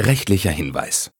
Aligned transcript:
Rechtlicher 0.00 0.50
Hinweis. 0.50 1.12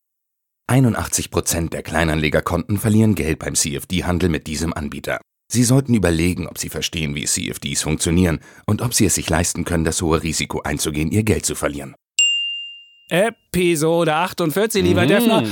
81% 0.69 1.71
der 1.71 1.85
Kleinanlegerkonten 1.85 2.79
verlieren 2.79 3.15
Geld 3.15 3.39
beim 3.39 3.55
CFD-Handel 3.55 4.29
mit 4.29 4.49
diesem 4.49 4.73
Anbieter. 4.73 5.21
Sie 5.49 5.63
sollten 5.63 5.95
überlegen, 5.95 6.49
ob 6.49 6.59
Sie 6.59 6.71
verstehen, 6.71 7.15
wie 7.15 7.25
CFDs 7.25 7.83
funktionieren 7.83 8.41
und 8.67 8.83
ob 8.83 8.93
Sie 8.93 9.05
es 9.05 9.15
sich 9.15 9.31
leisten 9.31 9.65
können, 9.65 9.85
das 9.85 10.03
hohe 10.03 10.25
Risiko 10.25 10.63
einzugehen, 10.63 11.13
Ihr 11.13 11.23
Geld 11.23 11.47
zu 11.47 11.55
verlieren. 11.55 11.95
Episode 13.09 14.15
48, 14.15 14.83
lieber 14.83 15.05
mhm. 15.05 15.09
Defner. 15.09 15.45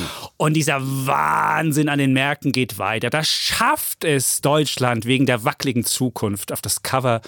Und 0.43 0.55
dieser 0.55 0.81
Wahnsinn 0.83 1.89
an 1.89 2.01
den 2.01 2.15
Märkten 2.15 2.51
geht 2.51 2.77
weiter. 2.77 3.11
Da 3.11 3.23
schafft 3.23 4.03
es 4.03 4.41
Deutschland 4.41 5.07
wegen 5.07 5.25
der 5.25 5.45
wackeligen 5.45 5.85
Zukunft 5.85 6.51
auf 6.51 6.61
das 6.61 6.83
Cover 6.83 7.21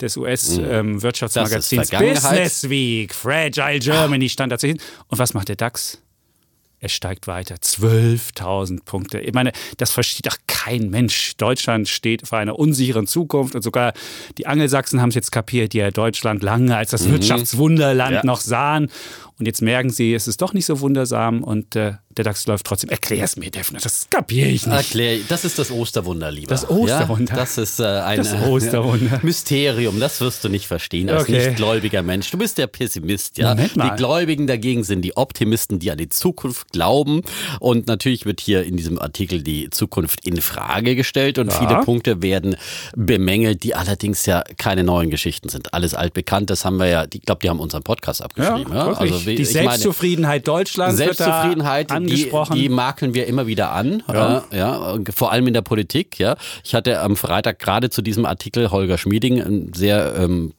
des 0.00 0.16
US-Wirtschaftsmagazins 0.16 1.92
mhm. 1.92 1.98
ähm, 1.98 2.14
Business 2.14 2.70
Week. 2.70 3.14
Fragile 3.14 3.78
Germany 3.78 4.30
stand 4.30 4.52
da 4.52 4.56
hin. 4.56 4.78
Und 5.08 5.18
was 5.18 5.34
macht 5.34 5.50
der 5.50 5.56
DAX? 5.56 6.00
Er 6.82 6.88
steigt 6.88 7.26
weiter. 7.26 7.56
12.000 7.56 8.84
Punkte. 8.84 9.20
Ich 9.20 9.34
meine, 9.34 9.52
das 9.76 9.92
versteht 9.92 10.26
doch 10.26 10.38
kein 10.48 10.88
Mensch. 10.88 11.36
Deutschland 11.36 11.88
steht 11.88 12.26
vor 12.26 12.38
einer 12.38 12.58
unsicheren 12.58 13.06
Zukunft 13.06 13.54
und 13.54 13.62
sogar 13.62 13.92
die 14.38 14.46
Angelsachsen 14.46 15.00
haben 15.00 15.10
es 15.10 15.14
jetzt 15.14 15.30
kapiert, 15.30 15.74
die 15.74 15.78
ja 15.78 15.90
Deutschland 15.90 16.42
lange 16.42 16.74
als 16.74 16.90
das 16.90 17.06
mhm. 17.06 17.12
Wirtschaftswunderland 17.12 18.14
ja. 18.14 18.20
noch 18.24 18.40
sahen. 18.40 18.90
Und 19.42 19.46
jetzt 19.46 19.60
merken 19.60 19.90
sie, 19.90 20.14
es 20.14 20.28
ist 20.28 20.40
doch 20.40 20.52
nicht 20.52 20.66
so 20.66 20.78
wundersam 20.78 21.42
und 21.42 21.74
äh, 21.74 21.94
der 22.16 22.24
DAX 22.24 22.46
läuft 22.46 22.64
trotzdem. 22.64 22.90
Erklär 22.90 23.24
es 23.24 23.36
mir, 23.36 23.50
Defner, 23.50 23.80
das 23.82 24.06
kapiere 24.08 24.48
ich 24.48 24.68
nicht. 24.68 24.76
Erklär, 24.76 25.18
das 25.28 25.44
ist 25.44 25.58
das 25.58 25.72
Osterwunder, 25.72 26.30
lieber. 26.30 26.46
Das 26.46 26.70
Osterwunder? 26.70 27.32
Ja, 27.32 27.40
das 27.40 27.58
ist 27.58 27.80
äh, 27.80 27.84
ein 27.84 28.18
das 28.18 28.34
Osterwunder. 28.34 29.18
Mysterium, 29.24 29.98
das 29.98 30.20
wirst 30.20 30.44
du 30.44 30.48
nicht 30.48 30.68
verstehen 30.68 31.10
als 31.10 31.22
okay. 31.24 31.48
nicht 31.48 31.56
gläubiger 31.56 32.04
Mensch. 32.04 32.30
Du 32.30 32.38
bist 32.38 32.56
der 32.56 32.68
Pessimist, 32.68 33.36
ja. 33.36 33.48
Moment 33.48 33.74
mal. 33.74 33.90
Die 33.90 33.96
Gläubigen 33.96 34.46
dagegen 34.46 34.84
sind 34.84 35.02
die 35.02 35.16
Optimisten, 35.16 35.80
die 35.80 35.90
an 35.90 35.98
die 35.98 36.08
Zukunft 36.08 36.70
glauben. 36.70 37.22
Und 37.58 37.88
natürlich 37.88 38.24
wird 38.24 38.40
hier 38.40 38.62
in 38.62 38.76
diesem 38.76 39.00
Artikel 39.00 39.42
die 39.42 39.70
Zukunft 39.70 40.24
in 40.24 40.40
Frage 40.40 40.94
gestellt 40.94 41.38
und 41.38 41.50
ja. 41.50 41.58
viele 41.58 41.80
Punkte 41.80 42.22
werden 42.22 42.54
bemängelt, 42.94 43.64
die 43.64 43.74
allerdings 43.74 44.24
ja 44.26 44.44
keine 44.56 44.84
neuen 44.84 45.10
Geschichten 45.10 45.48
sind. 45.48 45.74
Alles 45.74 45.94
altbekannt, 45.94 46.48
das 46.48 46.64
haben 46.64 46.76
wir 46.76 46.86
ja, 46.86 47.06
ich 47.12 47.22
glaube, 47.22 47.40
die 47.42 47.50
haben 47.50 47.58
unseren 47.58 47.82
Podcast 47.82 48.22
abgeschrieben. 48.22 48.72
Ja, 48.72 48.92
ja? 48.92 48.92
Also, 48.92 49.18
die 49.36 49.44
Selbstzufriedenheit 49.44 50.46
meine, 50.46 50.58
Deutschlands 50.58 50.96
Selbstzufriedenheit, 50.96 51.90
angesprochen. 51.90 52.54
Die, 52.54 52.62
die 52.62 52.68
makeln 52.68 53.14
wir 53.14 53.26
immer 53.26 53.46
wieder 53.46 53.72
an, 53.72 54.02
ja. 54.12 54.44
Äh, 54.50 54.58
ja, 54.58 54.98
vor 55.14 55.32
allem 55.32 55.46
in 55.46 55.54
der 55.54 55.62
Politik. 55.62 56.18
Ja, 56.18 56.36
ich 56.64 56.74
hatte 56.74 57.00
am 57.00 57.16
Freitag 57.16 57.58
gerade 57.58 57.90
zu 57.90 58.02
diesem 58.02 58.26
Artikel 58.26 58.70
Holger 58.70 58.98
Schmieding, 58.98 59.42
einen 59.42 59.74
sehr 59.74 60.14
ähm, 60.16 60.52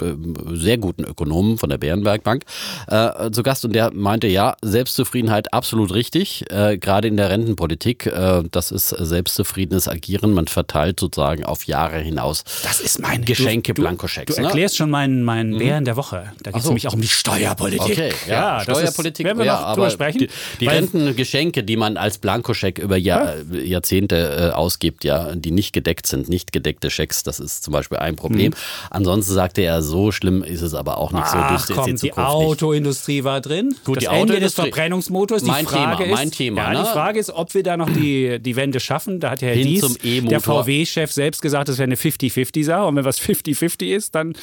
sehr 0.53 0.77
guten 0.77 1.03
Ökonomen 1.03 1.57
von 1.57 1.69
der 1.69 1.77
Bärenberg 1.77 2.23
Bank, 2.23 2.43
äh, 2.87 3.31
zu 3.31 3.43
Gast 3.43 3.65
und 3.65 3.73
der 3.73 3.91
meinte, 3.93 4.27
ja, 4.27 4.55
Selbstzufriedenheit 4.61 5.53
absolut 5.53 5.93
richtig, 5.93 6.45
äh, 6.51 6.77
gerade 6.77 7.07
in 7.07 7.17
der 7.17 7.29
Rentenpolitik. 7.29 8.05
Äh, 8.05 8.43
das 8.51 8.71
ist 8.71 8.89
selbstzufriedenes 8.89 9.87
Agieren. 9.87 10.33
Man 10.33 10.47
verteilt 10.47 10.99
sozusagen 10.99 11.43
auf 11.43 11.65
Jahre 11.65 11.99
hinaus. 11.99 12.43
Das 12.63 12.79
ist 12.79 12.99
mein 12.99 13.25
Geschenke, 13.25 13.73
Blankoschecks. 13.73 14.35
Du, 14.35 14.41
du 14.41 14.47
erklärst 14.47 14.75
ne? 14.75 14.77
schon 14.77 14.89
meinen 14.89 15.23
meinen 15.23 15.57
Bären 15.57 15.81
mhm. 15.81 15.85
der 15.85 15.95
Woche. 15.95 16.31
Da 16.41 16.51
geht 16.51 16.59
es 16.59 16.63
so. 16.63 16.69
nämlich 16.69 16.87
auch 16.87 16.93
um 16.93 17.01
die 17.01 17.07
Steuerpolitik. 17.07 17.91
Okay, 17.91 18.13
ja, 18.27 18.33
ja 18.33 18.52
Steuerpolitik. 18.61 19.25
Ist, 19.25 19.27
werden 19.27 19.39
wir 19.39 19.45
ja, 19.45 19.61
noch 19.61 19.73
drüber 19.73 19.89
sprechen. 19.89 20.19
Die, 20.19 20.29
die 20.59 20.67
Rentengeschenke, 20.67 21.63
die 21.63 21.77
man 21.77 21.97
als 21.97 22.17
Blankoscheck 22.17 22.79
über 22.79 22.97
Jahr, 22.97 23.35
ja. 23.51 23.59
Jahrzehnte 23.59 24.51
äh, 24.51 24.55
ausgibt, 24.55 25.03
ja, 25.03 25.35
die 25.35 25.51
nicht 25.51 25.73
gedeckt 25.73 26.07
sind, 26.07 26.29
nicht 26.29 26.51
gedeckte 26.51 26.89
Schecks, 26.89 27.23
das 27.23 27.39
ist 27.39 27.63
zum 27.63 27.73
Beispiel 27.73 27.97
ein 27.97 28.15
Problem. 28.15 28.51
Mhm. 28.51 28.87
Ansonsten 28.89 29.33
sagte 29.33 29.61
er, 29.61 29.81
so 29.81 30.11
schlimm 30.11 30.43
ist 30.43 30.61
es 30.61 30.73
aber 30.73 30.97
auch 30.97 31.11
nicht 31.11 31.23
Ach, 31.25 31.65
so. 31.65 31.73
Komm, 31.73 31.85
die, 31.85 31.95
die 31.95 32.13
Autoindustrie 32.13 33.15
nicht. 33.15 33.23
war 33.23 33.41
drin. 33.41 33.75
Gut, 33.83 33.97
das 33.97 34.03
die 34.03 34.09
Ende 34.09 34.39
des 34.39 34.53
Verbrennungsmotors. 34.53 35.43
Die 35.43 35.49
mein 35.49 35.65
Frage 35.65 36.03
Thema, 36.03 36.13
ist, 36.13 36.19
mein 36.19 36.31
Thema. 36.31 36.61
Ja, 36.61 36.73
ne? 36.73 36.85
die 36.85 36.91
Frage 36.91 37.19
ist, 37.19 37.29
ob 37.29 37.53
wir 37.53 37.63
da 37.63 37.77
noch 37.77 37.89
die, 37.89 38.39
die 38.39 38.55
Wende 38.55 38.79
schaffen. 38.79 39.19
Da 39.19 39.31
hat 39.31 39.41
ja 39.41 39.49
Herr 39.49 39.55
Hin 39.55 39.67
Dies, 39.67 39.81
zum 39.81 40.29
der 40.29 40.41
VW-Chef, 40.41 41.11
selbst 41.11 41.41
gesagt, 41.41 41.69
das 41.69 41.77
wäre 41.77 41.85
eine 41.85 41.95
50-50-Sache. 41.95 42.85
Und 42.85 42.95
wenn 42.95 43.05
was 43.05 43.19
50-50 43.19 43.95
ist, 43.95 44.15
dann 44.15 44.33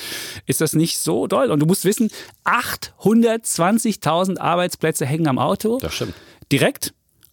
ist 0.47 0.61
das 0.61 0.75
nicht 0.75 0.99
so 0.99 1.27
doll. 1.27 1.51
Und 1.51 1.61
du 1.61 1.67
musst 1.67 1.85
wissen, 1.85 2.11
820.000 4.03 4.39
Arbeitsplätze 4.39 5.07
hängen 5.07 5.29
am 5.29 5.39
Auto. 5.39 5.79
Das 5.79 5.95
stimmt. 5.95 6.15
Direkt. 6.51 6.93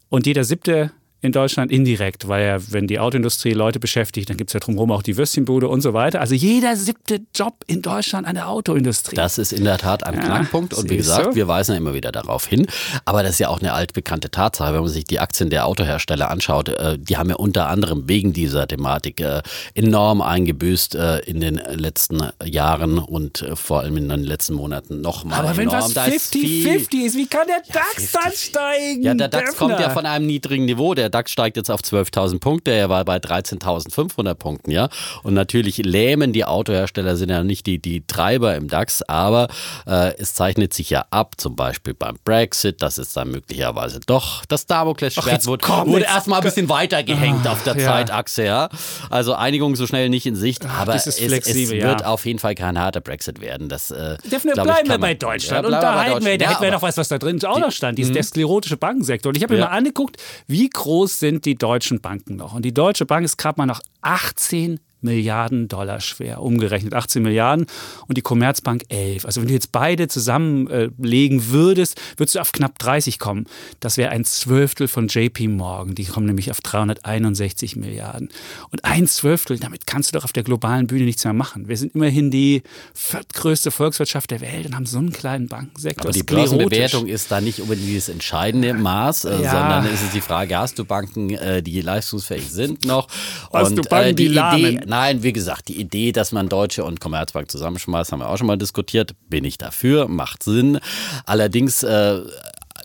Und 0.10 0.26
jeder 0.26 0.44
siebte 0.44 0.92
in 1.22 1.32
Deutschland 1.32 1.72
indirekt, 1.72 2.28
weil 2.28 2.46
ja, 2.46 2.58
wenn 2.72 2.88
die 2.88 3.00
Autoindustrie 3.00 3.52
Leute 3.52 3.80
beschäftigt, 3.80 4.30
dann 4.30 4.38
gibt 4.38 4.52
es 4.52 4.54
ja 4.54 4.60
drumherum 4.60 4.92
auch 4.92 5.02
die 5.02 5.18
Würstchenbude 5.18 5.68
und 5.68 5.82
so 5.82 5.94
weiter. 5.94 6.22
Also 6.22 6.36
jeder 6.36 6.76
siebte 6.76 7.22
Job 7.34 7.64
in 7.66 7.82
Deutschland 7.82 8.28
an 8.28 8.36
der 8.36 8.48
Autoindustrie. 8.50 9.16
Das 9.16 9.40
ist 9.40 9.52
in 9.52 9.64
der 9.64 9.80
Tat 9.80 10.06
ein 10.06 10.14
ja, 10.14 10.22
Knackpunkt 10.22 10.76
und 10.76 10.90
wie 10.90 10.98
gesagt, 10.98 11.26
so. 11.26 11.36
wir 11.36 11.48
weisen 11.48 11.72
ja 11.72 11.78
immer 11.78 11.96
wieder 11.96 12.12
darauf 12.12 12.46
hin. 12.46 12.68
Aber 13.06 13.24
das 13.24 13.34
ist 13.34 13.40
ja 13.40 13.50
auch 13.50 13.60
eine 13.60 13.74
altbekannte 13.74 14.30
Tatsache, 14.30 14.74
wenn 14.74 14.82
man 14.82 14.90
sich 14.90 15.06
die 15.06 15.20
Aktien 15.20 15.50
der 15.50 15.66
Autohersteller 15.66 16.30
anschaut, 16.30 16.70
äh, 16.70 17.00
die 17.00 17.18
haben 17.18 17.30
ja 17.30 17.36
unter 17.36 17.68
anderem 17.68 18.08
wegen 18.08 18.34
dieser 18.34 18.68
Thematik 18.68 19.20
äh, 19.20 19.42
enorm 19.74 20.22
eingebüßt 20.22 20.96
äh, 20.96 21.20
in 21.20 21.42
den 21.42 21.56
letzten 21.56 22.30
Jahren 22.44 23.00
und 23.00 23.44
vor 23.56 23.82
allem 23.82 23.98
in 23.98 24.10
den 24.10 24.24
letzten 24.24 24.54
Monaten 24.54 25.02
nochmal. 25.02 25.40
Aber 25.40 25.58
wenn 25.58 25.70
enorm. 25.70 25.96
was 25.96 26.08
50-50 26.08 27.06
ist, 27.06 27.16
wie 27.16 27.26
kann 27.26 27.48
der 27.48 27.62
DAX 27.74 28.14
ja, 28.14 28.20
dann 28.24 28.34
steigen? 28.34 29.04
Ja, 29.04 29.14
der 29.16 29.30
DAX 29.30 29.52
Döfner. 29.52 29.68
kommt 29.68 29.80
ja 29.80 29.90
von 29.90 30.06
einem 30.06 30.28
niedrigen 30.28 30.66
Niveau. 30.66 30.94
Der 30.94 31.07
DAX 31.10 31.32
steigt 31.32 31.58
jetzt 31.58 31.70
auf 31.70 31.82
12.000 31.82 32.40
Punkte, 32.40 32.72
er 32.72 32.90
war 32.90 33.04
bei 33.06 33.18
13.500 33.18 34.34
Punkten, 34.36 34.72
ja. 34.72 34.90
Und 35.24 35.34
natürlich 35.34 35.78
lähmen 35.78 36.34
die 36.34 36.46
Autohersteller 36.46 37.16
sind 37.16 37.30
ja 37.30 37.44
nicht 37.44 37.66
die, 37.66 37.80
die 37.80 38.06
Treiber 38.06 38.56
im 38.56 38.68
DAX, 38.68 39.02
aber 39.04 39.48
äh, 39.86 40.14
es 40.18 40.34
zeichnet 40.34 40.74
sich 40.74 40.90
ja 40.90 41.06
ab, 41.12 41.36
zum 41.38 41.56
Beispiel 41.56 41.94
beim 41.94 42.18
Brexit, 42.24 42.82
dass 42.82 42.98
es 42.98 43.14
dann 43.14 43.32
möglicherweise 43.32 44.00
doch 44.06 44.46
das 44.46 44.66
Damoklesschwert 44.66 45.46
wurde, 45.46 45.68
wurde 45.68 46.06
erstmal 46.06 46.40
ein 46.40 46.44
bisschen 46.44 46.70
weitergehängt 46.70 47.48
auf 47.48 47.64
der 47.64 47.78
ja. 47.78 47.86
Zeitachse, 47.86 48.46
ja. 48.46 48.70
Also 49.10 49.34
Einigung 49.34 49.76
so 49.76 49.88
schnell 49.88 50.10
nicht 50.10 50.26
in 50.26 50.36
Sicht, 50.36 50.66
aber 50.66 50.96
es, 50.96 51.08
es, 51.08 51.20
wird 51.20 52.06
auf 52.06 52.26
jeden 52.26 52.40
Fall 52.40 52.56
kein 52.56 52.80
harter 52.80 53.02
Brexit 53.02 53.42
werden. 53.42 53.70
Das, 53.70 53.92
äh, 53.92 54.18
Definitiv 54.24 54.64
bleiben 54.64 54.90
wir 54.90 54.98
bei 54.98 55.14
Deutschland 55.14 55.68
ja, 55.68 55.76
und 55.76 55.82
da, 55.82 55.96
halten 56.04 56.26
wir, 56.26 56.38
da 56.38 56.46
ja, 56.46 56.52
hätten 56.52 56.64
wir 56.64 56.72
noch 56.72 56.82
was, 56.82 56.98
was 56.98 57.08
da 57.08 57.18
drin 57.18 57.44
auch 57.46 57.60
noch 57.60 57.72
stand, 57.72 57.98
dieses, 57.98 58.14
der 58.14 58.24
sklerotische 58.24 58.78
Bankensektor. 58.78 59.30
Und 59.30 59.38
ich 59.38 59.44
habe 59.44 59.56
mir 59.56 59.62
mal 59.62 59.68
angeguckt, 59.68 60.18
wie 60.48 60.70
groß 60.70 60.97
sind 61.06 61.46
die 61.46 61.56
deutschen 61.56 62.02
Banken 62.02 62.36
noch. 62.36 62.54
Und 62.54 62.64
die 62.64 62.74
Deutsche 62.74 63.06
Bank 63.06 63.26
ist 63.26 63.38
gerade 63.38 63.60
mal 63.60 63.66
noch 63.66 63.82
18 64.02 64.80
Milliarden 65.02 65.68
Dollar 65.68 66.02
schwer, 66.02 66.42
umgerechnet 66.42 66.94
18 66.94 67.22
Milliarden 67.22 67.68
und 68.08 68.18
die 68.18 68.22
Commerzbank 68.22 68.84
11. 68.90 69.26
Also 69.26 69.42
wenn 69.42 69.48
du 69.48 69.54
jetzt 69.54 69.72
beide 69.72 70.08
zusammenlegen 70.08 71.40
äh, 71.40 71.48
würdest, 71.50 72.00
würdest 72.18 72.36
du 72.36 72.40
auf 72.40 72.52
knapp 72.52 72.80
30 72.80 73.20
kommen. 73.20 73.46
Das 73.80 73.98
wäre 73.98 74.10
ein 74.12 74.26
Zwölftel 74.26 74.88
von 74.88 75.08
JP 75.08 75.48
Morgan. 75.50 75.96
Die 75.96 76.06
kommen 76.06 76.26
nämlich 76.26 76.52
auf 76.52 76.62
361 76.62 77.76
Milliarden. 77.76 78.30
Und 78.72 78.86
ein 78.86 79.08
Zwölftel, 79.08 79.60
damit 79.60 79.86
kannst 79.88 80.12
du 80.12 80.18
doch 80.18 80.26
auf 80.26 80.34
der 80.34 80.44
globalen 80.44 80.88
Bühne 80.88 81.06
nichts 81.06 81.24
mehr 81.24 81.34
machen. 81.34 81.68
Wir 81.68 81.78
sind 81.78 81.96
immerhin 81.96 82.32
die 82.32 82.64
viertgrößte 82.94 83.72
Volkswirtschaft 83.72 84.32
der 84.32 84.42
Welt 84.42 84.66
und 84.66 84.76
haben 84.76 84.86
so 84.86 84.98
einen 84.98 85.12
kleinen 85.12 85.48
Bankensektor. 85.48 86.06
Aber 86.06 86.12
die 86.12 86.24
Börsenbewertung 86.24 87.08
ist 87.08 87.32
da 87.32 87.42
nicht 87.42 87.62
unbedingt 87.62 87.96
das 87.96 88.10
entscheidende 88.10 88.74
Maß, 88.74 89.26
äh, 89.26 89.42
ja. 89.44 89.52
sondern 89.52 89.86
ist 89.86 90.04
es 90.04 90.12
die 90.12 90.22
Frage, 90.22 90.58
hast 90.58 90.80
du 90.80 90.86
Banken, 90.86 91.30
äh, 91.32 91.62
die 91.62 91.82
leistungsfähig 91.82 92.50
sind 92.50 92.86
noch? 92.86 93.08
Hast 93.54 93.70
und, 93.70 93.76
du 93.78 93.82
Banken, 93.84 94.16
die, 94.16 94.30
die 94.30 94.38
Idee, 94.38 94.82
Nein, 94.88 95.22
wie 95.22 95.34
gesagt, 95.34 95.68
die 95.68 95.82
Idee, 95.82 96.14
dass 96.14 96.32
man 96.32 96.48
Deutsche 96.48 96.86
und 96.86 97.02
Commerzbank 97.02 97.52
zusammenschmeißt, 97.52 98.14
haben 98.14 98.20
wir 98.20 98.30
auch 98.30 98.38
schon 98.38 98.48
mal 98.48 98.58
diskutiert. 98.58 99.16
Bin 99.30 99.44
ich 99.44 99.58
dafür, 99.58 100.08
macht 100.08 100.44
Sinn. 100.44 100.80
Allerdings 101.26 101.84
äh, 101.84 102.22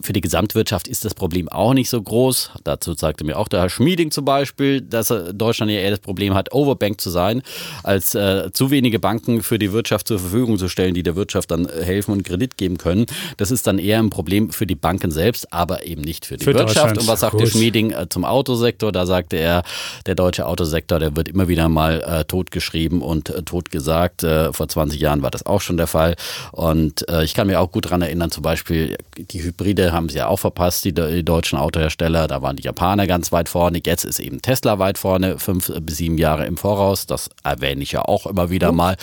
für 0.01 0.13
die 0.13 0.21
Gesamtwirtschaft 0.21 0.89
ist 0.89 1.05
das 1.05 1.15
Problem 1.15 1.49
auch 1.49 1.75
nicht 1.75 1.91
so 1.91 2.01
groß. 2.01 2.51
Dazu 2.65 2.95
sagte 2.95 3.25
mir 3.25 3.39
auch 3.39 3.49
der 3.49 3.61
Herr 3.61 3.71
Schmieding 3.71 4.11
zum 4.11 4.25
Beispiel, 4.25 4.81
dass 4.81 5.13
Deutschland 5.33 5.71
ja 5.71 5.79
eher 5.79 5.91
das 5.91 6.01
Problem 6.01 6.35
hat, 6.35 6.53
overbank 6.53 7.01
zu 7.01 7.11
sein, 7.11 7.43
als 7.83 8.15
äh, 8.15 8.51
zu 8.53 8.71
wenige 8.71 8.99
Banken 8.99 9.43
für 9.43 9.59
die 9.59 9.73
Wirtschaft 9.73 10.09
zur 10.09 10.19
Verfügung 10.19 10.59
zu 10.59 10.69
stellen, 10.69 10.95
die 10.95 11.03
der 11.03 11.17
Wirtschaft 11.17 11.51
dann 11.51 11.69
helfen 11.69 12.13
und 12.13 12.25
Kredit 12.25 12.57
geben 12.57 12.79
können. 12.79 13.07
Das 13.37 13.51
ist 13.51 13.67
dann 13.67 13.79
eher 13.79 13.99
ein 13.99 14.11
Problem 14.11 14.51
für 14.51 14.67
die 14.67 14.75
Banken 14.75 15.11
selbst, 15.11 15.53
aber 15.53 15.87
eben 15.87 16.03
nicht 16.03 16.27
für 16.27 16.37
die 16.37 16.45
für 16.45 16.55
Wirtschaft. 16.55 16.99
Und 16.99 17.07
was 17.07 17.21
sagte 17.21 17.47
Schmieding 17.47 17.91
äh, 17.91 18.09
zum 18.09 18.25
Autosektor? 18.25 18.93
Da 18.93 19.07
sagte 19.07 19.37
er, 19.37 19.63
der 20.07 20.15
deutsche 20.15 20.47
Autosektor, 20.47 20.99
der 20.99 21.17
wird 21.17 21.29
immer 21.29 21.49
wieder 21.49 21.69
mal 21.69 22.03
äh, 22.03 22.25
totgeschrieben 22.25 23.03
und 23.03 23.31
äh, 23.31 23.43
tot 23.43 23.71
gesagt. 23.71 24.23
Äh, 24.23 24.53
vor 24.53 24.69
20 24.69 25.01
Jahren 25.01 25.23
war 25.23 25.31
das 25.31 25.47
auch 25.47 25.61
schon 25.61 25.77
der 25.77 25.87
Fall. 25.87 26.17
Und 26.53 27.09
äh, 27.09 27.25
ich 27.25 27.35
kann 27.35 27.47
mir 27.47 27.61
auch 27.61 27.71
gut 27.71 27.87
daran 27.87 28.03
erinnern, 28.03 28.31
zum 28.31 28.43
Beispiel 28.43 28.97
die 29.17 29.43
Hybride 29.43 29.82
Wende 29.83 29.93
haben 29.93 30.09
sie 30.09 30.19
ja 30.19 30.29
auch 30.29 30.39
verpasst, 30.39 30.85
die, 30.85 30.93
die 30.93 31.25
deutschen 31.25 31.59
Autohersteller. 31.59 32.29
Da 32.29 32.43
waren 32.43 32.57
die 32.57 32.63
Japaner 32.63 33.07
ganz 33.07 33.33
weit 33.33 33.49
vorne. 33.49 33.81
Jetzt 33.85 34.05
ist 34.05 34.21
eben 34.21 34.41
Tesla 34.41 34.79
weit 34.79 34.99
vorne, 34.99 35.39
fünf 35.39 35.73
bis 35.83 35.97
sieben 35.97 36.19
Jahre 36.19 36.47
im 36.47 36.57
Voraus. 36.57 37.07
Das 37.07 37.31
erwähne 37.43 37.83
ich 37.83 37.93
ja 37.93 38.03
auch 38.03 38.27
immer 38.27 38.51
wieder 38.51 38.71
oh. 38.71 38.73
mal. 38.73 38.97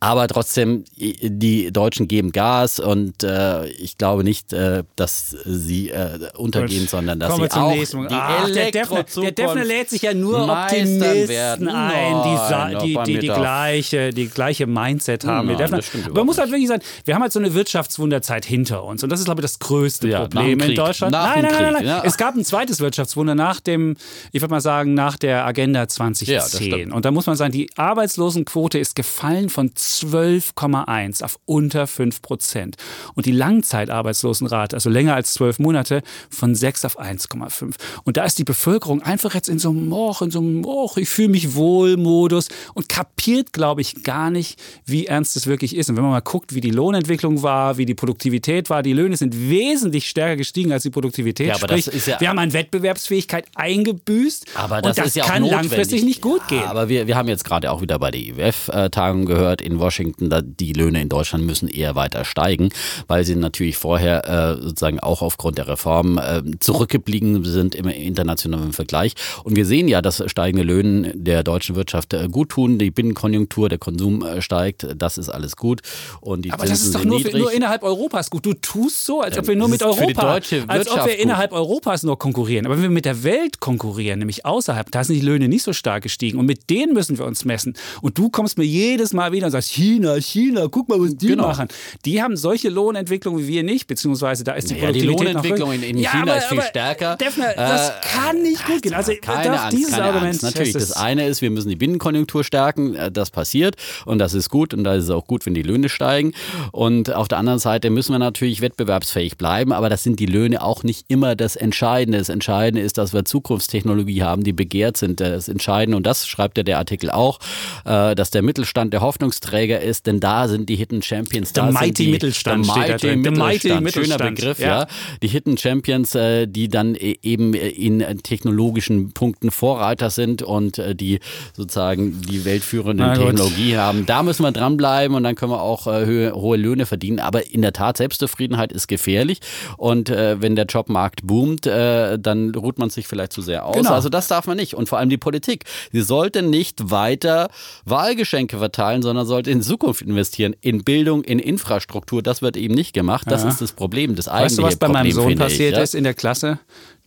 Aber 0.00 0.26
trotzdem, 0.28 0.84
die 0.96 1.72
Deutschen 1.72 2.08
geben 2.08 2.32
Gas 2.32 2.78
und 2.80 3.22
äh, 3.22 3.66
ich 3.66 3.98
glaube 3.98 4.24
nicht, 4.24 4.52
äh, 4.52 4.84
dass 4.96 5.30
sie 5.44 5.90
äh, 5.90 6.18
untergehen, 6.36 6.82
Gut. 6.82 6.90
sondern 6.90 7.20
dass 7.20 7.30
Kommen 7.30 7.48
sie 7.50 7.58
auch 7.58 7.72
die 7.72 8.14
Ach, 8.14 8.50
der 8.50 8.70
Defner, 8.70 9.04
der 9.04 9.32
Defner 9.32 9.64
lädt 9.64 9.90
sich 9.90 10.02
ja 10.02 10.14
nur 10.14 10.48
Optimisten 10.48 11.28
werden. 11.28 11.68
ein, 11.68 12.80
die, 12.80 12.86
die, 12.86 12.98
die, 13.04 13.18
die, 13.20 13.26
gleiche, 13.26 14.10
die 14.10 14.28
gleiche 14.28 14.66
Mindset 14.66 15.24
haben. 15.24 15.48
Nein, 15.48 15.80
Man 16.12 16.26
muss 16.26 16.38
halt 16.38 16.50
wirklich 16.50 16.68
sagen, 16.68 16.82
wir 17.04 17.14
haben 17.14 17.22
halt 17.22 17.32
so 17.32 17.38
eine 17.38 17.54
Wirtschaftswunderzeit 17.54 18.44
hinter 18.44 18.84
uns 18.84 19.02
und 19.02 19.10
das 19.10 19.20
ist, 19.20 19.26
glaube 19.26 19.40
ich, 19.40 19.44
das 19.44 19.58
größte 19.58 20.08
ja, 20.08 20.25
Problem 20.28 20.60
in 20.60 20.74
Deutschland. 20.74 21.12
Nach 21.12 21.34
nein, 21.34 21.44
nein, 21.44 21.62
nein, 21.62 21.72
nein, 21.74 21.86
ja. 21.86 22.02
Es 22.04 22.16
gab 22.16 22.34
ein 22.34 22.44
zweites 22.44 22.80
Wirtschaftswunder 22.80 23.34
nach 23.34 23.60
dem, 23.60 23.96
ich 24.32 24.40
würde 24.40 24.52
mal 24.52 24.60
sagen, 24.60 24.94
nach 24.94 25.16
der 25.16 25.46
Agenda 25.46 25.88
2010. 25.88 26.88
Ja, 26.88 26.94
und 26.94 27.04
da 27.04 27.10
muss 27.10 27.26
man 27.26 27.36
sagen, 27.36 27.52
die 27.52 27.70
Arbeitslosenquote 27.76 28.78
ist 28.78 28.94
gefallen 28.94 29.48
von 29.48 29.70
12,1 29.70 31.22
auf 31.22 31.38
unter 31.44 31.86
5 31.86 32.22
Prozent. 32.22 32.76
Und 33.14 33.26
die 33.26 33.32
Langzeitarbeitslosenrate, 33.32 34.76
also 34.76 34.90
länger 34.90 35.14
als 35.14 35.32
zwölf 35.32 35.58
Monate, 35.58 36.02
von 36.30 36.54
6 36.54 36.84
auf 36.84 37.00
1,5. 37.00 37.74
Und 38.04 38.16
da 38.16 38.24
ist 38.24 38.38
die 38.38 38.44
Bevölkerung 38.44 39.02
einfach 39.02 39.34
jetzt 39.34 39.48
in 39.48 39.58
so 39.58 39.70
einem 39.70 39.88
Moch, 39.88 40.22
in 40.22 40.30
so 40.30 40.40
einem 40.40 40.60
Moch, 40.60 40.96
ich 40.96 41.08
fühle 41.08 41.28
mich 41.28 41.54
wohl 41.54 41.96
Modus 41.96 42.48
und 42.74 42.88
kapiert, 42.88 43.52
glaube 43.52 43.80
ich, 43.80 44.02
gar 44.02 44.30
nicht, 44.30 44.58
wie 44.84 45.06
ernst 45.06 45.36
es 45.36 45.46
wirklich 45.46 45.76
ist. 45.76 45.90
Und 45.90 45.96
wenn 45.96 46.02
man 46.02 46.12
mal 46.12 46.20
guckt, 46.20 46.54
wie 46.54 46.60
die 46.60 46.70
Lohnentwicklung 46.70 47.42
war, 47.42 47.78
wie 47.78 47.86
die 47.86 47.94
Produktivität 47.94 48.70
war, 48.70 48.82
die 48.82 48.92
Löhne 48.92 49.16
sind 49.16 49.48
wesentlich 49.48 50.08
stärker 50.16 50.36
gestiegen 50.36 50.72
als 50.72 50.82
die 50.82 50.90
Produktivität. 50.90 51.48
Ja, 51.48 51.54
aber 51.56 51.76
Sprich, 51.78 52.06
ja 52.06 52.18
wir 52.18 52.28
haben 52.30 52.38
an 52.38 52.52
Wettbewerbsfähigkeit 52.52 53.46
eingebüßt 53.54 54.46
aber 54.54 54.80
das, 54.80 54.90
und 54.90 54.98
das 54.98 55.06
ist 55.08 55.16
ja 55.16 55.24
kann 55.24 55.44
langfristig 55.44 56.04
nicht 56.04 56.22
gut 56.22 56.48
gehen. 56.48 56.64
Aber 56.64 56.88
wir, 56.88 57.06
wir 57.06 57.16
haben 57.16 57.28
jetzt 57.28 57.44
gerade 57.44 57.70
auch 57.70 57.82
wieder 57.82 57.98
bei 57.98 58.10
der 58.10 58.20
IWF-Tagung 58.20 59.26
gehört 59.26 59.60
in 59.60 59.78
Washington, 59.78 60.30
die 60.58 60.72
Löhne 60.72 61.02
in 61.02 61.10
Deutschland 61.10 61.44
müssen 61.44 61.68
eher 61.68 61.94
weiter 61.94 62.24
steigen, 62.24 62.70
weil 63.08 63.24
sie 63.24 63.34
natürlich 63.34 63.76
vorher 63.76 64.26
äh, 64.26 64.62
sozusagen 64.62 65.00
auch 65.00 65.20
aufgrund 65.20 65.58
der 65.58 65.68
Reformen 65.68 66.18
äh, 66.18 66.42
zurückgeblieben 66.60 67.44
sind 67.44 67.74
im 67.74 67.86
internationalen 67.88 68.72
Vergleich. 68.72 69.12
Und 69.44 69.56
wir 69.56 69.66
sehen 69.66 69.88
ja, 69.88 70.00
dass 70.00 70.22
steigende 70.26 70.64
Löhne 70.64 71.12
der 71.14 71.42
deutschen 71.42 71.76
Wirtschaft 71.76 72.14
äh, 72.14 72.28
gut 72.28 72.50
tun. 72.50 72.78
Die 72.78 72.90
Binnenkonjunktur, 72.90 73.68
der 73.68 73.78
Konsum 73.78 74.24
äh, 74.24 74.40
steigt, 74.40 74.86
das 74.96 75.18
ist 75.18 75.28
alles 75.28 75.56
gut. 75.56 75.82
Und 76.20 76.42
die 76.46 76.52
Aber 76.52 76.64
Zinsen 76.64 76.72
das 76.72 76.86
ist 76.86 76.94
doch 76.94 77.04
nur, 77.04 77.20
nur, 77.38 77.52
innerhalb 77.52 77.82
Europas 77.82 78.30
gut. 78.30 78.46
Du 78.46 78.54
tust 78.54 79.04
so, 79.04 79.20
als 79.20 79.36
ob 79.36 79.46
wir 79.48 79.56
nur 79.56 79.68
mit 79.68 79.82
Europa, 79.82 80.05
als 80.16 80.90
ob 80.90 81.06
wir 81.06 81.18
innerhalb 81.18 81.52
Europas 81.52 82.02
nur 82.02 82.18
konkurrieren. 82.18 82.66
Aber 82.66 82.76
wenn 82.76 82.82
wir 82.82 82.90
mit 82.90 83.04
der 83.04 83.22
Welt 83.22 83.60
konkurrieren, 83.60 84.18
nämlich 84.18 84.44
außerhalb, 84.44 84.90
da 84.90 85.04
sind 85.04 85.16
die 85.16 85.26
Löhne 85.26 85.48
nicht 85.48 85.62
so 85.62 85.72
stark 85.72 86.02
gestiegen. 86.02 86.38
Und 86.38 86.46
mit 86.46 86.70
denen 86.70 86.94
müssen 86.94 87.18
wir 87.18 87.24
uns 87.24 87.44
messen. 87.44 87.74
Und 88.02 88.18
du 88.18 88.30
kommst 88.30 88.58
mir 88.58 88.64
jedes 88.64 89.12
Mal 89.12 89.32
wieder 89.32 89.46
und 89.46 89.52
sagst, 89.52 89.70
China, 89.70 90.16
China, 90.20 90.68
guck 90.70 90.88
mal, 90.88 91.00
was 91.00 91.16
die 91.16 91.28
genau. 91.28 91.48
machen. 91.48 91.68
Die 92.04 92.22
haben 92.22 92.36
solche 92.36 92.68
Lohnentwicklungen 92.68 93.42
wie 93.42 93.48
wir 93.48 93.62
nicht, 93.62 93.86
beziehungsweise 93.86 94.44
da 94.44 94.52
ist 94.52 94.70
die 94.70 94.74
naja, 94.74 94.86
Produktivität 94.86 95.20
Die 95.20 95.24
Lohnentwicklung 95.24 95.72
in, 95.72 95.82
in, 95.82 95.96
China 95.96 96.02
ja, 96.02 96.22
aber, 96.22 96.36
ist 96.36 96.46
viel 96.46 96.62
stärker. 96.62 97.16
Defner, 97.16 97.54
das 97.54 97.90
äh, 97.90 97.92
kann 98.02 98.42
nicht 98.42 98.64
gut 98.66 98.82
gehen. 98.82 98.94
Also 98.94 99.12
keine 99.20 99.60
Angst, 99.60 99.76
dieses 99.76 99.92
keine 99.92 100.04
Argument. 100.04 100.26
Angst. 100.26 100.42
Natürlich, 100.42 100.72
das 100.72 100.92
eine 100.92 101.26
ist, 101.26 101.42
wir 101.42 101.50
müssen 101.50 101.68
die 101.68 101.76
Binnenkonjunktur 101.76 102.44
stärken. 102.44 102.94
Äh, 102.94 103.10
das 103.10 103.30
passiert 103.30 103.76
und 104.04 104.18
das 104.18 104.34
ist 104.34 104.50
gut 104.50 104.74
und 104.74 104.84
da 104.84 104.94
ist 104.94 105.04
es 105.04 105.10
auch 105.10 105.26
gut, 105.26 105.46
wenn 105.46 105.54
die 105.54 105.62
Löhne 105.62 105.88
steigen. 105.88 106.32
Und 106.72 107.12
auf 107.12 107.28
der 107.28 107.38
anderen 107.38 107.58
Seite 107.58 107.90
müssen 107.90 108.12
wir 108.12 108.18
natürlich 108.18 108.60
wettbewerbsfähig 108.60 109.36
bleiben, 109.36 109.72
aber 109.72 109.88
das 109.88 109.95
sind 110.02 110.20
die 110.20 110.26
Löhne 110.26 110.62
auch 110.62 110.82
nicht 110.82 111.06
immer 111.08 111.36
das 111.36 111.56
Entscheidende. 111.56 112.18
Das 112.18 112.28
Entscheidende 112.28 112.82
ist, 112.82 112.98
dass 112.98 113.12
wir 113.12 113.24
Zukunftstechnologie 113.24 114.22
haben, 114.22 114.44
die 114.44 114.52
begehrt 114.52 114.96
sind. 114.96 115.20
Das 115.20 115.48
Entscheidende, 115.48 115.96
und 115.96 116.06
das 116.06 116.26
schreibt 116.26 116.56
ja 116.58 116.62
der 116.64 116.78
Artikel 116.78 117.10
auch, 117.10 117.38
äh, 117.84 118.14
dass 118.14 118.30
der 118.30 118.42
Mittelstand 118.42 118.92
der 118.92 119.00
Hoffnungsträger 119.00 119.80
ist, 119.80 120.06
denn 120.06 120.20
da 120.20 120.48
sind 120.48 120.68
die 120.68 120.76
Hidden 120.76 121.02
Champions. 121.02 121.52
Der 121.52 121.64
Mighty 121.64 122.04
die, 122.04 122.10
Mittelstand. 122.10 122.66
Der 122.66 122.74
Mighty, 122.74 123.16
Mittelstand. 123.16 123.38
mighty 123.38 123.80
Mittelstand. 123.80 124.06
Schöner 124.06 124.30
Begriff, 124.30 124.58
ja. 124.58 124.80
ja. 124.80 124.86
Die 125.22 125.28
Hidden 125.28 125.58
Champions, 125.58 126.14
äh, 126.14 126.46
die 126.46 126.68
dann 126.68 126.94
e-, 126.94 127.18
eben 127.22 127.54
in 127.54 128.00
technologischen 128.22 129.12
Punkten 129.12 129.50
Vorreiter 129.50 130.10
sind 130.10 130.42
und 130.42 130.80
die 130.94 131.20
sozusagen 131.54 132.20
die 132.22 132.44
weltführende 132.44 133.12
Technologie 133.14 133.76
haben. 133.76 134.06
Da 134.06 134.22
müssen 134.22 134.42
wir 134.42 134.52
dranbleiben 134.52 135.16
und 135.16 135.22
dann 135.22 135.34
können 135.34 135.52
wir 135.52 135.62
auch 135.62 135.86
hohe 135.86 136.56
Löhne 136.56 136.86
verdienen. 136.86 137.20
Aber 137.20 137.46
in 137.50 137.62
der 137.62 137.72
Tat, 137.72 137.96
Selbstzufriedenheit 137.96 138.72
ist 138.72 138.86
gefährlich. 138.88 139.40
Und 139.76 139.85
äh, 140.10 140.40
wenn 140.40 140.56
der 140.56 140.66
Jobmarkt 140.66 141.26
boomt, 141.26 141.66
äh, 141.66 142.18
dann 142.18 142.54
ruht 142.54 142.78
man 142.78 142.90
sich 142.90 143.06
vielleicht 143.06 143.32
zu 143.32 143.42
sehr 143.42 143.64
aus. 143.64 143.76
Genau. 143.76 143.92
Also 143.92 144.08
das 144.08 144.28
darf 144.28 144.46
man 144.46 144.56
nicht. 144.56 144.74
Und 144.74 144.88
vor 144.88 144.98
allem 144.98 145.10
die 145.10 145.16
Politik. 145.16 145.64
Sie 145.92 146.02
sollte 146.02 146.42
nicht 146.42 146.90
weiter 146.90 147.48
Wahlgeschenke 147.84 148.58
verteilen, 148.58 149.02
sondern 149.02 149.26
sollte 149.26 149.50
in 149.50 149.62
Zukunft 149.62 150.02
investieren. 150.02 150.54
In 150.60 150.84
Bildung, 150.84 151.22
in 151.24 151.38
Infrastruktur. 151.38 152.22
Das 152.22 152.42
wird 152.42 152.56
eben 152.56 152.74
nicht 152.74 152.92
gemacht. 152.92 153.26
Das 153.30 153.42
ja. 153.42 153.48
ist 153.48 153.60
das 153.60 153.72
Problem. 153.72 154.16
Das 154.16 154.28
eigentliche 154.28 154.44
Weißt 154.44 154.58
du, 154.58 154.62
was 154.62 154.76
bei 154.76 154.86
Problem, 154.86 155.02
meinem 155.02 155.12
Sohn 155.12 155.34
passiert 155.36 155.72
ich, 155.72 155.76
ja? 155.76 155.82
ist 155.82 155.94
in 155.94 156.04
der 156.04 156.14
Klasse? 156.14 156.58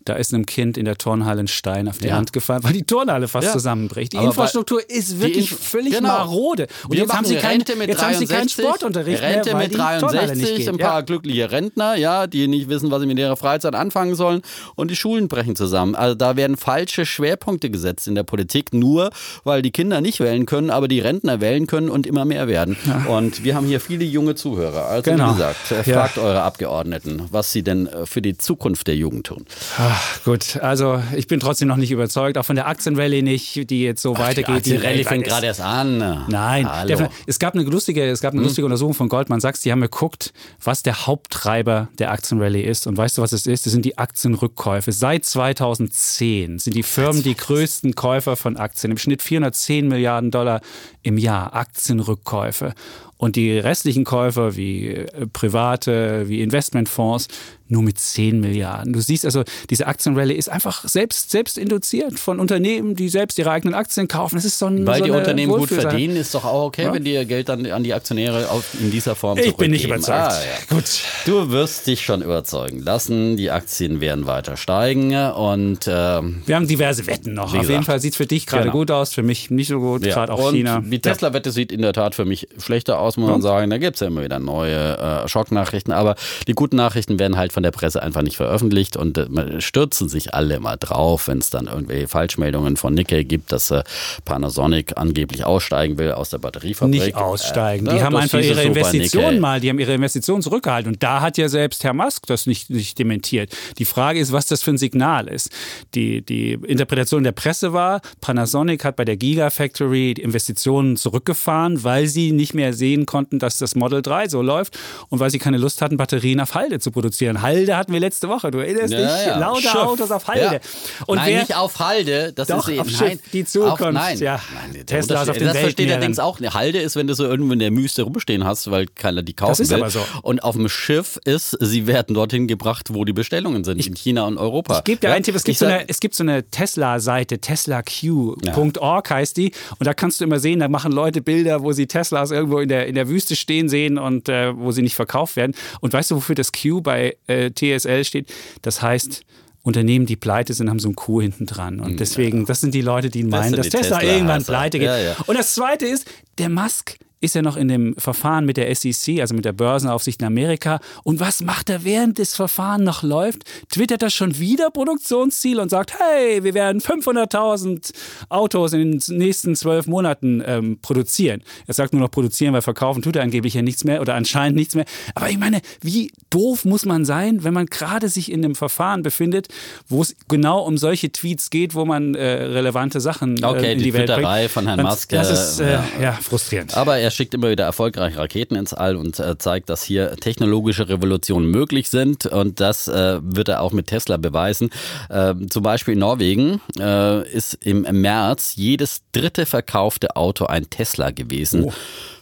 Da 0.05 0.13
ist 0.13 0.33
einem 0.33 0.45
Kind 0.45 0.77
in 0.77 0.85
der 0.85 0.97
Turnhalle 0.97 1.41
ein 1.41 1.47
Stein 1.47 1.87
auf 1.87 1.99
die 1.99 2.07
ja. 2.07 2.15
Hand 2.15 2.33
gefallen, 2.33 2.63
weil 2.63 2.73
die 2.73 2.83
Turnhalle 2.83 3.27
fast 3.27 3.47
ja. 3.47 3.53
zusammenbricht. 3.53 4.13
Die 4.13 4.17
Aber 4.17 4.27
Infrastruktur 4.27 4.81
ist 4.89 5.19
wirklich 5.21 5.51
Inf 5.51 5.59
völlig 5.59 5.93
genau. 5.93 6.09
marode. 6.09 6.67
Und 6.87 6.97
jetzt 6.97 7.13
haben, 7.13 7.25
sie 7.25 7.35
kein, 7.35 7.59
jetzt 7.59 8.01
haben 8.01 8.15
sie 8.15 8.25
keinen 8.25 8.49
Sportunterricht 8.49 9.21
Rente 9.21 9.55
mehr, 9.55 9.67
mit 9.67 9.77
63, 9.77 10.69
ein 10.69 10.77
paar 10.77 10.99
ja. 10.99 11.01
glückliche 11.01 11.51
Rentner, 11.51 11.95
ja, 11.95 12.27
die 12.27 12.47
nicht 12.47 12.69
wissen, 12.69 12.91
was 12.91 13.01
sie 13.01 13.07
mit 13.07 13.19
ihrer 13.19 13.37
Freizeit 13.37 13.75
anfangen 13.75 14.15
sollen. 14.15 14.41
Und 14.75 14.89
die 14.89 14.95
Schulen 14.95 15.27
brechen 15.27 15.55
zusammen. 15.55 15.95
Also 15.95 16.15
da 16.15 16.35
werden 16.35 16.57
falsche 16.57 17.05
Schwerpunkte 17.05 17.69
gesetzt 17.69 18.07
in 18.07 18.15
der 18.15 18.23
Politik, 18.23 18.73
nur 18.73 19.11
weil 19.43 19.61
die 19.61 19.71
Kinder 19.71 20.01
nicht 20.01 20.19
wählen 20.19 20.45
können, 20.45 20.69
aber 20.69 20.87
die 20.87 20.99
Rentner 20.99 21.41
wählen 21.41 21.67
können 21.67 21.89
und 21.89 22.07
immer 22.07 22.25
mehr 22.25 22.47
werden. 22.47 22.77
Und 23.07 23.43
wir 23.43 23.55
haben 23.55 23.65
hier 23.65 23.79
viele 23.79 24.05
junge 24.05 24.35
Zuhörer. 24.35 24.85
Also 24.85 25.11
genau. 25.11 25.29
wie 25.29 25.33
gesagt, 25.33 25.57
fragt 25.85 26.17
eure 26.17 26.41
Abgeordneten, 26.41 27.23
was 27.31 27.51
sie 27.51 27.63
denn 27.63 27.87
äh, 27.87 28.05
für 28.05 28.21
die 28.21 28.37
Zukunft 28.37 28.87
der 28.87 28.95
Jugend 28.95 29.27
tun. 29.27 29.45
Ach. 29.91 30.23
Gut, 30.23 30.57
also 30.57 31.01
ich 31.15 31.25
bin 31.25 31.39
trotzdem 31.39 31.67
noch 31.67 31.77
nicht 31.77 31.89
überzeugt, 31.89 32.37
auch 32.37 32.45
von 32.45 32.55
der 32.55 32.67
Aktienrallye 32.67 33.23
nicht, 33.23 33.69
die 33.71 33.81
jetzt 33.81 34.03
so 34.03 34.13
Ach, 34.15 34.19
weitergeht. 34.19 34.65
Die 34.65 34.73
Aktienrallye 34.73 35.03
fängt 35.03 35.25
gerade 35.25 35.47
erst 35.47 35.61
an. 35.61 36.25
Nein, 36.27 36.69
der, 36.87 37.09
es 37.25 37.39
gab 37.39 37.55
eine 37.55 37.63
lustige, 37.63 38.05
es 38.05 38.21
gab 38.21 38.33
eine 38.33 38.41
hm. 38.41 38.47
lustige 38.47 38.65
Untersuchung 38.65 38.93
von 38.93 39.09
Goldman 39.09 39.39
Sachs, 39.39 39.61
die 39.61 39.71
haben 39.71 39.81
geguckt, 39.81 40.31
was 40.63 40.83
der 40.83 41.07
Haupttreiber 41.07 41.87
der 41.97 42.11
Aktienrallye 42.11 42.61
ist. 42.61 42.85
Und 42.85 42.97
weißt 42.97 43.17
du, 43.17 43.23
was 43.23 43.31
es 43.31 43.47
ist? 43.47 43.65
Das 43.65 43.73
sind 43.73 43.83
die 43.83 43.97
Aktienrückkäufe. 43.97 44.91
Seit 44.91 45.25
2010 45.25 46.59
sind 46.59 46.75
die 46.75 46.83
Firmen 46.83 47.23
die 47.23 47.35
größten 47.35 47.95
Käufer 47.95 48.35
von 48.35 48.57
Aktien. 48.57 48.91
Im 48.91 48.97
Schnitt 48.97 49.23
410 49.23 49.87
Milliarden 49.87 50.29
Dollar 50.29 50.61
im 51.01 51.17
Jahr 51.17 51.55
Aktienrückkäufe. 51.55 52.73
Und 53.17 53.35
die 53.35 53.59
restlichen 53.59 54.05
Käufer 54.05 54.55
wie 54.55 54.87
äh, 54.87 55.27
private, 55.27 56.29
wie 56.29 56.41
Investmentfonds 56.41 57.27
nur 57.69 57.83
mit 57.83 57.99
10 57.99 58.39
Milliarden. 58.39 58.93
Du 58.93 58.99
siehst 58.99 59.25
also, 59.25 59.43
diese 59.69 59.87
Aktienrallye 59.87 60.33
ist 60.33 60.49
einfach 60.49 60.87
selbst, 60.87 61.31
selbst 61.31 61.57
induziert 61.57 62.19
von 62.19 62.39
Unternehmen, 62.39 62.95
die 62.95 63.09
selbst 63.09 63.37
ihre 63.37 63.51
eigenen 63.51 63.75
Aktien 63.75 64.07
kaufen. 64.07 64.35
Das 64.35 64.45
ist 64.45 64.59
so 64.59 64.65
ein, 64.65 64.85
Weil 64.85 64.99
so 64.99 65.05
die 65.05 65.11
Unternehmen 65.11 65.53
gut 65.53 65.69
verdienen, 65.69 66.15
ist 66.15 66.33
doch 66.33 66.45
auch 66.45 66.65
okay, 66.65 66.83
ja? 66.83 66.93
wenn 66.93 67.03
die 67.03 67.13
ihr 67.13 67.25
Geld 67.25 67.49
dann 67.49 67.65
an 67.67 67.83
die 67.83 67.93
Aktionäre 67.93 68.49
auf, 68.49 68.65
in 68.79 68.91
dieser 68.91 69.15
Form 69.15 69.37
Ich 69.37 69.55
bin 69.55 69.71
nicht 69.71 69.85
überzeugt. 69.85 70.09
Ah, 70.09 70.41
ja. 70.41 70.75
Gut. 70.75 71.01
Du 71.25 71.51
wirst 71.51 71.87
dich 71.87 72.03
schon 72.03 72.21
überzeugen 72.21 72.79
lassen. 72.79 73.37
Die 73.37 73.51
Aktien 73.51 74.01
werden 74.01 74.25
weiter 74.25 74.57
steigen 74.57 75.15
und 75.15 75.87
ähm, 75.87 76.41
wir 76.45 76.55
haben 76.55 76.67
diverse 76.67 77.05
Wetten 77.07 77.33
noch. 77.33 77.53
Auf 77.53 77.69
jeden 77.69 77.83
Fall 77.83 77.99
sieht 77.99 78.13
es 78.13 78.17
für 78.17 78.25
dich 78.25 78.47
gerade 78.47 78.63
genau. 78.63 78.73
gut 78.73 78.91
aus, 78.91 79.13
für 79.13 79.23
mich 79.23 79.51
nicht 79.51 79.67
so 79.67 79.79
gut, 79.79 80.05
ja. 80.05 80.13
gerade 80.13 80.33
auch 80.33 80.47
und 80.47 80.55
China. 80.55 80.81
Die 80.83 80.99
Tesla-Wette 80.99 81.51
sieht 81.51 81.71
in 81.71 81.81
der 81.81 81.93
Tat 81.93 82.15
für 82.15 82.25
mich 82.25 82.47
schlechter 82.57 82.99
aus, 82.99 83.17
muss 83.17 83.29
man 83.29 83.41
sagen. 83.41 83.69
Da 83.69 83.77
gibt 83.77 83.95
es 83.95 83.99
ja 84.01 84.07
immer 84.07 84.23
wieder 84.23 84.39
neue 84.39 84.97
äh, 84.97 85.27
Schocknachrichten, 85.27 85.93
aber 85.93 86.15
die 86.47 86.53
guten 86.53 86.75
Nachrichten 86.75 87.19
werden 87.19 87.37
halt 87.37 87.53
von 87.59 87.63
der 87.63 87.71
Presse 87.71 88.01
einfach 88.01 88.21
nicht 88.21 88.37
veröffentlicht 88.37 88.95
und 88.95 89.17
äh, 89.17 89.59
stürzen 89.59 90.07
sich 90.07 90.33
alle 90.33 90.61
mal 90.61 90.77
drauf, 90.77 91.27
wenn 91.27 91.39
es 91.39 91.49
dann 91.49 91.67
irgendwelche 91.67 92.07
Falschmeldungen 92.07 92.77
von 92.77 92.93
Nikkei 92.93 93.23
gibt, 93.23 93.51
dass 93.51 93.69
äh, 93.69 93.83
Panasonic 94.23 94.93
angeblich 94.95 95.43
aussteigen 95.43 95.97
will 95.97 96.13
aus 96.13 96.29
der 96.29 96.37
Batteriefabrik. 96.37 97.01
Nicht 97.01 97.15
aussteigen. 97.15 97.85
Äh, 97.87 97.95
die 97.95 98.01
haben 98.01 98.15
einfach 98.15 98.39
ihre 98.39 98.63
Investitionen 98.63 99.41
mal, 99.41 99.59
die 99.59 99.67
haben 99.67 99.77
ihre 99.77 99.93
Investitionen 99.93 100.41
zurückgehalten 100.41 100.93
und 100.93 101.03
da 101.03 101.19
hat 101.19 101.37
ja 101.37 101.49
selbst 101.49 101.83
Herr 101.83 101.91
Musk 101.91 102.27
das 102.27 102.45
nicht, 102.45 102.69
nicht 102.69 102.97
dementiert. 102.97 103.53
Die 103.77 103.83
Frage 103.83 104.21
ist, 104.21 104.31
was 104.31 104.47
das 104.47 104.61
für 104.61 104.71
ein 104.71 104.77
Signal 104.77 105.27
ist. 105.27 105.51
Die, 105.95 106.21
die 106.21 106.53
Interpretation 106.53 107.25
der 107.25 107.33
Presse 107.33 107.73
war, 107.73 107.99
Panasonic 108.21 108.85
hat 108.85 108.95
bei 108.95 109.03
der 109.03 109.17
Gigafactory 109.17 110.13
die 110.13 110.21
Investitionen 110.21 110.95
zurückgefahren, 110.95 111.83
weil 111.83 112.07
sie 112.07 112.31
nicht 112.31 112.53
mehr 112.53 112.71
sehen 112.71 113.05
konnten, 113.05 113.37
dass 113.37 113.57
das 113.57 113.75
Model 113.75 114.01
3 114.01 114.29
so 114.29 114.41
läuft 114.41 114.79
und 115.09 115.19
weil 115.19 115.29
sie 115.29 115.39
keine 115.39 115.57
Lust 115.57 115.81
hatten, 115.81 115.97
Batterien 115.97 116.39
auf 116.39 116.55
Halde 116.55 116.79
zu 116.79 116.91
produzieren. 116.91 117.41
Halde 117.49 117.75
hatten 117.75 117.93
wir 117.93 117.99
letzte 117.99 118.29
Woche, 118.29 118.51
du 118.51 118.59
erinnerst 118.59 118.93
ja, 118.93 118.99
dich? 118.99 119.27
Ja. 119.27 119.37
Lauter 119.39 119.61
Schiff. 119.61 119.75
Autos 119.75 120.11
auf 120.11 120.27
Halde. 120.27 120.55
Ja. 120.55 120.59
Und 121.07 121.17
nein, 121.17 121.27
wer, 121.27 121.39
nicht 121.41 121.55
auf 121.55 121.79
Halde, 121.79 122.31
das 122.33 122.47
doch, 122.47 122.67
ist 122.67 122.79
auf 122.79 122.89
Schiff, 122.89 123.19
die 123.33 123.43
Zukunft. 123.45 123.81
Auf, 123.81 123.91
nein, 123.91 124.19
ja. 124.19 124.39
nein 124.53 124.85
Tesla 124.85 125.23
ist 125.23 125.29
auf 125.29 125.37
den 125.37 125.47
Das 125.47 125.57
versteht 125.57 125.89
allerdings 125.89 126.19
auch. 126.19 126.39
Halde 126.39 126.79
ist, 126.79 126.95
wenn 126.95 127.07
du 127.07 127.15
so 127.15 127.25
irgendwo 127.25 127.53
in 127.53 127.59
der 127.59 127.75
Wüste 127.75 128.03
rumstehen 128.03 128.43
hast, 128.43 128.69
weil 128.69 128.85
keiner 128.87 129.23
die 129.23 129.33
kaufen 129.33 129.51
das 129.51 129.59
ist 129.61 129.69
will. 129.71 129.77
Aber 129.77 129.89
so. 129.89 130.01
Und 130.21 130.43
auf 130.43 130.55
dem 130.55 130.69
Schiff 130.69 131.19
ist, 131.25 131.57
sie 131.59 131.87
werden 131.87 132.13
dorthin 132.13 132.47
gebracht, 132.47 132.93
wo 132.93 133.05
die 133.05 133.13
Bestellungen 133.13 133.63
sind, 133.63 133.79
ich, 133.79 133.87
in 133.87 133.95
China 133.95 134.25
und 134.25 134.37
Europa. 134.37 134.79
Ich 134.79 134.83
gebe 134.83 134.99
dir 134.99 135.11
einen 135.11 135.23
Tipp, 135.23 135.35
es 135.35 135.43
gibt, 135.43 135.57
so 135.57 135.65
eine, 135.65 135.87
es 135.87 135.99
gibt 135.99 136.15
so 136.15 136.23
eine 136.23 136.49
Tesla-Seite, 136.49 137.39
teslaq.org 137.39 139.09
heißt 139.09 139.37
die. 139.37 139.51
Und 139.79 139.87
da 139.87 139.93
kannst 139.93 140.19
du 140.19 140.25
immer 140.25 140.39
sehen, 140.39 140.59
da 140.59 140.67
machen 140.67 140.91
Leute 140.91 141.21
Bilder, 141.21 141.63
wo 141.63 141.71
sie 141.71 141.87
Teslas 141.87 142.31
irgendwo 142.31 142.59
in 142.59 142.69
der, 142.69 142.87
in 142.87 142.95
der 142.95 143.09
Wüste 143.09 143.35
stehen 143.35 143.69
sehen 143.69 143.97
und 143.97 144.29
äh, 144.29 144.55
wo 144.55 144.71
sie 144.71 144.81
nicht 144.81 144.95
verkauft 144.95 145.35
werden. 145.35 145.55
Und 145.81 145.93
weißt 145.93 146.11
du, 146.11 146.15
wofür 146.15 146.35
das 146.35 146.51
Q 146.51 146.81
bei 146.81 147.15
äh, 147.27 147.38
TSL 147.47 148.03
steht? 148.03 148.31
Das 148.61 148.81
heißt, 148.81 149.23
Unternehmen, 149.61 150.05
die 150.05 150.15
pleite 150.15 150.53
sind, 150.53 150.69
haben 150.69 150.79
so 150.79 150.89
ein 150.89 150.95
Q 150.95 151.21
hinten 151.21 151.45
dran. 151.45 151.79
Und 151.79 151.99
deswegen, 151.99 152.45
das 152.45 152.61
sind 152.61 152.73
die 152.73 152.81
Leute, 152.81 153.09
die 153.09 153.23
meinen, 153.23 153.55
das 153.55 153.69
dass 153.69 153.81
Tesla, 153.81 153.99
Tesla 153.99 154.13
irgendwann 154.13 154.43
pleite 154.43 154.79
geht. 154.79 154.87
Ja, 154.87 154.97
ja. 154.97 155.15
Und 155.27 155.37
das 155.37 155.53
Zweite 155.53 155.85
ist, 155.85 156.07
der 156.37 156.49
Musk 156.49 156.97
ist 157.21 157.35
er 157.35 157.41
noch 157.41 157.57
in 157.57 157.67
dem 157.67 157.95
Verfahren 157.97 158.45
mit 158.45 158.57
der 158.57 158.73
SEC, 158.73 159.19
also 159.19 159.35
mit 159.35 159.45
der 159.45 159.53
Börsenaufsicht 159.53 160.21
in 160.21 160.27
Amerika. 160.27 160.79
Und 161.03 161.19
was 161.19 161.41
macht 161.41 161.69
er, 161.69 161.83
während 161.83 162.19
das 162.19 162.35
Verfahren 162.35 162.83
noch 162.83 163.03
läuft? 163.03 163.43
Twittert 163.69 164.01
er 164.03 164.09
schon 164.09 164.39
wieder 164.39 164.69
Produktionsziel 164.71 165.59
und 165.59 165.69
sagt, 165.69 165.93
hey, 165.99 166.43
wir 166.43 166.53
werden 166.53 166.81
500.000 166.81 167.91
Autos 168.29 168.73
in 168.73 168.99
den 168.99 169.17
nächsten 169.17 169.55
zwölf 169.55 169.87
Monaten 169.87 170.41
ähm, 170.45 170.79
produzieren. 170.81 171.43
Er 171.67 171.73
sagt 171.73 171.93
nur 171.93 172.01
noch 172.01 172.11
produzieren, 172.11 172.53
weil 172.53 172.61
verkaufen 172.61 173.01
tut 173.01 173.15
er 173.15 173.23
angeblich 173.23 173.53
ja 173.53 173.61
nichts 173.61 173.83
mehr 173.83 174.01
oder 174.01 174.15
anscheinend 174.15 174.57
nichts 174.57 174.75
mehr. 174.75 174.85
Aber 175.15 175.29
ich 175.29 175.37
meine, 175.37 175.61
wie 175.81 176.11
doof 176.29 176.65
muss 176.65 176.85
man 176.85 177.05
sein, 177.05 177.43
wenn 177.43 177.53
man 177.53 177.65
gerade 177.65 178.09
sich 178.09 178.31
in 178.31 178.43
einem 178.43 178.55
Verfahren 178.55 179.03
befindet, 179.03 179.47
wo 179.87 180.01
es 180.01 180.15
genau 180.27 180.61
um 180.61 180.77
solche 180.77 181.11
Tweets 181.11 181.49
geht, 181.49 181.75
wo 181.75 181.85
man 181.85 182.15
äh, 182.15 182.23
relevante 182.23 183.01
Sachen 183.01 183.41
äh, 183.41 183.45
okay, 183.45 183.73
in 183.73 183.79
die, 183.79 183.85
die 183.85 183.93
Welt 183.93 184.11
bringt. 184.13 184.51
von 184.51 184.67
Herrn 184.67 184.81
Musk. 184.81 185.09
Das 185.09 185.29
ist 185.29 185.59
äh, 185.59 185.73
ja. 185.73 185.85
ja 186.01 186.11
frustrierend. 186.13 186.75
Aber 186.77 186.97
er 186.97 187.08
er 187.09 187.11
schickt 187.11 187.33
immer 187.33 187.49
wieder 187.49 187.63
erfolgreich 187.63 188.17
Raketen 188.17 188.55
ins 188.55 188.71
All 188.71 188.95
und 188.95 189.19
äh, 189.19 189.35
zeigt, 189.39 189.71
dass 189.71 189.81
hier 189.81 190.15
technologische 190.17 190.89
Revolutionen 190.89 191.49
möglich 191.49 191.89
sind. 191.89 192.27
Und 192.27 192.59
das 192.59 192.87
äh, 192.87 193.19
wird 193.23 193.49
er 193.49 193.61
auch 193.61 193.71
mit 193.71 193.87
Tesla 193.87 194.17
beweisen. 194.17 194.69
Äh, 195.09 195.33
zum 195.49 195.63
Beispiel 195.63 195.95
in 195.95 196.01
Norwegen 196.01 196.61
äh, 196.79 197.27
ist 197.27 197.55
im 197.65 197.81
März 197.81 198.53
jedes 198.57 199.01
dritte 199.11 199.47
verkaufte 199.47 200.15
Auto 200.15 200.45
ein 200.45 200.69
Tesla 200.69 201.09
gewesen. 201.09 201.63
Oh. 201.63 201.73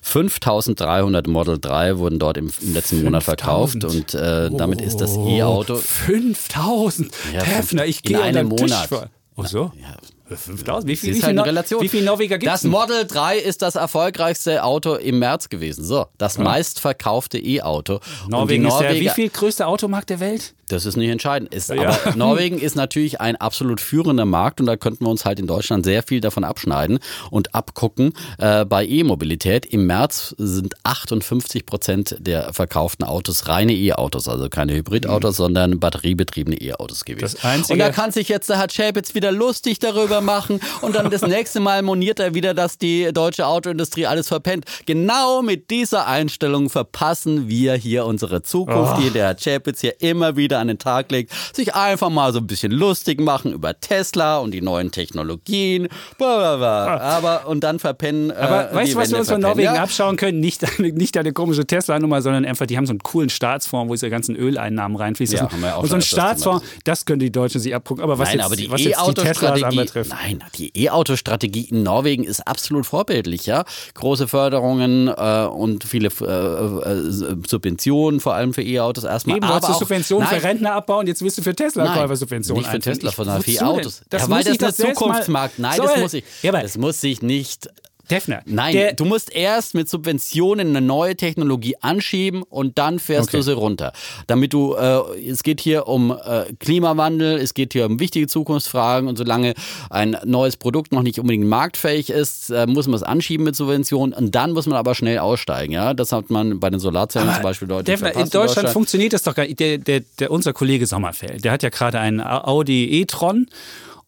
5300 0.03 1.27
Model 1.27 1.59
3 1.59 1.97
wurden 1.97 2.17
dort 2.17 2.37
im, 2.37 2.49
im 2.61 2.73
letzten 2.73 3.03
Monat 3.03 3.23
verkauft 3.23 3.83
und 3.83 4.13
äh, 4.13 4.49
damit 4.49 4.79
ist 4.79 5.01
das. 5.01 5.17
E-Auto. 5.17 5.75
5000! 5.75 7.11
Ja, 7.33 7.43
Hefner, 7.43 7.85
ich 7.85 8.03
gehe 8.03 8.17
in 8.17 8.23
einem 8.23 8.47
Monat. 8.47 8.89
Oh 9.35 9.43
so? 9.43 9.73
Ja, 9.81 9.97
5000? 10.35 10.87
Wie 10.87 10.95
viel, 10.95 11.15
wie, 11.15 11.23
halt 11.23 11.35
viel 11.35 11.41
Relation. 11.41 11.81
wie 11.81 11.89
viel 11.89 12.03
Norweger 12.03 12.37
gibt 12.37 12.51
es? 12.51 12.61
Das 12.61 12.69
Model 12.69 13.05
3 13.05 13.37
ist 13.37 13.61
das 13.61 13.75
erfolgreichste 13.75 14.63
Auto 14.63 14.95
im 14.95 15.19
März 15.19 15.49
gewesen. 15.49 15.83
So, 15.83 16.07
das 16.17 16.37
ja. 16.37 16.43
meistverkaufte 16.43 17.37
E-Auto. 17.37 17.99
Norwegen 18.27 18.65
ist 18.65 18.79
der 18.79 18.95
wie 18.95 19.09
viel 19.09 19.29
größte 19.29 19.65
Automarkt 19.67 20.09
der 20.09 20.19
Welt? 20.19 20.53
Das 20.69 20.85
ist 20.85 20.97
nicht 20.97 21.09
entscheidend. 21.09 21.53
Ist, 21.53 21.69
ja. 21.69 21.89
Aber 21.89 22.15
Norwegen 22.15 22.59
ist 22.59 22.75
natürlich 22.75 23.21
ein 23.21 23.35
absolut 23.37 23.79
führender 23.79 24.25
Markt 24.25 24.59
und 24.59 24.65
da 24.65 24.75
könnten 24.75 25.05
wir 25.05 25.09
uns 25.09 25.23
halt 25.23 25.39
in 25.39 25.47
Deutschland 25.47 25.85
sehr 25.85 26.03
viel 26.03 26.19
davon 26.19 26.43
abschneiden 26.43 26.99
und 27.31 27.55
abgucken. 27.55 28.13
Äh, 28.37 28.65
bei 28.65 28.85
E-Mobilität 28.85 29.65
im 29.65 29.85
März 29.85 30.35
sind 30.37 30.75
58 30.83 31.65
Prozent 31.65 32.15
der 32.19 32.53
verkauften 32.53 33.05
Autos 33.05 33.47
reine 33.47 33.73
E-Autos, 33.73 34.27
also 34.27 34.49
keine 34.49 34.73
Hybridautos, 34.73 35.35
mhm. 35.35 35.43
sondern 35.43 35.79
batteriebetriebene 35.79 36.57
E-Autos 36.57 37.05
gewesen. 37.05 37.37
Und 37.69 37.79
da 37.79 37.89
kann 37.91 38.11
sich 38.11 38.27
jetzt 38.27 38.49
der 38.49 38.57
Herr 38.57 38.69
Schäpitz 38.69 39.15
wieder 39.15 39.31
lustig 39.31 39.79
darüber 39.79 40.21
machen 40.21 40.59
und 40.81 40.95
dann 40.95 41.09
das 41.09 41.21
nächste 41.21 41.59
Mal 41.59 41.81
moniert 41.81 42.19
er 42.19 42.33
wieder, 42.33 42.53
dass 42.53 42.77
die 42.77 43.11
deutsche 43.13 43.47
Autoindustrie 43.47 44.05
alles 44.05 44.27
verpennt. 44.27 44.65
Genau 44.85 45.41
mit 45.41 45.69
dieser 45.69 46.07
Einstellung 46.07 46.69
verpassen 46.69 47.47
wir 47.47 47.75
hier 47.75 48.05
unsere 48.05 48.43
Zukunft, 48.43 48.95
oh. 48.97 49.01
die 49.01 49.09
der 49.11 49.27
Herr 49.27 49.39
Schäpitz 49.39 49.81
hier 49.81 50.01
immer 50.01 50.35
wieder 50.35 50.56
an 50.57 50.67
den 50.67 50.79
Tag 50.79 51.11
legt, 51.11 51.31
sich 51.53 51.75
einfach 51.75 52.09
mal 52.09 52.33
so 52.33 52.39
ein 52.39 52.47
bisschen 52.47 52.71
lustig 52.71 53.21
machen 53.21 53.53
über 53.53 53.79
Tesla 53.79 54.37
und 54.37 54.51
die 54.51 54.61
neuen 54.61 54.91
Technologien, 54.91 55.87
blablabla. 56.17 56.97
Ah. 56.97 57.17
aber 57.17 57.47
und 57.47 57.63
dann 57.63 57.79
verpennen. 57.79 58.29
Äh, 58.29 58.33
aber 58.33 58.73
weißt 58.73 58.93
du, 58.93 58.97
was 58.97 59.11
wir 59.11 59.19
uns 59.19 59.29
von 59.29 59.41
Norwegen 59.41 59.73
ja? 59.73 59.83
abschauen 59.83 60.17
können? 60.17 60.39
Nicht, 60.39 60.79
nicht 60.79 61.17
eine 61.17 61.33
komische 61.33 61.65
Tesla-Nummer, 61.65 62.21
sondern 62.21 62.45
einfach, 62.45 62.65
die 62.65 62.77
haben 62.77 62.85
so 62.85 62.91
einen 62.91 62.99
coolen 62.99 63.29
Staatsfonds, 63.29 63.89
wo 63.89 63.93
diese 63.93 64.09
ganzen 64.09 64.35
Öleinnahmen 64.35 64.97
reinfließen. 64.97 65.37
Ja, 65.37 65.49
ja 65.61 65.75
und 65.75 65.87
so 65.87 65.95
ein 65.95 66.01
Staatsfonds, 66.01 66.65
das 66.83 67.05
können 67.05 67.19
die 67.19 67.31
Deutschen 67.31 67.61
sich 67.61 67.73
abgucken. 67.73 68.03
Aber 68.03 68.19
was 68.19 68.29
nein, 68.29 68.37
jetzt, 68.37 68.45
aber 68.45 68.55
die 68.55 68.91
E-Auto-Strategie, 68.91 69.85
nein, 70.09 70.43
die 70.55 70.71
E-Auto-Strategie 70.83 71.67
in 71.69 71.83
Norwegen 71.83 72.23
ist 72.23 72.47
absolut 72.47 72.85
vorbildlich, 72.85 73.45
ja. 73.45 73.63
Große 73.93 74.27
Förderungen 74.27 75.07
äh, 75.07 75.45
und 75.45 75.83
viele 75.83 76.09
äh, 76.21 76.25
äh 76.25 77.11
Subventionen, 77.47 78.19
vor 78.19 78.33
allem 78.33 78.53
für 78.53 78.61
E-Autos 78.61 79.03
erstmal. 79.03 79.37
Eben, 79.37 79.45
aber 79.45 79.69
auch, 79.69 79.79
Subventionen 79.79 80.27
nein, 80.29 80.39
Rentner 80.47 80.73
abbauen, 80.73 81.07
jetzt 81.07 81.21
willst 81.21 81.37
du 81.37 81.41
für 81.41 81.55
Tesla-Käufer 81.55 82.15
Subventionen 82.15 82.61
Nicht 82.61 82.71
für 82.71 82.79
Tesla, 82.79 83.11
sondern 83.11 83.41
für 83.41 83.51
E-Autos. 83.51 84.01
Ja, 84.11 84.29
weil 84.29 84.43
das, 84.43 84.57
das 84.57 84.79
ein 84.79 84.95
Zukunftsmarkt. 84.95 85.59
Nein, 85.59 85.77
das 85.77 85.97
muss 85.97 86.13
ich. 86.13 86.23
Ja, 86.41 86.51
das 86.51 86.77
muss 86.77 87.03
ich 87.03 87.21
nicht 87.21 87.69
Defner. 88.09 88.41
Nein, 88.45 88.73
der, 88.73 88.93
du 88.93 89.05
musst 89.05 89.33
erst 89.33 89.73
mit 89.73 89.89
Subventionen 89.89 90.69
eine 90.69 90.81
neue 90.81 91.15
Technologie 91.15 91.75
anschieben 91.81 92.43
und 92.43 92.77
dann 92.77 92.99
fährst 92.99 93.29
okay. 93.29 93.37
du 93.37 93.43
sie 93.43 93.53
runter. 93.53 93.93
Damit 94.27 94.53
du, 94.53 94.75
äh, 94.75 95.29
es 95.29 95.43
geht 95.43 95.61
hier 95.61 95.87
um 95.87 96.11
äh, 96.11 96.53
Klimawandel, 96.59 97.37
es 97.37 97.53
geht 97.53 97.73
hier 97.73 97.85
um 97.85 97.99
wichtige 97.99 98.27
Zukunftsfragen 98.27 99.07
und 99.09 99.17
solange 99.17 99.53
ein 99.89 100.17
neues 100.25 100.57
Produkt 100.57 100.91
noch 100.91 101.03
nicht 101.03 101.19
unbedingt 101.19 101.45
marktfähig 101.45 102.09
ist, 102.09 102.49
äh, 102.49 102.65
muss 102.67 102.87
man 102.87 102.95
es 102.95 103.03
anschieben 103.03 103.43
mit 103.43 103.55
Subventionen 103.55 104.13
und 104.13 104.35
dann 104.35 104.51
muss 104.51 104.65
man 104.67 104.77
aber 104.77 104.95
schnell 104.95 105.19
aussteigen. 105.19 105.73
Ja, 105.73 105.93
das 105.93 106.11
hat 106.11 106.29
man 106.29 106.59
bei 106.59 106.69
den 106.69 106.79
Solarzellen 106.79 107.33
zum 107.33 107.43
Beispiel 107.43 107.67
deutlich 107.67 107.85
Defner, 107.85 108.09
in 108.09 108.13
Deutschland, 108.13 108.33
in 108.33 108.47
Deutschland 108.47 108.69
funktioniert 108.69 109.13
das 109.13 109.23
doch 109.23 109.35
gar 109.35 109.43
nicht. 109.43 109.59
Der, 109.59 109.77
der, 109.77 110.01
der, 110.19 110.31
unser 110.31 110.53
Kollege 110.53 110.85
Sommerfeld, 110.85 111.43
der 111.43 111.51
hat 111.51 111.63
ja 111.63 111.69
gerade 111.69 111.99
einen 111.99 112.21
Audi 112.21 113.01
e-tron 113.01 113.47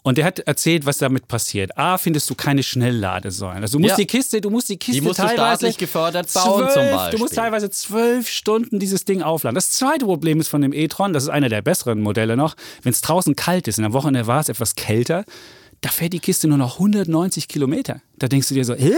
und 0.03 0.17
der 0.17 0.25
hat 0.25 0.39
erzählt, 0.39 0.85
was 0.85 0.97
damit 0.97 1.27
passiert. 1.27 1.77
A, 1.77 1.97
findest 1.97 2.29
du 2.29 2.35
keine 2.35 2.63
Schnellladesäulen. 2.63 3.61
Also 3.61 3.77
du 3.77 3.81
musst 3.81 3.91
ja. 3.91 3.97
die 3.97 4.07
Kiste, 4.07 4.39
du 4.39 4.49
musst 4.49 4.69
die 4.69 4.77
Kiste 4.77 5.01
die 5.01 5.07
musst 5.07 5.19
teilweise 5.19 5.73
gefördert 5.73 6.33
bauen 6.33 6.61
zwölf, 6.61 6.73
zum 6.73 6.91
Beispiel. 6.91 7.17
Du 7.17 7.23
musst 7.23 7.35
teilweise 7.35 7.69
zwölf 7.69 8.29
Stunden 8.29 8.79
dieses 8.79 9.03
Ding 9.03 9.21
aufladen. 9.21 9.55
Das 9.55 9.71
zweite 9.71 10.05
Problem 10.05 10.39
ist 10.39 10.47
von 10.47 10.61
dem 10.61 10.71
e-tron, 10.71 11.11
das 11.11 11.23
ist 11.23 11.29
einer 11.29 11.49
der 11.49 11.61
besseren 11.61 12.01
Modelle 12.01 12.37
noch, 12.37 12.55
wenn 12.81 12.93
es 12.93 13.01
draußen 13.01 13.35
kalt 13.35 13.67
ist, 13.67 13.77
in 13.77 13.83
der 13.83 13.93
Wochenende 13.93 14.25
war 14.25 14.39
es 14.39 14.47
etwas 14.47 14.75
kälter, 14.75 15.25
da 15.81 15.89
fährt 15.89 16.13
die 16.13 16.19
Kiste 16.19 16.47
nur 16.47 16.57
noch 16.57 16.73
190 16.73 17.47
Kilometer. 17.47 18.01
Da 18.17 18.27
denkst 18.27 18.49
du 18.49 18.53
dir 18.53 18.65
so, 18.65 18.75
hä? 18.75 18.93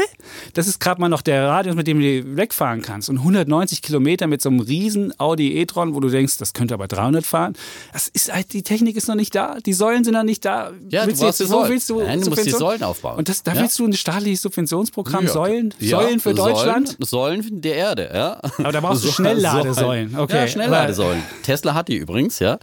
Das 0.55 0.67
ist 0.67 0.79
gerade 0.79 0.99
mal 0.99 1.07
noch 1.07 1.21
der 1.21 1.47
Radius, 1.47 1.75
mit 1.75 1.85
dem 1.85 1.99
du 1.99 2.35
wegfahren 2.35 2.81
kannst. 2.81 3.07
Und 3.07 3.19
190 3.19 3.83
Kilometer 3.83 4.25
mit 4.25 4.41
so 4.41 4.49
einem 4.49 4.61
riesen 4.61 5.13
Audi 5.19 5.57
e-tron, 5.57 5.93
wo 5.93 5.99
du 5.99 6.09
denkst, 6.09 6.37
das 6.37 6.53
könnte 6.53 6.73
aber 6.73 6.87
300 6.87 7.23
fahren. 7.23 7.53
Das 7.93 8.07
ist 8.07 8.33
halt, 8.33 8.51
die 8.53 8.63
Technik 8.63 8.95
ist 8.95 9.07
noch 9.07 9.15
nicht 9.15 9.35
da, 9.35 9.57
die 9.63 9.73
Säulen 9.73 10.03
sind 10.03 10.15
noch 10.15 10.23
nicht 10.23 10.43
da. 10.43 10.71
Ja, 10.89 11.05
willst 11.05 11.21
du, 11.21 11.27
jetzt, 11.27 11.51
wo 11.51 11.67
willst 11.67 11.87
du, 11.91 12.01
Nein, 12.01 12.21
du 12.21 12.31
musst 12.31 12.47
die 12.47 12.49
Säulen 12.49 12.81
aufbauen. 12.81 13.19
Und 13.19 13.29
das, 13.29 13.43
da 13.43 13.53
ja. 13.53 13.61
willst 13.61 13.77
du 13.77 13.85
ein 13.85 13.93
staatliches 13.93 14.41
Subventionsprogramm, 14.41 15.25
ja. 15.25 15.31
Säulen. 15.31 15.73
Säulen 15.79 16.19
für 16.19 16.33
Deutschland? 16.33 16.97
Säulen, 16.99 17.43
Säulen 17.43 17.61
der 17.61 17.75
Erde, 17.75 18.09
ja. 18.11 18.39
Aber 18.57 18.71
da 18.71 18.79
brauchst 18.79 19.03
du 19.03 19.07
Schnellladesäulen. 19.11 20.17
Okay. 20.17 20.35
Ja, 20.35 20.47
Schnellladesäulen. 20.47 21.21
Tesla 21.43 21.75
hat 21.75 21.89
die 21.89 21.97
übrigens, 21.97 22.39
ja. 22.39 22.57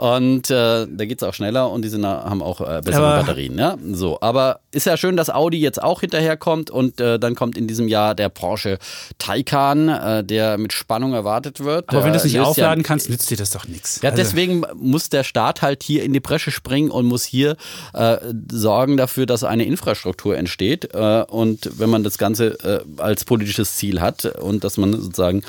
Und 0.00 0.50
äh, 0.50 0.86
da 0.88 1.04
geht 1.04 1.20
es 1.20 1.28
auch 1.28 1.34
schneller 1.34 1.70
und 1.70 1.82
die 1.82 1.90
sind, 1.90 2.06
haben 2.06 2.42
auch 2.42 2.62
äh, 2.62 2.80
bessere 2.82 3.04
aber, 3.04 3.18
Batterien, 3.18 3.49
ja. 3.58 3.76
So, 3.92 4.18
aber 4.22 4.60
ist 4.72 4.86
ja 4.86 4.96
schön, 4.96 5.16
dass 5.16 5.28
Audi 5.28 5.58
jetzt 5.58 5.82
auch 5.82 6.00
hinterherkommt 6.00 6.70
und 6.70 7.00
äh, 7.00 7.18
dann 7.18 7.34
kommt 7.34 7.58
in 7.58 7.66
diesem 7.66 7.88
Jahr 7.88 8.14
der 8.14 8.30
Porsche 8.30 8.78
Taycan, 9.18 9.88
äh, 9.88 10.24
der 10.24 10.56
mit 10.56 10.72
Spannung 10.72 11.12
erwartet 11.12 11.60
wird. 11.60 11.88
Aber 11.88 12.04
wenn 12.04 12.12
du 12.12 12.18
es 12.18 12.24
nicht 12.24 12.40
aufladen 12.40 12.82
ja, 12.82 12.86
kannst, 12.86 13.10
nützt 13.10 13.30
dir 13.30 13.36
das 13.36 13.50
doch 13.50 13.66
nichts. 13.66 14.00
Ja, 14.02 14.10
also. 14.10 14.22
deswegen 14.22 14.62
muss 14.76 15.10
der 15.10 15.24
Staat 15.24 15.60
halt 15.60 15.82
hier 15.82 16.02
in 16.02 16.12
die 16.12 16.20
Bresche 16.20 16.50
springen 16.50 16.90
und 16.90 17.04
muss 17.04 17.24
hier 17.24 17.56
äh, 17.92 18.16
sorgen 18.50 18.96
dafür, 18.96 19.26
dass 19.26 19.44
eine 19.44 19.64
Infrastruktur 19.64 20.36
entsteht. 20.38 20.94
Äh, 20.94 21.24
und 21.28 21.78
wenn 21.78 21.90
man 21.90 22.04
das 22.04 22.16
Ganze 22.16 22.58
äh, 22.64 23.02
als 23.02 23.24
politisches 23.24 23.76
Ziel 23.76 24.00
hat 24.00 24.24
und 24.24 24.64
dass 24.64 24.78
man 24.78 24.92
sozusagen 24.92 25.42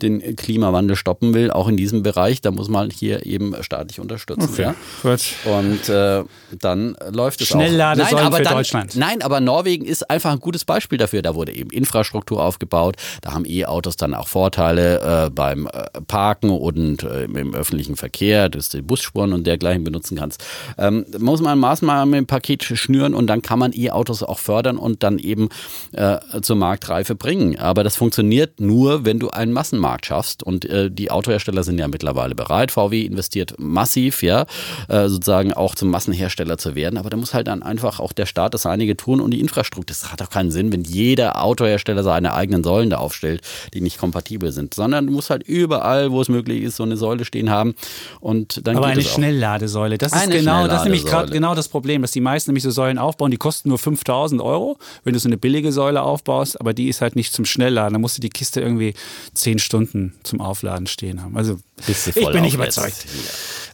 den 0.00 0.36
Klimawandel 0.36 0.96
stoppen 0.96 1.34
will, 1.34 1.50
auch 1.50 1.66
in 1.66 1.76
diesem 1.76 2.02
Bereich, 2.04 2.40
da 2.40 2.52
muss 2.52 2.68
man 2.68 2.90
hier 2.90 3.26
eben 3.26 3.54
staatliche 3.62 3.96
ich 3.96 4.00
unterstützen. 4.00 4.48
Okay. 4.52 4.62
Ja? 4.62 4.74
Gut. 5.02 5.22
Und 5.44 5.88
äh, 5.88 6.24
dann 6.58 6.96
läuft 7.10 7.40
es 7.40 7.45
Schnellladesäulen 7.46 8.14
auch. 8.14 8.18
Nein, 8.18 8.26
aber 8.26 8.36
für 8.36 8.42
dann, 8.42 8.54
Deutschland. 8.54 8.96
Nein, 8.96 9.22
aber 9.22 9.40
Norwegen 9.40 9.84
ist 9.84 10.10
einfach 10.10 10.32
ein 10.32 10.40
gutes 10.40 10.64
Beispiel 10.64 10.98
dafür. 10.98 11.22
Da 11.22 11.34
wurde 11.34 11.54
eben 11.54 11.70
Infrastruktur 11.70 12.42
aufgebaut. 12.42 12.96
Da 13.22 13.32
haben 13.32 13.44
E-Autos 13.46 13.96
dann 13.96 14.14
auch 14.14 14.28
Vorteile 14.28 15.26
äh, 15.26 15.30
beim 15.30 15.66
äh, 15.66 16.00
Parken 16.06 16.50
und 16.50 17.02
äh, 17.02 17.24
im 17.24 17.54
öffentlichen 17.54 17.96
Verkehr, 17.96 18.48
dass 18.48 18.68
du 18.68 18.82
Busspuren 18.82 19.32
und 19.32 19.46
dergleichen 19.46 19.84
benutzen 19.84 20.16
kannst. 20.16 20.44
Ähm, 20.78 21.06
muss 21.18 21.40
man 21.40 21.52
ein 21.52 21.58
Maßnahmenpaket 21.58 22.64
schnüren 22.64 23.14
und 23.14 23.26
dann 23.26 23.42
kann 23.42 23.58
man 23.58 23.72
E-Autos 23.74 24.22
auch 24.22 24.38
fördern 24.38 24.78
und 24.78 25.02
dann 25.02 25.18
eben 25.18 25.48
äh, 25.92 26.18
zur 26.42 26.56
Marktreife 26.56 27.14
bringen. 27.14 27.58
Aber 27.58 27.84
das 27.84 27.96
funktioniert 27.96 28.60
nur, 28.60 29.04
wenn 29.04 29.18
du 29.18 29.30
einen 29.30 29.52
Massenmarkt 29.52 30.06
schaffst. 30.06 30.42
Und 30.42 30.64
äh, 30.64 30.90
die 30.90 31.10
Autohersteller 31.10 31.62
sind 31.62 31.78
ja 31.78 31.88
mittlerweile 31.88 32.34
bereit. 32.34 32.70
VW 32.70 33.02
investiert 33.02 33.54
massiv, 33.58 34.22
ja, 34.22 34.46
äh, 34.88 35.08
sozusagen 35.08 35.52
auch 35.52 35.74
zum 35.74 35.90
Massenhersteller 35.90 36.58
zu 36.58 36.74
werden. 36.74 36.98
Aber 36.98 37.10
da 37.10 37.16
muss 37.16 37.34
halt 37.36 37.46
dann 37.46 37.62
einfach 37.62 38.00
auch 38.00 38.12
der 38.12 38.26
Staat 38.26 38.54
das 38.54 38.66
einige 38.66 38.96
tun 38.96 39.20
und 39.20 39.30
die 39.30 39.40
Infrastruktur. 39.40 39.86
Das 39.86 40.10
hat 40.10 40.20
doch 40.20 40.30
keinen 40.30 40.50
Sinn, 40.50 40.72
wenn 40.72 40.82
jeder 40.82 41.42
Autohersteller 41.42 42.02
seine 42.02 42.34
eigenen 42.34 42.64
Säulen 42.64 42.90
da 42.90 42.96
aufstellt, 42.96 43.42
die 43.72 43.80
nicht 43.80 43.98
kompatibel 43.98 44.50
sind. 44.50 44.74
Sondern 44.74 45.06
du 45.06 45.12
musst 45.12 45.30
halt 45.30 45.44
überall, 45.44 46.10
wo 46.10 46.20
es 46.20 46.28
möglich 46.28 46.62
ist, 46.62 46.76
so 46.76 46.82
eine 46.82 46.96
Säule 46.96 47.24
stehen 47.24 47.50
haben. 47.50 47.76
Und 48.20 48.66
dann 48.66 48.76
Aber 48.76 48.86
eine. 48.86 49.02
Schnellladesäule, 49.02 49.98
das 49.98 50.12
ist 50.12 50.30
genau, 50.30 50.66
das 50.66 50.78
ist 50.78 50.84
nämlich 50.84 51.04
gerade 51.04 51.30
genau 51.30 51.54
das 51.54 51.68
Problem, 51.68 52.02
dass 52.02 52.10
die 52.10 52.20
meisten 52.20 52.50
nämlich 52.50 52.64
so 52.64 52.70
Säulen 52.70 52.98
aufbauen, 52.98 53.30
die 53.30 53.36
kosten 53.36 53.68
nur 53.68 53.78
5000 53.78 54.40
Euro, 54.40 54.78
wenn 55.04 55.12
du 55.12 55.20
so 55.20 55.28
eine 55.28 55.36
billige 55.36 55.70
Säule 55.70 56.02
aufbaust, 56.02 56.60
aber 56.60 56.74
die 56.74 56.88
ist 56.88 57.00
halt 57.00 57.14
nicht 57.14 57.32
zum 57.32 57.44
Schnellladen. 57.44 57.92
Da 57.92 57.98
musst 57.98 58.16
du 58.16 58.20
die 58.20 58.30
Kiste 58.30 58.60
irgendwie 58.60 58.94
10 59.34 59.58
Stunden 59.58 60.14
zum 60.22 60.40
Aufladen 60.40 60.86
stehen 60.86 61.22
haben. 61.22 61.36
Also 61.36 61.58
ich 61.86 62.14
bin 62.14 62.42
nicht 62.42 62.54
überzeugt. 62.54 63.06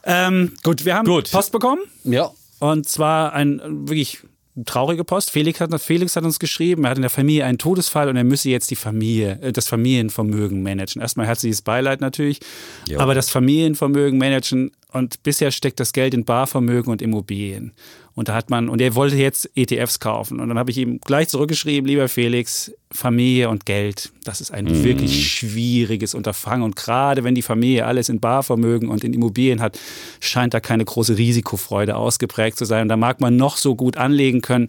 Ähm, 0.05 0.53
gut, 0.63 0.85
wir 0.85 0.97
haben 0.97 1.07
Gut. 1.07 1.31
Post 1.31 1.53
bekommen. 1.53 1.81
Ja. 2.05 2.31
Und 2.63 2.89
zwar 2.89 3.33
ein 3.33 3.59
äh, 3.59 3.63
wirklich 3.89 4.21
traurige 4.67 5.03
Post. 5.03 5.31
Felix 5.31 5.61
hat, 5.61 5.79
Felix 5.81 6.15
hat 6.15 6.25
uns 6.25 6.39
geschrieben, 6.39 6.85
er 6.85 6.91
hat 6.91 6.99
in 6.99 7.03
der 7.03 7.11
Familie 7.11 7.45
einen 7.47 7.59
Todesfall 7.59 8.09
und 8.09 8.17
er 8.17 8.25
müsse 8.25 8.51
jetzt 8.51 8.71
die 8.71 8.77
Familie, 8.77 9.39
äh, 9.43 9.51
das 9.53 9.67
Familienvermögen 9.69 10.63
managen. 10.63 11.03
Erstmal 11.03 11.27
herzliches 11.27 11.63
Beileid 11.63 12.01
natürlich, 12.01 12.39
Ja. 12.87 13.01
aber 13.01 13.15
das 13.15 13.31
Familienvermögen 13.31 14.19
managen 14.19 14.71
und 14.93 15.23
bisher 15.23 15.51
steckt 15.51 15.81
das 15.81 15.93
Geld 15.93 16.15
in 16.15 16.25
Barvermögen 16.25 16.93
und 16.93 17.03
Immobilien. 17.03 17.73
Und 18.15 18.29
da 18.29 18.35
hat 18.35 18.51
man, 18.51 18.69
und 18.69 18.81
er 18.83 18.95
wollte 18.95 19.17
jetzt 19.17 19.51
ETFs 19.55 19.99
kaufen. 19.99 20.39
Und 20.39 20.49
dann 20.49 20.59
habe 20.59 20.71
ich 20.71 20.77
ihm 20.77 21.01
gleich 21.01 21.29
zurückgeschrieben, 21.29 21.89
lieber 21.89 22.09
Felix, 22.09 22.71
Familie 22.91 23.49
und 23.49 23.65
Geld, 23.65 24.13
das 24.25 24.43
ist 24.43 24.51
ein 24.51 24.85
wirklich 24.85 25.33
schwieriges 25.33 26.15
Unterfangen. 26.15 26.63
Und 26.63 26.77
gerade 26.77 27.25
wenn 27.25 27.35
die 27.35 27.41
Familie 27.43 27.87
alles 27.87 28.11
in 28.11 28.21
Barvermögen 28.21 28.91
und 28.91 29.03
in 29.03 29.15
Immobilien 29.15 29.63
hat, 29.63 29.79
scheint 30.21 30.53
da 30.53 30.61
keine 30.61 30.85
große 30.85 31.17
Risikofreude 31.17 31.97
ausgeprägt 31.97 32.59
zu 32.59 32.67
sein. 32.67 32.83
Und 32.83 32.89
da 32.89 32.99
mag 32.99 33.21
man 33.21 33.37
noch 33.37 33.57
so 33.57 33.75
gut 33.75 33.97
anlegen 33.97 34.43
können. 34.43 34.69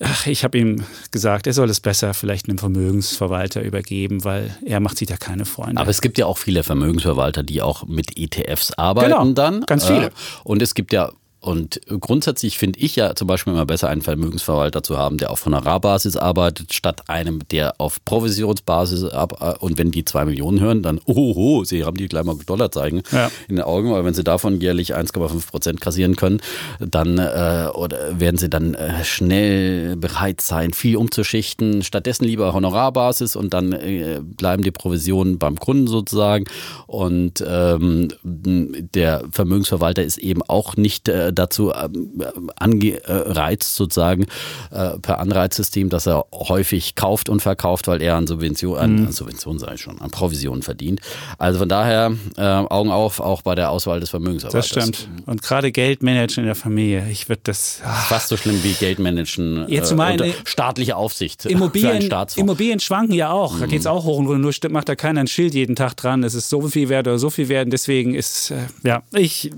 Ach, 0.00 0.26
ich 0.26 0.44
habe 0.44 0.56
ihm 0.56 0.84
gesagt, 1.10 1.48
er 1.48 1.52
soll 1.52 1.68
es 1.70 1.80
besser 1.80 2.14
vielleicht 2.14 2.48
einem 2.48 2.58
Vermögensverwalter 2.58 3.62
übergeben, 3.62 4.24
weil 4.24 4.56
er 4.64 4.78
macht 4.78 4.96
sich 4.98 5.08
da 5.08 5.16
keine 5.16 5.44
Freunde. 5.44 5.80
Aber 5.80 5.90
es 5.90 6.00
gibt 6.00 6.18
ja 6.18 6.26
auch 6.26 6.38
viele 6.38 6.62
Vermögensverwalter, 6.62 7.42
die 7.42 7.62
auch 7.62 7.84
mit 7.86 8.16
ETFs 8.16 8.72
arbeiten 8.74 9.10
Genau, 9.10 9.24
dann. 9.32 9.62
ganz 9.62 9.86
viele. 9.86 10.06
Äh, 10.06 10.10
und 10.44 10.62
es 10.62 10.74
gibt 10.74 10.92
ja 10.92 11.10
und 11.40 11.80
grundsätzlich 12.00 12.58
finde 12.58 12.80
ich 12.80 12.96
ja 12.96 13.14
zum 13.14 13.28
Beispiel 13.28 13.52
immer 13.52 13.64
besser, 13.66 13.88
einen 13.88 14.02
Vermögensverwalter 14.02 14.82
zu 14.82 14.98
haben, 14.98 15.18
der 15.18 15.30
auf 15.30 15.44
Honorarbasis 15.46 16.16
arbeitet, 16.16 16.74
statt 16.74 17.08
einem, 17.08 17.40
der 17.50 17.80
auf 17.80 18.04
Provisionsbasis 18.04 19.04
ab. 19.04 19.40
äh, 19.40 19.54
Und 19.64 19.78
wenn 19.78 19.90
die 19.90 20.04
zwei 20.04 20.24
Millionen 20.24 20.58
hören, 20.60 20.82
dann, 20.82 21.00
oho, 21.04 21.62
sie 21.64 21.84
haben 21.84 21.96
die 21.96 22.08
gleich 22.08 22.24
mal 22.24 22.36
Dollar 22.44 22.70
zeigen 22.72 23.02
Ja. 23.12 23.30
in 23.48 23.56
den 23.56 23.64
Augen, 23.64 23.92
weil 23.92 24.04
wenn 24.04 24.14
sie 24.14 24.24
davon 24.24 24.60
jährlich 24.60 24.96
1,5 24.96 25.46
Prozent 25.50 25.80
kassieren 25.80 26.16
können, 26.16 26.40
dann 26.80 27.18
äh, 27.18 27.68
oder 27.72 28.18
werden 28.20 28.36
sie 28.36 28.48
dann 28.50 28.74
äh, 28.74 29.04
schnell 29.04 29.96
bereit 29.96 30.40
sein, 30.40 30.72
viel 30.72 30.96
umzuschichten. 30.96 31.82
Stattdessen 31.82 32.24
lieber 32.24 32.52
Honorarbasis 32.52 33.36
und 33.36 33.54
dann 33.54 33.72
äh, 33.72 34.20
bleiben 34.22 34.62
die 34.62 34.70
Provisionen 34.72 35.38
beim 35.38 35.58
Kunden 35.58 35.86
sozusagen. 35.86 36.44
Und 36.86 37.44
ähm, 37.46 38.08
der 38.24 39.22
Vermögensverwalter 39.30 40.02
ist 40.02 40.18
eben 40.18 40.42
auch 40.42 40.76
nicht 40.76 41.08
äh, 41.28 41.32
dazu 41.32 41.72
ähm, 41.72 42.20
angereizt 42.56 43.74
sozusagen 43.74 44.26
äh, 44.70 44.98
per 44.98 45.18
Anreizsystem, 45.20 45.88
dass 45.88 46.06
er 46.06 46.26
häufig 46.32 46.94
kauft 46.94 47.28
und 47.28 47.40
verkauft, 47.40 47.86
weil 47.88 48.02
er 48.02 48.16
an 48.16 48.26
Subvention, 48.26 48.78
an, 48.78 49.06
an 49.06 49.12
Subvention 49.12 49.58
sei 49.58 49.76
schon, 49.76 50.00
an 50.00 50.10
Provisionen 50.10 50.62
verdient. 50.62 51.00
Also 51.38 51.58
von 51.58 51.68
daher 51.68 52.12
äh, 52.36 52.42
Augen 52.42 52.90
auf, 52.90 53.20
auch 53.20 53.42
bei 53.42 53.54
der 53.54 53.70
Auswahl 53.70 54.00
des 54.00 54.10
Vermögensverwalters. 54.10 54.70
das 54.70 54.82
stimmt. 54.82 55.08
Und 55.26 55.42
gerade 55.42 55.72
Geldmanagen 55.72 56.38
in 56.40 56.46
der 56.46 56.54
Familie, 56.54 57.06
ich 57.10 57.28
würde 57.28 57.40
das. 57.44 57.80
ah, 57.84 57.92
Fast 57.92 58.28
so 58.28 58.36
schlimm 58.36 58.62
wie 58.62 58.72
Geldmanagen 58.72 59.66
Jetzt 59.68 59.90
äh, 59.90 59.94
unter 59.94 60.04
eine- 60.06 60.34
staatliche 60.44 60.96
Aufsicht 60.96 61.44
Immobilien. 61.46 62.08
Immobilien 62.36 62.80
schwanken 62.80 63.14
ja 63.14 63.30
auch. 63.30 63.58
Da 63.58 63.66
geht 63.66 63.80
es 63.80 63.86
auch 63.86 64.04
hoch 64.04 64.18
und 64.18 64.26
runter. 64.26 64.38
Nur 64.40 64.52
stimmt, 64.52 64.74
macht 64.74 64.88
da 64.88 64.94
keiner 64.96 65.20
ein 65.20 65.26
Schild 65.26 65.54
jeden 65.54 65.76
Tag 65.76 65.96
dran. 65.96 66.22
Es 66.24 66.34
ist 66.34 66.48
so 66.48 66.60
viel 66.68 66.88
wert 66.88 67.06
oder 67.06 67.18
so 67.18 67.30
viel 67.30 67.48
wert. 67.48 67.66
Und 67.66 67.72
Deswegen 67.72 68.14
ist, 68.14 68.50
äh, 68.50 68.56
ja, 68.82 69.02
ich. 69.12 69.50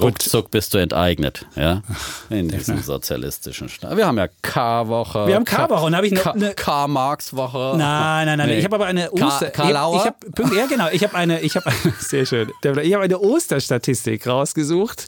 Ruckzuck 0.00 0.50
bist 0.50 0.74
du 0.74 0.78
enteignet, 0.84 1.46
ja, 1.56 1.82
in 2.30 2.48
diesem 2.48 2.80
sozialistischen 2.80 3.68
Staat. 3.68 3.96
Wir 3.96 4.06
haben 4.06 4.16
ja 4.18 4.28
K-Woche. 4.42 5.26
Wir 5.26 5.34
haben 5.34 5.44
K-Woche 5.44 5.84
und 5.86 5.92
da 5.92 5.96
habe 5.98 6.06
ich 6.06 6.14
K- 6.14 6.30
eine- 6.30 6.54
K-Marx-Woche. 6.54 7.74
Nein, 7.76 8.26
nein, 8.26 8.38
nein. 8.38 8.48
Nee. 8.48 8.58
Ich 8.58 8.64
habe 8.64 8.76
aber 8.76 8.86
eine 8.86 9.10
Oster. 9.10 9.50
Karlauer? 9.50 9.96
Ich 9.96 10.04
hab, 10.06 10.52
ja, 10.54 10.66
genau. 10.66 10.88
Ich 10.92 11.02
habe 11.02 11.14
eine, 11.16 11.40
ich 11.40 11.56
habe 11.56 11.70
sehr 11.98 12.24
schön. 12.26 12.50
Ich 12.62 12.94
habe 12.94 13.04
eine 13.04 13.18
Osterstatistik 13.18 14.26
rausgesucht. 14.26 15.06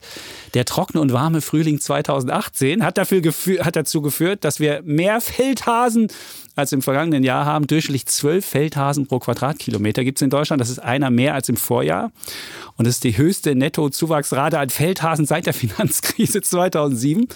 Der 0.57 0.65
trockene 0.65 1.03
und 1.03 1.13
warme 1.13 1.43
Frühling 1.43 1.81
2018 1.81 2.83
hat, 2.83 2.97
dafür 2.97 3.21
hat 3.61 3.77
dazu 3.77 4.01
geführt, 4.01 4.43
dass 4.43 4.59
wir 4.59 4.81
mehr 4.85 5.21
Feldhasen 5.21 6.09
als 6.55 6.73
im 6.73 6.81
vergangenen 6.81 7.25
Jahr 7.25 7.45
haben. 7.45 7.67
Durchschnittlich 7.67 8.07
zwölf 8.07 8.47
Feldhasen 8.47 9.07
pro 9.07 9.19
Quadratkilometer 9.19 10.03
gibt 10.03 10.17
es 10.17 10.23
in 10.23 10.31
Deutschland. 10.31 10.63
Das 10.63 10.71
ist 10.71 10.79
einer 10.79 11.11
mehr 11.11 11.35
als 11.35 11.51
im 11.51 11.59
Vorjahr. 11.59 12.11
Und 12.79 12.87
das 12.87 12.95
ist 12.95 13.05
die 13.05 13.19
höchste 13.19 13.55
Nettozuwachsrate 13.55 14.59
an 14.59 14.71
Feldhasen 14.71 15.27
seit 15.27 15.45
der 15.45 15.53
Finanzkrise 15.53 16.41
2007. 16.41 17.29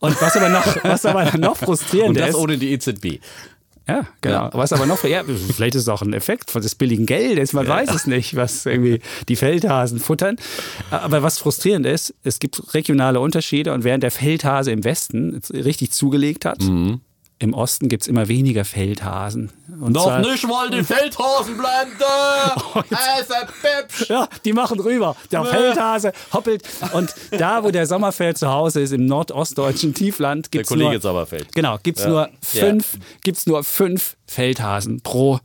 Und 0.00 0.20
was 0.20 0.36
aber 0.36 0.48
noch, 0.48 0.66
was 0.82 1.06
aber 1.06 1.38
noch 1.38 1.50
Und 1.60 1.64
frustrierender 1.64 2.22
das 2.22 2.30
ist. 2.30 2.34
ohne 2.34 2.58
die 2.58 2.72
EZB. 2.72 3.20
Ja, 3.88 4.06
genau. 4.20 4.34
Ja. 4.44 4.50
Was 4.52 4.72
aber 4.72 4.86
noch, 4.86 5.02
ja, 5.04 5.22
vielleicht 5.24 5.74
ist 5.74 5.82
es 5.82 5.88
auch 5.88 6.02
ein 6.02 6.12
Effekt 6.12 6.50
von 6.50 6.62
des 6.62 6.74
billigen 6.76 7.04
Geldes, 7.06 7.52
man 7.52 7.66
weiß 7.66 7.92
es 7.94 8.06
nicht, 8.06 8.36
was 8.36 8.64
irgendwie 8.66 9.00
die 9.28 9.36
Feldhasen 9.36 9.98
futtern. 9.98 10.36
Aber 10.90 11.22
was 11.22 11.38
frustrierend 11.38 11.86
ist, 11.86 12.14
es 12.22 12.38
gibt 12.38 12.74
regionale 12.74 13.18
Unterschiede 13.20 13.72
und 13.72 13.82
während 13.84 14.02
der 14.04 14.10
Feldhase 14.12 14.70
im 14.70 14.84
Westen 14.84 15.40
richtig 15.52 15.92
zugelegt 15.92 16.44
hat, 16.44 16.62
Mhm. 16.62 17.00
Im 17.42 17.54
Osten 17.54 17.88
gibt 17.88 18.02
es 18.02 18.08
immer 18.08 18.28
weniger 18.28 18.64
Feldhasen. 18.64 19.50
Und 19.80 19.94
zwar- 19.96 20.20
nicht, 20.20 20.44
weil 20.48 20.70
die 20.70 20.84
Feldhasen 20.84 21.56
blende. 21.56 22.86
Es 22.90 23.98
ist 24.00 24.08
Ja, 24.08 24.28
die 24.44 24.52
machen 24.52 24.78
rüber. 24.78 25.16
Der 25.32 25.44
Feldhase 25.44 26.12
hoppelt. 26.32 26.62
Und 26.92 27.12
da, 27.32 27.64
wo 27.64 27.70
der 27.70 27.86
Sommerfeld 27.86 28.38
zu 28.38 28.48
Hause 28.48 28.80
ist, 28.80 28.92
im 28.92 29.06
nordostdeutschen 29.06 29.92
Tiefland, 29.92 30.50
gibt 30.52 30.64
es 30.64 30.68
Kollege 30.68 30.92
nur, 30.92 31.00
Sommerfeld. 31.00 31.52
Genau, 31.52 31.78
gibt's 31.82 32.02
Ja. 32.04 32.08
nur 32.08 32.28
fünf, 32.40 32.98
gibt's 33.24 33.46
nur 33.46 33.64
fünf 33.64 34.16
Feldhasen 34.26 35.00
pro 35.00 35.40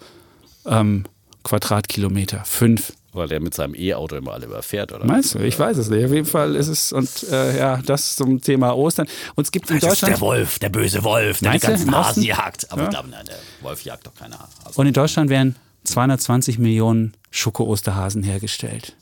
ähm, 0.66 1.06
Quadratkilometer. 1.44 2.44
Fünf. 2.46 2.94
Weil 3.18 3.28
der 3.28 3.40
mit 3.40 3.54
seinem 3.54 3.76
E-Auto 3.76 4.16
immer 4.16 4.34
alle 4.34 4.46
überfährt, 4.46 4.94
oder? 4.94 5.06
Meinst 5.06 5.34
du? 5.36 5.40
Ich 5.40 5.58
weiß 5.60 5.78
es 5.78 5.90
nicht. 5.90 6.06
Auf 6.06 6.12
jeden 6.14 6.26
Fall 6.28 6.56
ist 6.56 6.68
es, 6.68 6.92
und 6.94 7.10
äh, 7.32 7.58
ja, 7.58 7.78
das 7.86 8.16
zum 8.16 8.42
Thema 8.42 8.76
Ostern. 8.78 9.08
Und 9.36 9.44
es 9.46 9.52
gibt 9.52 9.70
in 9.70 9.80
Das 9.80 9.94
ist 9.94 10.02
der 10.02 10.10
Deutschland. 10.10 10.22
Wolf, 10.22 10.60
der 10.60 10.70
böse 10.70 11.04
Wolf, 11.04 11.40
der 11.40 11.52
die 11.54 11.60
ganzen? 11.60 11.94
Hasen 11.96 12.24
jagt. 12.24 12.72
Aber 12.72 12.82
Ja. 12.84 12.88
ich 12.88 12.94
glaube, 12.94 13.10
nein, 13.10 13.26
der 13.28 13.36
Wolf 13.62 13.82
jagt 13.84 14.06
doch 14.08 14.14
keine 14.16 14.40
Hasen. 14.40 14.54
Und 14.76 14.88
in 14.88 14.94
Deutschland 14.94 15.30
werden 15.30 15.56
220 15.84 16.60
Millionen 16.60 17.14
Schoko-Osterhasen 17.32 18.24
hergestellt. 18.24 18.96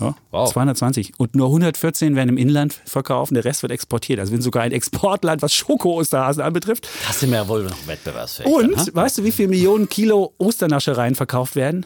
Ja, 0.00 0.14
Wow. 0.30 0.50
220. 0.50 1.12
Und 1.18 1.34
nur 1.34 1.48
114 1.48 2.16
werden 2.16 2.30
im 2.30 2.36
Inland 2.38 2.80
verkauft, 2.86 3.34
der 3.36 3.44
Rest 3.44 3.62
wird 3.62 3.72
exportiert. 3.72 4.18
Also 4.20 4.32
wir 4.32 4.36
sind 4.38 4.42
sogar 4.42 4.62
ein 4.62 4.72
Exportland, 4.72 5.42
was 5.42 5.52
Schoko-Osterhasen 5.54 6.42
anbetrifft. 6.42 6.88
Das 7.06 7.20
sind 7.20 7.30
wir 7.30 7.38
ja 7.38 7.48
wohl 7.48 7.64
noch 7.64 7.86
wettbewerbsfähig. 7.86 8.48
Und 8.48 8.76
dann, 8.76 8.94
weißt 8.94 9.18
du, 9.18 9.24
wie 9.24 9.32
viele 9.32 9.48
Millionen 9.48 9.88
Kilo 9.88 10.32
Osternaschereien 10.38 11.14
verkauft 11.14 11.56
werden? 11.56 11.84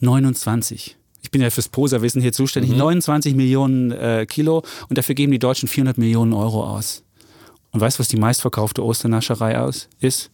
29. 0.00 0.96
Ich 1.22 1.30
bin 1.30 1.40
ja 1.42 1.50
fürs 1.50 1.68
Poserwissen 1.68 2.22
hier 2.22 2.32
zuständig. 2.32 2.70
Mhm. 2.72 2.78
29 2.78 3.34
Millionen 3.34 3.90
äh, 3.90 4.26
Kilo 4.28 4.62
und 4.88 4.96
dafür 4.98 5.14
geben 5.14 5.32
die 5.32 5.38
Deutschen 5.38 5.68
400 5.68 5.98
Millionen 5.98 6.32
Euro 6.32 6.64
aus. 6.64 7.02
Und 7.72 7.80
weißt 7.80 7.98
du, 7.98 8.00
was 8.00 8.08
die 8.08 8.16
meistverkaufte 8.16 8.84
Osternascherei 8.84 9.58
aus 9.58 9.88
ist? 10.00 10.30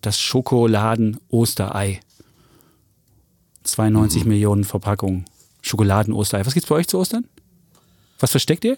Das 0.00 0.20
Schokoladen-Osterei. 0.20 2.00
92 3.64 4.22
Mhm. 4.24 4.28
Millionen 4.28 4.64
Verpackungen. 4.64 5.24
Schokoladen-Osterei. 5.62 6.46
Was 6.46 6.54
gibt's 6.54 6.68
bei 6.68 6.76
euch 6.76 6.86
zu 6.88 6.98
Ostern? 6.98 7.26
Was 8.20 8.30
versteckt 8.30 8.64
ihr? 8.64 8.76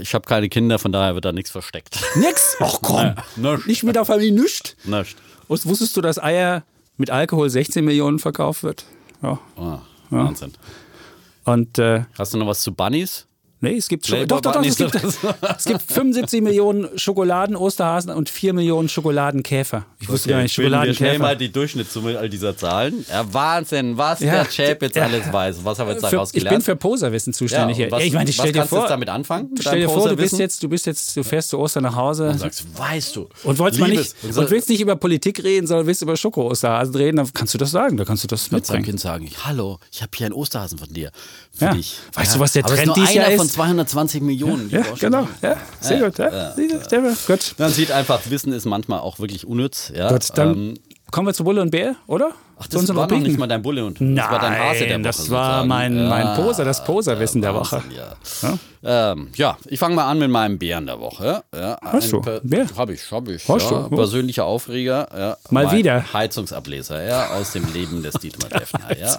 Ich 0.00 0.14
habe 0.14 0.26
keine 0.26 0.48
Kinder, 0.48 0.78
von 0.78 0.92
daher 0.92 1.14
wird 1.14 1.24
da 1.24 1.32
nichts 1.32 1.50
versteckt. 1.50 1.98
Nix. 2.16 2.56
Ach 2.60 2.78
komm. 2.82 3.14
Nichts. 3.36 3.66
Nicht 3.66 3.82
mit 3.82 3.96
der 3.96 4.04
Familie 4.04 4.32
nischt. 4.32 4.76
Nicht. 4.84 5.16
Wus- 5.48 5.66
Wusstest 5.66 5.96
du, 5.96 6.00
dass 6.02 6.22
Eier 6.22 6.64
mit 6.96 7.10
Alkohol 7.10 7.50
16 7.50 7.84
Millionen 7.84 8.18
verkauft 8.18 8.62
wird? 8.62 8.84
Ja. 9.22 9.38
Ah, 9.56 9.80
Wahnsinn. 10.10 10.52
Und, 11.44 11.78
äh, 11.78 12.04
Hast 12.18 12.34
du 12.34 12.38
noch 12.38 12.46
was 12.46 12.62
zu 12.62 12.72
Bunnies? 12.74 13.26
Nee, 13.60 13.76
es 13.78 13.88
gibt, 13.88 14.06
doch, 14.12 14.26
doch, 14.26 14.40
doch, 14.52 14.62
es 14.64 14.76
gibt, 14.76 14.94
es 14.94 15.64
gibt 15.64 15.80
75 15.80 16.42
Millionen 16.42 16.88
Schokoladen-Osterhasen 16.98 18.10
und 18.10 18.28
4 18.28 18.52
Millionen 18.52 18.90
Schokoladenkäfer. 18.90 19.86
Ich 19.98 20.10
wusste 20.10 20.28
okay, 20.28 20.36
gar 20.36 20.42
nicht, 20.42 20.54
Schokoladenkäfer. 20.54 21.12
Ich 21.14 21.18
mal 21.18 21.36
die 21.38 21.50
Durchschnittssumme 21.50 22.18
all 22.18 22.28
dieser 22.28 22.54
Zahlen. 22.54 23.06
Ja, 23.08 23.32
Wahnsinn, 23.32 23.96
was 23.96 24.20
ja, 24.20 24.42
der 24.42 24.48
Chap 24.48 24.82
jetzt 24.82 24.96
ja. 24.96 25.04
alles 25.04 25.32
weiß. 25.32 25.64
Was 25.64 25.78
haben 25.78 25.88
wir 25.88 25.94
jetzt 25.94 26.02
daraus 26.02 26.32
gelernt? 26.32 26.52
Ich 26.52 26.58
bin 26.58 26.60
für 26.60 26.76
Poserwissen 26.76 27.32
zuständig 27.32 27.78
ja, 27.78 27.90
was, 27.90 28.02
Ich 28.02 28.12
meine, 28.12 28.28
ich 28.28 28.36
stell 28.36 28.52
dir 28.52 28.66
vor, 28.66 28.82
du 28.82 28.88
damit 28.88 29.08
anfangen? 29.08 29.54
Stell 29.58 29.80
dir 29.80 29.88
vor, 29.88 30.06
du 30.06 30.16
bist 30.16 30.38
jetzt, 30.38 30.62
du 30.62 30.68
bist 30.68 30.84
jetzt, 30.84 31.16
du 31.16 31.24
fährst 31.24 31.48
zu 31.48 31.58
Ostern 31.58 31.84
nach 31.84 31.96
Hause. 31.96 32.28
Und 32.28 32.38
sagst, 32.38 32.66
weißt 32.78 33.16
du. 33.16 33.28
Und 33.42 33.58
wolltest 33.58 33.80
mal 33.80 33.88
nicht, 33.88 34.14
und, 34.22 34.36
und 34.36 34.50
willst 34.50 34.68
nicht 34.68 34.82
über 34.82 34.96
Politik 34.96 35.42
reden, 35.42 35.66
sondern 35.66 35.86
willst 35.86 36.02
über 36.02 36.16
Schoko-Osterhasen 36.16 36.94
reden, 36.94 37.16
dann 37.16 37.32
kannst 37.32 37.54
du 37.54 37.58
das 37.58 37.70
sagen, 37.70 37.96
da 37.96 38.04
kannst 38.04 38.22
du 38.22 38.28
das 38.28 38.50
mitbringen. 38.50 38.84
Kind 38.84 39.00
sagen, 39.00 39.30
hallo, 39.44 39.78
ich 39.90 40.02
habe 40.02 40.10
hier 40.14 40.26
einen 40.26 40.34
Osterhasen 40.34 40.78
von 40.78 40.92
dir. 40.92 41.10
Für 41.56 41.70
dich. 41.70 41.98
Weißt 42.12 42.34
du, 42.34 42.40
was 42.40 42.52
der 42.52 42.62
Trend 42.62 42.94
dieses 42.96 43.14
Jahr 43.14 43.30
ist? 43.30 43.38
von 43.38 43.48
220 43.48 44.20
Millionen. 44.22 44.68
Ja, 44.70 44.82
genau. 44.98 45.26
Ja, 45.42 45.56
sehr 45.80 46.00
gut. 46.00 46.18
Ja. 46.18 46.54
gut. 47.26 47.54
Man 47.58 47.70
sieht 47.70 47.90
einfach, 47.90 48.20
Wissen 48.28 48.52
ist 48.52 48.66
manchmal 48.66 49.00
auch 49.00 49.18
wirklich 49.18 49.46
unnütz. 49.46 49.90
Ja. 49.94 50.10
Gut, 50.10 50.28
dann 50.34 50.54
ähm, 50.54 50.74
kommen 51.10 51.28
wir 51.28 51.34
zu 51.34 51.44
Bulle 51.44 51.62
und 51.62 51.70
Bär, 51.70 51.96
oder? 52.06 52.32
Ach, 52.58 52.66
das 52.66 52.94
war 52.94 53.06
noch 53.06 53.18
nicht 53.18 53.38
mal 53.38 53.46
dein 53.46 53.62
Bulle 53.62 53.84
und 53.84 54.00
das 54.00 54.30
war 54.30 54.38
dein 54.38 54.58
Hase 54.58 54.86
der 54.86 54.98
Woche. 54.98 55.02
Das 55.02 55.30
war 55.30 55.64
mein, 55.64 56.08
mein 56.08 56.36
Poser, 56.36 56.64
das 56.64 56.84
Poserwissen 56.84 57.42
der 57.42 57.54
Woche. 57.54 57.82
Ja. 57.94 58.58
Ähm, 58.88 59.28
ja, 59.34 59.58
ich 59.66 59.80
fange 59.80 59.96
mal 59.96 60.08
an 60.08 60.20
mit 60.20 60.30
meinem 60.30 60.58
Bären 60.58 60.86
der 60.86 61.00
Woche. 61.00 61.42
Ja, 61.52 61.76
Hast 61.82 62.12
du? 62.12 62.20
Bär? 62.20 62.66
Hab 62.76 62.88
ich, 62.90 63.10
hab 63.10 63.28
ich. 63.28 63.48
Hast 63.48 63.70
ja. 63.70 63.88
du? 63.88 63.96
Persönlicher 63.96 64.44
Aufreger. 64.44 65.08
Ja. 65.16 65.36
Mal 65.50 65.72
wieder. 65.72 66.12
Heizungsableser, 66.12 67.04
ja, 67.04 67.30
aus 67.30 67.52
dem 67.52 67.72
Leben 67.72 68.02
des 68.02 68.14
Dietmar 68.14 68.48
Defner. 68.60 68.96
Ja. 68.96 69.18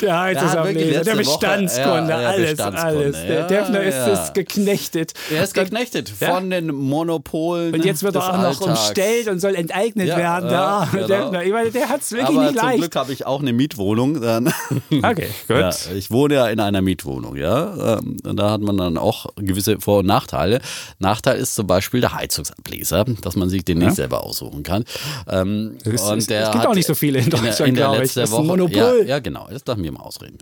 der 0.00 0.20
Heizungsableser, 0.20 1.04
der 1.04 1.16
Bestandskunde, 1.16 2.10
ja, 2.10 2.16
alles, 2.16 2.50
Bestandskunde, 2.50 2.98
alles. 2.98 3.16
Der 3.26 3.46
Defner 3.46 3.82
ist 3.82 4.06
es 4.06 4.32
geknechtet. 4.32 5.12
Er 5.30 5.44
ist 5.44 5.52
geknechtet 5.52 6.08
von 6.08 6.48
den 6.48 6.68
Monopolen. 6.68 7.74
Und 7.74 7.84
jetzt 7.84 8.02
wird 8.02 8.14
er 8.16 8.22
auch 8.22 8.38
noch 8.40 8.60
umstellt 8.60 9.28
und 9.28 9.40
soll 9.40 9.54
enteignet 9.54 10.08
werden. 10.08 10.50
Ja, 10.50 10.88
genau. 10.90 11.06
Defner. 11.06 11.44
Ich 11.44 11.52
meine, 11.52 11.70
der 11.70 11.88
hat 11.90 12.00
es 12.00 12.12
wirklich 12.12 12.36
Aber 12.36 12.46
nicht 12.46 12.54
leicht. 12.54 12.72
Zum 12.72 12.80
Glück 12.80 12.96
habe 12.96 13.12
ich 13.12 13.26
auch 13.26 13.40
eine 13.40 13.52
Mietwohnung. 13.52 14.16
okay, 14.16 15.28
gut. 15.48 15.74
ich 15.94 16.10
wohne 16.10 16.34
ja 16.34 16.48
in 16.48 16.60
einer 16.60 16.80
Mietwohnung, 16.80 17.36
ja. 17.36 17.98
Ähm, 17.98 18.16
und 18.24 18.36
da 18.36 18.50
hat 18.50 18.60
man 18.60 18.78
dann 18.78 18.93
auch 18.98 19.26
gewisse 19.36 19.80
Vor- 19.80 20.00
und 20.00 20.06
Nachteile. 20.06 20.60
Nachteil 20.98 21.38
ist 21.38 21.54
zum 21.54 21.66
Beispiel 21.66 22.00
der 22.00 22.14
Heizungsableser, 22.14 23.04
dass 23.22 23.36
man 23.36 23.48
sich 23.48 23.64
den 23.64 23.78
nicht 23.78 23.94
selber 23.94 24.24
aussuchen 24.24 24.62
kann. 24.62 24.84
Ähm, 25.28 25.76
es, 25.84 26.02
und 26.02 26.28
der 26.30 26.46
es 26.46 26.52
gibt 26.52 26.66
auch 26.66 26.74
nicht 26.74 26.86
so 26.86 26.94
viele 26.94 27.18
in 27.18 27.30
Deutschland, 27.30 27.60
in 27.60 27.60
der, 27.60 27.66
in 27.66 27.74
der 27.74 27.84
glaube 27.88 28.04
ich. 28.04 28.14
Das 28.14 28.30
ist 28.30 28.36
ein 28.36 28.46
Monopol. 28.46 29.00
Ja, 29.00 29.04
ja, 29.04 29.18
genau. 29.18 29.48
Das 29.50 29.64
darf 29.64 29.78
mir 29.78 29.92
mal 29.92 30.00
ausreden. 30.00 30.38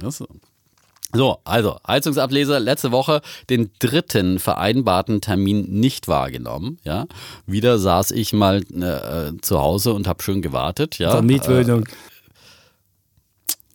So, 1.15 1.39
also 1.45 1.77
Heizungsableser 1.87 2.59
letzte 2.59 2.91
Woche 2.91 3.21
den 3.51 3.71
dritten 3.79 4.39
vereinbarten 4.39 5.21
Termin 5.21 5.67
nicht 5.69 6.09
wahrgenommen. 6.09 6.79
Ja, 6.85 7.07
wieder 7.47 7.79
saß 7.79 8.13
ich 8.13 8.33
mal 8.33 8.63
äh, 8.73 9.39
zu 9.43 9.61
Hause 9.61 9.93
und 9.93 10.09
habe 10.09 10.23
schön 10.23 10.41
gewartet. 10.41 10.99
Ja, 10.99 11.21
Mietwohnung. 11.21 11.85
Äh, 11.85 11.91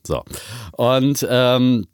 so 0.04 0.24
und 0.72 1.28
ähm, 1.30 1.86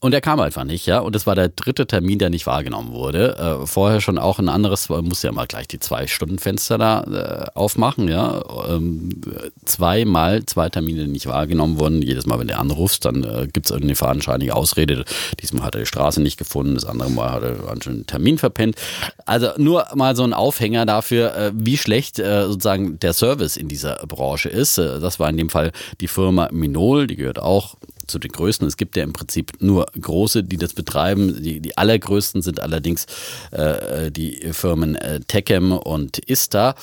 und 0.00 0.14
er 0.14 0.20
kam 0.20 0.40
einfach 0.40 0.64
nicht, 0.64 0.86
ja. 0.86 1.00
Und 1.00 1.14
es 1.14 1.26
war 1.26 1.34
der 1.34 1.48
dritte 1.48 1.86
Termin, 1.86 2.18
der 2.18 2.30
nicht 2.30 2.46
wahrgenommen 2.46 2.92
wurde. 2.92 3.36
Äh, 3.36 3.66
vorher 3.66 4.00
schon 4.00 4.18
auch 4.18 4.38
ein 4.38 4.48
anderes, 4.48 4.88
man 4.88 5.04
muss 5.04 5.22
ja 5.22 5.30
mal 5.30 5.46
gleich 5.46 5.68
die 5.68 5.78
zwei 5.78 6.06
Stunden 6.06 6.38
Fenster 6.38 6.78
da 6.78 7.02
äh, 7.04 7.58
aufmachen, 7.58 8.08
ja. 8.08 8.42
Ähm, 8.68 9.10
zweimal 9.64 10.44
zwei 10.46 10.68
Termine 10.68 11.06
nicht 11.06 11.26
wahrgenommen 11.26 11.78
wurden. 11.78 12.02
Jedes 12.02 12.26
Mal, 12.26 12.38
wenn 12.38 12.48
du 12.48 12.56
anrufst, 12.56 13.04
dann 13.04 13.22
äh, 13.24 13.46
gibt 13.52 13.66
es 13.66 13.70
irgendeine 13.70 13.96
fadenscheinige 13.96 14.56
Ausrede. 14.56 15.04
Diesmal 15.40 15.64
hat 15.64 15.74
er 15.74 15.82
die 15.82 15.86
Straße 15.86 16.20
nicht 16.20 16.38
gefunden, 16.38 16.74
das 16.74 16.86
andere 16.86 17.10
Mal 17.10 17.30
hat 17.30 17.42
er 17.42 17.86
einen 17.86 18.06
Termin 18.06 18.38
verpennt. 18.38 18.76
Also 19.26 19.50
nur 19.56 19.86
mal 19.94 20.16
so 20.16 20.24
ein 20.24 20.32
Aufhänger 20.32 20.86
dafür, 20.86 21.36
äh, 21.36 21.52
wie 21.54 21.76
schlecht 21.76 22.18
äh, 22.18 22.46
sozusagen 22.46 22.98
der 22.98 23.12
Service 23.12 23.56
in 23.56 23.68
dieser 23.68 23.96
Branche 24.06 24.48
ist. 24.48 24.78
Äh, 24.78 24.98
das 24.98 25.20
war 25.20 25.28
in 25.28 25.36
dem 25.36 25.50
Fall 25.50 25.72
die 26.00 26.08
Firma 26.08 26.48
Minol, 26.50 27.06
die 27.06 27.16
gehört 27.16 27.38
auch 27.38 27.76
zu 28.10 28.18
den 28.18 28.32
größten. 28.32 28.66
Es 28.66 28.76
gibt 28.76 28.96
ja 28.96 29.04
im 29.04 29.12
Prinzip 29.12 29.52
nur 29.60 29.86
große, 30.00 30.44
die 30.44 30.56
das 30.56 30.74
betreiben. 30.74 31.42
Die, 31.42 31.60
die 31.60 31.76
allergrößten 31.76 32.42
sind 32.42 32.60
allerdings 32.60 33.06
äh, 33.50 34.10
die 34.10 34.52
Firmen 34.52 34.96
äh, 34.96 35.20
Techem 35.20 35.72
und 35.72 36.18
Ista. 36.28 36.74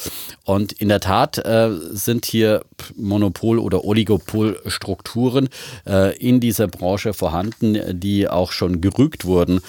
Und 0.46 0.74
in 0.74 0.90
der 0.90 1.00
Tat 1.00 1.38
äh, 1.38 1.70
sind 1.92 2.26
hier 2.26 2.63
Monopol- 2.96 3.60
oder 3.60 3.84
Oligopolstrukturen 3.84 5.50
äh, 5.86 6.18
in 6.18 6.40
dieser 6.40 6.68
Branche 6.68 7.13
vorhanden, 7.13 8.00
die 8.00 8.28
auch 8.28 8.52
schon 8.52 8.82
gerügt 8.82 9.26
wurden 9.26 9.62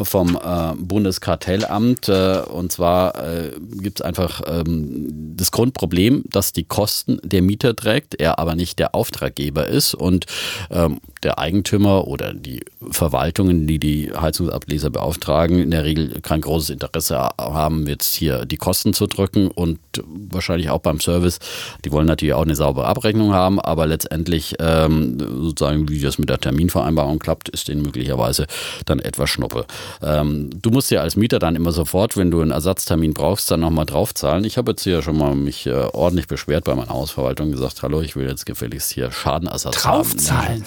vom 0.00 0.36
äh, 0.36 0.74
Bundeskartellamt. 0.76 2.08
Äh, 2.08 2.40
und 2.40 2.72
zwar 2.72 3.14
äh, 3.16 3.52
gibt 3.80 4.00
es 4.00 4.04
einfach 4.04 4.42
ähm, 4.46 5.34
das 5.36 5.50
Grundproblem, 5.50 6.24
dass 6.30 6.52
die 6.52 6.64
Kosten 6.64 7.18
der 7.22 7.42
Mieter 7.42 7.76
trägt, 7.76 8.14
er 8.14 8.38
aber 8.38 8.54
nicht 8.54 8.78
der 8.78 8.94
Auftraggeber 8.94 9.66
ist 9.66 9.94
und 9.94 10.26
ähm, 10.70 11.00
der 11.24 11.38
Eigentümer 11.38 12.06
oder 12.06 12.34
die 12.34 12.60
Verwaltungen, 12.90 13.66
die 13.66 13.78
die 13.78 14.12
Heizungsableser 14.14 14.90
beauftragen, 14.90 15.58
in 15.58 15.70
der 15.70 15.84
Regel 15.84 16.20
kein 16.20 16.40
großes 16.40 16.70
Interesse 16.70 17.18
haben, 17.18 17.86
jetzt 17.86 18.14
hier 18.14 18.44
die 18.44 18.56
Kosten 18.56 18.92
zu 18.92 19.06
drücken 19.06 19.48
und 19.48 19.78
wahrscheinlich 20.06 20.70
auch 20.70 20.80
beim 20.80 21.00
Service. 21.00 21.38
Die 21.84 21.92
wollen 21.92 22.06
natürlich 22.06 22.34
auch 22.34 22.42
eine 22.42 22.54
saubere 22.54 22.86
Abrechnung 22.86 23.32
haben, 23.32 23.58
aber 23.60 23.86
letztendlich 23.86 24.54
ähm, 24.58 25.18
sozusagen, 25.18 25.88
wie 25.88 26.00
das 26.00 26.18
mit 26.18 26.28
der 26.28 26.38
Terminvereinbarung 26.38 27.18
klappt, 27.18 27.48
ist 27.48 27.68
denen 27.68 27.82
möglicherweise 27.82 28.46
dann 28.84 29.00
etwas 29.00 29.30
Schnuppe. 29.30 29.66
Ähm, 30.02 30.50
du 30.60 30.70
musst 30.70 30.90
ja 30.90 31.00
als 31.00 31.16
Mieter 31.16 31.38
dann 31.38 31.56
immer 31.56 31.72
sofort, 31.72 32.16
wenn 32.16 32.30
du 32.30 32.40
einen 32.40 32.50
Ersatztermin 32.50 33.14
brauchst, 33.14 33.50
dann 33.50 33.60
nochmal 33.60 33.86
draufzahlen. 33.86 34.44
Ich 34.44 34.58
habe 34.58 34.72
jetzt 34.72 34.84
hier 34.84 35.02
schon 35.02 35.16
mal 35.16 35.34
mich 35.34 35.66
äh, 35.66 35.72
ordentlich 35.72 36.28
beschwert 36.28 36.64
bei 36.64 36.74
meiner 36.74 36.90
Hausverwaltung 36.90 37.50
gesagt, 37.50 37.82
hallo, 37.82 38.00
ich 38.02 38.16
will 38.16 38.28
jetzt 38.28 38.46
gefälligst 38.46 38.92
hier 38.92 39.10
Schadenersatz 39.10 39.82
draufzahlen. 39.82 40.62
haben. 40.62 40.64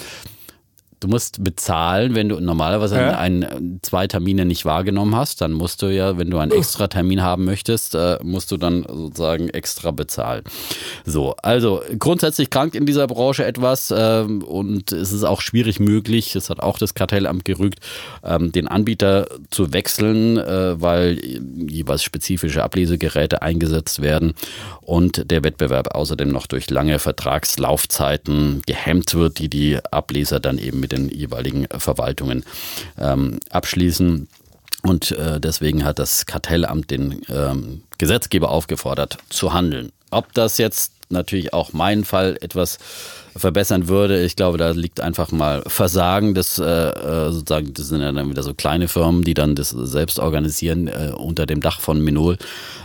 Du 1.00 1.08
musst 1.08 1.44
bezahlen, 1.44 2.14
wenn 2.14 2.28
du 2.28 2.40
normalerweise 2.40 2.96
ja. 2.96 3.18
einen, 3.18 3.78
zwei 3.82 4.06
Termine 4.06 4.44
nicht 4.44 4.64
wahrgenommen 4.64 5.14
hast, 5.14 5.40
dann 5.40 5.52
musst 5.52 5.82
du 5.82 5.86
ja, 5.86 6.18
wenn 6.18 6.30
du 6.30 6.38
einen 6.38 6.50
extra 6.50 6.88
Termin 6.88 7.22
haben 7.22 7.44
möchtest, 7.44 7.94
äh, 7.94 8.18
musst 8.22 8.50
du 8.50 8.56
dann 8.56 8.84
sozusagen 8.88 9.48
extra 9.48 9.92
bezahlen. 9.92 10.42
So, 11.04 11.36
also 11.42 11.82
grundsätzlich 11.98 12.50
krankt 12.50 12.74
in 12.74 12.84
dieser 12.84 13.06
Branche 13.06 13.44
etwas 13.44 13.94
ähm, 13.96 14.42
und 14.42 14.90
es 14.92 15.12
ist 15.12 15.24
auch 15.24 15.40
schwierig 15.40 15.78
möglich, 15.78 16.32
das 16.32 16.50
hat 16.50 16.60
auch 16.60 16.78
das 16.78 16.94
Kartellamt 16.94 17.44
gerügt, 17.44 17.78
ähm, 18.24 18.50
den 18.50 18.66
Anbieter 18.66 19.28
zu 19.50 19.72
wechseln, 19.72 20.36
äh, 20.36 20.80
weil 20.80 21.20
jeweils 21.68 22.02
spezifische 22.02 22.64
Ablesegeräte 22.64 23.42
eingesetzt 23.42 24.02
werden 24.02 24.34
und 24.80 25.30
der 25.30 25.44
Wettbewerb 25.44 25.94
außerdem 25.94 26.30
noch 26.30 26.46
durch 26.46 26.70
lange 26.70 26.98
Vertragslaufzeiten 26.98 28.62
gehemmt 28.66 29.14
wird, 29.14 29.38
die 29.38 29.48
die 29.48 29.78
Ableser 29.90 30.40
dann 30.40 30.58
eben 30.58 30.80
mit 30.80 30.87
mit 30.88 30.92
den 30.92 31.08
jeweiligen 31.10 31.66
Verwaltungen 31.76 32.44
ähm, 32.98 33.38
abschließen. 33.50 34.28
Und 34.82 35.10
äh, 35.12 35.40
deswegen 35.40 35.84
hat 35.84 35.98
das 35.98 36.26
Kartellamt 36.26 36.90
den 36.90 37.22
ähm, 37.28 37.82
Gesetzgeber 37.98 38.50
aufgefordert 38.50 39.18
zu 39.28 39.52
handeln. 39.52 39.92
Ob 40.10 40.32
das 40.34 40.56
jetzt 40.58 40.92
natürlich 41.10 41.52
auch 41.52 41.72
meinen 41.72 42.04
Fall 42.04 42.38
etwas 42.40 42.78
verbessern 43.36 43.88
würde. 43.88 44.24
Ich 44.24 44.36
glaube, 44.36 44.58
da 44.58 44.70
liegt 44.70 45.00
einfach 45.00 45.32
mal 45.32 45.62
Versagen 45.66 46.34
des, 46.34 46.58
äh, 46.58 46.64
äh, 46.64 47.30
sozusagen, 47.30 47.72
das 47.74 47.88
sind 47.88 48.00
ja 48.00 48.12
dann 48.12 48.30
wieder 48.30 48.42
so 48.42 48.54
kleine 48.54 48.88
Firmen, 48.88 49.22
die 49.22 49.34
dann 49.34 49.54
das 49.54 49.70
selbst 49.70 50.18
organisieren 50.18 50.88
äh, 50.88 51.12
unter 51.16 51.46
dem 51.46 51.60
Dach 51.60 51.80
von 51.80 52.00
Minol, 52.00 52.38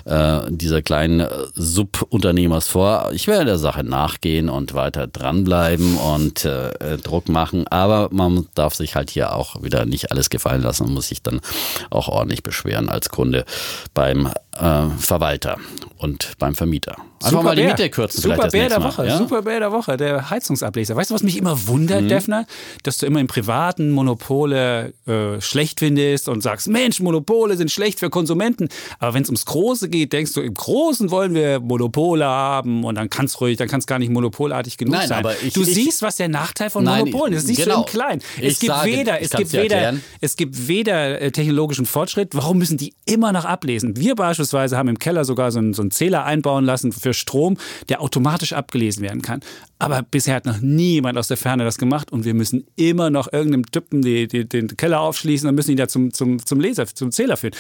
äh, 0.06 0.40
dieser 0.50 0.82
kleinen 0.82 1.22
äh, 1.22 1.30
Subunternehmers 1.56 2.68
vor. 2.68 3.10
Ich 3.14 3.28
werde 3.28 3.46
der 3.46 3.58
Sache 3.58 3.84
nachgehen 3.84 4.50
und 4.50 4.74
weiter 4.74 5.08
dranbleiben 5.08 5.98
und 5.98 6.46
äh, 6.46 6.70
äh, 6.70 6.98
Druck 6.98 7.30
machen, 7.30 7.68
aber 7.68 8.10
man 8.12 8.48
darf 8.56 8.76
sich 8.76 8.96
halt 8.96 9.10
hier 9.10 9.36
auch 9.36 9.64
wieder 9.64 9.86
nicht 9.86 10.12
alles 10.12 10.30
gefallen 10.30 10.62
lassen 10.62 10.86
und 10.86 10.94
muss 10.94 11.08
sich 11.08 11.22
dann 11.22 11.42
auch 11.90 12.08
ordentlich 12.08 12.44
beschweren 12.44 12.90
als 12.90 13.10
Kunde 13.10 13.46
beim 13.94 14.30
äh, 14.60 14.90
Verwalter 14.98 15.58
und 15.98 16.34
beim 16.38 16.54
Vermieter. 16.56 16.98
Einfach 17.24 17.30
Super 17.30 17.44
mal 17.44 17.56
die 17.56 17.64
Miete 17.64 17.90
kürzen. 17.90 18.22
Super 18.22 18.50
Bär 18.50 18.68
der 18.68 18.84
Woche. 18.84 19.08
Ja? 19.08 19.18
Super 19.18 19.44
Bär 19.44 19.60
der 19.62 19.72
Woche. 19.72 19.96
Der 19.96 20.30
Heizungsableser. 20.30 20.98
Weißt 20.98 21.10
du, 21.10 21.16
was 21.16 21.24
mich 21.24 21.38
immer 21.38 21.68
wundert, 21.68 22.02
mhm. 22.02 22.10
Defner? 22.10 22.46
Dass 22.84 22.98
du 22.98 23.06
immer 23.06 23.22
im 23.22 23.28
privaten 23.28 23.92
Monopole 23.92 24.94
äh, 25.08 25.40
schlecht 25.40 25.80
findest 25.80 26.28
und 26.28 26.42
sagst, 26.42 26.68
Mensch, 26.68 27.00
Monopole 27.00 27.56
sind 27.56 27.72
schlecht 27.72 28.00
für 28.00 28.10
Konsumenten. 28.10 28.68
Aber 29.00 29.14
wenn 29.14 29.24
es 29.24 29.30
ums 29.30 29.46
Große 29.46 29.88
geht, 29.88 30.12
denkst 30.12 30.34
du, 30.34 30.42
im 30.42 30.54
Großen 30.54 31.10
wollen 31.12 31.34
wir 31.34 31.62
Monopole 31.62 32.26
haben 32.26 32.84
und 32.84 32.96
dann 32.96 33.10
kann 33.10 33.26
es 33.26 33.40
ruhig, 33.40 33.58
dann 33.58 33.70
kann 33.70 33.80
es 33.80 33.88
gar 33.88 34.00
nicht 34.00 34.12
monopolartig 34.12 34.78
genug 34.78 34.96
nein, 34.96 35.08
sein. 35.08 35.20
Aber 35.20 35.42
ich, 35.42 35.54
du 35.54 35.62
ich, 35.62 35.74
siehst, 35.74 36.02
was 36.02 36.18
der 36.18 36.28
Nachteil 36.28 36.70
von 36.70 36.84
nein, 36.84 37.06
Monopolen 37.06 37.32
ist. 37.32 37.48
Nicht 37.48 37.64
genau. 37.64 37.76
so 37.76 37.82
im 37.84 37.88
Kleinen. 37.88 38.22
Es 38.42 38.60
gibt 38.60 38.74
sage, 38.74 38.92
weder, 38.92 39.22
es 39.22 39.30
gibt 39.30 39.54
weder, 39.54 39.94
es 40.20 40.36
gibt 40.36 40.68
weder 40.68 41.32
technologischen 41.32 41.86
Fortschritt. 41.86 42.36
Warum 42.36 42.58
müssen 42.58 42.76
die 42.76 42.94
immer 43.06 43.32
noch 43.32 43.46
ablesen? 43.46 43.96
Wir 43.96 44.16
beispielsweise 44.16 44.43
beispielsweise 44.44 44.78
haben 44.78 44.90
im 44.90 45.00
Keller 45.00 45.26
sogar 45.26 45.52
so 45.52 45.60
einen, 45.60 45.74
so 45.74 45.82
einen 45.82 45.92
Zähler 45.92 46.26
einbauen 46.26 46.66
lassen 46.66 46.92
für 46.92 47.14
Strom, 47.14 47.58
der 47.90 48.02
automatisch 48.02 48.54
abgelesen 48.54 49.02
werden 49.02 49.22
kann. 49.22 49.42
Aber 49.80 50.02
bisher 50.02 50.36
hat 50.36 50.46
noch 50.46 50.60
niemand 50.62 51.18
aus 51.18 51.28
der 51.28 51.38
Ferne 51.38 51.64
das 51.64 51.78
gemacht 51.78 52.12
und 52.12 52.26
wir 52.26 52.34
müssen 52.34 52.66
immer 52.76 53.10
noch 53.10 53.32
irgendeinem 53.32 53.66
Typen 53.66 54.02
die, 54.02 54.28
die, 54.28 54.48
den 54.48 54.76
Keller 54.78 55.02
aufschließen 55.02 55.48
und 55.50 55.56
müssen 55.56 55.72
ihn 55.72 55.78
da 55.78 55.88
zum, 55.88 56.14
zum, 56.14 56.46
zum 56.46 56.60
Leser, 56.60 56.86
zum 56.88 57.12
Zähler 57.12 57.38
führen. 57.38 57.54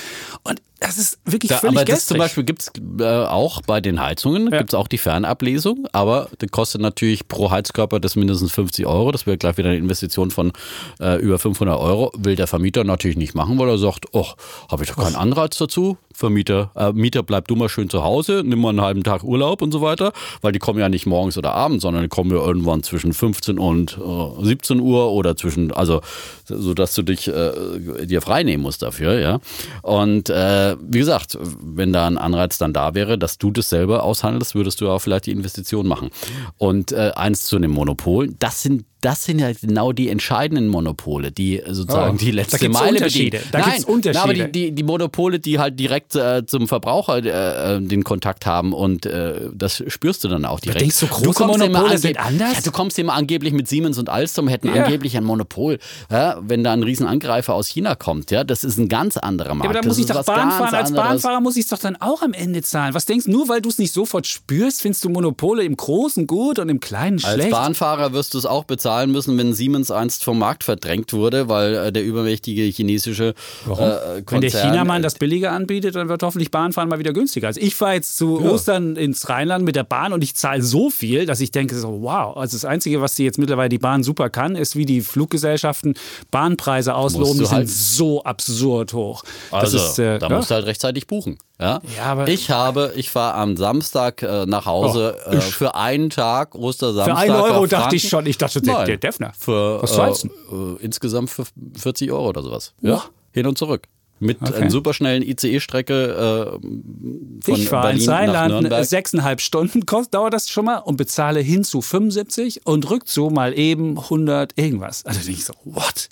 Und 0.43 0.61
das 0.79 0.97
ist 0.97 1.19
wirklich 1.23 1.49
da, 1.49 1.57
völlig 1.57 1.77
Aber 1.77 1.85
das 1.85 2.07
zum 2.07 2.17
Beispiel 2.17 2.43
gibt 2.43 2.63
es 2.63 2.71
äh, 2.99 3.03
auch 3.03 3.61
bei 3.61 3.79
den 3.79 4.01
Heizungen, 4.01 4.51
ja. 4.51 4.57
gibt 4.57 4.71
es 4.71 4.75
auch 4.75 4.89
die 4.89 4.97
Fernablesung, 4.97 5.87
aber 5.93 6.29
das 6.39 6.51
kostet 6.51 6.81
natürlich 6.81 7.27
pro 7.27 7.51
Heizkörper 7.51 8.01
das 8.01 8.15
mindestens 8.17 8.51
50 8.51 8.85
Euro. 8.85 9.11
Das 9.11 9.25
wäre 9.25 9.37
gleich 9.37 9.57
wieder 9.57 9.69
eine 9.69 9.77
Investition 9.77 10.31
von 10.31 10.51
äh, 10.99 11.21
über 11.21 11.39
500 11.39 11.77
Euro. 11.77 12.11
Will 12.17 12.35
der 12.35 12.47
Vermieter 12.47 12.83
natürlich 12.83 13.17
nicht 13.17 13.33
machen, 13.33 13.57
weil 13.59 13.69
er 13.69 13.77
sagt, 13.77 14.07
oh, 14.11 14.27
habe 14.69 14.83
ich 14.83 14.89
doch 14.89 14.97
keinen 14.97 15.15
Anreiz 15.15 15.57
dazu. 15.57 15.97
Vermieter, 16.13 16.71
äh, 16.75 16.91
Mieter, 16.93 17.23
bleib 17.23 17.47
du 17.47 17.55
mal 17.55 17.69
schön 17.69 17.89
zu 17.89 18.03
Hause, 18.03 18.43
nimm 18.45 18.59
mal 18.59 18.69
einen 18.69 18.81
halben 18.81 19.03
Tag 19.03 19.23
Urlaub 19.23 19.61
und 19.61 19.71
so 19.71 19.81
weiter, 19.81 20.13
weil 20.41 20.51
die 20.51 20.59
kommen 20.59 20.79
ja 20.79 20.89
nicht 20.89 21.05
morgens 21.05 21.37
oder 21.37 21.53
abends, 21.53 21.81
sondern 21.83 22.03
die 22.03 22.09
kommen 22.09 22.31
ja 22.31 22.37
irgendwann 22.37 22.83
zwischen 22.83 23.13
15 23.13 23.57
und 23.57 23.97
äh, 23.97 24.45
17 24.45 24.79
Uhr 24.79 25.11
oder 25.11 25.35
zwischen, 25.35 25.71
also 25.71 26.01
so 26.45 26.73
dass 26.73 26.93
du 26.93 27.03
dich 27.03 27.27
äh, 27.27 28.05
dir 28.05 28.21
frei 28.21 28.43
nehmen 28.43 28.63
musst 28.63 28.81
dafür, 28.81 29.19
ja. 29.19 29.39
Und 29.81 30.29
äh, 30.29 30.75
wie 30.79 30.99
gesagt, 30.99 31.37
wenn 31.41 31.93
da 31.93 32.07
ein 32.07 32.17
Anreiz 32.17 32.57
dann 32.57 32.73
da 32.73 32.93
wäre, 32.93 33.17
dass 33.17 33.37
du 33.37 33.51
das 33.51 33.69
selber 33.69 34.03
aushandelst, 34.03 34.55
würdest 34.55 34.81
du 34.81 34.89
auch 34.89 34.99
vielleicht 34.99 35.25
die 35.25 35.31
Investition 35.31 35.87
machen. 35.87 36.09
Und 36.57 36.91
äh, 36.91 37.11
eins 37.15 37.45
zu 37.45 37.59
dem 37.59 37.71
Monopol, 37.71 38.29
das 38.39 38.61
sind 38.61 38.85
das 39.03 39.25
sind 39.25 39.39
ja 39.39 39.51
genau 39.51 39.91
die 39.91 40.07
entscheidenden 40.07 40.69
Monopole, 40.69 41.31
die 41.31 41.61
sozusagen 41.67 42.15
oh, 42.15 42.17
die 42.17 42.31
letzte 42.31 42.69
Meile 42.69 42.97
Unterschiede. 42.97 43.37
bedienen. 43.37 43.51
Da 43.51 43.59
Nein, 43.59 43.69
gibt's 43.71 43.85
Unterschiede. 43.85 44.23
aber 44.23 44.33
die, 44.33 44.51
die, 44.51 44.71
die, 44.71 44.83
Monopole, 44.83 45.39
die 45.41 45.59
halt 45.59 45.77
direkt 45.77 46.15
äh, 46.15 46.45
zum 46.45 46.69
Verbraucher 46.69 47.17
äh, 47.17 47.75
äh, 47.75 47.81
den 47.81 48.05
Kontakt 48.05 48.45
haben 48.45 48.71
und 48.71 49.05
äh, 49.05 49.49
das 49.53 49.83
spürst 49.87 50.23
du 50.23 50.29
dann 50.29 50.45
auch 50.45 50.61
direkt. 50.61 50.79
Du 50.79 50.85
denkst, 50.85 50.95
so 50.95 51.07
große 51.07 51.45
Monopole 51.45 51.97
sind 51.97 52.17
anders? 52.17 52.53
Ja, 52.55 52.61
du 52.61 52.71
kommst 52.71 52.97
immer 52.97 53.13
angeblich 53.13 53.51
mit 53.51 53.67
Siemens 53.67 53.97
und 53.97 54.07
Alstom 54.07 54.47
hätten 54.47 54.73
ja. 54.73 54.85
angeblich 54.85 55.17
ein 55.17 55.25
Monopol. 55.25 55.79
Ja, 56.09 56.37
wenn 56.41 56.63
da 56.63 56.71
ein 56.71 56.83
Riesenangreifer 56.83 57.53
aus 57.53 57.67
China 57.67 57.95
kommt, 57.95 58.31
ja, 58.31 58.45
das 58.45 58.63
ist 58.63 58.77
ein 58.77 58.87
ganz 58.87 59.17
anderer 59.17 59.53
Markt. 59.53 59.69
Aber 59.69 59.81
da 59.81 59.85
muss 59.85 59.97
ich 59.97 60.05
doch 60.05 60.23
Bahn 60.23 60.49
fahren. 60.49 60.73
Als 60.73 60.93
Bahnfahrer 60.93 61.41
muss 61.41 61.57
ich 61.57 61.63
es 61.63 61.69
doch 61.69 61.79
dann 61.79 61.97
auch 61.97 62.21
am 62.21 62.31
Ende 62.31 62.61
zahlen. 62.61 62.93
Was 62.93 63.03
denkst 63.05 63.25
du, 63.25 63.31
nur 63.31 63.49
weil 63.49 63.61
du 63.61 63.67
es 63.67 63.79
nicht 63.79 63.93
sofort 63.93 64.27
spürst, 64.27 64.81
findest 64.81 65.03
du 65.03 65.09
Monopole 65.09 65.63
im 65.63 65.75
Großen 65.75 66.25
gut 66.25 66.57
und 66.59 66.69
im 66.69 66.79
Kleinen 66.79 67.19
schlecht? 67.19 67.41
Als 67.41 67.51
Bahnfahrer 67.51 68.13
wirst 68.13 68.33
du 68.33 68.37
es 68.37 68.45
auch 68.45 68.63
bezahlen 68.63 68.92
müssen, 69.07 69.37
wenn 69.37 69.53
Siemens 69.53 69.91
einst 69.91 70.23
vom 70.23 70.39
Markt 70.39 70.63
verdrängt 70.63 71.13
wurde, 71.13 71.49
weil 71.49 71.75
äh, 71.75 71.91
der 71.91 72.03
übermächtige 72.03 72.63
chinesische 72.63 73.33
Warum? 73.65 73.85
Äh, 73.85 74.21
Konzern, 74.21 74.25
Wenn 74.31 74.41
der 74.41 74.51
Chinamann 74.51 75.01
das 75.01 75.15
billiger 75.15 75.51
anbietet, 75.51 75.95
dann 75.95 76.09
wird 76.09 76.23
hoffentlich 76.23 76.51
Bahnfahren 76.51 76.89
mal 76.89 76.99
wieder 76.99 77.13
günstiger. 77.13 77.47
Also 77.47 77.59
ich 77.61 77.75
fahre 77.75 77.93
jetzt 77.93 78.17
zu 78.17 78.41
ja. 78.41 78.51
Ostern 78.51 78.95
ins 78.95 79.29
Rheinland 79.29 79.65
mit 79.65 79.75
der 79.75 79.83
Bahn 79.83 80.13
und 80.13 80.23
ich 80.23 80.35
zahle 80.35 80.61
so 80.61 80.89
viel, 80.89 81.25
dass 81.25 81.39
ich 81.41 81.51
denke 81.51 81.75
so, 81.75 82.01
wow. 82.01 82.37
Also 82.37 82.55
das 82.55 82.65
Einzige, 82.65 83.01
was 83.01 83.15
die 83.15 83.23
jetzt 83.23 83.37
mittlerweile 83.37 83.69
die 83.69 83.79
Bahn 83.79 84.03
super 84.03 84.29
kann, 84.29 84.55
ist 84.55 84.75
wie 84.75 84.85
die 84.85 85.01
Fluggesellschaften 85.01 85.95
Bahnpreise 86.31 86.95
ausloben. 86.95 87.39
Die 87.39 87.47
halt 87.47 87.67
sind 87.69 87.95
so 87.97 88.23
absurd 88.23 88.93
hoch. 88.93 89.23
Also 89.51 89.77
ist, 89.77 89.99
äh, 89.99 90.19
da 90.19 90.27
ja? 90.27 90.35
musst 90.35 90.51
du 90.51 90.55
halt 90.55 90.65
rechtzeitig 90.65 91.07
buchen. 91.07 91.37
Ja, 91.59 91.81
ja 91.95 92.27
ich 92.27 92.49
habe, 92.49 92.93
ich 92.95 93.09
fahre 93.09 93.35
am 93.35 93.55
Samstag 93.57 94.21
äh, 94.23 94.45
nach 94.45 94.65
Hause 94.65 95.17
oh, 95.25 95.31
äh, 95.31 95.41
für 95.41 95.75
einen 95.75 96.09
Tag 96.09 96.55
Ostersamstag. 96.55 97.15
Für 97.15 97.21
einen 97.21 97.35
Euro 97.35 97.67
dachte 97.67 97.95
ich 97.95 98.09
schon, 98.09 98.25
ich 98.25 98.37
dachte, 98.37 98.61
der, 98.61 98.82
der 98.85 98.97
Defner. 98.97 99.33
Für 99.37 99.81
Was 99.81 100.23
äh, 100.23 100.27
äh, 100.27 100.77
insgesamt 100.79 101.29
für 101.29 101.45
40 101.77 102.11
Euro 102.11 102.29
oder 102.29 102.43
sowas. 102.43 102.73
Ja, 102.81 102.89
ja. 102.89 103.03
hin 103.31 103.47
und 103.47 103.57
zurück. 103.57 103.87
Mit 104.19 104.41
okay. 104.41 104.53
einer 104.53 104.71
superschnellen 104.71 105.21
ICE-Strecke 105.21 106.59
äh, 106.61 107.45
von 107.45 107.55
ich 107.55 107.67
fahre 107.67 107.91
ins 107.91 108.07
Rheinland 108.07 108.71
sechseinhalb 108.87 109.41
Stunden 109.41 109.85
kostet, 109.85 110.13
dauert 110.13 110.33
das 110.33 110.49
schon 110.49 110.65
mal 110.65 110.77
und 110.77 110.95
bezahle 110.95 111.41
hin 111.41 111.63
zu 111.65 111.81
75 111.81 112.65
und 112.65 112.89
rückzu 112.89 113.29
mal 113.29 113.57
eben 113.57 113.99
100 113.99 114.57
irgendwas. 114.57 115.05
Also 115.05 115.19
denke 115.19 115.39
ich 115.39 115.45
so, 115.45 115.53
what? 115.65 116.07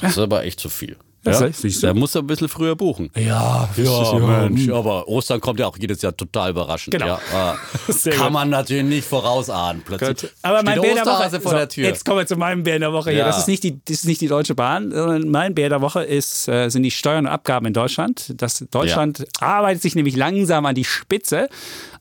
Das 0.00 0.12
ist 0.12 0.18
aber 0.18 0.44
echt 0.44 0.60
zu 0.60 0.68
viel. 0.68 0.96
Ja, 1.24 1.32
das 1.32 1.64
heißt, 1.64 1.82
da 1.82 1.94
muss 1.94 2.14
er 2.14 2.22
ein 2.22 2.26
bisschen 2.28 2.48
früher 2.48 2.76
buchen. 2.76 3.10
Ja, 3.16 3.68
ja, 3.76 4.48
Mensch. 4.48 4.68
Aber 4.68 5.08
Ostern 5.08 5.40
kommt 5.40 5.58
ja 5.58 5.66
auch 5.66 5.76
jedes 5.76 6.00
Jahr 6.00 6.16
total 6.16 6.50
überraschend. 6.50 6.92
Genau. 6.92 7.18
Ja, 7.32 7.58
äh, 8.04 8.10
kann 8.10 8.32
man 8.32 8.50
natürlich 8.50 8.84
nicht 8.84 9.08
vorausahnen. 9.08 9.82
Plötzlich 9.84 10.20
Gut. 10.20 10.32
aber 10.42 10.62
mein 10.62 10.80
Bär 10.80 10.94
der 10.94 11.06
Woche, 11.06 11.40
vor 11.40 11.50
so, 11.50 11.56
der 11.56 11.68
Tür. 11.68 11.84
Jetzt 11.84 12.04
kommen 12.04 12.18
wir 12.18 12.26
zu 12.26 12.36
meinem 12.36 12.62
Bär 12.62 12.78
der 12.78 12.92
Woche 12.92 13.10
hier. 13.10 13.20
Ja. 13.20 13.26
Das, 13.26 13.38
ist 13.38 13.48
nicht 13.48 13.64
die, 13.64 13.80
das 13.84 13.96
ist 13.96 14.04
nicht 14.04 14.20
die 14.20 14.28
Deutsche 14.28 14.54
Bahn, 14.54 14.92
sondern 14.92 15.28
mein 15.28 15.54
Bär 15.54 15.68
der 15.68 15.80
Woche 15.80 16.04
ist, 16.04 16.46
äh, 16.48 16.68
sind 16.68 16.84
die 16.84 16.92
Steuern 16.92 17.26
und 17.26 17.32
Abgaben 17.32 17.66
in 17.66 17.72
Deutschland. 17.72 18.32
Das 18.36 18.64
Deutschland 18.70 19.18
ja. 19.18 19.26
arbeitet 19.40 19.82
sich 19.82 19.96
nämlich 19.96 20.14
langsam 20.14 20.66
an 20.66 20.76
die 20.76 20.84
Spitze. 20.84 21.48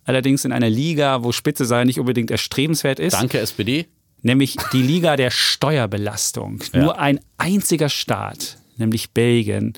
Allerdings 0.06 0.45
in 0.45 0.51
einer 0.51 0.69
Liga, 0.69 1.23
wo 1.23 1.32
Spitze 1.32 1.65
sein 1.65 1.88
nicht 1.88 1.99
unbedingt 1.99 2.30
erstrebenswert 2.30 2.99
ist. 2.99 3.13
Danke, 3.13 3.39
SPD 3.39 3.88
nämlich 4.23 4.58
die 4.73 4.82
Liga 4.82 5.15
der 5.15 5.32
Steuerbelastung. 5.32 6.60
Ja. 6.73 6.82
Nur 6.82 6.99
ein 6.99 7.19
einziger 7.38 7.88
Staat 7.88 8.57
nämlich 8.80 9.12
Belgien, 9.12 9.74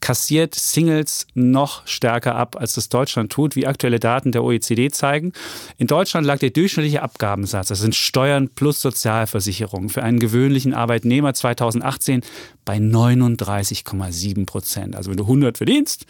kassiert 0.00 0.54
Singles 0.54 1.26
noch 1.34 1.86
stärker 1.86 2.34
ab, 2.34 2.56
als 2.58 2.74
das 2.74 2.88
Deutschland 2.88 3.32
tut, 3.32 3.56
wie 3.56 3.66
aktuelle 3.66 4.00
Daten 4.00 4.32
der 4.32 4.44
OECD 4.44 4.90
zeigen. 4.90 5.32
In 5.78 5.86
Deutschland 5.86 6.26
lag 6.26 6.38
der 6.38 6.50
durchschnittliche 6.50 7.02
Abgabensatz, 7.02 7.68
das 7.68 7.80
sind 7.80 7.94
Steuern 7.94 8.48
plus 8.48 8.80
Sozialversicherung, 8.80 9.88
für 9.88 10.02
einen 10.02 10.18
gewöhnlichen 10.18 10.74
Arbeitnehmer 10.74 11.34
2018 11.34 12.22
bei 12.64 12.76
39,7 12.76 14.46
Prozent. 14.46 14.96
Also 14.96 15.10
wenn 15.10 15.16
du 15.16 15.24
100 15.24 15.56
verdienst, 15.56 16.06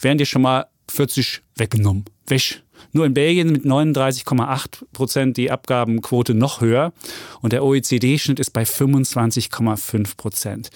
werden 0.00 0.18
dir 0.18 0.26
schon 0.26 0.42
mal 0.42 0.66
40 0.90 1.42
weggenommen. 1.56 2.04
Wäsch. 2.26 2.62
Nur 2.92 3.06
in 3.06 3.14
Belgien 3.14 3.50
mit 3.50 3.64
39,8 3.64 4.84
Prozent 4.92 5.36
die 5.36 5.50
Abgabenquote 5.50 6.34
noch 6.34 6.60
höher 6.60 6.92
und 7.40 7.52
der 7.52 7.64
OECD-Schnitt 7.64 8.38
ist 8.38 8.52
bei 8.52 8.62
25,5 8.62 10.16
Prozent. 10.16 10.70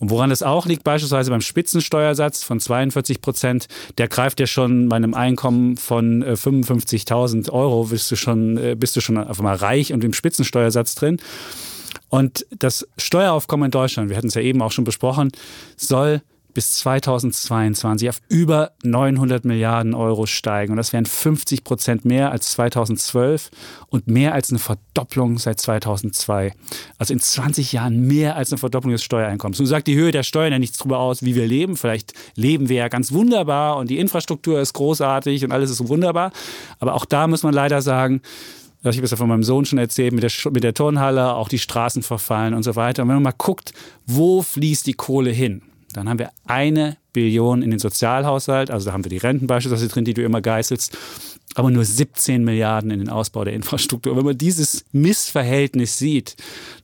Und 0.00 0.08
woran 0.08 0.30
das 0.30 0.42
auch 0.42 0.66
liegt, 0.66 0.82
beispielsweise 0.82 1.30
beim 1.30 1.42
Spitzensteuersatz 1.42 2.42
von 2.42 2.58
42 2.58 3.20
Prozent, 3.20 3.68
der 3.98 4.08
greift 4.08 4.40
ja 4.40 4.46
schon 4.46 4.88
bei 4.88 4.96
einem 4.96 5.12
Einkommen 5.12 5.76
von 5.76 6.24
55.000 6.24 7.48
äh, 7.48 7.50
Euro, 7.52 7.84
bist 7.84 8.10
du 8.10 8.16
schon, 8.16 8.56
äh, 8.56 8.74
bist 8.74 8.96
du 8.96 9.02
schon 9.02 9.18
auf 9.18 9.38
einmal 9.38 9.56
reich 9.56 9.92
und 9.92 10.02
im 10.02 10.14
Spitzensteuersatz 10.14 10.94
drin. 10.94 11.18
Und 12.08 12.46
das 12.58 12.88
Steueraufkommen 12.96 13.66
in 13.66 13.70
Deutschland, 13.70 14.08
wir 14.08 14.16
hatten 14.16 14.28
es 14.28 14.34
ja 14.34 14.40
eben 14.40 14.62
auch 14.62 14.72
schon 14.72 14.84
besprochen, 14.84 15.30
soll 15.76 16.22
bis 16.54 16.72
2022 16.78 18.08
auf 18.08 18.20
über 18.28 18.72
900 18.82 19.44
Milliarden 19.44 19.94
Euro 19.94 20.26
steigen. 20.26 20.72
Und 20.72 20.76
das 20.76 20.92
wären 20.92 21.06
50 21.06 21.64
Prozent 21.64 22.04
mehr 22.04 22.32
als 22.32 22.52
2012 22.52 23.50
und 23.88 24.06
mehr 24.06 24.34
als 24.34 24.50
eine 24.50 24.58
Verdopplung 24.58 25.38
seit 25.38 25.60
2002. 25.60 26.52
Also 26.98 27.12
in 27.12 27.20
20 27.20 27.72
Jahren 27.72 28.06
mehr 28.06 28.36
als 28.36 28.52
eine 28.52 28.58
Verdopplung 28.58 28.92
des 28.92 29.02
Steuereinkommens. 29.02 29.58
Nun 29.58 29.66
sagt 29.66 29.86
die 29.86 29.96
Höhe 29.96 30.12
der 30.12 30.22
Steuern 30.22 30.52
ja 30.52 30.58
nichts 30.58 30.78
darüber 30.78 30.98
aus, 30.98 31.22
wie 31.22 31.34
wir 31.34 31.46
leben. 31.46 31.76
Vielleicht 31.76 32.14
leben 32.34 32.68
wir 32.68 32.76
ja 32.76 32.88
ganz 32.88 33.12
wunderbar 33.12 33.76
und 33.76 33.90
die 33.90 33.98
Infrastruktur 33.98 34.60
ist 34.60 34.72
großartig 34.72 35.44
und 35.44 35.52
alles 35.52 35.70
ist 35.70 35.88
wunderbar. 35.88 36.32
Aber 36.78 36.94
auch 36.94 37.04
da 37.04 37.26
muss 37.26 37.42
man 37.42 37.54
leider 37.54 37.82
sagen, 37.82 38.22
ich 38.82 38.96
habe 38.96 39.04
es 39.04 39.10
ja 39.10 39.16
von 39.18 39.28
meinem 39.28 39.42
Sohn 39.42 39.66
schon 39.66 39.78
erzählt, 39.78 40.14
mit 40.14 40.22
der, 40.22 40.52
mit 40.52 40.64
der 40.64 40.72
Turnhalle, 40.72 41.34
auch 41.34 41.50
die 41.50 41.58
Straßen 41.58 42.02
verfallen 42.02 42.54
und 42.54 42.62
so 42.62 42.76
weiter. 42.76 43.02
Und 43.02 43.08
wenn 43.08 43.16
man 43.16 43.24
mal 43.24 43.34
guckt, 43.36 43.72
wo 44.06 44.42
fließt 44.42 44.86
die 44.86 44.94
Kohle 44.94 45.30
hin? 45.30 45.62
Dann 45.92 46.08
haben 46.08 46.18
wir 46.18 46.30
eine 46.46 46.96
Billion 47.12 47.62
in 47.62 47.70
den 47.70 47.78
Sozialhaushalt, 47.78 48.70
also 48.70 48.86
da 48.86 48.92
haben 48.92 49.04
wir 49.04 49.10
die 49.10 49.18
Renten 49.18 49.46
beispielsweise 49.46 49.88
drin, 49.88 50.04
die 50.04 50.14
du 50.14 50.22
immer 50.22 50.40
geißelst, 50.40 50.96
aber 51.56 51.70
nur 51.70 51.84
17 51.84 52.44
Milliarden 52.44 52.90
in 52.90 53.00
den 53.00 53.08
Ausbau 53.08 53.44
der 53.44 53.54
Infrastruktur. 53.54 54.16
Wenn 54.16 54.24
man 54.24 54.38
dieses 54.38 54.84
Missverhältnis 54.92 55.98
sieht, 55.98 56.36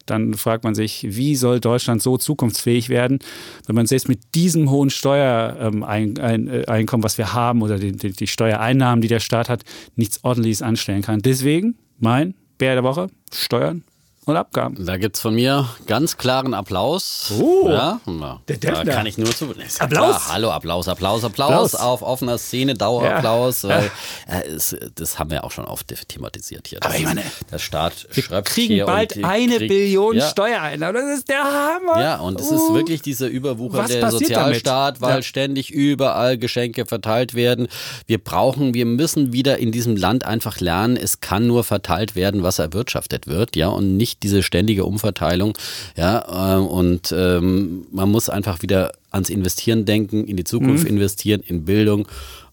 dann 0.07 0.35
fragt 0.35 0.65
man 0.65 0.75
sich, 0.75 1.07
wie 1.09 1.37
soll 1.37 1.61
Deutschland 1.61 2.03
so 2.03 2.19
zukunftsfähig 2.19 2.89
werden, 2.89 3.21
wenn 3.67 3.77
man 3.77 3.87
selbst 3.87 4.09
mit 4.09 4.35
diesem 4.35 4.71
hohen 4.71 4.91
Steuereinkommen, 4.91 7.05
was 7.05 7.19
wir 7.19 7.33
haben, 7.33 7.63
oder 7.63 7.79
die, 7.79 8.27
Steuereinnahmen, 8.27 9.03
die 9.03 9.09
der 9.09 9.21
Staat 9.21 9.49
hat, 9.49 9.63
nichts 9.95 10.25
Ordentliches 10.25 10.63
anstellen 10.63 11.03
kann. 11.03 11.23
Deswegen 11.23 11.77
mein 11.99 12.35
Bär 12.59 12.75
der 12.75 12.85
Woche, 12.85 13.09
Steuern 13.33 13.85
und 14.27 14.37
Abgaben. 14.37 14.85
Da 14.85 14.97
gibt 14.97 15.15
es 15.17 15.23
von 15.23 15.37
mir 15.37 15.69
ganz 15.87 16.17
klaren 16.17 16.53
Applaus. 16.53 17.33
Oh, 17.41 17.69
ja, 17.71 18.01
der 18.49 18.57
Defner. 18.57 18.85
Da 18.85 18.93
kann 18.93 19.07
ich 19.07 19.19
nur 19.19 19.31
zu. 19.31 19.45
Applaus. 19.45 19.89
Klar, 19.89 20.29
hallo, 20.33 20.51
Applaus, 20.51 20.89
Applaus, 20.89 21.23
Applaus, 21.25 21.75
Applaus, 21.75 21.75
auf 21.77 22.03
offener 22.03 22.37
Szene, 22.37 22.75
Dauerapplaus. 22.75 23.63
Ja. 23.63 23.69
Weil, 23.69 23.85
äh, 24.27 24.59
das 24.97 25.21
haben 25.21 25.31
wir 25.31 25.45
auch 25.45 25.53
schon 25.53 25.65
oft 25.65 25.87
thematisiert 26.09 26.67
hier. 26.67 26.81
Aber 26.83 26.97
ich 26.97 27.05
meine, 27.05 27.23
der 27.53 27.61
Staat 27.61 28.09
wir 28.11 28.43
kriegen 28.43 28.85
bald 28.85 29.23
eine 29.25 29.59
krieg, 29.59 29.69
Billion 29.69 30.17
ja. 30.17 30.29
Steuereinnahmen. 30.29 31.03
Das 31.03 31.19
ist 31.19 31.29
der 31.29 31.45
Hammer. 31.45 32.01
Ja, 32.01 32.17
und 32.17 32.41
es 32.41 32.51
uh. 32.51 32.57
ist 32.57 32.75
wirklich 32.75 33.03
dieser 33.03 33.29
überwuchernde 33.29 34.11
Sozialstaat, 34.11 35.01
damit? 35.01 35.15
weil 35.15 35.23
ständig 35.23 35.71
überall 35.71 36.37
Geschenke 36.37 36.85
verteilt 36.85 37.35
werden. 37.35 37.69
Wir 38.09 38.19
brauchen, 38.19 38.75
wir 38.75 38.87
müssen 38.87 39.33
wieder 39.33 39.59
in 39.59 39.71
diesem 39.71 39.95
Land 39.95 40.25
einfach 40.25 40.59
lernen, 40.59 40.97
es 40.97 41.21
kann 41.21 41.47
nur 41.47 41.63
verteilt 41.63 42.17
werden, 42.17 42.43
was 42.43 42.59
erwirtschaftet 42.59 43.29
wird, 43.29 43.55
ja, 43.55 43.69
und 43.69 43.97
nicht 43.97 44.16
diese 44.23 44.43
ständige 44.43 44.85
Umverteilung. 44.85 45.57
Ja, 45.97 46.57
äh, 46.57 46.61
und 46.61 47.13
ähm, 47.17 47.87
man 47.93 48.11
muss 48.11 48.29
einfach 48.29 48.63
wieder 48.63 48.93
ans 49.11 49.31
Investieren 49.31 49.85
denken, 49.85 50.25
in 50.25 50.37
die 50.37 50.45
Zukunft 50.45 50.85
mhm. 50.85 50.91
investieren, 50.91 51.43
in 51.47 51.65
Bildung 51.65 52.09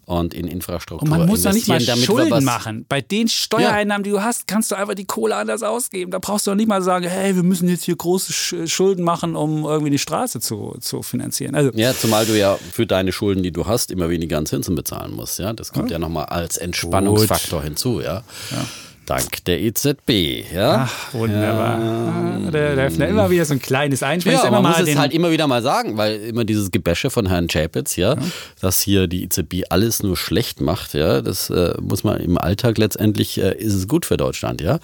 und 0.06 0.34
in 0.34 0.48
Infrastruktur. 0.48 1.10
Und 1.10 1.18
man 1.18 1.28
muss 1.28 1.44
doch 1.44 1.54
nicht 1.54 1.68
mal 1.68 1.80
Schulden 1.80 2.44
machen. 2.44 2.86
Bei 2.90 3.00
den 3.00 3.30
Steuereinnahmen, 3.30 4.04
ja. 4.06 4.12
die 4.12 4.18
du 4.18 4.22
hast, 4.22 4.48
kannst 4.48 4.72
du 4.72 4.76
einfach 4.76 4.96
die 4.96 5.06
Kohle 5.06 5.36
anders 5.36 5.64
ausgeben. 5.64 6.12
Da 6.12 6.20
brauchst 6.20 6.46
du 6.46 6.52
doch 6.52 6.56
nicht 6.56 6.68
mal 6.68 6.82
sagen, 6.82 7.08
hey, 7.08 7.36
wir 7.36 7.44
müssen 7.44 7.70
jetzt 7.70 7.86
hier 7.86 7.96
große 7.96 8.68
Schulden 8.68 9.04
machen, 9.04 9.36
um 9.36 9.64
irgendwie 9.64 9.92
die 9.92 9.98
Straße 9.98 10.42
zu, 10.42 10.76
zu 10.82 11.04
finanzieren. 11.04 11.56
Also, 11.56 11.72
ja, 11.76 11.94
zumal 11.94 12.26
du 12.26 12.38
ja 12.38 12.58
für 12.72 12.86
deine 12.86 13.12
Schulden, 13.12 13.44
die 13.44 13.52
du 13.52 13.66
hast, 13.66 13.92
immer 13.92 14.10
weniger 14.10 14.38
an 14.38 14.46
Zinsen 14.46 14.76
bezahlen 14.76 15.16
musst. 15.16 15.40
Ja, 15.40 15.54
das 15.54 15.72
kommt 15.72 15.90
ja, 15.90 15.96
ja 15.96 16.00
nochmal 16.00 16.26
als 16.26 16.58
Entspannungsfaktor 16.58 17.60
Gut. 17.60 17.68
hinzu. 17.68 18.02
Ja. 18.02 18.24
ja. 18.52 18.66
Dank 19.06 19.44
der 19.46 19.60
EZB. 19.62 20.46
Ja? 20.54 20.88
Ach, 20.88 21.14
wunderbar. 21.14 21.80
Ja. 21.80 22.52
Der, 22.52 22.76
der 22.76 22.86
öffnet 22.86 23.10
immer 23.10 23.30
wieder 23.30 23.44
so 23.44 23.54
ein 23.54 23.62
kleines 23.62 24.02
Einspruch. 24.04 24.32
Ja, 24.32 24.50
man 24.50 24.64
muss 24.64 24.80
es 24.80 24.96
halt 24.98 25.14
immer 25.14 25.32
wieder 25.32 25.48
mal 25.48 25.62
sagen, 25.62 25.98
weil 25.98 26.22
immer 26.22 26.46
dieses 26.46 26.72
Gebäsche 26.72 27.10
von 27.10 27.28
Herrn 27.28 27.48
Chapitz, 27.48 27.96
ja, 27.96 28.04
ja, 28.04 28.18
dass 28.62 28.82
hier 28.82 29.08
die 29.08 29.24
EZB 29.24 29.64
alles 29.70 30.04
nur 30.04 30.18
schlecht 30.18 30.62
macht, 30.62 30.94
ja, 30.94 31.22
das 31.22 31.50
äh, 31.50 31.74
muss 31.82 32.04
man 32.04 32.18
im 32.18 32.38
Alltag 32.38 32.78
letztendlich, 32.78 33.38
äh, 33.38 33.56
ist 33.58 33.74
es 33.74 33.88
gut 33.88 34.06
für 34.06 34.18
Deutschland, 34.18 34.62
ja. 34.62 34.80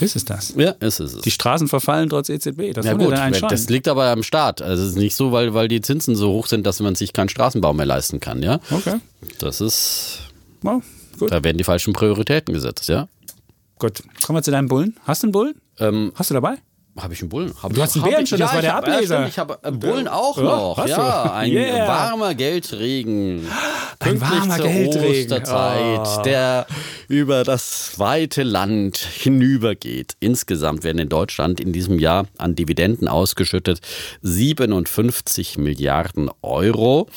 Ist 0.00 0.16
es 0.16 0.24
das? 0.24 0.54
Ja, 0.56 0.70
ist 0.80 1.00
es. 1.00 1.20
Die 1.20 1.30
Straßen 1.30 1.68
verfallen 1.68 2.08
trotz 2.08 2.28
EZB. 2.28 2.72
Das 2.74 2.86
ja 2.86 2.94
gut, 2.94 3.12
das 3.50 3.68
liegt 3.68 3.88
aber 3.88 4.06
am 4.06 4.22
Staat. 4.22 4.62
Also 4.62 4.82
es 4.82 4.90
ist 4.90 4.96
nicht 4.96 5.16
so, 5.16 5.32
weil, 5.32 5.54
weil 5.54 5.68
die 5.68 5.80
Zinsen 5.80 6.16
so 6.16 6.30
hoch 6.30 6.46
sind, 6.46 6.66
dass 6.66 6.80
man 6.80 6.94
sich 6.94 7.12
keinen 7.12 7.28
Straßenbau 7.28 7.72
mehr 7.72 7.86
leisten 7.86 8.20
kann, 8.20 8.42
ja. 8.42 8.60
Okay. 8.70 8.96
Das 9.38 9.60
ist... 9.60 10.20
Ja, 10.62 10.80
da 11.20 11.44
werden 11.44 11.56
die 11.56 11.64
falschen 11.64 11.92
Prioritäten 11.92 12.52
gesetzt, 12.52 12.88
ja. 12.88 13.08
Gut, 13.78 14.02
kommen 14.24 14.38
wir 14.38 14.42
zu 14.42 14.50
deinem 14.50 14.68
Bullen. 14.68 14.96
Hast 15.04 15.22
du 15.22 15.26
einen 15.26 15.32
Bullen? 15.32 15.54
Ähm, 15.78 16.12
hast 16.14 16.30
du 16.30 16.34
dabei? 16.34 16.56
Habe 16.98 17.12
ich 17.12 17.20
einen 17.20 17.28
Bullen? 17.28 17.52
Hab 17.62 17.74
du 17.74 17.82
hast 17.82 17.94
einen 17.94 18.06
Bären 18.06 18.26
schon, 18.26 18.38
das 18.38 18.54
war 18.54 18.62
der 18.62 18.74
hab, 18.74 18.88
Ableser. 18.88 19.20
Ja, 19.20 19.26
ich 19.26 19.38
habe 19.38 19.58
äh, 19.62 19.70
Bullen 19.70 20.08
auch 20.08 20.38
noch. 20.38 20.86
Ja, 20.86 21.30
ein 21.34 21.52
yeah. 21.52 21.86
warmer 21.86 22.34
Geldregen. 22.34 23.46
Ein 23.98 24.20
warmer 24.20 24.58
Geldregen. 24.58 25.24
Osterzeit, 25.24 26.18
oh. 26.18 26.22
der 26.22 26.66
über 27.08 27.44
das 27.44 27.98
weite 27.98 28.44
Land 28.44 28.96
hinübergeht. 28.96 30.14
Insgesamt 30.20 30.84
werden 30.84 30.98
in 30.98 31.10
Deutschland 31.10 31.60
in 31.60 31.74
diesem 31.74 31.98
Jahr 31.98 32.26
an 32.38 32.54
Dividenden 32.54 33.08
ausgeschüttet 33.08 33.80
57 34.22 35.58
Milliarden 35.58 36.30
Euro 36.40 37.08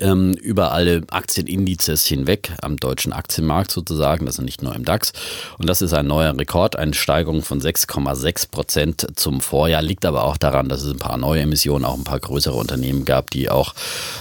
über 0.00 0.72
alle 0.72 1.02
Aktienindizes 1.10 2.06
hinweg 2.06 2.52
am 2.62 2.76
deutschen 2.76 3.12
Aktienmarkt 3.12 3.70
sozusagen, 3.70 4.26
ist 4.26 4.40
nicht 4.40 4.62
nur 4.62 4.74
im 4.74 4.84
DAX. 4.84 5.12
Und 5.58 5.68
das 5.68 5.82
ist 5.82 5.92
ein 5.92 6.06
neuer 6.06 6.36
Rekord, 6.36 6.76
eine 6.76 6.94
Steigerung 6.94 7.42
von 7.42 7.60
6,6 7.60 8.50
Prozent 8.50 9.06
zum 9.14 9.40
Vorjahr, 9.40 9.82
liegt 9.82 10.04
aber 10.04 10.24
auch 10.24 10.36
daran, 10.36 10.68
dass 10.68 10.82
es 10.82 10.92
ein 10.92 10.98
paar 10.98 11.16
neue 11.16 11.42
Emissionen, 11.42 11.84
auch 11.84 11.96
ein 11.96 12.04
paar 12.04 12.20
größere 12.20 12.54
Unternehmen 12.54 13.04
gab, 13.04 13.30
die 13.30 13.50
auch 13.50 13.74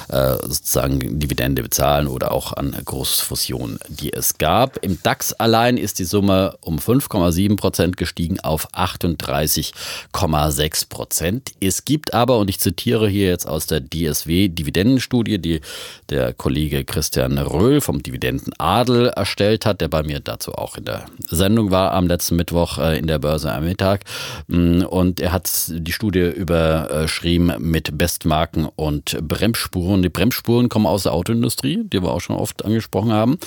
äh, 0.09 0.33
sozusagen 0.41 1.19
Dividende 1.19 1.63
bezahlen 1.63 2.07
oder 2.07 2.31
auch 2.31 2.53
an 2.53 2.75
Großfusionen, 2.83 3.79
die 3.87 4.13
es 4.13 4.37
gab. 4.37 4.83
Im 4.83 5.01
DAX 5.01 5.33
allein 5.33 5.77
ist 5.77 5.99
die 5.99 6.05
Summe 6.05 6.57
um 6.61 6.79
5,7 6.79 7.57
Prozent 7.57 7.97
gestiegen 7.97 8.39
auf 8.39 8.73
38,6 8.73 10.89
Prozent. 10.89 11.51
Es 11.59 11.85
gibt 11.85 12.13
aber, 12.13 12.37
und 12.37 12.49
ich 12.49 12.59
zitiere 12.59 13.09
hier 13.09 13.27
jetzt 13.27 13.47
aus 13.47 13.65
der 13.65 13.81
DSW 13.81 14.49
Dividendenstudie, 14.49 15.39
die 15.39 15.48
die 15.49 15.61
der 16.09 16.33
Kollege 16.33 16.85
Christian 16.85 17.37
Röhl 17.37 17.81
vom 17.81 18.01
Dividendenadel 18.01 19.07
erstellt 19.07 19.65
hat, 19.65 19.81
der 19.81 19.87
bei 19.87 20.03
mir 20.03 20.19
dazu 20.19 20.53
auch 20.53 20.75
in 20.75 20.85
der 20.85 21.05
Sendung 21.29 21.71
war 21.71 21.93
am 21.93 22.07
letzten 22.07 22.35
Mittwoch 22.35 22.79
äh, 22.79 22.97
in 22.97 23.07
der 23.07 23.19
Börse 23.19 23.51
am 23.51 23.65
Mittag. 23.65 24.05
Mm, 24.47 24.81
und 24.81 25.19
er 25.19 25.31
hat 25.31 25.49
die 25.69 25.91
Studie 25.91 26.21
überschrieben 26.21 27.53
mit 27.59 27.97
Bestmarken 27.97 28.67
und 28.75 29.17
Bremsspuren. 29.21 30.01
Die 30.01 30.09
Bremsspuren 30.09 30.69
kommen 30.69 30.87
aus 30.87 31.03
der 31.03 31.13
Autoindustrie, 31.13 31.83
die 31.83 32.01
wir 32.01 32.11
auch 32.11 32.21
schon 32.21 32.35
oft 32.35 32.65
angesprochen 32.65 33.11
haben. 33.11 33.37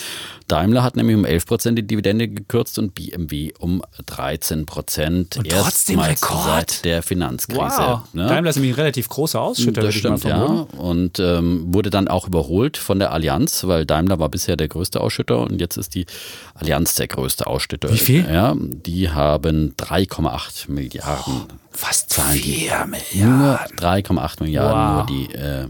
Daimler 0.46 0.82
hat 0.82 0.96
nämlich 0.96 1.16
um 1.16 1.24
11 1.24 1.46
Prozent 1.46 1.78
die 1.78 1.86
Dividende 1.86 2.28
gekürzt 2.28 2.78
und 2.78 2.94
BMW 2.94 3.52
um 3.58 3.82
13 4.06 4.66
Prozent. 4.66 5.36
Und 5.38 5.48
trotzdem 5.48 5.98
Rekord. 5.98 6.44
Seit 6.44 6.84
der 6.84 7.02
Finanzkrise. 7.02 7.60
Wow. 7.60 8.00
Ne? 8.12 8.26
Daimler 8.26 8.50
ist 8.50 8.56
nämlich 8.56 8.74
ein 8.74 8.80
relativ 8.80 9.08
großer 9.08 9.40
Ausschütter. 9.40 9.82
Das 9.82 9.94
stimmt, 9.94 10.24
ja. 10.24 10.44
Und 10.76 11.18
ähm, 11.18 11.72
wurde 11.72 11.90
dann 11.94 12.08
auch 12.08 12.26
überholt 12.26 12.76
von 12.76 12.98
der 12.98 13.12
Allianz, 13.12 13.64
weil 13.66 13.86
Daimler 13.86 14.18
war 14.18 14.28
bisher 14.28 14.56
der 14.56 14.68
größte 14.68 15.00
Ausschütter 15.00 15.38
und 15.40 15.60
jetzt 15.60 15.76
ist 15.76 15.94
die 15.94 16.06
Allianz 16.54 16.94
der 16.94 17.08
größte 17.08 17.46
Ausschütter. 17.46 17.92
Wie 17.92 17.98
viel? 17.98 18.26
Ja, 18.28 18.54
die 18.56 19.10
haben 19.10 19.74
3,8 19.78 20.70
Milliarden. 20.70 21.42
Oh, 21.48 21.54
fast 21.70 22.14
4 22.14 22.86
Milliarden. 22.86 23.38
Nur 23.38 23.60
3,8 23.78 24.42
Milliarden, 24.42 24.80
wow. 24.80 24.94
nur 24.96 25.06
die 25.06 25.34
äh, 25.34 25.68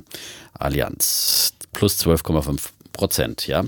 Allianz. 0.55 1.55
Plus 1.73 1.99
12,5 2.01 2.61
Prozent, 2.93 3.47
ja. 3.47 3.65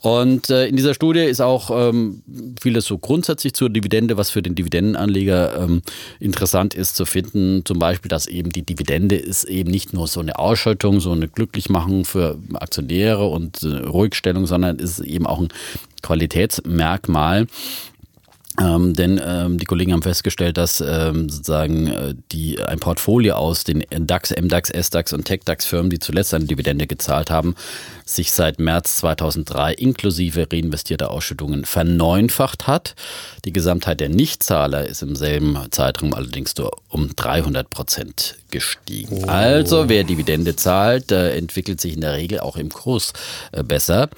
Und 0.00 0.50
äh, 0.50 0.66
in 0.66 0.76
dieser 0.76 0.94
Studie 0.94 1.20
ist 1.20 1.40
auch 1.40 1.70
ähm, 1.70 2.22
vieles 2.60 2.84
so 2.84 2.98
grundsätzlich 2.98 3.54
zur 3.54 3.70
Dividende, 3.70 4.16
was 4.16 4.30
für 4.30 4.42
den 4.42 4.54
Dividendenanleger 4.54 5.60
ähm, 5.62 5.82
interessant 6.20 6.74
ist 6.74 6.96
zu 6.96 7.06
finden. 7.06 7.62
Zum 7.64 7.78
Beispiel, 7.78 8.08
dass 8.08 8.26
eben 8.26 8.50
die 8.50 8.62
Dividende 8.62 9.16
ist 9.16 9.44
eben 9.44 9.70
nicht 9.70 9.92
nur 9.92 10.06
so 10.06 10.20
eine 10.20 10.38
Ausschaltung, 10.38 11.00
so 11.00 11.12
eine 11.12 11.28
Glücklichmachung 11.28 12.04
für 12.04 12.38
Aktionäre 12.54 13.26
und 13.26 13.62
äh, 13.62 13.68
Ruhigstellung, 13.68 14.46
sondern 14.46 14.78
ist 14.78 15.00
eben 15.00 15.26
auch 15.26 15.40
ein 15.40 15.48
Qualitätsmerkmal. 16.02 17.46
Ähm, 18.60 18.94
denn 18.94 19.20
ähm, 19.24 19.58
die 19.58 19.64
Kollegen 19.64 19.92
haben 19.92 20.02
festgestellt, 20.02 20.56
dass 20.56 20.80
ähm, 20.80 21.28
sozusagen 21.28 21.86
äh, 21.86 22.14
die, 22.32 22.60
ein 22.62 22.80
Portfolio 22.80 23.34
aus 23.34 23.64
den 23.64 23.84
DAX, 23.90 24.30
MDAX, 24.30 24.70
SDAX 24.70 25.12
und 25.12 25.24
TechDAX-Firmen, 25.24 25.90
die 25.90 25.98
zuletzt 25.98 26.34
eine 26.34 26.46
Dividende 26.46 26.86
gezahlt 26.86 27.30
haben, 27.30 27.54
sich 28.04 28.32
seit 28.32 28.58
März 28.58 28.96
2003 28.96 29.74
inklusive 29.74 30.46
reinvestierter 30.50 31.10
Ausschüttungen 31.10 31.64
verneunfacht 31.64 32.66
hat. 32.66 32.94
Die 33.44 33.52
Gesamtheit 33.52 34.00
der 34.00 34.08
Nichtzahler 34.08 34.86
ist 34.86 35.02
im 35.02 35.14
selben 35.14 35.58
Zeitraum 35.70 36.14
allerdings 36.14 36.56
nur 36.56 36.70
um 36.88 37.14
300 37.14 37.70
Prozent 37.70 38.36
gestiegen. 38.50 39.24
Oh. 39.24 39.28
Also 39.28 39.88
wer 39.88 40.04
Dividende 40.04 40.56
zahlt, 40.56 41.12
äh, 41.12 41.36
entwickelt 41.36 41.80
sich 41.80 41.94
in 41.94 42.00
der 42.00 42.14
Regel 42.14 42.40
auch 42.40 42.56
im 42.56 42.70
Kurs 42.70 43.12
äh, 43.52 43.62
besser. 43.62 44.08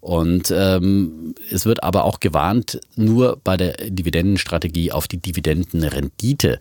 Und 0.00 0.52
ähm, 0.56 1.34
es 1.50 1.66
wird 1.66 1.82
aber 1.82 2.04
auch 2.04 2.20
gewarnt, 2.20 2.80
nur 2.96 3.38
bei 3.42 3.56
der 3.56 3.81
Dividendenstrategie 3.88 4.92
auf 4.92 5.08
die 5.08 5.18
Dividendenrendite 5.18 6.58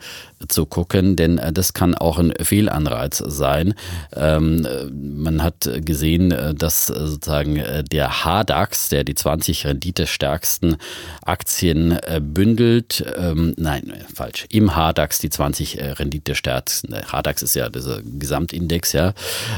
zu 0.47 0.65
gucken, 0.65 1.15
denn 1.15 1.37
äh, 1.37 1.53
das 1.53 1.73
kann 1.73 1.95
auch 1.95 2.17
ein 2.17 2.33
Fehlanreiz 2.41 3.17
sein. 3.17 3.73
Ähm, 4.15 4.67
man 4.91 5.43
hat 5.43 5.69
gesehen, 5.85 6.31
äh, 6.31 6.53
dass 6.53 6.89
äh, 6.89 7.07
sozusagen 7.07 7.61
der 7.91 8.11
HDAX, 8.23 8.89
der 8.89 9.03
die 9.03 9.15
20 9.15 9.65
renditestärksten 9.65 10.77
Aktien 11.23 11.97
bündelt, 12.21 13.05
ähm, 13.17 13.53
nein, 13.57 13.93
falsch, 14.13 14.45
im 14.49 14.71
HDAX 14.71 15.19
die 15.19 15.29
20 15.29 15.77
renditestärksten, 15.79 16.95
HDAX 16.95 17.43
ist 17.43 17.55
ja 17.55 17.69
dieser 17.69 18.01
Gesamtindex, 18.03 18.93
ja, 18.93 19.13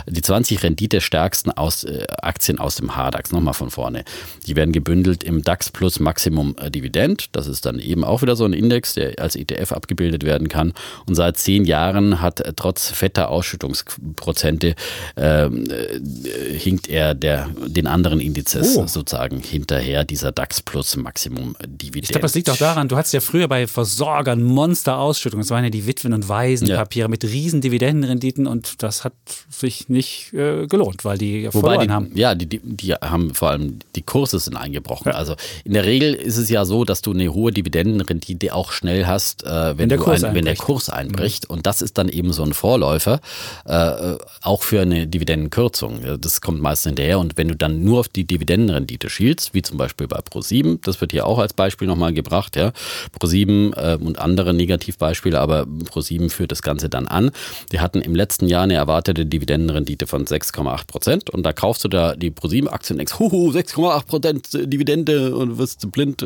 die 0.07 0.21
20 0.21 0.63
renditestärksten 0.63 1.51
aus, 1.51 1.85
Aktien 2.21 2.59
aus 2.59 2.75
dem 2.75 2.91
HDAX, 2.91 3.31
nochmal 3.31 3.53
von 3.53 3.69
vorne, 3.69 4.03
die 4.47 4.55
werden 4.55 4.71
gebündelt 4.71 5.23
im 5.23 5.43
DAX 5.43 5.69
plus 5.69 5.99
Maximum 5.99 6.55
Dividend, 6.69 7.29
das 7.31 7.47
ist 7.47 7.52
dann 7.61 7.79
eben 7.79 8.03
auch 8.03 8.21
wieder 8.21 8.35
so 8.35 8.45
ein 8.45 8.53
Index, 8.53 8.93
der 8.93 9.19
als 9.19 9.35
ETF 9.35 9.71
abgebildet 9.71 10.23
werden 10.23 10.47
kann 10.49 10.73
und 11.05 11.15
seit 11.15 11.37
zehn 11.37 11.65
Jahren 11.65 12.21
hat 12.21 12.43
trotz 12.55 12.89
fetter 12.89 13.29
Ausschüttungsprozente 13.29 14.75
ähm, 15.17 15.67
äh, 15.69 16.57
hinkt 16.57 16.87
er 16.87 17.13
der, 17.13 17.49
den 17.67 17.87
anderen 17.87 18.19
Indizes 18.19 18.77
oh. 18.77 18.87
sozusagen 18.87 19.39
hinterher, 19.39 20.03
dieser 20.03 20.31
DAX 20.31 20.61
Plus 20.61 20.95
Maximum 20.95 21.55
Dividend. 21.65 22.05
Ich 22.05 22.09
glaube, 22.09 22.23
das 22.23 22.35
liegt 22.35 22.49
auch 22.49 22.57
daran, 22.57 22.87
du 22.87 22.95
hattest 22.95 23.13
ja 23.13 23.19
früher 23.19 23.47
bei 23.47 23.67
Versorgern 23.67 24.43
Monster-Ausschüttungen. 24.43 25.43
Das 25.43 25.49
waren 25.49 25.63
ja 25.63 25.69
die 25.69 25.85
Witwen- 25.87 26.13
und 26.13 26.29
Waisenpapiere 26.29 27.05
ja. 27.05 27.09
mit 27.09 27.23
riesen 27.23 27.61
Dividendenrenditen 27.61 28.47
und 28.47 28.81
das 28.83 29.03
hat 29.03 29.13
sich 29.49 29.89
nicht 29.89 30.33
äh, 30.33 30.67
gelohnt, 30.67 31.05
weil 31.05 31.17
die 31.17 31.49
Wobei 31.51 31.77
die, 31.77 31.89
haben. 31.91 32.11
Ja, 32.15 32.35
die, 32.35 32.47
die, 32.47 32.59
die, 32.63 32.93
haben 32.93 33.33
vor 33.33 33.49
allem, 33.49 33.79
die 33.95 34.01
Kurse 34.01 34.39
sind 34.39 34.55
eingebrochen. 34.55 35.11
Ja. 35.11 35.17
Also 35.17 35.35
in 35.63 35.73
der 35.73 35.85
Regel 35.85 36.13
ist 36.13 36.37
es 36.37 36.49
ja 36.49 36.65
so, 36.65 36.85
dass 36.85 37.01
du 37.01 37.11
eine 37.11 37.33
hohe 37.33 37.42
Dividendenrendite 37.51 38.53
auch 38.53 38.71
schnell 38.71 39.05
hast, 39.05 39.43
äh, 39.43 39.77
wenn, 39.77 39.77
wenn, 39.77 39.89
der 39.89 40.07
ein, 40.07 40.35
wenn, 40.35 40.45
der 40.45 40.55
Kurs 40.55 40.89
einbricht. 40.89 41.49
Mhm. 41.49 41.55
Und 41.55 41.67
das 41.67 41.81
ist 41.81 41.97
dann 41.97 42.09
eben 42.09 42.33
so 42.33 42.43
ein 42.43 42.53
Vorläufer, 42.53 43.19
äh, 43.65 44.15
auch 44.41 44.63
für 44.63 44.81
eine 44.81 45.07
Dividendenkürzung. 45.07 46.19
Das 46.19 46.41
kommt 46.41 46.61
meistens 46.61 46.91
hinterher. 46.91 47.19
Und 47.19 47.37
wenn 47.37 47.47
du 47.47 47.55
dann 47.55 47.83
nur 47.83 48.01
auf 48.01 48.07
die 48.07 48.25
Dividendenrendite 48.25 49.09
schielst, 49.09 49.53
wie 49.53 49.61
zum 49.61 49.77
Beispiel 49.77 50.07
bei 50.07 50.19
Pro7, 50.19 50.79
das 50.83 51.01
wird 51.01 51.11
hier 51.11 51.25
auch 51.25 51.39
als 51.39 51.53
Beispiel 51.53 51.87
nochmal 51.87 52.13
gebracht, 52.13 52.55
ja, 52.55 52.71
Pro7 53.19 53.75
äh, 53.75 53.97
und 53.97 54.19
andere 54.19 54.53
Negativbeispiele, 54.53 55.39
aber 55.39 55.63
Pro7 55.63 56.29
führt 56.29 56.51
das 56.51 56.61
Ganze 56.61 56.89
dann 56.89 57.07
an. 57.07 57.31
Die 57.71 57.79
hatten 57.79 58.01
im 58.01 58.15
letzten 58.15 58.47
Jahr 58.47 58.63
eine 58.63 58.75
erwartete 58.75 59.25
Dividendenrendite 59.25 60.07
von 60.07 60.25
6,8 60.25 60.87
Prozent 60.87 61.29
und 61.29 61.43
da 61.43 61.53
kaufst 61.53 61.83
du 61.83 61.87
da 61.87 62.15
die 62.15 62.31
Pro7-Aktien 62.31 62.95
und 62.95 62.97
denkst, 62.99 63.19
huhu, 63.19 63.51
6,8 63.51 64.05
Prozent 64.05 64.49
Dividende 64.53 65.35
und 65.35 65.57
wirst 65.57 65.91
blind, 65.91 66.21
äh, 66.21 66.25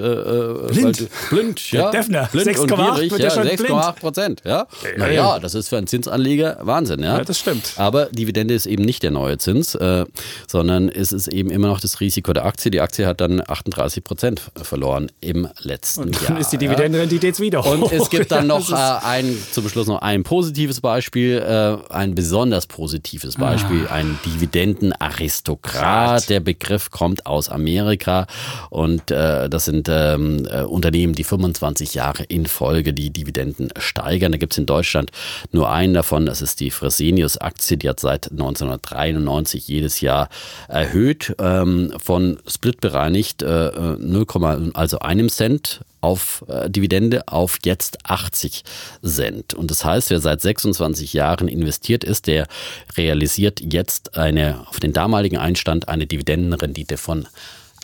blind 0.72 0.97
blind. 0.98 1.48
Blind, 1.48 1.72
ja. 1.72 1.92
Defner, 1.92 2.30
blind 2.32 2.50
6,8 2.50 3.18
ja, 3.18 3.30
6,8 3.30 3.92
Prozent. 3.94 4.42
Ja. 4.44 4.68
Naja, 4.98 5.40
das 5.40 5.56
ist 5.56 5.70
für 5.70 5.78
einen 5.78 5.88
Zinsanleger 5.88 6.58
Wahnsinn. 6.62 7.04
Ja, 7.04 7.18
ja 7.18 7.24
das 7.24 7.40
stimmt. 7.40 7.74
Aber 7.78 8.06
Dividende 8.08 8.54
ist 8.54 8.66
eben 8.66 8.84
nicht 8.84 9.04
der 9.04 9.12
neue 9.12 9.38
Zins, 9.38 9.76
äh, 9.76 10.06
sondern 10.48 10.90
es 10.90 11.12
ist 11.12 11.28
eben 11.28 11.50
immer 11.50 11.67
noch 11.67 11.80
das 11.80 12.00
Risiko 12.00 12.34
der 12.34 12.46
Aktie. 12.46 12.71
Die 12.71 12.82
Aktie 12.82 13.06
hat 13.06 13.21
dann 13.21 13.42
38 13.46 14.04
Prozent 14.04 14.42
verloren 14.62 15.12
im 15.21 15.48
letzten 15.62 16.04
Und 16.04 16.15
dann 16.15 16.30
Jahr. 16.30 16.40
ist 16.40 16.50
die 16.50 16.58
Dividendenrendite 16.58 17.28
jetzt 17.28 17.40
wieder 17.40 17.63
hoch. 17.63 17.71
Und 17.71 17.92
es 17.92 18.10
gibt 18.10 18.32
dann 18.32 18.48
noch 18.48 18.69
äh, 18.71 18.76
ein, 18.76 19.38
zum 19.52 19.67
Schluss 19.69 19.88
noch 19.88 20.02
ein 20.02 20.24
positives 20.24 20.82
Beispiel, 20.82 21.38
äh, 21.38 21.94
ein 21.94 22.15
besonders 22.15 22.67
positives 22.67 23.36
Beispiel, 23.36 23.88
ah. 23.90 23.96
ein 23.96 24.19
Dividendenaristokrat. 24.26 26.30
Der 26.30 26.40
Begriff 26.40 26.92
kommt 26.92 27.26
aus 27.26 27.50
Amerika 27.50 28.28
und 28.69 29.12
äh, 29.12 29.50
das 29.50 29.65
sind 29.65 29.88
ähm, 29.90 30.46
äh, 30.46 30.63
Unternehmen, 30.88 31.15
die 31.15 31.25
25 31.25 31.96
Jahre 31.96 32.23
in 32.23 32.46
Folge 32.46 32.94
die 32.94 33.10
Dividenden 33.10 33.69
steigern. 33.77 34.31
Da 34.31 34.38
gibt 34.38 34.54
es 34.54 34.58
in 34.58 34.65
Deutschland 34.65 35.12
nur 35.52 35.69
einen 35.69 35.94
davon, 35.94 36.25
das 36.25 36.42
ist 36.42 36.62
die 36.62 36.71
Fresenius-Aktie, 36.71 37.75
die 37.75 37.90
hat 37.90 38.00
seit 38.00 38.31
1993 38.31 39.67
jedes 39.67 40.00
Jahr 40.00 40.29
erhöht, 40.69 41.35
ähm, 41.40 41.92
von 42.02 42.40
Split 42.48 42.79
bereinigt 42.79 43.42
äh, 43.42 43.98
0, 44.00 44.71
also 44.75 45.00
einem 45.00 45.27
Cent 45.27 45.81
auf 46.00 46.46
äh, 46.48 46.69
Dividende 46.69 47.27
auf 47.27 47.58
jetzt 47.65 47.98
80 48.06 48.63
Cent. 49.04 49.56
Und 49.56 49.71
das 49.71 49.83
heißt, 49.83 50.10
wer 50.10 50.21
seit 50.21 50.40
26 50.40 51.12
Jahren 51.12 51.50
investiert 51.50 52.06
ist, 52.06 52.27
der 52.27 52.48
realisiert 52.96 53.60
jetzt 53.60 54.17
eine 54.17 54.65
auf 54.69 54.79
den 54.79 54.94
damaligen 54.94 55.38
Einstand 55.38 55.90
eine 55.90 56.08
Dividendenrendite 56.08 56.96
von 56.96 57.27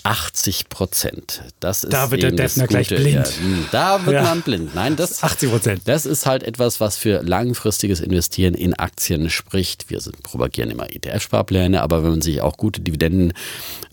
80 0.03 0.67
Prozent. 0.67 1.43
Das 1.61 1.85
ist 1.85 1.93
da 1.93 2.11
wird 2.11 2.23
der 2.23 2.31
Defner 2.31 2.67
gleich 2.67 2.89
blind. 2.89 3.13
Ja, 3.13 3.23
hm, 3.23 3.65
da 3.71 4.05
wird 4.05 4.15
ja. 4.15 4.23
man 4.23 4.41
blind. 4.41 4.75
Nein, 4.75 4.97
das, 4.97 5.23
80 5.23 5.49
Prozent. 5.49 5.81
Das 5.85 6.05
ist 6.05 6.25
halt 6.25 6.43
etwas, 6.43 6.81
was 6.81 6.97
für 6.97 7.21
langfristiges 7.23 8.01
Investieren 8.01 8.53
in 8.53 8.73
Aktien 8.73 9.29
spricht. 9.29 9.89
Wir 9.89 10.01
sind, 10.01 10.21
propagieren 10.21 10.69
immer 10.71 10.89
ETF-Sparpläne, 10.89 11.81
aber 11.81 12.03
wenn 12.03 12.11
man 12.11 12.21
sich 12.21 12.41
auch 12.41 12.57
gute 12.57 12.81
Dividendenwerte 12.81 13.33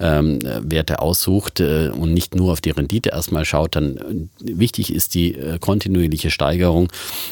ähm, 0.01 0.99
aussucht 0.99 1.61
äh, 1.61 1.91
und 1.91 2.13
nicht 2.13 2.35
nur 2.35 2.53
auf 2.53 2.61
die 2.61 2.71
Rendite 2.71 3.11
erstmal 3.11 3.45
schaut, 3.45 3.77
dann 3.77 3.97
äh, 3.97 4.29
wichtig 4.41 4.93
ist 4.93 5.15
die 5.15 5.37
äh, 5.37 5.59
kontinuierliche 5.61 6.31
Steigerung 6.31 6.91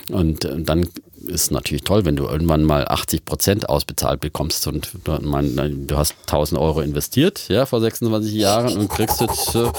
und 0.09 0.45
äh, 0.45 0.63
dann 0.63 0.87
ist 1.27 1.51
natürlich 1.51 1.83
toll, 1.83 2.05
wenn 2.05 2.17
du 2.17 2.25
irgendwann 2.25 2.63
mal 2.63 2.87
80 2.87 3.25
Prozent 3.25 3.69
ausbezahlt 3.69 4.21
bekommst 4.21 4.67
und 4.67 4.91
du, 5.05 5.19
man, 5.21 5.87
du 5.87 5.97
hast 5.97 6.15
1000 6.27 6.61
Euro 6.61 6.81
investiert, 6.81 7.49
ja, 7.49 7.67
vor 7.67 7.81
26 7.81 8.33
Jahren 8.35 8.77
und 8.77 8.89
kriegst 8.89 9.21
jetzt 9.21 9.55
äh, 9.55 9.71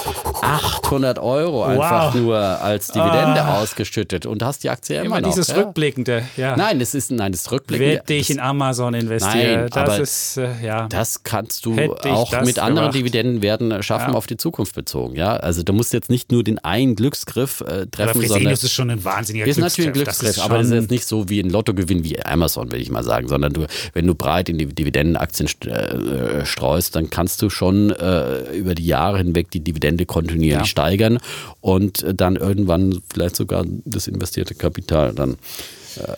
800 0.42 1.20
Euro 1.20 1.64
einfach 1.64 2.14
wow. 2.14 2.22
nur 2.22 2.38
als 2.38 2.88
Dividende 2.88 3.42
ah. 3.42 3.62
ausgeschüttet 3.62 4.26
und 4.26 4.44
hast 4.44 4.64
die 4.64 4.70
Aktie 4.70 4.98
immer, 4.98 5.06
immer 5.06 5.22
noch. 5.22 5.30
dieses 5.30 5.48
ja? 5.48 5.56
Rückblickende, 5.56 6.24
ja. 6.36 6.58
Nein, 6.58 6.80
das 6.80 6.94
ist, 6.94 7.12
nein, 7.12 7.32
das 7.32 7.52
Rückblickende. 7.52 7.96
Hätte 7.96 8.14
ich 8.14 8.30
in 8.30 8.40
Amazon 8.40 8.94
investiert. 8.94 9.74
Nein, 9.76 9.86
das 9.86 10.00
ist, 10.00 10.38
äh, 10.38 10.50
ja. 10.64 10.88
Das 10.88 11.24
kannst 11.24 11.66
du 11.66 11.76
auch 12.04 12.42
mit 12.42 12.60
anderen 12.60 12.92
Dividendenwerten 12.92 13.82
schaffen, 13.82 14.12
ja. 14.12 14.18
auf 14.18 14.28
die 14.28 14.38
Zukunft 14.38 14.76
bezogen, 14.76 15.16
ja. 15.16 15.38
Also 15.38 15.64
du 15.64 15.74
musst 15.74 15.94
jetzt 15.94 16.10
nicht 16.10 16.32
nur 16.32 16.44
den 16.44 16.60
einen 16.60 16.96
Glücksgriff 16.96 17.62
äh, 17.62 17.88
treffen, 17.88 18.20
aber 18.20 18.28
sondern. 18.28 18.54
ist 18.54 18.72
schon 18.72 18.90
ein 18.90 19.04
wahnsinniger 19.04 19.46
ist 19.46 19.56
Glücksgriff. 19.56 19.68
Ist 19.68 19.78
natürlich 19.78 19.90
ein 19.90 19.94
Glücksgriff, 19.94 20.36
das 20.36 20.44
aber 20.44 20.58
das 20.58 20.68
ist 20.68 20.74
jetzt 20.74 20.92
nicht 20.92 21.06
so 21.06 21.29
wie 21.30 21.40
ein 21.40 21.50
Lottogewinn 21.50 22.04
wie 22.04 22.24
Amazon, 22.24 22.72
will 22.72 22.82
ich 22.82 22.90
mal 22.90 23.04
sagen, 23.04 23.28
sondern 23.28 23.54
du, 23.54 23.66
wenn 23.94 24.08
du 24.08 24.16
breit 24.16 24.50
in 24.50 24.58
die 24.58 24.66
Dividendenaktien 24.66 25.50
äh, 25.68 26.46
streust, 26.46 26.96
dann 26.96 27.10
kannst 27.10 27.42
du 27.42 27.50
schon 27.50 27.92
äh, 27.92 28.52
über 28.56 28.76
die 28.76 28.86
Jahre 28.86 29.18
hinweg 29.18 29.52
die 29.52 29.62
Dividende 29.62 30.06
kontinuierlich 30.06 30.60
ja. 30.60 30.66
steigern 30.66 31.20
und 31.62 32.06
dann 32.14 32.36
irgendwann 32.36 33.02
vielleicht 33.12 33.36
sogar 33.36 33.66
das 33.86 34.08
investierte 34.08 34.56
Kapital 34.56 35.14
dann 35.14 35.34
äh, 35.34 35.38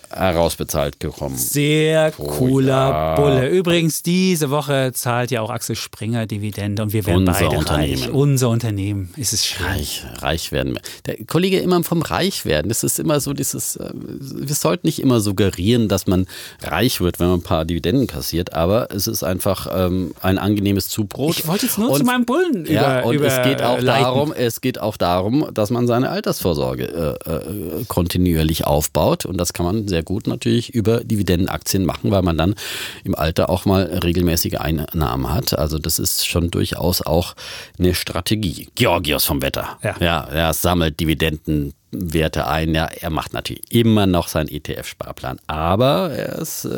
herausbezahlt 0.09 0.99
gekommen. 0.99 1.37
Sehr 1.37 2.11
cooler 2.11 2.89
oh, 2.89 2.93
ja. 2.93 3.15
Bulle. 3.15 3.49
Übrigens, 3.49 4.03
diese 4.03 4.49
Woche 4.49 4.91
zahlt 4.93 5.31
ja 5.31 5.41
auch 5.41 5.49
Axel 5.49 5.75
Springer 5.75 6.25
Dividende 6.25 6.83
und 6.83 6.93
wir 6.93 7.05
werden 7.05 7.27
Unser 7.27 7.33
beide 7.33 7.57
Unternehmen. 7.57 8.03
reich. 8.03 8.11
Unser 8.11 8.49
Unternehmen. 8.49 9.13
Ist 9.17 9.33
es 9.33 9.45
schön. 9.45 9.65
Reich, 9.65 10.03
reich 10.19 10.51
werden. 10.51 10.79
Der 11.05 11.23
Kollege 11.25 11.59
immer 11.59 11.83
vom 11.83 12.01
Reich 12.01 12.45
werden. 12.45 12.69
Das 12.69 12.83
ist 12.83 12.99
immer 12.99 13.19
so 13.19 13.33
dieses, 13.33 13.75
äh, 13.75 13.91
wir 13.93 14.55
sollten 14.55 14.87
nicht 14.87 14.99
immer 14.99 15.19
suggerieren, 15.19 15.87
dass 15.87 16.07
man 16.07 16.27
reich 16.61 17.01
wird, 17.01 17.19
wenn 17.19 17.27
man 17.27 17.39
ein 17.39 17.43
paar 17.43 17.65
Dividenden 17.65 18.07
kassiert, 18.07 18.53
aber 18.53 18.89
es 18.91 19.07
ist 19.07 19.23
einfach 19.23 19.67
ähm, 19.73 20.13
ein 20.21 20.37
angenehmes 20.37 20.89
Zubrot. 20.89 21.39
Ich 21.39 21.47
wollte 21.47 21.65
jetzt 21.65 21.77
nur 21.77 21.91
und, 21.91 21.97
zu 21.97 22.03
meinem 22.03 22.25
Bullen 22.25 22.65
ja, 22.65 22.99
über, 22.99 23.07
und 23.07 23.15
über, 23.15 23.27
es 23.27 23.43
geht 23.43 23.61
auch 23.61 23.79
darum, 23.81 24.33
es 24.33 24.61
geht 24.61 24.79
auch 24.79 24.97
darum, 24.97 25.47
dass 25.53 25.69
man 25.69 25.87
seine 25.87 26.09
Altersvorsorge 26.09 27.17
äh, 27.25 27.31
äh, 27.31 27.85
kontinuierlich 27.87 28.65
aufbaut 28.65 29.25
und 29.25 29.37
das 29.37 29.53
kann 29.53 29.60
man 29.63 29.87
sehr 29.87 30.03
gut 30.03 30.27
natürlich 30.27 30.73
über 30.73 31.03
Dividendenaktien 31.03 31.85
machen, 31.85 32.11
weil 32.11 32.21
man 32.21 32.37
dann 32.37 32.55
im 33.03 33.15
Alter 33.15 33.49
auch 33.49 33.65
mal 33.65 33.83
regelmäßige 34.03 34.55
Einnahmen 34.55 35.33
hat. 35.33 35.57
Also 35.57 35.77
das 35.77 35.99
ist 35.99 36.27
schon 36.27 36.51
durchaus 36.51 37.01
auch 37.01 37.35
eine 37.79 37.93
Strategie. 37.93 38.69
Georgios 38.75 39.25
vom 39.25 39.41
Wetter. 39.41 39.77
Ja, 39.83 39.95
ja 39.99 40.23
er 40.23 40.53
sammelt 40.53 40.99
Dividenden 40.99 41.73
Werte 41.91 42.47
ein. 42.47 42.73
Ja, 42.73 42.85
er 42.85 43.09
macht 43.09 43.33
natürlich 43.33 43.63
immer 43.69 44.05
noch 44.05 44.27
seinen 44.27 44.47
ETF-Sparplan, 44.47 45.39
aber 45.47 46.11
er 46.11 46.39
ist 46.39 46.65
äh, 46.65 46.69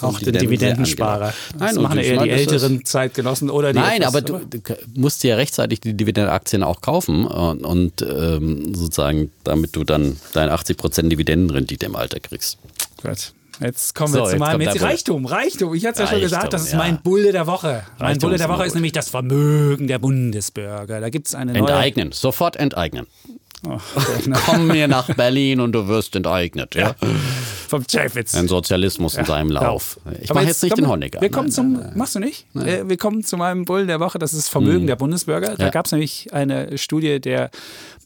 auch 0.00 0.18
der 0.18 0.32
Dividendensparer. 0.32 1.32
Nein, 1.58 1.74
das 1.74 1.82
machen 1.82 1.98
eher 1.98 2.22
die 2.22 2.30
älteren 2.30 2.84
Zeitgenossen 2.84 3.48
oder 3.50 3.72
die 3.72 3.78
Nein, 3.78 4.02
aber 4.02 4.22
du, 4.22 4.38
du, 4.38 4.60
musst 4.94 5.22
ja 5.24 5.36
rechtzeitig 5.36 5.80
die 5.80 5.94
Dividendenaktien 5.94 6.62
auch 6.62 6.80
kaufen 6.80 7.26
und, 7.26 7.64
und 7.64 8.02
ähm, 8.02 8.74
sozusagen, 8.74 9.30
damit 9.44 9.76
du 9.76 9.84
dann 9.84 10.16
deine 10.32 10.54
80% 10.54 11.08
Dividendenrendite 11.08 11.86
im 11.86 11.96
Alter 11.96 12.20
kriegst. 12.20 12.58
Gut. 13.02 13.32
Jetzt 13.60 13.94
kommen 13.94 14.12
wir 14.12 14.26
so, 14.26 14.32
zu 14.32 14.36
meinem 14.36 14.60
Reichtum. 14.68 15.24
Reichtum. 15.24 15.74
Ich 15.74 15.86
hatte 15.86 16.02
es 16.02 16.10
ja 16.10 16.14
schon 16.14 16.20
gesagt, 16.20 16.52
das 16.52 16.64
ist 16.64 16.72
ja. 16.72 16.78
mein 16.78 17.00
Bulle 17.00 17.32
der 17.32 17.46
Woche. 17.46 17.84
Mein 17.98 18.08
Reichtum 18.08 18.28
Bulle 18.28 18.38
der 18.38 18.48
Woche 18.48 18.62
ist, 18.62 18.68
ist 18.68 18.74
nämlich 18.74 18.92
das 18.92 19.08
Vermögen 19.08 19.86
der 19.86 19.98
Bundesbürger. 19.98 21.00
Da 21.00 21.08
gibt 21.08 21.28
es 21.28 21.34
eine 21.34 21.52
neue. 21.52 21.62
Enteignen, 21.62 22.12
sofort 22.12 22.56
enteignen. 22.56 23.06
Oh, 23.68 23.80
Komm 24.44 24.68
mir 24.68 24.86
nach 24.86 25.12
Berlin 25.14 25.60
und 25.60 25.72
du 25.72 25.88
wirst 25.88 26.14
enteignet. 26.14 26.74
Ja. 26.74 26.88
ja. 26.88 26.94
Vom 27.68 27.82
Chefwitz. 27.90 28.34
Ein 28.34 28.46
Sozialismus 28.46 29.14
ja. 29.14 29.20
in 29.20 29.26
seinem 29.26 29.50
Lauf. 29.50 29.98
Ich 30.20 30.32
mache 30.32 30.44
jetzt, 30.44 30.62
nicht 30.62 30.76
den 30.76 30.86
Honecker. 30.86 31.20
Wir 31.20 31.30
kommen 31.30 31.50
zum, 31.50 31.72
nein, 31.72 31.92
machst 31.96 32.14
du 32.14 32.20
nicht? 32.20 32.46
Nein. 32.52 32.68
Äh, 32.68 32.88
wir 32.88 32.96
kommen 32.96 33.24
zu 33.24 33.36
meinem 33.36 33.64
Bullen 33.64 33.88
der 33.88 33.98
Woche, 33.98 34.18
das 34.18 34.34
ist 34.34 34.48
Vermögen 34.48 34.80
hm. 34.80 34.86
der 34.86 34.96
Bundesbürger. 34.96 35.56
Da 35.56 35.70
gab 35.70 35.86
es 35.86 35.92
nämlich 35.92 36.32
eine 36.32 36.78
Studie 36.78 37.20
der 37.20 37.50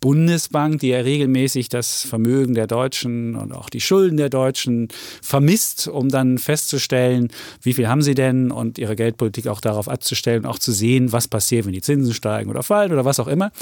Bundesbank, 0.00 0.80
die 0.80 0.88
ja 0.88 1.00
regelmäßig 1.00 1.68
das 1.68 2.02
Vermögen 2.02 2.54
der 2.54 2.66
Deutschen 2.66 3.36
und 3.36 3.52
auch 3.52 3.68
die 3.68 3.82
Schulden 3.82 4.16
der 4.16 4.30
Deutschen 4.30 4.88
vermisst, 5.20 5.88
um 5.88 6.08
dann 6.08 6.38
festzustellen, 6.38 7.28
wie 7.60 7.74
viel 7.74 7.86
haben 7.86 8.00
sie 8.00 8.14
denn 8.14 8.50
und 8.50 8.78
ihre 8.78 8.96
Geldpolitik 8.96 9.46
auch 9.46 9.60
darauf 9.60 9.88
abzustellen, 9.88 10.46
auch 10.46 10.58
zu 10.58 10.72
sehen, 10.72 11.12
was 11.12 11.28
passiert, 11.28 11.66
wenn 11.66 11.74
die 11.74 11.82
Zinsen 11.82 12.14
steigen 12.14 12.48
oder 12.48 12.62
fallen 12.62 12.92
oder 12.92 13.04
was 13.04 13.20
auch 13.20 13.28
immer. 13.28 13.52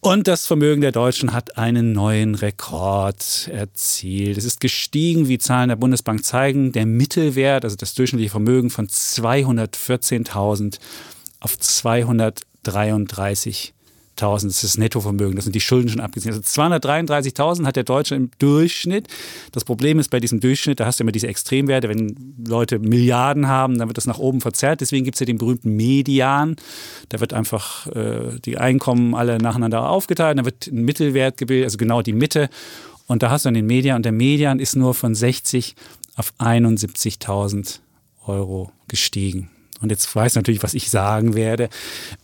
Und 0.00 0.28
das 0.28 0.46
Vermögen 0.46 0.82
der 0.82 0.92
Deutschen 0.92 1.32
hat 1.32 1.58
einen 1.58 1.90
neuen 1.92 2.36
Rekord 2.36 3.50
erzielt. 3.52 4.38
Es 4.38 4.44
ist 4.44 4.60
gestiegen, 4.60 5.26
wie 5.28 5.38
Zahlen 5.38 5.68
der 5.68 5.76
Bundesbank 5.76 6.24
zeigen. 6.24 6.72
Der 6.72 6.86
Mittelwert, 6.86 7.64
also 7.64 7.76
das 7.76 7.94
durchschnittliche 7.94 8.30
Vermögen 8.30 8.70
von 8.70 8.86
214.000 8.86 10.78
auf 11.40 11.58
233 11.58 13.74
das 14.16 14.44
ist 14.44 14.64
das 14.64 14.78
Nettovermögen, 14.78 15.36
das 15.36 15.44
sind 15.44 15.54
die 15.54 15.60
Schulden 15.60 15.88
schon 15.88 16.00
abgesehen. 16.00 16.34
Also 16.34 16.42
233.000 16.42 17.66
hat 17.66 17.76
der 17.76 17.84
Deutsche 17.84 18.14
im 18.14 18.30
Durchschnitt. 18.38 19.08
Das 19.52 19.64
Problem 19.64 19.98
ist 19.98 20.10
bei 20.10 20.20
diesem 20.20 20.40
Durchschnitt, 20.40 20.80
da 20.80 20.86
hast 20.86 20.98
du 20.98 21.04
immer 21.04 21.12
diese 21.12 21.28
Extremwerte, 21.28 21.88
wenn 21.88 22.34
Leute 22.46 22.78
Milliarden 22.78 23.46
haben, 23.46 23.78
dann 23.78 23.88
wird 23.88 23.98
das 23.98 24.06
nach 24.06 24.18
oben 24.18 24.40
verzerrt. 24.40 24.80
Deswegen 24.80 25.04
gibt 25.04 25.16
es 25.16 25.20
ja 25.20 25.26
den 25.26 25.38
berühmten 25.38 25.76
Median. 25.76 26.56
Da 27.10 27.20
wird 27.20 27.34
einfach 27.34 27.86
äh, 27.88 28.38
die 28.44 28.58
Einkommen 28.58 29.14
alle 29.14 29.38
nacheinander 29.38 29.88
aufgeteilt, 29.88 30.38
da 30.38 30.44
wird 30.44 30.66
ein 30.68 30.84
Mittelwert 30.84 31.36
gebildet, 31.36 31.66
also 31.66 31.78
genau 31.78 32.02
die 32.02 32.14
Mitte. 32.14 32.48
Und 33.06 33.22
da 33.22 33.30
hast 33.30 33.44
du 33.44 33.48
dann 33.48 33.54
den 33.54 33.66
Median 33.66 33.96
und 33.96 34.04
der 34.04 34.12
Median 34.12 34.58
ist 34.58 34.76
nur 34.76 34.94
von 34.94 35.14
60 35.14 35.76
auf 36.16 36.32
71.000 36.38 37.80
Euro 38.26 38.72
gestiegen 38.88 39.50
und 39.80 39.90
jetzt 39.90 40.14
weiß 40.14 40.36
natürlich, 40.36 40.62
was 40.62 40.74
ich 40.74 40.90
sagen 40.90 41.34
werde, 41.34 41.68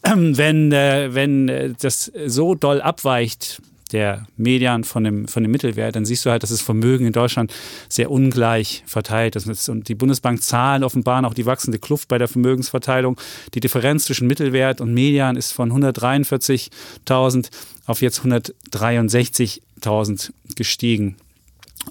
ähm, 0.05 0.36
wenn, 0.36 0.72
äh, 0.72 1.14
wenn 1.14 1.48
äh, 1.48 1.74
das 1.78 2.12
so 2.26 2.55
doll 2.55 2.80
abweicht, 2.80 3.61
der 3.92 4.26
Median 4.36 4.84
von 4.84 5.03
dem, 5.05 5.26
von 5.28 5.42
dem 5.42 5.53
Mittelwert, 5.53 5.96
dann 5.96 6.05
siehst 6.05 6.26
du 6.26 6.30
halt, 6.30 6.42
dass 6.42 6.50
das 6.50 6.61
Vermögen 6.62 7.07
in 7.07 7.12
Deutschland 7.12 7.55
sehr 7.88 8.11
ungleich 8.11 8.82
verteilt 8.86 9.36
ist. 9.36 9.68
Und 9.68 9.88
die 9.88 9.94
Bundesbank-Zahlen 9.94 10.82
offenbaren 10.82 11.24
auch 11.24 11.34
die 11.34 11.46
wachsende 11.46 11.78
Kluft 11.78 12.09
bei 12.09 12.18
der 12.18 12.26
Vermögensverteilung. 12.28 13.16
Die 13.55 13.61
Differenz 13.61 14.07
zwischen 14.07 14.26
Mittelwert 14.26 14.80
und 14.80 14.92
Median 14.94 15.36
ist 15.36 15.53
von 15.53 15.70
143.000 15.72 17.50
auf 17.86 18.03
jetzt 18.03 18.20
163.000 18.20 20.32
gestiegen. 20.57 21.14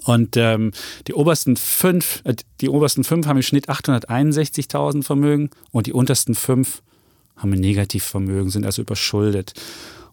Und 0.04 0.36
ähm, 0.36 0.72
die 1.06 1.14
obersten 1.14 1.56
fünf, 1.56 2.22
äh, 2.24 2.34
die 2.60 2.68
obersten 2.68 3.04
fünf 3.04 3.26
haben 3.26 3.36
im 3.36 3.42
Schnitt 3.42 3.68
861.000 3.68 5.02
Vermögen 5.02 5.50
und 5.70 5.86
die 5.86 5.92
untersten 5.92 6.34
fünf 6.34 6.82
haben 7.36 7.52
ein 7.52 7.60
Negativvermögen, 7.60 8.50
sind 8.50 8.64
also 8.64 8.82
überschuldet. 8.82 9.54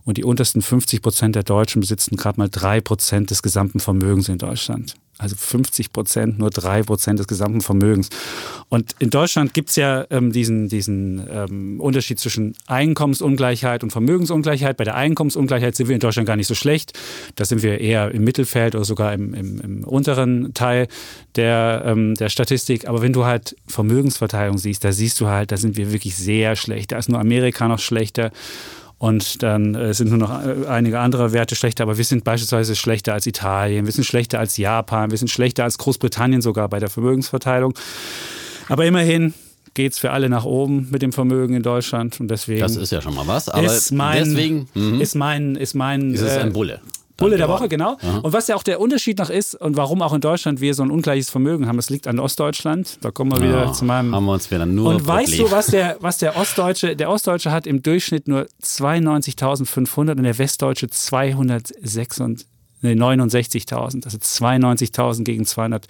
Und 0.03 0.17
die 0.17 0.23
untersten 0.23 0.61
50 0.61 1.01
Prozent 1.01 1.35
der 1.35 1.43
Deutschen 1.43 1.81
besitzen 1.81 2.15
gerade 2.15 2.39
mal 2.39 2.49
drei 2.49 2.81
Prozent 2.81 3.29
des 3.29 3.43
gesamten 3.43 3.79
Vermögens 3.79 4.29
in 4.29 4.37
Deutschland. 4.37 4.95
Also 5.19 5.35
50 5.35 5.91
Prozent, 5.91 6.39
nur 6.39 6.49
drei 6.49 6.81
Prozent 6.81 7.19
des 7.19 7.27
gesamten 7.27 7.59
Vermögens. 7.59 8.07
Und 8.69 8.95
in 8.99 9.09
Deutschland 9.09 9.53
gibt 9.53 9.69
es 9.69 9.75
ja 9.75 10.05
ähm, 10.11 10.31
diesen, 10.31 10.69
diesen 10.69 11.27
ähm, 11.29 11.81
Unterschied 11.81 12.21
zwischen 12.21 12.55
Einkommensungleichheit 12.67 13.83
und 13.83 13.91
Vermögensungleichheit. 13.91 14.77
Bei 14.77 14.85
der 14.85 14.95
Einkommensungleichheit 14.95 15.75
sind 15.75 15.89
wir 15.89 15.95
in 15.95 15.99
Deutschland 15.99 16.25
gar 16.25 16.37
nicht 16.37 16.47
so 16.47 16.55
schlecht. 16.55 16.97
Da 17.35 17.43
sind 17.43 17.63
wir 17.63 17.81
eher 17.81 18.11
im 18.11 18.23
Mittelfeld 18.23 18.75
oder 18.75 18.85
sogar 18.85 19.13
im, 19.13 19.33
im, 19.33 19.59
im 19.59 19.83
unteren 19.83 20.53
Teil 20.53 20.87
der, 21.35 21.83
ähm, 21.85 22.15
der 22.15 22.29
Statistik. 22.29 22.87
Aber 22.87 23.01
wenn 23.01 23.11
du 23.11 23.25
halt 23.25 23.57
Vermögensverteilung 23.67 24.57
siehst, 24.57 24.85
da 24.85 24.93
siehst 24.93 25.19
du 25.19 25.27
halt, 25.27 25.51
da 25.51 25.57
sind 25.57 25.75
wir 25.75 25.91
wirklich 25.91 26.15
sehr 26.15 26.55
schlecht. 26.55 26.93
Da 26.93 26.97
ist 26.97 27.09
nur 27.09 27.19
Amerika 27.19 27.67
noch 27.67 27.79
schlechter. 27.79 28.31
Und 28.99 29.43
dann 29.43 29.75
äh, 29.75 29.93
sind 29.93 30.09
nur 30.09 30.17
noch 30.17 30.45
äh, 30.45 30.67
einige 30.67 30.99
andere 30.99 31.31
Werte 31.31 31.55
schlechter, 31.55 31.83
aber 31.83 31.97
wir 31.97 32.03
sind 32.03 32.25
beispielsweise 32.25 32.75
schlechter 32.75 33.13
als 33.13 33.25
Italien, 33.25 33.85
wir 33.85 33.93
sind 33.93 34.03
schlechter 34.03 34.39
als 34.39 34.57
Japan, 34.57 35.09
wir 35.09 35.17
sind 35.17 35.29
schlechter 35.29 35.63
als 35.63 35.77
Großbritannien 35.77 36.41
sogar 36.41 36.67
bei 36.67 36.79
der 36.79 36.89
Vermögensverteilung. 36.89 37.73
Aber 38.67 38.85
immerhin 38.85 39.33
geht 39.73 39.93
es 39.93 39.99
für 39.99 40.11
alle 40.11 40.27
nach 40.27 40.43
oben 40.43 40.89
mit 40.91 41.01
dem 41.01 41.13
Vermögen 41.13 41.55
in 41.55 41.63
Deutschland 41.63 42.19
und 42.19 42.27
deswegen. 42.27 42.59
Das 42.59 42.75
ist 42.75 42.91
ja 42.91 43.01
schon 43.01 43.15
mal 43.15 43.25
was. 43.25 43.47
Aber 43.47 43.65
ist 43.65 43.91
mein, 43.91 44.25
deswegen 44.25 44.67
mhm. 44.73 44.99
ist 44.99 45.15
mein, 45.15 45.55
ist 45.55 45.75
mein. 45.75 46.13
Ist 46.13 46.21
es 46.21 46.37
ein 46.37 46.49
äh, 46.49 46.51
Bulle. 46.51 46.81
Bulle 47.19 47.37
der 47.37 47.47
Woche, 47.49 47.67
genau. 47.69 47.97
Aha. 48.01 48.19
Und 48.19 48.33
was 48.33 48.47
ja 48.47 48.55
auch 48.55 48.63
der 48.63 48.79
Unterschied 48.79 49.19
noch 49.19 49.29
ist 49.29 49.55
und 49.55 49.77
warum 49.77 50.01
auch 50.01 50.13
in 50.13 50.21
Deutschland 50.21 50.61
wir 50.61 50.73
so 50.73 50.83
ein 50.83 50.91
ungleiches 50.91 51.29
Vermögen 51.29 51.67
haben, 51.67 51.77
das 51.77 51.89
liegt 51.89 52.07
an 52.07 52.19
Ostdeutschland. 52.19 52.97
Da 53.01 53.11
kommen 53.11 53.31
wir 53.31 53.41
wieder 53.41 53.65
ja, 53.65 53.73
zu 53.73 53.85
meinem. 53.85 54.15
Haben 54.15 54.25
wir 54.25 54.33
uns 54.33 54.49
wieder 54.49 54.65
nur. 54.65 54.95
Und 54.95 55.07
weißt 55.07 55.37
du, 55.39 55.51
was 55.51 55.67
der, 55.67 55.97
was 55.99 56.17
der 56.17 56.37
Ostdeutsche, 56.37 56.95
der 56.95 57.09
Ostdeutsche 57.09 57.51
hat 57.51 57.67
im 57.67 57.83
Durchschnitt 57.83 58.27
nur 58.27 58.47
92.500 58.63 60.11
und 60.11 60.23
der 60.23 60.37
Westdeutsche 60.37 60.87
269.000. 60.87 62.45
Nee, 62.81 62.93
69.000, 62.93 64.05
also 64.05 64.17
92.000 64.17 65.23
gegen 65.25 65.45
200. 65.45 65.87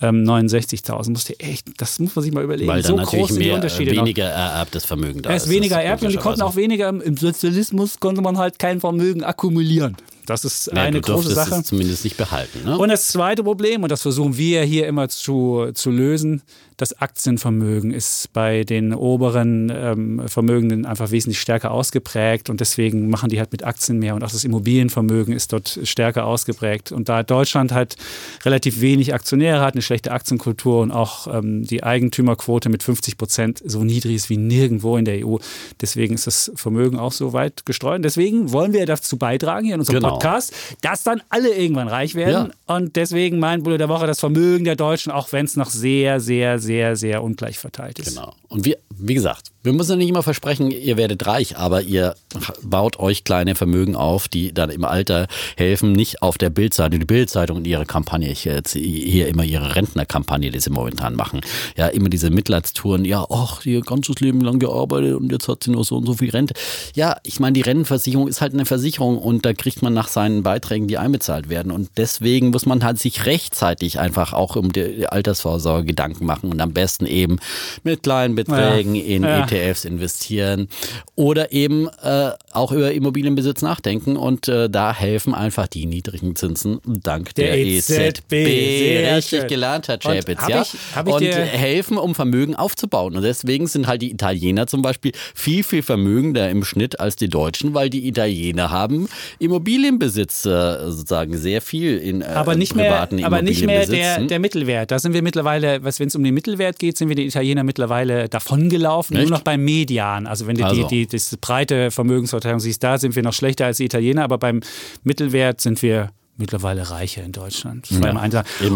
69.000. 0.00 1.10
Musste 1.10 1.38
echt, 1.40 1.66
das 1.80 1.98
muss 1.98 2.16
man 2.16 2.22
sich 2.22 2.32
mal 2.32 2.42
überlegen. 2.42 2.68
Weil 2.68 2.82
dann 2.82 2.92
so 2.92 2.96
natürlich 2.96 3.28
groß 3.28 3.38
mehr, 3.38 3.54
Unterschiede 3.54 3.92
weniger 3.92 4.28
noch. 4.28 4.34
ererbtes 4.34 4.84
Vermögen 4.84 5.22
da 5.22 5.30
ist. 5.30 5.42
Es 5.42 5.48
ist 5.48 5.54
weniger 5.54 5.76
ererbt 5.76 6.02
und 6.02 6.10
die 6.10 6.16
konnten 6.16 6.42
auch 6.42 6.56
weniger, 6.56 6.88
im 6.88 7.16
Sozialismus 7.16 8.00
konnte 8.00 8.22
man 8.22 8.38
halt 8.38 8.58
kein 8.58 8.80
Vermögen 8.80 9.22
akkumulieren. 9.22 9.96
Das 10.26 10.44
ist 10.44 10.72
nee, 10.72 10.80
eine 10.80 11.00
große 11.00 11.32
Sache. 11.32 11.56
Es 11.56 11.66
zumindest 11.66 12.04
nicht 12.04 12.16
behalten. 12.16 12.64
Ne? 12.64 12.78
Und 12.78 12.88
das 12.88 13.08
zweite 13.08 13.42
Problem, 13.42 13.82
und 13.82 13.90
das 13.90 14.02
versuchen 14.02 14.36
wir 14.36 14.62
hier 14.62 14.86
immer 14.86 15.08
zu, 15.08 15.70
zu 15.74 15.90
lösen, 15.90 16.42
das 16.80 16.98
Aktienvermögen 16.98 17.92
ist 17.92 18.32
bei 18.32 18.64
den 18.64 18.94
oberen 18.94 19.70
ähm, 19.74 20.22
Vermögenden 20.28 20.86
einfach 20.86 21.10
wesentlich 21.10 21.38
stärker 21.38 21.72
ausgeprägt 21.72 22.48
und 22.48 22.60
deswegen 22.60 23.10
machen 23.10 23.28
die 23.28 23.38
halt 23.38 23.52
mit 23.52 23.64
Aktien 23.64 23.98
mehr 23.98 24.14
und 24.14 24.24
auch 24.24 24.30
das 24.30 24.44
Immobilienvermögen 24.44 25.34
ist 25.34 25.52
dort 25.52 25.78
stärker 25.84 26.24
ausgeprägt. 26.24 26.90
Und 26.90 27.10
da 27.10 27.22
Deutschland 27.22 27.72
halt 27.72 27.96
relativ 28.44 28.80
wenig 28.80 29.12
Aktionäre 29.12 29.60
hat, 29.60 29.74
eine 29.74 29.82
schlechte 29.82 30.12
Aktienkultur 30.12 30.80
und 30.80 30.90
auch 30.90 31.26
ähm, 31.26 31.64
die 31.64 31.82
Eigentümerquote 31.82 32.70
mit 32.70 32.82
50 32.82 33.18
Prozent 33.18 33.62
so 33.64 33.84
niedrig 33.84 34.14
ist 34.14 34.30
wie 34.30 34.38
nirgendwo 34.38 34.96
in 34.96 35.04
der 35.04 35.26
EU, 35.26 35.36
deswegen 35.82 36.14
ist 36.14 36.26
das 36.26 36.50
Vermögen 36.54 36.98
auch 36.98 37.12
so 37.12 37.34
weit 37.34 37.66
gestreut. 37.66 37.96
Und 37.96 38.04
deswegen 38.04 38.52
wollen 38.52 38.72
wir 38.72 38.86
dazu 38.86 39.18
beitragen 39.18 39.66
hier 39.66 39.74
in 39.74 39.80
unserem 39.80 40.00
genau. 40.00 40.14
Podcast, 40.14 40.54
dass 40.80 41.02
dann 41.02 41.20
alle 41.28 41.54
irgendwann 41.54 41.88
reich 41.88 42.14
werden. 42.14 42.52
Ja. 42.66 42.74
Und 42.76 42.96
deswegen 42.96 43.38
mein 43.38 43.62
Bulle 43.62 43.76
der 43.76 43.90
Woche, 43.90 44.06
das 44.06 44.20
Vermögen 44.20 44.64
der 44.64 44.76
Deutschen, 44.76 45.12
auch 45.12 45.32
wenn 45.32 45.44
es 45.44 45.56
noch 45.56 45.68
sehr, 45.68 46.20
sehr, 46.20 46.58
sehr 46.58 46.69
sehr, 46.70 46.94
sehr 46.94 47.24
ungleich 47.24 47.58
verteilt 47.58 47.98
ist. 47.98 48.14
Genau. 48.14 48.32
Und 48.48 48.64
wir, 48.64 48.78
wie 48.96 49.14
gesagt, 49.14 49.50
wir 49.64 49.72
müssen 49.72 49.98
nicht 49.98 50.08
immer 50.08 50.22
versprechen, 50.22 50.70
ihr 50.70 50.96
werdet 50.96 51.26
reich, 51.26 51.56
aber 51.56 51.82
ihr 51.82 52.14
baut 52.62 53.00
euch 53.00 53.24
kleine 53.24 53.56
Vermögen 53.56 53.96
auf, 53.96 54.28
die 54.28 54.54
dann 54.54 54.70
im 54.70 54.84
Alter 54.84 55.26
helfen, 55.56 55.90
nicht 55.92 56.22
auf 56.22 56.38
der 56.38 56.48
Bildzeitung, 56.48 57.00
die 57.00 57.06
Bildzeitung 57.06 57.58
in 57.58 57.64
ihre 57.64 57.86
Kampagne, 57.86 58.30
ich 58.30 58.44
jetzt 58.44 58.74
hier 58.74 59.26
immer 59.26 59.42
ihre 59.42 59.74
Rentnerkampagne, 59.74 60.52
die 60.52 60.60
sie 60.60 60.70
momentan 60.70 61.16
machen. 61.16 61.40
Ja, 61.76 61.88
immer 61.88 62.08
diese 62.08 62.30
Mitleidstouren, 62.30 63.04
ja, 63.04 63.26
ach, 63.28 63.66
ihr 63.66 63.80
ganzes 63.80 64.20
Leben 64.20 64.40
lang 64.40 64.60
gearbeitet 64.60 65.16
und 65.16 65.32
jetzt 65.32 65.48
hat 65.48 65.64
sie 65.64 65.72
nur 65.72 65.84
so 65.84 65.96
und 65.96 66.06
so 66.06 66.14
viel 66.14 66.30
Rente. 66.30 66.54
Ja, 66.94 67.16
ich 67.24 67.40
meine, 67.40 67.54
die 67.54 67.62
Rentenversicherung 67.62 68.28
ist 68.28 68.40
halt 68.40 68.54
eine 68.54 68.64
Versicherung 68.64 69.18
und 69.18 69.44
da 69.44 69.54
kriegt 69.54 69.82
man 69.82 69.92
nach 69.92 70.08
seinen 70.08 70.44
Beiträgen, 70.44 70.86
die 70.86 70.98
einbezahlt 70.98 71.48
werden. 71.48 71.72
Und 71.72 71.90
deswegen 71.96 72.50
muss 72.50 72.64
man 72.64 72.84
halt 72.84 73.00
sich 73.00 73.26
rechtzeitig 73.26 73.98
einfach 73.98 74.32
auch 74.32 74.54
um 74.54 74.72
die 74.72 75.08
Altersvorsorge 75.08 75.80
Gedanken 75.84 76.24
machen 76.24 76.50
und 76.50 76.59
am 76.60 76.72
besten 76.72 77.06
eben 77.06 77.38
mit 77.82 78.02
kleinen 78.02 78.34
Beträgen 78.34 78.94
ja. 78.94 79.04
in 79.04 79.22
ja. 79.22 79.46
ETFs 79.46 79.84
investieren 79.84 80.68
oder 81.14 81.52
eben 81.52 81.88
äh, 82.02 82.30
auch 82.52 82.72
über 82.72 82.92
Immobilienbesitz 82.92 83.62
nachdenken 83.62 84.16
und 84.16 84.48
äh, 84.48 84.68
da 84.68 84.94
helfen 84.94 85.34
einfach 85.34 85.66
die 85.66 85.86
niedrigen 85.86 86.36
Zinsen 86.36 86.80
dank 86.84 87.34
der, 87.34 87.56
der 87.56 87.66
EZB. 87.66 88.32
E 88.32 89.14
Richtig 89.14 89.48
gelernt, 89.48 89.88
Herr 89.88 89.98
Chapitz, 89.98 90.40
ja. 90.48 90.62
Ich, 90.62 90.74
ich 90.74 91.12
und 91.12 91.22
helfen, 91.22 91.98
um 91.98 92.14
Vermögen 92.14 92.54
aufzubauen. 92.54 93.16
Und 93.16 93.22
deswegen 93.22 93.66
sind 93.66 93.86
halt 93.86 94.02
die 94.02 94.10
Italiener 94.10 94.66
zum 94.66 94.82
Beispiel 94.82 95.12
viel, 95.34 95.64
viel 95.64 95.82
vermögender 95.82 96.50
im 96.50 96.64
Schnitt 96.64 97.00
als 97.00 97.16
die 97.16 97.28
Deutschen, 97.28 97.74
weil 97.74 97.90
die 97.90 98.06
Italiener 98.06 98.70
haben 98.70 99.08
Immobilienbesitz 99.38 100.44
äh, 100.44 100.90
sozusagen 100.90 101.36
sehr 101.36 101.60
viel 101.62 101.98
in 101.98 102.22
äh, 102.22 102.26
aber 102.26 102.54
nicht 102.54 102.74
privaten 102.74 103.16
mehr, 103.16 103.26
Aber 103.26 103.42
nicht 103.42 103.64
mehr 103.64 103.86
der, 103.86 104.20
der 104.20 104.38
Mittelwert. 104.38 104.90
Da 104.90 104.98
sind 104.98 105.12
wir 105.12 105.22
mittlerweile, 105.22 105.82
wenn 105.82 105.88
es 105.88 106.16
um 106.16 106.22
den 106.24 106.34
Mittelwert 106.34 106.49
geht, 106.56 106.96
sind 106.96 107.08
wir 107.08 107.16
die 107.16 107.26
Italiener 107.26 107.64
mittlerweile 107.64 108.28
davongelaufen. 108.28 109.16
Echt? 109.16 109.28
Nur 109.28 109.38
noch 109.38 109.44
beim 109.44 109.64
Median. 109.64 110.26
Also 110.26 110.46
wenn 110.46 110.56
du 110.56 110.64
also. 110.64 110.86
die, 110.86 111.06
die, 111.06 111.18
die 111.18 111.36
breite 111.40 111.90
Vermögensverteilung 111.90 112.60
siehst, 112.60 112.82
da 112.82 112.98
sind 112.98 113.16
wir 113.16 113.22
noch 113.22 113.32
schlechter 113.32 113.66
als 113.66 113.78
die 113.78 113.84
Italiener, 113.84 114.24
aber 114.24 114.38
beim 114.38 114.60
Mittelwert 115.02 115.60
sind 115.60 115.82
wir 115.82 116.10
mittlerweile 116.40 116.90
reicher 116.90 117.22
in 117.22 117.32
Deutschland. 117.32 117.88
Ja, 117.90 118.10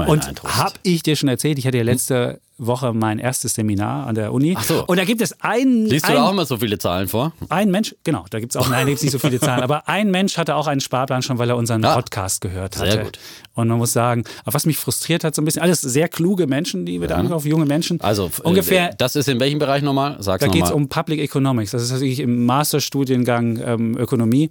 Und 0.07 0.45
habe 0.45 0.75
ich 0.83 1.03
dir 1.03 1.17
schon 1.17 1.29
erzählt, 1.29 1.59
ich 1.59 1.67
hatte 1.67 1.79
ja 1.79 1.83
letzte 1.83 2.41
Woche 2.57 2.93
mein 2.93 3.19
erstes 3.19 3.55
Seminar 3.55 4.07
an 4.07 4.15
der 4.15 4.33
Uni. 4.33 4.55
Ach 4.57 4.63
so. 4.63 4.85
Und 4.87 4.97
da 4.97 5.05
gibt 5.05 5.21
es 5.21 5.41
einen. 5.41 5.87
Liest 5.87 6.09
du 6.09 6.13
da 6.13 6.25
auch 6.25 6.31
immer 6.31 6.47
so 6.47 6.57
viele 6.57 6.79
Zahlen 6.79 7.09
vor? 7.09 7.33
Ein 7.49 7.73
Mensch, 7.73 7.97
genau, 8.05 8.27
da 8.31 8.39
gibt 8.39 8.55
es 8.55 8.57
auch, 8.57 8.69
nein, 8.69 8.83
da 8.83 8.91
gibt 8.91 8.99
es 8.99 9.03
nicht 9.03 9.11
so 9.11 9.19
viele 9.19 9.41
Zahlen, 9.41 9.63
aber 9.63 9.89
ein 9.89 10.11
Mensch 10.13 10.39
hatte 10.39 10.55
auch 10.55 10.69
einen 10.69 10.81
Sparplan 10.81 11.23
schon, 11.23 11.39
weil 11.39 11.51
er 11.51 11.57
unseren 11.57 11.83
ja. 11.83 11.95
Podcast 11.95 12.41
gehört 12.43 12.77
hatte. 12.77 12.93
Sehr 12.93 13.05
gut. 13.05 13.19
Und 13.55 13.69
man 13.69 13.79
muss 13.79 13.93
sagen, 13.93 14.23
was 14.45 14.67
mich 14.67 14.77
frustriert 14.77 15.25
hat 15.25 15.35
so 15.35 15.43
ein 15.43 15.45
bisschen, 15.45 15.63
alles 15.63 15.81
sehr 15.81 16.09
kluge 16.09 16.47
Menschen, 16.47 16.87
die 16.87 17.01
wir 17.01 17.09
ja. 17.09 17.17
da 17.17 17.21
angreifen, 17.21 17.49
junge 17.49 17.67
Menschen. 17.67 18.01
Also 18.01 18.31
ungefähr. 18.45 18.91
Äh, 18.91 18.95
das 18.99 19.17
ist 19.17 19.29
in 19.29 19.41
welchem 19.41 19.59
Bereich 19.59 19.83
nochmal? 19.83 20.17
Sag's 20.21 20.45
da 20.45 20.51
geht 20.51 20.65
es 20.65 20.71
um 20.71 20.89
Public 20.89 21.21
Economics. 21.21 21.73
Das 21.73 21.83
ist 21.83 21.91
natürlich 21.91 22.21
im 22.21 22.47
Masterstudiengang 22.47 23.61
ähm, 23.65 23.99
Ökonomie. 23.99 24.51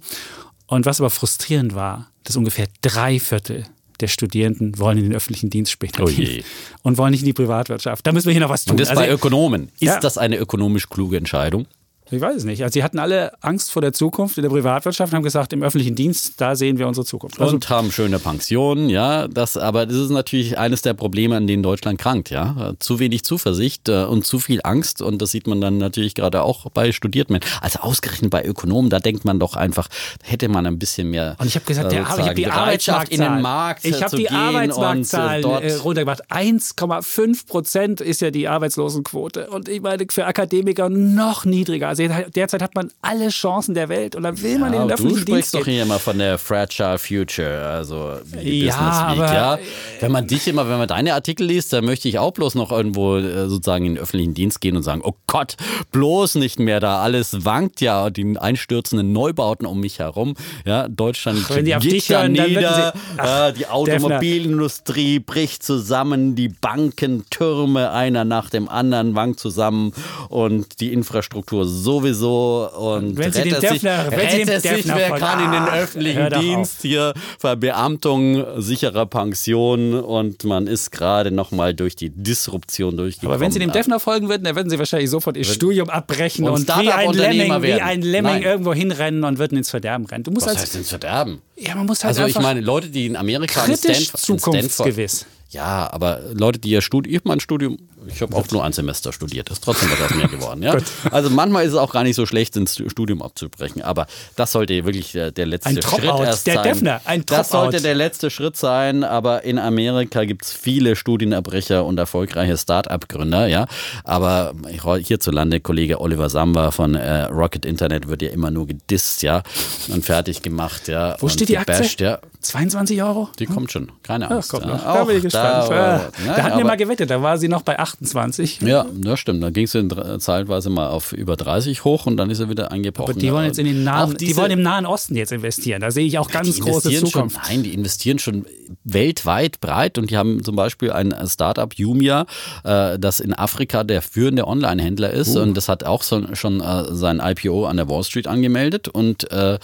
Und 0.66 0.86
was 0.86 1.00
aber 1.00 1.10
frustrierend 1.10 1.74
war, 1.74 2.10
dass 2.24 2.36
ungefähr 2.36 2.66
drei 2.80 3.20
Viertel 3.20 3.64
der 4.00 4.08
Studierenden 4.08 4.78
wollen 4.78 4.98
in 4.98 5.04
den 5.04 5.14
öffentlichen 5.14 5.50
Dienst 5.50 5.70
später 5.70 6.02
oh 6.02 6.06
gehen 6.06 6.42
und 6.82 6.98
wollen 6.98 7.12
nicht 7.12 7.20
in 7.20 7.26
die 7.26 7.32
Privatwirtschaft. 7.32 8.06
Da 8.06 8.12
müssen 8.12 8.26
wir 8.26 8.32
hier 8.32 8.40
noch 8.40 8.48
was 8.48 8.64
tun. 8.64 8.72
Und 8.72 8.80
das 8.80 8.88
also, 8.88 9.02
bei 9.02 9.10
Ökonomen. 9.10 9.68
Ist 9.74 9.82
ja. 9.82 10.00
das 10.00 10.18
eine 10.18 10.36
ökonomisch 10.36 10.88
kluge 10.88 11.16
Entscheidung? 11.16 11.66
Ich 12.10 12.20
weiß 12.20 12.36
es 12.36 12.44
nicht. 12.44 12.62
Also 12.62 12.74
sie 12.74 12.84
hatten 12.84 12.98
alle 12.98 13.32
Angst 13.42 13.72
vor 13.72 13.80
der 13.80 13.94
Zukunft 13.94 14.36
in 14.36 14.42
der 14.42 14.50
Privatwirtschaft 14.50 15.12
und 15.12 15.16
haben 15.16 15.22
gesagt, 15.22 15.54
im 15.54 15.62
öffentlichen 15.62 15.94
Dienst, 15.94 16.34
da 16.36 16.54
sehen 16.54 16.78
wir 16.78 16.86
unsere 16.86 17.06
Zukunft. 17.06 17.40
Also 17.40 17.54
und 17.54 17.70
haben 17.70 17.90
schöne 17.90 18.18
Pensionen, 18.18 18.90
ja. 18.90 19.26
Das, 19.26 19.56
aber 19.56 19.86
das 19.86 19.96
ist 19.96 20.10
natürlich 20.10 20.58
eines 20.58 20.82
der 20.82 20.92
Probleme, 20.92 21.36
an 21.36 21.46
denen 21.46 21.62
Deutschland 21.62 21.98
krankt, 21.98 22.28
ja. 22.28 22.74
Zu 22.78 22.98
wenig 22.98 23.24
Zuversicht 23.24 23.88
äh, 23.88 24.04
und 24.04 24.26
zu 24.26 24.38
viel 24.38 24.60
Angst. 24.64 25.00
Und 25.00 25.22
das 25.22 25.30
sieht 25.30 25.46
man 25.46 25.62
dann 25.62 25.78
natürlich 25.78 26.14
gerade 26.14 26.42
auch 26.42 26.70
bei 26.70 26.92
Studierten. 26.92 27.40
Also 27.62 27.80
ausgerechnet 27.80 28.30
bei 28.30 28.44
Ökonomen, 28.44 28.90
da 28.90 29.00
denkt 29.00 29.24
man 29.24 29.38
doch 29.38 29.56
einfach, 29.56 29.88
hätte 30.22 30.48
man 30.48 30.66
ein 30.66 30.78
bisschen 30.78 31.08
mehr. 31.08 31.36
Und 31.38 31.46
ich 31.46 31.54
habe 31.54 31.64
gesagt, 31.64 31.90
der, 31.90 32.02
ich 32.02 32.08
habe 32.08 32.34
die 32.34 32.46
Arbeitsmarktzahl 32.46 33.06
in 33.08 33.20
den 33.20 33.42
Markt 33.42 33.84
Ich 33.84 34.02
habe 34.02 34.16
die 34.16 34.28
Arbeitsmarktzahl 34.28 35.42
äh, 35.42 35.74
runtergebracht. 35.76 36.30
1,5 36.30 37.46
Prozent 37.46 38.00
ist 38.02 38.20
ja 38.20 38.30
die 38.30 38.46
Arbeitslosenquote. 38.46 39.48
Und 39.48 39.70
ich 39.70 39.80
meine, 39.80 40.04
für 40.10 40.26
Akademiker 40.26 40.90
noch 40.90 41.46
niedriger. 41.46 41.93
Also 42.00 42.30
derzeit 42.34 42.62
hat 42.62 42.74
man 42.74 42.90
alle 43.02 43.28
Chancen 43.28 43.74
der 43.74 43.88
Welt 43.88 44.16
und 44.16 44.24
dann 44.24 44.40
will 44.42 44.58
man 44.58 44.72
ja, 44.72 44.82
in 44.82 44.88
den 44.88 44.94
öffentlichen 44.94 45.24
Du 45.26 45.32
sprichst 45.32 45.54
doch 45.54 45.64
hier 45.64 45.82
immer 45.82 45.98
von 45.98 46.18
der 46.18 46.38
Fragile 46.38 46.98
Future, 46.98 47.66
also 47.66 48.14
die 48.42 48.64
ja, 48.64 48.74
Business 48.74 49.18
Week, 49.18 49.34
ja. 49.34 49.58
Wenn 50.00 50.12
man 50.12 50.26
dich 50.26 50.48
immer, 50.48 50.68
wenn 50.68 50.78
man 50.78 50.88
deine 50.88 51.14
Artikel 51.14 51.46
liest, 51.46 51.72
dann 51.72 51.84
möchte 51.84 52.08
ich 52.08 52.18
auch 52.18 52.32
bloß 52.32 52.56
noch 52.56 52.72
irgendwo 52.72 53.16
äh, 53.16 53.48
sozusagen 53.48 53.86
in 53.86 53.94
den 53.94 54.02
öffentlichen 54.02 54.34
Dienst 54.34 54.60
gehen 54.60 54.76
und 54.76 54.82
sagen, 54.82 55.02
oh 55.04 55.14
Gott, 55.26 55.56
bloß 55.92 56.36
nicht 56.36 56.58
mehr 56.58 56.80
da, 56.80 57.00
alles 57.00 57.44
wankt 57.44 57.80
ja, 57.80 58.10
die 58.10 58.36
einstürzenden 58.38 59.12
Neubauten 59.12 59.66
um 59.66 59.80
mich 59.80 59.98
herum, 60.00 60.34
ja, 60.64 60.88
Deutschland 60.88 61.40
Ach, 61.44 61.56
wenn 61.56 61.64
die 61.64 61.76
auf 61.76 61.82
dich 61.82 62.08
hören, 62.08 62.32
nieder, 62.32 62.92
sie, 62.94 63.18
ach, 63.18 63.52
die 63.52 63.66
Automobilindustrie 63.66 65.20
bricht 65.20 65.62
zusammen, 65.62 66.34
die 66.34 66.48
Bankentürme 66.48 67.90
einer 67.92 68.24
nach 68.24 68.50
dem 68.50 68.68
anderen 68.68 69.14
wankt 69.14 69.40
zusammen 69.40 69.92
und 70.28 70.80
die 70.80 70.92
Infrastruktur 70.92 71.66
sowieso 71.84 72.68
und 72.76 73.16
wenn 73.16 73.32
Sie 73.32 73.42
den 73.42 73.60
Döffner, 73.60 74.10
sich, 74.10 74.30
Sie 74.30 74.44
den 74.44 74.60
sich, 74.60 74.88
wer 74.88 75.10
kann 75.12 75.44
in 75.44 75.52
den 75.52 75.68
öffentlichen 75.68 76.30
Dienst 76.40 76.82
hier 76.82 77.12
Verbeamtung, 77.38 78.44
sichere 78.60 79.06
Pension 79.06 79.94
und 79.94 80.44
man 80.44 80.66
ist 80.66 80.90
gerade 80.90 81.30
noch 81.30 81.52
mal 81.52 81.74
durch 81.74 81.94
die 81.94 82.10
Disruption 82.10 82.96
durchgekommen. 82.96 83.32
Aber 83.32 83.40
wenn 83.40 83.52
Sie 83.52 83.58
dem 83.58 83.72
Defner 83.72 84.00
folgen 84.00 84.28
würden, 84.28 84.44
dann 84.44 84.56
würden 84.56 84.70
Sie 84.70 84.78
wahrscheinlich 84.78 85.10
sofort 85.10 85.36
Ihr 85.36 85.44
Studium 85.44 85.90
abbrechen 85.90 86.44
und, 86.48 86.68
und 86.68 86.68
wie 86.80 86.90
ein 86.90 87.12
Lemming, 87.12 87.62
wie 87.62 87.72
ein 87.74 88.02
Lemming 88.02 88.42
irgendwo 88.42 88.74
hinrennen 88.74 89.24
und 89.24 89.38
würden 89.38 89.58
ins 89.58 89.70
Verderben 89.70 90.06
rennen. 90.06 90.24
Du 90.24 90.30
musst 90.30 90.46
Was 90.46 90.54
als, 90.54 90.62
heißt 90.62 90.76
ins 90.76 90.88
Verderben? 90.88 91.40
Ja, 91.56 91.74
man 91.74 91.86
muss 91.86 92.02
halt 92.02 92.18
Also 92.18 92.26
ich 92.26 92.42
meine, 92.42 92.60
Leute, 92.60 92.88
die 92.88 93.06
in 93.06 93.16
Amerika 93.16 93.64
kritisch 93.64 94.08
Stanford, 94.08 94.20
zukunftsgewiss. 94.20 95.26
Ja, 95.50 95.88
aber 95.92 96.20
Leute, 96.32 96.58
die 96.58 96.70
ja 96.70 96.80
studieren, 96.80 97.14
ich 97.14 97.24
mein 97.24 97.38
Studium, 97.38 97.78
ich 98.06 98.22
habe 98.22 98.36
auch 98.36 98.48
nur 98.50 98.64
ein 98.64 98.72
Semester 98.72 99.12
studiert, 99.12 99.50
ist 99.50 99.62
trotzdem 99.62 99.90
was 99.90 100.00
aus 100.00 100.14
mir 100.14 100.28
geworden. 100.28 100.62
Ja? 100.62 100.76
also 101.10 101.30
manchmal 101.30 101.64
ist 101.64 101.72
es 101.72 101.78
auch 101.78 101.92
gar 101.92 102.02
nicht 102.02 102.16
so 102.16 102.26
schlecht, 102.26 102.56
ins 102.56 102.82
Studium 102.88 103.22
abzubrechen, 103.22 103.82
aber 103.82 104.06
das 104.36 104.52
sollte 104.52 104.84
wirklich 104.84 105.12
der, 105.12 105.30
der 105.30 105.46
letzte 105.46 105.70
ein 105.70 105.82
Schritt 105.82 106.04
erst 106.04 106.46
der 106.46 106.54
sein. 106.54 106.62
Defner, 106.64 107.00
ein 107.04 107.24
das 107.26 107.50
sollte 107.50 107.80
der 107.80 107.94
letzte 107.94 108.30
Schritt 108.30 108.56
sein, 108.56 109.04
aber 109.04 109.44
in 109.44 109.58
Amerika 109.58 110.24
gibt 110.24 110.44
es 110.44 110.52
viele 110.52 110.96
Studienabbrecher 110.96 111.84
und 111.84 111.98
erfolgreiche 111.98 112.56
Start-up-Gründer, 112.56 113.46
ja. 113.46 113.66
Aber 114.04 114.54
hierzulande, 115.02 115.60
Kollege 115.60 116.00
Oliver 116.00 116.28
Samba 116.28 116.70
von 116.70 116.94
äh, 116.94 117.24
Rocket 117.24 117.64
Internet 117.64 118.08
wird 118.08 118.22
ja 118.22 118.30
immer 118.30 118.50
nur 118.50 118.66
gedisst, 118.66 119.22
ja, 119.22 119.42
und 119.88 120.04
fertig 120.04 120.42
gemacht, 120.42 120.88
ja. 120.88 121.16
Wo 121.20 121.28
steht 121.28 121.48
die 121.48 121.58
Aktie? 121.58 121.74
Ja. 121.98 122.18
22 122.40 123.02
Euro? 123.02 123.28
Die 123.38 123.46
kommt 123.46 123.72
schon, 123.72 123.90
keine 124.02 124.30
Angst. 124.30 124.54
Ach, 124.54 124.60
ja. 124.60 124.76
Da 124.76 125.04
bin 125.04 125.16
ich 125.16 125.22
gespannt. 125.22 125.70
Da, 125.70 126.10
da, 126.26 126.36
da 126.36 126.42
hatten 126.42 126.58
wir 126.58 126.64
mal 126.64 126.76
gewettet, 126.76 127.10
da 127.10 127.22
war 127.22 127.38
sie 127.38 127.48
noch 127.48 127.62
bei 127.62 127.78
28. 128.00 128.60
Ja, 128.62 128.86
das 128.92 129.20
stimmt. 129.20 129.42
Da 129.42 129.50
ging 129.50 129.66
sie 129.66 129.86
zeitweise 130.18 130.70
mal 130.70 130.88
auf 130.88 131.12
über 131.12 131.36
30 131.36 131.84
hoch 131.84 132.06
und 132.06 132.16
dann 132.16 132.30
ist 132.30 132.38
sie 132.38 132.48
wieder 132.48 132.72
eingebrochen. 132.72 133.12
Aber 133.12 133.20
die 133.20 133.32
wollen 133.32 133.46
jetzt 133.46 133.58
in 133.58 133.66
den 133.66 133.84
nahen, 133.84 134.16
diese, 134.16 134.32
die 134.32 134.36
wollen 134.36 134.50
im 134.50 134.62
Nahen 134.62 134.86
Osten 134.86 135.16
jetzt 135.16 135.32
investieren. 135.32 135.80
Da 135.80 135.90
sehe 135.90 136.06
ich 136.06 136.18
auch 136.18 136.30
ganz 136.30 136.58
große 136.58 136.90
Zukunft. 136.90 137.36
Schon, 137.36 137.42
nein, 137.48 137.62
die 137.62 137.74
investieren 137.74 138.18
schon 138.18 138.46
weltweit 138.84 139.60
breit 139.60 139.98
und 139.98 140.10
die 140.10 140.16
haben 140.16 140.42
zum 140.42 140.56
Beispiel 140.56 140.92
ein 140.92 141.14
Startup 141.26 141.72
Jumia, 141.74 142.26
äh, 142.64 142.98
das 142.98 143.20
in 143.20 143.34
Afrika 143.34 143.84
der 143.84 144.02
führende 144.02 144.46
Online-Händler 144.46 145.10
ist 145.10 145.36
uh. 145.36 145.40
und 145.40 145.56
das 145.56 145.68
hat 145.68 145.84
auch 145.84 146.02
so, 146.02 146.34
schon 146.34 146.60
äh, 146.60 146.94
sein 146.94 147.20
IPO 147.22 147.66
an 147.66 147.76
der 147.76 147.88
Wall 147.88 148.04
Street 148.04 148.26
angemeldet 148.26 148.88
und 148.88 149.30
äh, 149.30 149.54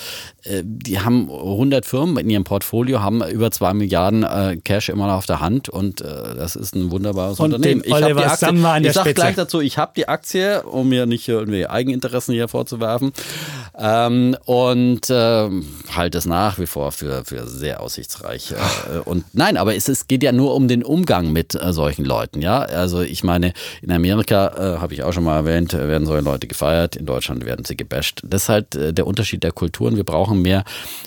äh 0.42 0.62
die 0.64 1.00
haben 1.00 1.30
100 1.30 1.84
Firmen 1.84 2.16
in 2.18 2.30
ihrem 2.30 2.44
Portfolio, 2.44 3.00
haben 3.00 3.22
über 3.22 3.50
2 3.50 3.74
Milliarden 3.74 4.22
äh, 4.22 4.56
Cash 4.62 4.88
immer 4.88 5.06
noch 5.06 5.14
auf 5.14 5.26
der 5.26 5.40
Hand 5.40 5.68
und 5.68 6.00
äh, 6.00 6.34
das 6.36 6.56
ist 6.56 6.74
ein 6.74 6.90
wunderbares 6.90 7.38
und 7.40 7.54
Unternehmen. 7.54 7.82
Ich 7.84 7.92
habe 7.92 8.19
die 8.20 8.26
Aktie, 8.26 8.88
ich 8.88 8.92
sage 8.92 9.14
gleich 9.14 9.36
dazu, 9.36 9.60
ich 9.60 9.78
habe 9.78 9.92
die 9.96 10.08
Aktie, 10.08 10.62
um 10.62 10.88
mir 10.88 11.06
nicht 11.06 11.28
irgendwie 11.28 11.66
Eigeninteressen 11.66 12.34
hier 12.34 12.48
vorzuwerfen 12.48 13.12
ähm, 13.78 14.36
und 14.44 15.06
ähm, 15.10 15.66
halte 15.94 16.18
es 16.18 16.26
nach 16.26 16.58
wie 16.58 16.66
vor 16.66 16.92
für, 16.92 17.24
für 17.24 17.46
sehr 17.46 17.80
aussichtsreich. 17.80 18.52
Äh, 18.52 18.98
und 19.00 19.24
nein, 19.32 19.56
aber 19.56 19.74
es, 19.74 19.88
es 19.88 20.06
geht 20.06 20.22
ja 20.22 20.32
nur 20.32 20.54
um 20.54 20.68
den 20.68 20.84
Umgang 20.84 21.32
mit 21.32 21.54
äh, 21.54 21.72
solchen 21.72 22.04
Leuten. 22.04 22.42
Ja, 22.42 22.60
also 22.60 23.00
ich 23.00 23.24
meine, 23.24 23.52
in 23.82 23.90
Amerika 23.90 24.48
äh, 24.48 24.78
habe 24.78 24.94
ich 24.94 25.02
auch 25.02 25.12
schon 25.12 25.24
mal 25.24 25.36
erwähnt, 25.36 25.72
werden 25.72 26.06
solche 26.06 26.24
Leute 26.24 26.46
gefeiert, 26.46 26.96
in 26.96 27.06
Deutschland 27.06 27.44
werden 27.44 27.64
sie 27.64 27.76
gebasht. 27.76 28.20
Das 28.24 28.44
ist 28.44 28.48
halt 28.48 28.74
äh, 28.74 28.92
der 28.92 29.06
Unterschied 29.06 29.42
der 29.42 29.52
Kulturen. 29.52 29.96
Wir 29.96 30.04
brauchen 30.04 30.42
mehr 30.42 30.64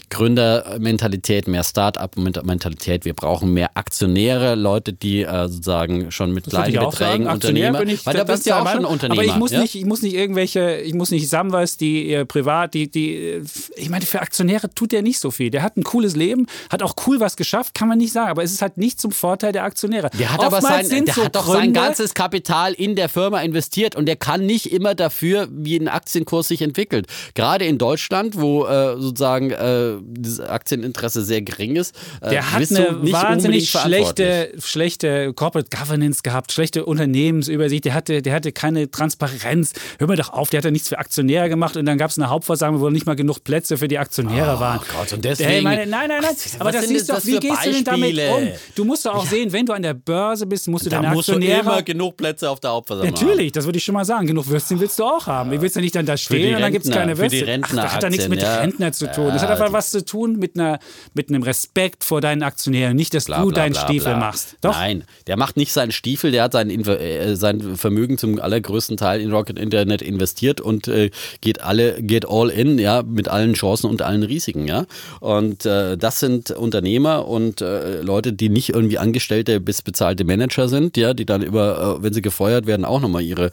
Gründermentalität, 0.10 1.48
mehr 1.48 1.64
Start-up-Mentalität. 1.64 3.06
Wir 3.06 3.14
brauchen 3.14 3.54
mehr 3.54 3.72
Aktionäre, 3.76 4.56
Leute, 4.56 4.94
die 4.94 5.24
äh, 5.24 5.48
sozusagen 5.48 6.12
schon 6.12 6.34
mit 6.34 6.46
kleinen 6.46 6.78
Beträgen 7.04 7.28
Unternehmer. 7.28 7.82
Ich, 7.84 8.06
Weil 8.06 8.16
da 8.16 8.24
bist 8.24 8.46
ja 8.46 8.62
auch 8.62 8.72
schon 8.72 8.86
Unternehmer. 8.86 9.22
Aber 9.22 9.30
ich 9.30 9.36
muss 9.36 9.52
ja? 9.52 9.62
nicht, 9.62 9.76
ich 9.76 9.86
muss 9.86 10.02
nicht 10.02 10.16
irgendwelche, 10.16 10.78
ich 10.78 10.94
muss 10.94 11.12
nicht 11.12 11.30
Samwas, 11.30 11.78
die 11.78 12.14
äh, 12.14 12.26
privat, 12.26 12.74
die, 12.74 12.90
die, 12.90 13.42
ich 13.76 13.90
meine, 13.90 14.06
für 14.06 14.22
Aktionäre 14.22 14.70
tut 14.74 14.92
der 14.92 15.02
nicht 15.02 15.20
so 15.20 15.32
viel. 15.32 15.50
Der 15.50 15.64
hat 15.64 15.78
ein 15.78 15.84
cooles 15.84 16.16
Leben, 16.16 16.48
hat 16.70 16.84
auch 16.84 16.96
cool 17.08 17.20
was 17.20 17.36
geschafft, 17.36 17.74
kann 17.74 17.88
man 17.88 17.98
nicht 17.98 18.14
sagen. 18.14 18.30
Aber 18.30 18.44
es 18.44 18.52
ist 18.52 18.62
halt 18.62 18.78
nicht 18.78 19.00
zum 19.00 19.12
Vorteil 19.12 19.52
der 19.52 19.64
Aktionäre. 19.64 20.10
Der 20.18 20.32
hat 20.32 20.40
Oftmals 20.40 20.66
aber 20.66 20.84
sein, 20.84 21.06
der 21.06 21.14
so 21.14 21.26
hat 21.26 21.36
doch 21.36 21.46
Gründe, 21.46 21.60
sein 21.60 21.74
ganzes 21.74 22.14
Kapital 22.14 22.74
in 22.74 22.96
der 22.96 23.10
Firma 23.10 23.42
investiert 23.42 23.96
und 23.96 24.06
der 24.06 24.16
kann 24.16 24.46
nicht 24.46 24.72
immer 24.72 24.96
dafür, 24.96 25.48
wie 25.52 25.78
ein 25.78 25.88
Aktienkurs 25.88 26.48
sich 26.48 26.62
entwickelt. 26.62 27.08
Gerade 27.34 27.66
in 27.66 27.78
Deutschland, 27.78 28.40
wo 28.40 28.66
äh, 28.66 28.96
sozusagen 29.00 29.52
äh, 29.52 29.98
das 30.04 30.40
Aktieninteresse 30.40 31.24
sehr 31.24 31.42
gering 31.42 31.76
ist. 31.76 31.96
Äh, 32.22 32.30
der 32.32 32.52
hat 32.52 32.72
eine 32.72 33.12
wahnsinnig 33.12 33.70
schlechte, 33.70 34.54
schlechte 34.60 35.34
Corporate 35.34 35.70
Governance 35.76 36.22
gehabt, 36.24 36.52
schlechte 36.52 36.86
Unternehmensübersicht. 36.94 37.86
Der 37.86 37.94
hatte, 37.94 38.22
der 38.22 38.34
hatte 38.34 38.52
keine 38.52 38.90
Transparenz. 38.90 39.74
Hör 40.00 40.08
mir 40.08 40.16
doch 40.16 40.32
auf, 40.32 40.50
der 40.50 40.60
hat 40.60 40.66
ja 40.66 40.72
nichts 40.72 40.90
für 40.90 41.00
Aktionäre 41.00 41.50
gemacht 41.50 41.78
und 41.78 41.86
dann 41.86 41.98
gab 41.98 42.12
es 42.12 42.18
eine 42.18 42.30
Hauptversammlung, 42.30 42.82
wo 42.82 42.90
nicht 42.90 43.06
mal 43.06 43.16
genug 43.16 43.44
Plätze 43.44 43.78
für 43.78 43.88
die 43.88 43.98
Aktionäre 43.98 44.56
oh, 44.58 44.60
waren. 44.60 44.80
Gott, 44.80 45.14
und 45.14 45.26
deswegen. 45.26 45.50
Hey, 45.50 45.62
meine, 45.62 45.86
nein, 45.86 46.10
nein, 46.10 46.22
nein. 46.22 46.36
aber 46.60 46.72
das 46.72 46.88
du 46.88 47.06
doch, 47.06 47.26
wie 47.26 47.40
gehst 47.40 47.56
Beispiele? 47.56 47.84
du 47.84 47.92
denn 47.92 48.14
damit 48.14 48.30
um? 48.30 48.48
Du 48.76 48.86
musst 48.86 49.06
doch 49.06 49.16
auch 49.16 49.24
ja. 49.26 49.30
sehen, 49.30 49.52
wenn 49.52 49.66
du 49.66 49.74
an 49.74 49.82
der 49.82 49.94
Börse 49.94 50.46
bist, 50.46 50.68
musst 50.68 50.86
du 50.86 50.90
da 50.90 51.02
deine 51.02 51.14
musst 51.14 51.30
Aktionäre. 51.30 51.64
Du 51.64 51.70
immer 51.70 51.84
genug 51.84 52.18
Plätze 52.18 52.50
auf 52.50 52.60
der 52.60 52.72
Hauptversammlung 52.72 53.14
Natürlich, 53.14 53.52
das 53.52 53.66
würde 53.66 53.78
ich 53.78 53.84
schon 53.84 53.94
mal 53.94 54.06
sagen. 54.06 54.28
Genug 54.28 54.48
Würstchen 54.48 54.80
willst 54.80 55.00
du 55.00 55.04
auch 55.04 55.26
haben. 55.28 55.52
Ja. 55.52 55.62
willst 55.62 55.76
ja 55.76 55.82
nicht 55.82 55.96
dann 55.96 56.06
da 56.06 56.18
stehen 56.18 56.56
und 56.56 56.62
dann 56.62 56.72
gibt 56.72 56.86
es 56.86 56.92
keine 56.92 57.18
Würstchen. 57.18 57.64
Ach, 57.64 57.76
das 57.76 57.94
hat 57.94 58.04
da 58.04 58.10
nichts 58.10 58.28
mit 58.28 58.42
ja. 58.42 58.58
Rentner 58.58 58.92
zu 58.92 59.12
tun. 59.12 59.28
Das 59.28 59.42
hat 59.42 59.50
einfach 59.50 59.74
was 59.74 59.90
zu 59.90 60.06
tun 60.06 60.38
mit, 60.38 60.58
einer, 60.58 60.80
mit 61.14 61.30
einem 61.30 61.44
Respekt 61.44 62.04
vor 62.04 62.22
deinen 62.22 62.44
Aktionären. 62.44 62.96
Nicht, 62.96 63.14
dass 63.14 63.26
bla, 63.26 63.42
du 63.42 63.52
deinen 63.52 63.74
bla, 63.74 63.82
Stiefel 63.82 64.14
bla. 64.14 64.20
machst. 64.20 64.58
Doch? 64.62 64.74
Nein, 64.74 65.04
der 65.28 65.38
macht 65.38 65.58
nicht 65.58 65.74
seinen 65.74 65.92
Stiefel, 65.92 66.32
der 66.32 66.44
hat 66.44 66.54
sein, 66.84 67.00
äh, 67.00 67.36
sein 67.36 67.76
Vermögen 67.76 68.18
zum 68.18 68.40
allergrößten 68.40 68.98
Teil 68.98 69.22
in 69.22 69.32
Rocket 69.32 69.58
Internet 69.58 70.02
investiert 70.02 70.62
und 70.62 70.88
äh, 70.88 71.10
geht 71.42 71.62
alle, 71.62 72.02
geht 72.02 72.28
all 72.28 72.50
in, 72.50 72.80
ja, 72.80 73.04
mit 73.04 73.28
allen 73.28 73.54
Chancen 73.54 73.90
und 73.90 74.02
allen 74.02 74.24
Risiken, 74.24 74.68
ja. 74.68 74.86
Und 75.20 75.66
äh, 75.66 75.98
das 75.98 76.20
sind 76.20 76.52
Unternehmer 76.52 77.28
und 77.28 77.62
äh, 77.62 78.02
Leute, 78.02 78.34
die 78.34 78.50
nicht 78.50 78.70
irgendwie 78.70 78.98
Angestellte 78.98 79.60
bis 79.60 79.82
bezahlte 79.82 80.24
Manager 80.24 80.68
sind, 80.68 80.98
ja, 80.98 81.14
die 81.14 81.26
dann 81.26 81.42
über, 81.42 81.98
äh, 82.00 82.04
wenn 82.04 82.14
sie 82.14 82.22
gefeuert 82.22 82.66
werden, 82.66 82.86
auch 82.86 83.02
nochmal 83.02 83.24
ihre 83.24 83.52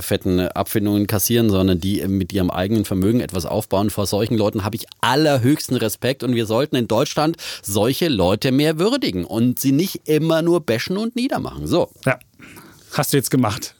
fetten 0.00 0.40
Abfindungen 0.40 1.06
kassieren, 1.06 1.50
sondern 1.50 1.80
die 1.80 2.06
mit 2.06 2.32
ihrem 2.32 2.50
eigenen 2.50 2.84
Vermögen 2.84 3.20
etwas 3.20 3.46
aufbauen. 3.46 3.90
Vor 3.90 4.06
solchen 4.06 4.36
Leuten 4.36 4.64
habe 4.64 4.76
ich 4.76 4.86
allerhöchsten 5.00 5.76
Respekt 5.76 6.22
und 6.22 6.34
wir 6.34 6.46
sollten 6.46 6.76
in 6.76 6.88
Deutschland 6.88 7.36
solche 7.62 8.08
Leute 8.08 8.52
mehr 8.52 8.78
würdigen 8.78 9.24
und 9.24 9.58
sie 9.58 9.72
nicht 9.72 10.08
immer 10.08 10.42
nur 10.42 10.60
bashen 10.60 10.96
und 10.96 11.16
niedermachen. 11.16 11.66
So. 11.66 11.90
Hast 12.94 13.12
du 13.12 13.16
jetzt 13.16 13.30
gemacht. 13.30 13.74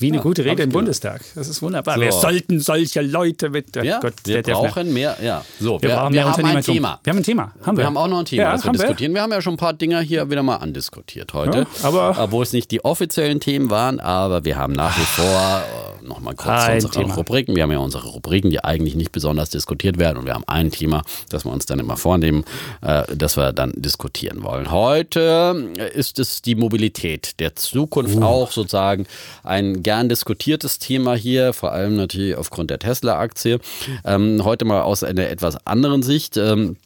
Wie 0.00 0.06
eine 0.06 0.16
ja, 0.16 0.22
gute 0.22 0.46
Rede 0.46 0.62
im 0.62 0.70
Bundestag. 0.70 1.20
Das 1.34 1.46
ist 1.46 1.60
wunderbar. 1.60 1.96
So. 1.96 2.00
Wir 2.00 2.12
sollten 2.12 2.58
solche 2.58 3.02
Leute 3.02 3.50
mit. 3.50 3.76
Oh 3.76 3.82
ja, 3.82 4.00
Gott, 4.00 4.14
wir 4.24 4.42
brauchen 4.42 4.94
mehr. 4.94 5.14
Ja. 5.22 5.44
So, 5.60 5.80
wir, 5.82 5.90
wir, 5.90 6.10
wir 6.10 6.24
haben 6.24 6.44
ein 6.46 6.62
Thema. 6.62 7.00
Wir 7.04 7.10
haben 7.10 7.18
ein 7.18 7.22
Thema. 7.22 7.52
Haben 7.62 7.76
wir. 7.76 7.82
wir 7.82 7.86
haben 7.86 7.96
auch 7.98 8.08
noch 8.08 8.20
ein 8.20 8.24
Thema, 8.24 8.42
ja, 8.42 8.52
das 8.52 8.64
wir 8.64 8.72
diskutieren. 8.72 9.12
Wir 9.12 9.20
haben 9.20 9.30
ja 9.30 9.42
schon 9.42 9.54
ein 9.54 9.58
paar 9.58 9.74
Dinge 9.74 10.00
hier 10.00 10.30
wieder 10.30 10.42
mal 10.42 10.56
andiskutiert 10.56 11.34
heute. 11.34 11.58
Ja, 11.58 11.66
aber 11.82 12.16
Obwohl 12.18 12.44
es 12.44 12.54
nicht 12.54 12.70
die 12.70 12.82
offiziellen 12.82 13.40
Themen 13.40 13.68
waren, 13.68 14.00
aber 14.00 14.44
wir 14.46 14.56
haben 14.56 14.72
nach 14.72 14.96
wie 14.98 15.02
vor 15.02 15.24
äh, 15.26 16.06
noch 16.06 16.20
mal 16.20 16.34
kurz 16.34 16.48
ein 16.48 16.74
unsere 16.76 16.92
Thema. 16.92 17.14
Rubriken. 17.14 17.54
Wir 17.54 17.62
haben 17.64 17.72
ja 17.72 17.78
unsere 17.78 18.06
Rubriken, 18.08 18.50
die 18.50 18.64
eigentlich 18.64 18.94
nicht 18.94 19.12
besonders 19.12 19.50
diskutiert 19.50 19.98
werden. 19.98 20.16
Und 20.16 20.24
wir 20.24 20.32
haben 20.32 20.44
ein 20.46 20.70
Thema, 20.70 21.02
das 21.28 21.44
wir 21.44 21.52
uns 21.52 21.66
dann 21.66 21.78
immer 21.78 21.98
vornehmen, 21.98 22.44
äh, 22.80 23.02
das 23.14 23.36
wir 23.36 23.52
dann 23.52 23.72
diskutieren 23.76 24.42
wollen. 24.42 24.70
Heute 24.70 25.72
ist 25.94 26.18
es 26.18 26.40
die 26.40 26.54
Mobilität 26.54 27.38
der 27.38 27.54
Zukunft 27.54 28.16
uh. 28.16 28.22
auch 28.22 28.50
sozusagen 28.50 29.06
ein 29.42 29.82
gern 29.90 30.08
diskutiertes 30.08 30.78
Thema 30.78 31.16
hier, 31.16 31.52
vor 31.52 31.72
allem 31.72 31.96
natürlich 31.96 32.36
aufgrund 32.36 32.70
der 32.70 32.78
Tesla-Aktie. 32.78 33.58
Ähm, 34.04 34.44
heute 34.44 34.64
mal 34.64 34.82
aus 34.82 35.02
einer 35.02 35.28
etwas 35.28 35.66
anderen 35.66 36.04
Sicht. 36.04 36.36
Ähm, 36.36 36.76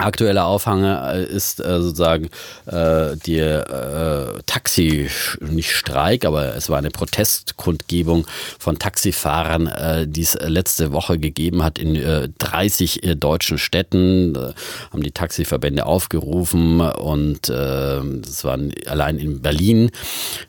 Aktueller 0.00 0.46
Aufhang 0.46 0.84
äh, 0.84 1.24
ist 1.24 1.60
äh, 1.60 1.80
sozusagen 1.80 2.30
äh, 2.66 3.16
die 3.26 3.38
äh, 3.38 4.40
Taxi, 4.46 5.08
nicht 5.40 5.72
Streik, 5.72 6.24
aber 6.24 6.56
es 6.56 6.68
war 6.68 6.78
eine 6.78 6.90
Protestkundgebung 6.90 8.26
von 8.58 8.78
Taxifahrern, 8.78 9.66
äh, 9.66 10.08
die 10.08 10.22
es 10.22 10.34
letzte 10.40 10.92
Woche 10.92 11.18
gegeben 11.18 11.62
hat 11.62 11.78
in 11.78 11.96
äh, 11.96 12.28
30 12.38 13.02
äh, 13.02 13.16
deutschen 13.16 13.58
Städten. 13.58 14.34
Da 14.34 14.54
haben 14.92 15.02
die 15.02 15.12
Taxiverbände 15.12 15.86
aufgerufen 15.86 16.80
und 16.80 17.48
äh, 17.48 18.00
das 18.00 18.44
waren 18.44 18.72
allein 18.86 19.18
in 19.18 19.42
Berlin 19.42 19.90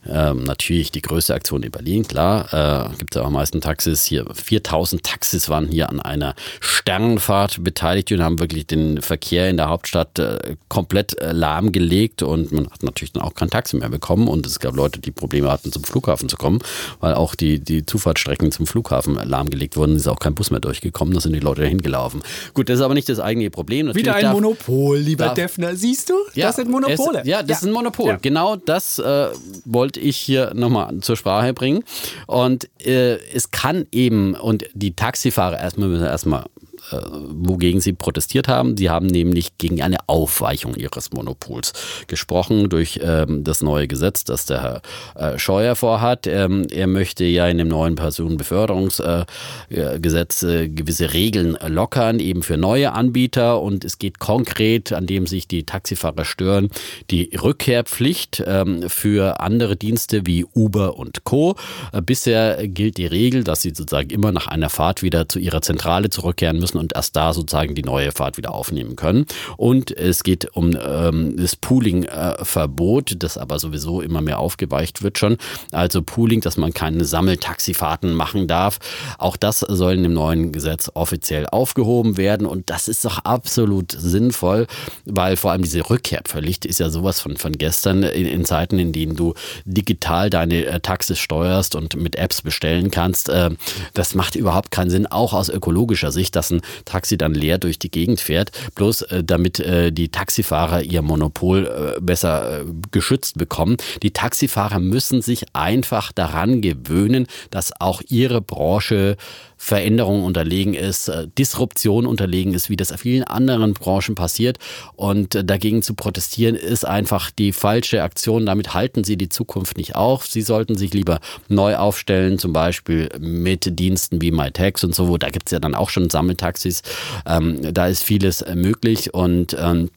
äh, 0.07 0.33
natürlich 0.33 0.91
die 0.91 1.01
größte 1.01 1.33
Aktion 1.33 1.63
in 1.63 1.71
Berlin, 1.71 2.07
klar. 2.07 2.87
Äh, 2.91 2.97
Gibt 2.97 3.15
es 3.15 3.21
auch 3.21 3.27
am 3.27 3.33
meisten 3.33 3.61
Taxis 3.61 4.05
hier. 4.05 4.25
4000 4.33 5.03
Taxis 5.03 5.49
waren 5.49 5.67
hier 5.67 5.89
an 5.89 5.99
einer 5.99 6.35
Sternfahrt 6.59 7.63
beteiligt 7.63 8.11
und 8.11 8.23
haben 8.23 8.39
wirklich 8.39 8.65
den 8.67 9.01
Verkehr 9.01 9.40
Verkehr 9.41 9.49
in 9.49 9.57
der 9.57 9.69
Hauptstadt 9.69 10.19
äh, 10.19 10.55
komplett 10.67 11.19
äh, 11.19 11.31
lahmgelegt 11.31 12.21
und 12.21 12.51
man 12.51 12.65
hat 12.65 12.83
natürlich 12.83 13.13
dann 13.13 13.23
auch 13.23 13.33
kein 13.33 13.49
Taxi 13.49 13.75
mehr 13.77 13.89
bekommen 13.89 14.27
und 14.27 14.45
es 14.45 14.59
gab 14.59 14.75
Leute, 14.75 14.99
die 14.99 15.11
Probleme 15.11 15.49
hatten, 15.49 15.71
zum 15.71 15.83
Flughafen 15.83 16.29
zu 16.29 16.37
kommen, 16.37 16.59
weil 16.99 17.13
auch 17.13 17.35
die, 17.35 17.59
die 17.59 17.85
Zufahrtsstrecken 17.85 18.51
zum 18.51 18.67
Flughafen 18.67 19.15
lahmgelegt 19.15 19.77
wurden, 19.77 19.95
ist 19.95 20.07
auch 20.07 20.19
kein 20.19 20.35
Bus 20.35 20.51
mehr 20.51 20.59
durchgekommen, 20.59 21.13
da 21.13 21.21
sind 21.21 21.33
die 21.33 21.39
Leute 21.39 21.61
dahin 21.61 21.81
gelaufen. 21.81 22.21
Gut, 22.53 22.69
das 22.69 22.79
ist 22.79 22.85
aber 22.85 22.93
nicht 22.93 23.09
das 23.09 23.19
eigentliche 23.19 23.51
Problem. 23.51 23.87
Natürlich 23.87 24.05
Wieder 24.05 24.15
ein 24.15 24.23
darf, 24.23 24.33
Monopol, 24.33 24.97
lieber 24.97 25.25
darf, 25.25 25.35
Defner, 25.35 25.75
siehst 25.75 26.09
du? 26.09 26.13
Ja, 26.35 26.47
das 26.47 26.57
sind 26.57 26.69
Monopole. 26.69 27.21
Es, 27.21 27.27
ja, 27.27 27.41
das 27.41 27.49
ja. 27.49 27.55
ist 27.57 27.63
ein 27.63 27.71
Monopol. 27.71 28.07
Ja. 28.07 28.17
Genau 28.21 28.55
das 28.55 28.99
äh, 28.99 29.27
wollte 29.65 29.99
ich 29.99 30.17
hier 30.17 30.53
nochmal 30.53 30.99
zur 31.01 31.17
Sprache 31.17 31.53
bringen 31.53 31.83
und 32.27 32.69
äh, 32.85 33.17
es 33.33 33.51
kann 33.51 33.87
eben, 33.91 34.35
und 34.35 34.65
die 34.73 34.95
Taxifahrer 34.95 35.59
erstmal 35.59 35.89
müssen 35.89 36.05
erstmal 36.05 36.43
äh, 36.43 36.60
wogegen 36.91 37.81
sie 37.81 37.93
protestiert 37.93 38.47
haben. 38.47 38.77
Sie 38.77 38.89
haben 38.89 39.07
nämlich 39.07 39.57
gegen 39.57 39.81
eine 39.81 39.97
Aufweichung 40.07 40.75
ihres 40.75 41.11
Monopols 41.11 41.73
gesprochen 42.07 42.69
durch 42.69 43.01
ähm, 43.03 43.43
das 43.43 43.61
neue 43.61 43.87
Gesetz, 43.87 44.23
das 44.23 44.45
der 44.45 44.61
Herr 44.61 44.81
äh, 45.15 45.39
Scheuer 45.39 45.75
vorhat. 45.75 46.27
Ähm, 46.27 46.67
er 46.71 46.87
möchte 46.87 47.25
ja 47.25 47.47
in 47.47 47.57
dem 47.57 47.67
neuen 47.67 47.95
Personenbeförderungsgesetz 47.95 50.43
äh, 50.43 50.69
gewisse 50.69 51.13
Regeln 51.13 51.57
lockern, 51.67 52.19
eben 52.19 52.43
für 52.43 52.57
neue 52.57 52.91
Anbieter. 52.93 53.59
Und 53.61 53.83
es 53.85 53.99
geht 53.99 54.19
konkret, 54.19 54.93
an 54.93 55.07
dem 55.07 55.27
sich 55.27 55.47
die 55.47 55.65
Taxifahrer 55.65 56.25
stören, 56.25 56.69
die 57.09 57.31
Rückkehrpflicht 57.35 58.43
ähm, 58.45 58.89
für 58.89 59.39
andere 59.39 59.77
Dienste 59.77 60.25
wie 60.25 60.45
Uber 60.55 60.97
und 60.97 61.23
Co. 61.23 61.55
Äh, 61.93 62.01
bisher 62.01 62.67
gilt 62.67 62.97
die 62.97 63.05
Regel, 63.05 63.43
dass 63.43 63.61
sie 63.61 63.69
sozusagen 63.69 64.09
immer 64.09 64.31
nach 64.31 64.47
einer 64.47 64.69
Fahrt 64.69 65.03
wieder 65.03 65.29
zu 65.29 65.39
ihrer 65.39 65.61
Zentrale 65.61 66.09
zurückkehren 66.09 66.59
müssen 66.59 66.77
und 66.81 66.93
erst 66.95 67.15
da 67.15 67.33
sozusagen 67.33 67.75
die 67.75 67.83
neue 67.83 68.11
Fahrt 68.11 68.37
wieder 68.37 68.53
aufnehmen 68.53 68.95
können. 68.95 69.25
Und 69.55 69.91
es 69.91 70.23
geht 70.23 70.55
um 70.55 70.75
ähm, 70.75 71.37
das 71.37 71.55
Pooling-Verbot, 71.55 73.15
das 73.23 73.37
aber 73.37 73.59
sowieso 73.59 74.01
immer 74.01 74.21
mehr 74.21 74.39
aufgeweicht 74.39 75.03
wird 75.03 75.17
schon. 75.17 75.37
Also 75.71 76.01
Pooling, 76.01 76.41
dass 76.41 76.57
man 76.57 76.73
keine 76.73 77.05
Sammeltaxifahrten 77.05 78.13
machen 78.13 78.47
darf. 78.47 78.79
Auch 79.17 79.37
das 79.37 79.59
soll 79.59 79.93
in 79.93 80.03
dem 80.03 80.13
neuen 80.13 80.51
Gesetz 80.51 80.91
offiziell 80.93 81.47
aufgehoben 81.47 82.17
werden. 82.17 82.47
Und 82.47 82.69
das 82.69 82.87
ist 82.87 83.05
doch 83.05 83.19
absolut 83.19 83.91
sinnvoll, 83.91 84.67
weil 85.05 85.37
vor 85.37 85.51
allem 85.51 85.61
diese 85.61 85.87
Rückkehrpflicht 85.89 86.65
ist 86.65 86.79
ja 86.79 86.89
sowas 86.89 87.21
von, 87.21 87.37
von 87.37 87.53
gestern 87.53 88.03
in, 88.03 88.25
in 88.25 88.45
Zeiten, 88.45 88.79
in 88.79 88.91
denen 88.91 89.15
du 89.15 89.35
digital 89.65 90.29
deine 90.29 90.65
äh, 90.65 90.79
Taxis 90.79 91.19
steuerst 91.19 91.75
und 91.75 91.95
mit 91.95 92.15
Apps 92.15 92.41
bestellen 92.41 92.89
kannst. 92.89 93.29
Äh, 93.29 93.51
das 93.93 94.15
macht 94.15 94.35
überhaupt 94.35 94.71
keinen 94.71 94.89
Sinn, 94.89 95.05
auch 95.05 95.33
aus 95.33 95.49
ökologischer 95.49 96.11
Sicht, 96.11 96.35
dass 96.35 96.49
ein 96.51 96.61
Taxi 96.85 97.17
dann 97.17 97.33
leer 97.33 97.57
durch 97.57 97.79
die 97.79 97.91
Gegend 97.91 98.19
fährt, 98.19 98.51
bloß 98.75 99.03
äh, 99.03 99.23
damit 99.23 99.59
äh, 99.59 99.91
die 99.91 100.09
Taxifahrer 100.09 100.81
ihr 100.81 101.01
Monopol 101.01 101.95
äh, 101.97 102.01
besser 102.01 102.61
äh, 102.61 102.65
geschützt 102.91 103.37
bekommen. 103.37 103.77
Die 104.03 104.11
Taxifahrer 104.11 104.79
müssen 104.79 105.21
sich 105.21 105.45
einfach 105.53 106.11
daran 106.11 106.61
gewöhnen, 106.61 107.27
dass 107.49 107.71
auch 107.79 108.01
ihre 108.07 108.41
Branche 108.41 109.17
Veränderungen 109.63 110.23
unterlegen 110.23 110.73
ist, 110.73 111.07
äh, 111.07 111.27
Disruption 111.37 112.07
unterlegen 112.07 112.55
ist, 112.55 112.71
wie 112.71 112.75
das 112.75 112.91
vielen 112.99 113.23
anderen 113.23 113.75
Branchen 113.75 114.15
passiert. 114.15 114.57
Und 114.95 115.35
äh, 115.35 115.45
dagegen 115.45 115.83
zu 115.83 115.93
protestieren 115.93 116.55
ist 116.55 116.83
einfach 116.83 117.29
die 117.29 117.53
falsche 117.53 118.01
Aktion. 118.01 118.47
Damit 118.47 118.73
halten 118.73 119.03
sie 119.03 119.17
die 119.17 119.29
Zukunft 119.29 119.77
nicht 119.77 119.95
auf. 119.95 120.25
Sie 120.25 120.41
sollten 120.41 120.75
sich 120.75 120.95
lieber 120.95 121.19
neu 121.47 121.75
aufstellen, 121.75 122.39
zum 122.39 122.53
Beispiel 122.53 123.09
mit 123.19 123.77
Diensten 123.77 124.19
wie 124.19 124.31
MyTax 124.31 124.83
und 124.83 124.95
so. 124.95 125.15
Da 125.19 125.29
gibt 125.29 125.45
es 125.45 125.51
ja 125.51 125.59
dann 125.59 125.75
auch 125.75 125.91
schon 125.91 126.09
Sammeltaxis. 126.09 126.81
Ähm, 127.27 127.59
da 127.71 127.85
ist 127.85 128.03
vieles 128.03 128.43
möglich 128.55 129.13
und 129.13 129.55
ähm, 129.59 129.91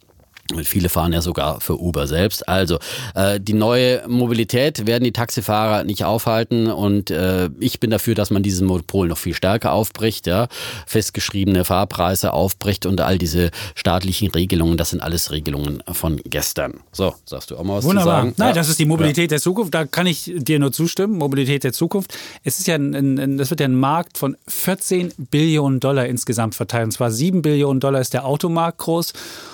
Viele 0.65 0.89
fahren 0.89 1.13
ja 1.13 1.23
sogar 1.23 1.61
für 1.61 1.81
Uber 1.81 2.07
selbst. 2.07 2.49
Also 2.49 2.79
äh, 3.15 3.41
die 3.41 3.55
neue 3.55 4.07
Mobilität 4.09 4.87
werden 4.87 5.05
die 5.05 5.13
Taxifahrer 5.13 5.85
nicht 5.85 6.05
aufhalten 6.05 6.67
und 6.67 7.11
äh, 7.11 7.49
ich 7.61 7.81
bin 7.81 7.91
dafür, 7.91 8.15
dass 8.15 8.31
man 8.31 8.43
dieses 8.43 8.61
Monopol 8.61 9.09
noch 9.09 9.19
viel 9.19 9.35
stärker 9.35 9.73
aufbricht, 9.73 10.27
ja, 10.27 10.49
festgeschriebene 10.87 11.65
Fahrpreise 11.65 12.33
aufbricht 12.33 12.85
und 12.85 13.01
all 13.01 13.17
diese 13.17 13.51
staatlichen 13.75 14.31
Regelungen, 14.31 14.77
das 14.77 14.91
sind 14.91 15.03
alles 15.03 15.31
Regelungen 15.31 15.83
von 15.91 16.21
gestern. 16.25 16.81
So, 16.93 17.15
sagst 17.25 17.51
du 17.51 17.57
auch 17.57 17.65
mal 17.65 17.79
was 17.79 17.85
Wunderbar. 17.85 18.05
zu 18.05 18.21
sagen? 18.21 18.35
Nein, 18.37 18.49
ja. 18.49 18.55
das 18.55 18.69
ist 18.69 18.79
die 18.79 18.87
Mobilität 18.87 19.31
ja. 19.31 19.37
der 19.37 19.41
Zukunft. 19.41 19.75
Da 19.75 19.87
kann 19.87 20.07
ich 20.07 20.31
dir 20.37 20.59
nur 20.59 20.73
zustimmen. 20.73 21.19
Mobilität 21.19 21.65
der 21.65 21.73
Zukunft. 21.73 22.17
Es 22.43 22.59
ist 22.59 22.67
ja 22.67 22.75
ein, 22.75 22.95
ein, 22.95 23.39
das 23.39 23.51
wird 23.51 23.61
ja 23.61 23.67
ein 23.67 23.79
Markt 23.79 24.19
von 24.19 24.37
14 24.47 25.13
Billionen 25.17 25.81
Dollar 25.81 26.07
insgesamt 26.07 26.55
verteilt. 26.55 26.85
Und 26.85 26.93
zwar 26.93 27.11
7 27.11 27.43
Billionen 27.43 27.81
Dollar 27.81 28.01
ist 28.01 28.15
der 28.15 28.25
Automarkt 28.27 28.79
groß 28.79 29.13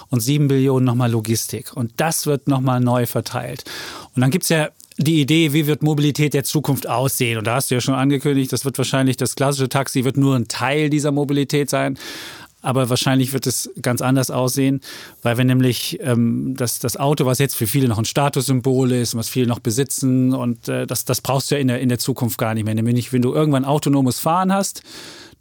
und 0.09 0.21
7 0.21 0.49
Billionen 0.49 0.80
nochmal 0.85 1.11
Logistik. 1.11 1.77
Und 1.77 1.93
das 1.97 2.27
wird 2.27 2.49
nochmal 2.49 2.81
neu 2.81 3.07
verteilt. 3.07 3.65
Und 4.15 4.21
dann 4.21 4.31
gibt 4.31 4.45
es 4.45 4.49
ja 4.51 4.69
die 4.99 5.21
Idee, 5.21 5.53
wie 5.53 5.67
wird 5.67 5.83
Mobilität 5.83 6.35
der 6.35 6.45
Zukunft 6.45 6.89
aussehen? 6.89 7.39
Und 7.39 7.47
da 7.47 7.57
hast 7.57 7.71
du 7.71 7.75
ja 7.75 7.81
schon 7.81 7.95
angekündigt, 7.95 8.53
das 8.53 8.65
wird 8.65 8.77
wahrscheinlich 8.77 9.17
das 9.17 9.35
klassische 9.35 9.69
Taxi 9.69 10.05
wird 10.05 10.17
nur 10.17 10.37
ein 10.37 10.49
Teil 10.49 10.91
dieser 10.91 11.11
Mobilität 11.11 11.71
sein. 11.71 11.99
Aber 12.63 12.91
wahrscheinlich 12.91 13.33
wird 13.33 13.47
es 13.47 13.71
ganz 13.81 14.03
anders 14.03 14.31
aussehen, 14.31 14.83
weil 15.23 15.39
wir 15.39 15.47
nämlich 15.47 15.99
ähm, 16.03 16.55
das, 16.57 16.79
das 16.79 16.99
Auto, 16.99 17.25
was 17.25 17.39
jetzt 17.39 17.57
für 17.57 17.67
viele 17.67 17.89
noch 17.89 17.97
ein 17.97 18.05
Statussymbol 18.05 18.93
ist, 18.93 19.15
was 19.15 19.31
viele 19.31 19.47
noch 19.47 19.61
besitzen, 19.61 20.35
und 20.35 20.69
äh, 20.69 20.87
das, 20.87 21.07
das 21.07 21.23
brauchst 21.23 21.51
du 21.51 21.55
ja 21.55 21.61
in 21.63 21.69
der, 21.69 21.81
in 21.81 21.89
der 21.89 21.99
Zukunft 21.99 22.37
gar 22.37 22.53
nicht 22.53 22.65
mehr. 22.65 22.75
Nämlich, 22.75 23.15
wenn 23.15 23.23
du 23.23 23.33
irgendwann 23.33 23.65
autonomes 23.65 24.21
Fahren 24.21 24.53
hast, 24.53 24.83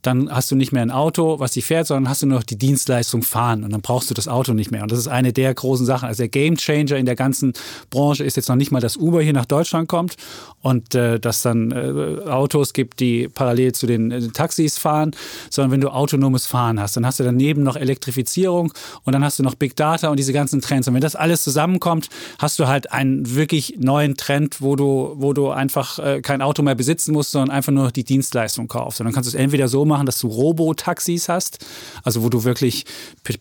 dann 0.02 0.32
hast 0.32 0.50
du 0.52 0.56
nicht 0.56 0.72
mehr 0.72 0.82
ein 0.82 0.92
Auto, 0.92 1.40
was 1.40 1.52
dich 1.52 1.66
fährt, 1.66 1.88
sondern 1.88 2.10
hast 2.10 2.22
du 2.22 2.28
nur 2.28 2.38
noch 2.38 2.44
die 2.44 2.58
Dienstleistung 2.58 3.22
fahren 3.22 3.64
und 3.64 3.72
dann 3.72 3.82
brauchst 3.82 4.10
du 4.10 4.14
das 4.14 4.28
Auto 4.28 4.54
nicht 4.54 4.72
mehr. 4.72 4.84
Und 4.84 4.92
das 4.92 5.00
ist 5.00 5.08
eine 5.08 5.34
der 5.34 5.54
großen 5.54 5.86
Sachen. 5.86 6.08
Also 6.08 6.24
der 6.24 6.30
Gamechanger 6.30 6.96
in 6.96 7.06
der 7.06 7.16
ganzen 7.16 7.54
Branche 7.90 8.24
ist 8.24 8.38
jetzt 8.38 8.48
noch 8.48 8.56
nicht 8.56 8.72
mal, 8.72 8.80
dass 8.80 8.96
Uber 8.96 9.22
hier 9.22 9.34
nach 9.34 9.46
Deutschland 9.46 9.90
kommt 9.90 10.16
und 10.62 10.96
äh, 10.96 11.20
dass 11.20 11.42
dann 11.42 11.72
äh, 11.72 12.30
Autos 12.30 12.74
gibt, 12.74 13.00
die 13.00 13.28
parallel 13.28 13.74
zu 13.74 13.88
den 13.88 14.12
äh, 14.12 14.28
Taxis 14.30 14.78
fahren, 14.78 15.12
sondern 15.50 15.72
wenn 15.72 15.82
du 15.82 15.90
autonomes 15.90 16.46
Fahren 16.46 16.80
hast, 16.80 16.96
dann 16.96 17.06
hast 17.06 17.20
du 17.20 17.24
daneben 17.24 17.64
noch 17.64 17.76
Elektrifizierung 17.76 18.74
und 19.04 19.14
dann 19.14 19.24
hast 19.24 19.40
du 19.40 19.44
noch 19.44 19.56
Big 19.56 19.76
Data 19.76 20.10
und 20.10 20.18
diese 20.18 20.34
ganzen 20.34 20.62
Trends. 20.62 20.88
Und 20.88 20.94
wenn 20.94 21.02
das 21.02 21.16
alles 21.16 21.44
zusammenkommt, 21.44 22.08
hast 22.38 22.58
du 22.60 22.68
halt 22.68 22.92
einen 22.92 23.36
wirklich 23.36 23.76
neuen 23.80 24.16
Trend, 24.16 24.62
wo 24.62 24.78
du, 24.78 25.16
wo 25.18 25.34
du 25.34 25.50
einfach 25.50 26.00
äh, 26.00 26.22
kein 26.22 26.42
Auto 26.42 26.62
mehr 26.62 26.76
besitzen 26.76 27.12
musst, 27.12 27.32
sondern 27.32 27.52
einfach 27.52 27.74
nur 27.74 27.92
die 27.92 28.06
Dienstleistung 28.06 28.70
kaufst. 28.70 29.02
Und 29.02 29.06
dann 29.06 29.14
kannst 29.14 29.28
du 29.32 29.36
es 29.36 29.42
entweder 29.42 29.68
so 29.68 29.89
machen, 29.90 30.06
dass 30.06 30.20
du 30.20 30.28
Robotaxis 30.28 31.28
hast, 31.28 31.66
also 32.04 32.24
wo 32.24 32.30
du 32.30 32.44
wirklich 32.44 32.86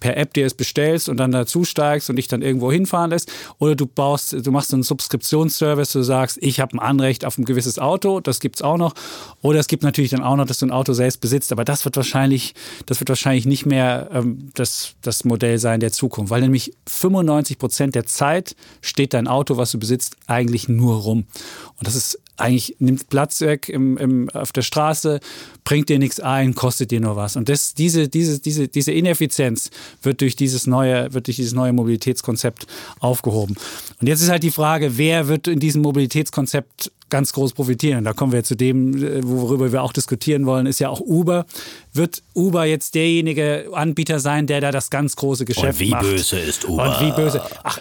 per 0.00 0.16
App 0.16 0.34
dir 0.34 0.46
es 0.46 0.54
bestellst 0.54 1.08
und 1.08 1.16
dann 1.18 1.32
dazu 1.32 1.64
steigst 1.64 2.10
und 2.10 2.16
dich 2.16 2.28
dann 2.28 2.42
irgendwo 2.42 2.72
hinfahren 2.72 3.10
lässt. 3.10 3.30
Oder 3.58 3.76
du 3.76 3.86
baust, 3.86 4.34
du 4.44 4.50
machst 4.50 4.72
einen 4.74 4.82
Subskriptionsservice, 4.82 5.92
du 5.92 6.02
sagst, 6.02 6.38
ich 6.40 6.60
habe 6.60 6.76
ein 6.76 6.80
Anrecht 6.80 7.24
auf 7.24 7.38
ein 7.38 7.44
gewisses 7.44 7.78
Auto, 7.78 8.20
das 8.20 8.40
gibt 8.40 8.56
es 8.56 8.62
auch 8.62 8.76
noch. 8.76 8.94
Oder 9.42 9.60
es 9.60 9.68
gibt 9.68 9.82
natürlich 9.82 10.10
dann 10.10 10.22
auch 10.22 10.36
noch, 10.36 10.46
dass 10.46 10.58
du 10.58 10.66
ein 10.66 10.72
Auto 10.72 10.92
selbst 10.92 11.20
besitzt, 11.20 11.52
aber 11.52 11.64
das 11.64 11.84
wird 11.84 11.96
wahrscheinlich, 11.96 12.54
das 12.86 13.00
wird 13.00 13.08
wahrscheinlich 13.08 13.46
nicht 13.46 13.66
mehr 13.66 14.08
ähm, 14.12 14.50
das, 14.54 14.94
das 15.02 15.24
Modell 15.24 15.58
sein 15.58 15.80
der 15.80 15.92
Zukunft, 15.92 16.30
weil 16.30 16.40
nämlich 16.40 16.72
95 16.86 17.58
Prozent 17.58 17.94
der 17.94 18.06
Zeit 18.06 18.56
steht 18.80 19.14
dein 19.14 19.28
Auto, 19.28 19.56
was 19.56 19.70
du 19.70 19.78
besitzt, 19.78 20.16
eigentlich 20.26 20.68
nur 20.68 20.96
rum. 20.96 21.26
Und 21.76 21.86
das 21.86 21.94
ist 21.94 22.20
eigentlich 22.38 22.76
nimmt 22.78 23.08
Platz 23.08 23.40
weg 23.40 23.68
im, 23.68 23.96
im, 23.98 24.30
auf 24.30 24.52
der 24.52 24.62
Straße, 24.62 25.20
bringt 25.64 25.88
dir 25.88 25.98
nichts 25.98 26.20
ein, 26.20 26.54
kostet 26.54 26.90
dir 26.90 27.00
nur 27.00 27.16
was. 27.16 27.36
Und 27.36 27.48
das, 27.48 27.74
diese, 27.74 28.08
diese, 28.08 28.38
diese, 28.40 28.68
diese 28.68 28.92
Ineffizienz 28.92 29.70
wird 30.02 30.20
durch 30.20 30.36
dieses 30.36 30.66
neue, 30.66 31.12
wird 31.12 31.26
durch 31.26 31.36
dieses 31.36 31.52
neue 31.52 31.72
Mobilitätskonzept 31.72 32.66
aufgehoben. 33.00 33.56
Und 34.00 34.06
jetzt 34.06 34.22
ist 34.22 34.30
halt 34.30 34.42
die 34.42 34.50
Frage, 34.50 34.96
wer 34.96 35.28
wird 35.28 35.48
in 35.48 35.60
diesem 35.60 35.82
Mobilitätskonzept 35.82 36.92
ganz 37.10 37.32
groß 37.32 37.52
profitieren. 37.54 37.98
Und 37.98 38.04
da 38.04 38.12
kommen 38.12 38.32
wir 38.32 38.44
zu 38.44 38.54
dem, 38.54 39.02
äh, 39.02 39.20
worüber 39.24 39.72
wir 39.72 39.82
auch 39.82 39.92
diskutieren 39.92 40.46
wollen, 40.46 40.66
ist 40.66 40.78
ja 40.78 40.88
auch 40.88 41.00
Uber. 41.00 41.46
Wird 41.92 42.22
Uber 42.34 42.64
jetzt 42.64 42.94
derjenige 42.94 43.68
Anbieter 43.72 44.20
sein, 44.20 44.46
der 44.46 44.60
da 44.60 44.70
das 44.70 44.90
ganz 44.90 45.16
große 45.16 45.44
Geschäft 45.44 45.64
macht? 45.64 45.80
Und 45.80 45.86
wie 45.86 45.90
macht? 45.90 46.02
böse 46.02 46.38
ist 46.38 46.68
Uber? 46.68 47.00
Und 47.00 47.06
wie 47.06 47.12
böse? 47.12 47.42
Ach, 47.62 47.80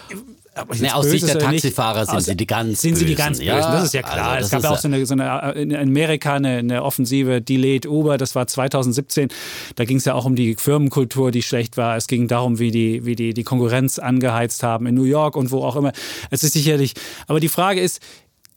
Nee, 0.78 0.90
aus 0.90 1.06
Sicht 1.06 1.26
der 1.26 1.38
Taxifahrer 1.38 2.06
sind 2.06 2.22
sie 2.22 2.36
die 2.36 2.46
ganz 2.46 2.80
Sind 2.80 2.96
sie 2.96 3.04
die 3.04 3.14
ganz 3.14 3.38
Bösen, 3.38 3.54
das 3.54 3.84
ist 3.84 3.94
ja 3.94 4.02
klar. 4.02 4.30
Also 4.32 4.46
es 4.46 4.50
gab 4.50 4.62
ja 4.62 4.70
auch 4.70 4.78
so 4.78 4.88
eine, 4.88 5.06
so 5.06 5.14
eine, 5.14 5.52
in 5.52 5.74
Amerika 5.74 6.34
eine, 6.34 6.58
eine 6.58 6.82
Offensive, 6.82 7.40
Delayed 7.40 7.86
Uber, 7.86 8.18
das 8.18 8.34
war 8.34 8.46
2017. 8.46 9.28
Da 9.76 9.84
ging 9.84 9.98
es 9.98 10.04
ja 10.04 10.14
auch 10.14 10.24
um 10.24 10.34
die 10.34 10.54
Firmenkultur, 10.56 11.30
die 11.30 11.42
schlecht 11.42 11.76
war. 11.76 11.96
Es 11.96 12.06
ging 12.06 12.28
darum, 12.28 12.58
wie 12.58 12.70
die, 12.70 13.04
wie 13.04 13.16
die, 13.16 13.34
die 13.34 13.44
Konkurrenz 13.44 13.98
angeheizt 13.98 14.62
haben 14.62 14.86
in 14.86 14.94
New 14.94 15.04
York 15.04 15.36
und 15.36 15.50
wo 15.50 15.64
auch 15.64 15.76
immer. 15.76 15.92
Es 16.30 16.42
ist 16.42 16.52
sicherlich, 16.52 16.94
aber 17.26 17.40
die 17.40 17.48
Frage 17.48 17.80
ist, 17.80 18.00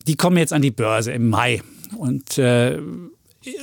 die 0.07 0.15
kommen 0.15 0.37
jetzt 0.37 0.53
an 0.53 0.61
die 0.61 0.71
Börse 0.71 1.11
im 1.11 1.29
Mai 1.29 1.61
und, 1.97 2.37
äh, 2.37 2.79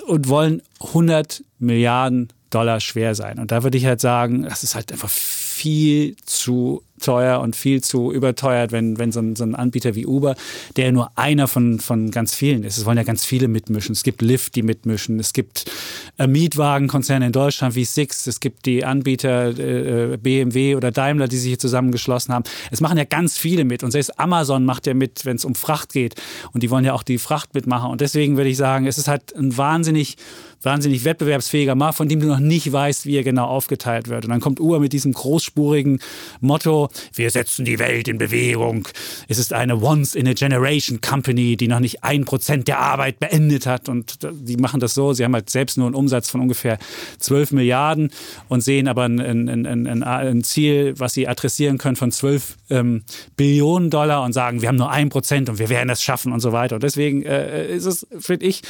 und 0.06 0.28
wollen 0.28 0.62
100 0.80 1.42
Milliarden 1.58 2.28
Dollar 2.50 2.80
schwer 2.80 3.14
sein. 3.14 3.38
Und 3.38 3.52
da 3.52 3.62
würde 3.62 3.76
ich 3.76 3.86
halt 3.86 4.00
sagen, 4.00 4.42
das 4.42 4.62
ist 4.62 4.74
halt 4.74 4.92
einfach 4.92 5.10
viel 5.10 6.16
zu 6.24 6.82
teuer 6.98 7.40
und 7.40 7.56
viel 7.56 7.82
zu 7.82 8.12
überteuert, 8.12 8.72
wenn, 8.72 8.98
wenn 8.98 9.12
so 9.12 9.20
ein, 9.20 9.36
so 9.36 9.44
ein 9.44 9.54
Anbieter 9.54 9.94
wie 9.94 10.06
Uber, 10.06 10.34
der 10.76 10.92
nur 10.92 11.10
einer 11.16 11.48
von, 11.48 11.80
von 11.80 12.10
ganz 12.10 12.34
vielen 12.34 12.64
ist. 12.64 12.78
Es 12.78 12.84
wollen 12.84 12.96
ja 12.96 13.02
ganz 13.02 13.24
viele 13.24 13.48
mitmischen. 13.48 13.92
Es 13.92 14.02
gibt 14.02 14.22
Lyft, 14.22 14.54
die 14.56 14.62
mitmischen. 14.62 15.18
Es 15.20 15.32
gibt 15.32 15.70
äh, 16.18 16.26
Mietwagenkonzerne 16.26 17.26
in 17.26 17.32
Deutschland 17.32 17.74
wie 17.74 17.84
Six. 17.84 18.26
Es 18.26 18.40
gibt 18.40 18.66
die 18.66 18.84
Anbieter 18.84 19.58
äh, 19.58 20.16
BMW 20.16 20.76
oder 20.76 20.90
Daimler, 20.90 21.28
die 21.28 21.36
sich 21.36 21.48
hier 21.48 21.58
zusammengeschlossen 21.58 22.34
haben. 22.34 22.44
Es 22.70 22.80
machen 22.80 22.98
ja 22.98 23.04
ganz 23.04 23.38
viele 23.38 23.64
mit. 23.64 23.82
Und 23.82 23.90
selbst 23.90 24.18
Amazon 24.18 24.64
macht 24.64 24.86
ja 24.86 24.94
mit, 24.94 25.24
wenn 25.24 25.36
es 25.36 25.44
um 25.44 25.54
Fracht 25.54 25.92
geht. 25.92 26.14
Und 26.52 26.62
die 26.62 26.70
wollen 26.70 26.84
ja 26.84 26.94
auch 26.94 27.02
die 27.02 27.18
Fracht 27.18 27.54
mitmachen. 27.54 27.90
Und 27.90 28.00
deswegen 28.00 28.36
würde 28.36 28.50
ich 28.50 28.56
sagen, 28.56 28.86
es 28.86 28.98
ist 28.98 29.08
halt 29.08 29.34
ein 29.34 29.56
wahnsinnig 29.56 30.16
wahnsinnig 30.62 31.04
wettbewerbsfähiger 31.04 31.74
Markt, 31.74 31.96
von 31.96 32.08
dem 32.08 32.20
du 32.20 32.26
noch 32.26 32.40
nicht 32.40 32.70
weißt, 32.72 33.06
wie 33.06 33.16
er 33.16 33.22
genau 33.22 33.46
aufgeteilt 33.46 34.08
wird. 34.08 34.24
Und 34.24 34.30
dann 34.30 34.40
kommt 34.40 34.60
Uber 34.60 34.80
mit 34.80 34.92
diesem 34.92 35.12
großspurigen 35.12 36.00
Motto, 36.40 36.87
wir 37.14 37.30
setzen 37.30 37.64
die 37.64 37.78
Welt 37.78 38.08
in 38.08 38.18
Bewegung. 38.18 38.88
Es 39.28 39.38
ist 39.38 39.52
eine 39.52 39.80
Once-in-a-Generation-Company, 39.82 41.56
die 41.56 41.68
noch 41.68 41.80
nicht 41.80 42.04
ein 42.04 42.24
Prozent 42.24 42.68
der 42.68 42.80
Arbeit 42.80 43.20
beendet 43.20 43.66
hat. 43.66 43.88
Und 43.88 44.18
die 44.22 44.56
machen 44.56 44.80
das 44.80 44.94
so, 44.94 45.12
sie 45.12 45.24
haben 45.24 45.34
halt 45.34 45.50
selbst 45.50 45.78
nur 45.78 45.86
einen 45.86 45.94
Umsatz 45.94 46.30
von 46.30 46.40
ungefähr 46.40 46.78
12 47.18 47.52
Milliarden 47.52 48.10
und 48.48 48.62
sehen 48.62 48.88
aber 48.88 49.04
ein, 49.04 49.20
ein, 49.20 49.66
ein, 49.66 50.02
ein 50.02 50.44
Ziel, 50.44 50.94
was 50.98 51.14
sie 51.14 51.28
adressieren 51.28 51.78
können 51.78 51.96
von 51.96 52.10
12 52.10 52.56
ähm, 52.70 53.02
Billionen 53.36 53.90
Dollar 53.90 54.22
und 54.24 54.32
sagen, 54.32 54.62
wir 54.62 54.68
haben 54.68 54.76
nur 54.76 54.90
ein 54.90 55.08
Prozent 55.08 55.48
und 55.48 55.58
wir 55.58 55.68
werden 55.68 55.90
es 55.90 56.02
schaffen 56.02 56.32
und 56.32 56.40
so 56.40 56.52
weiter. 56.52 56.76
Und 56.76 56.82
deswegen 56.82 57.22
äh, 57.24 57.68
ist 57.68 57.86
es, 57.86 58.06
finde 58.18 58.46
ich, 58.46 58.62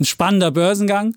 ein 0.00 0.04
spannender 0.04 0.50
Börsengang, 0.50 1.14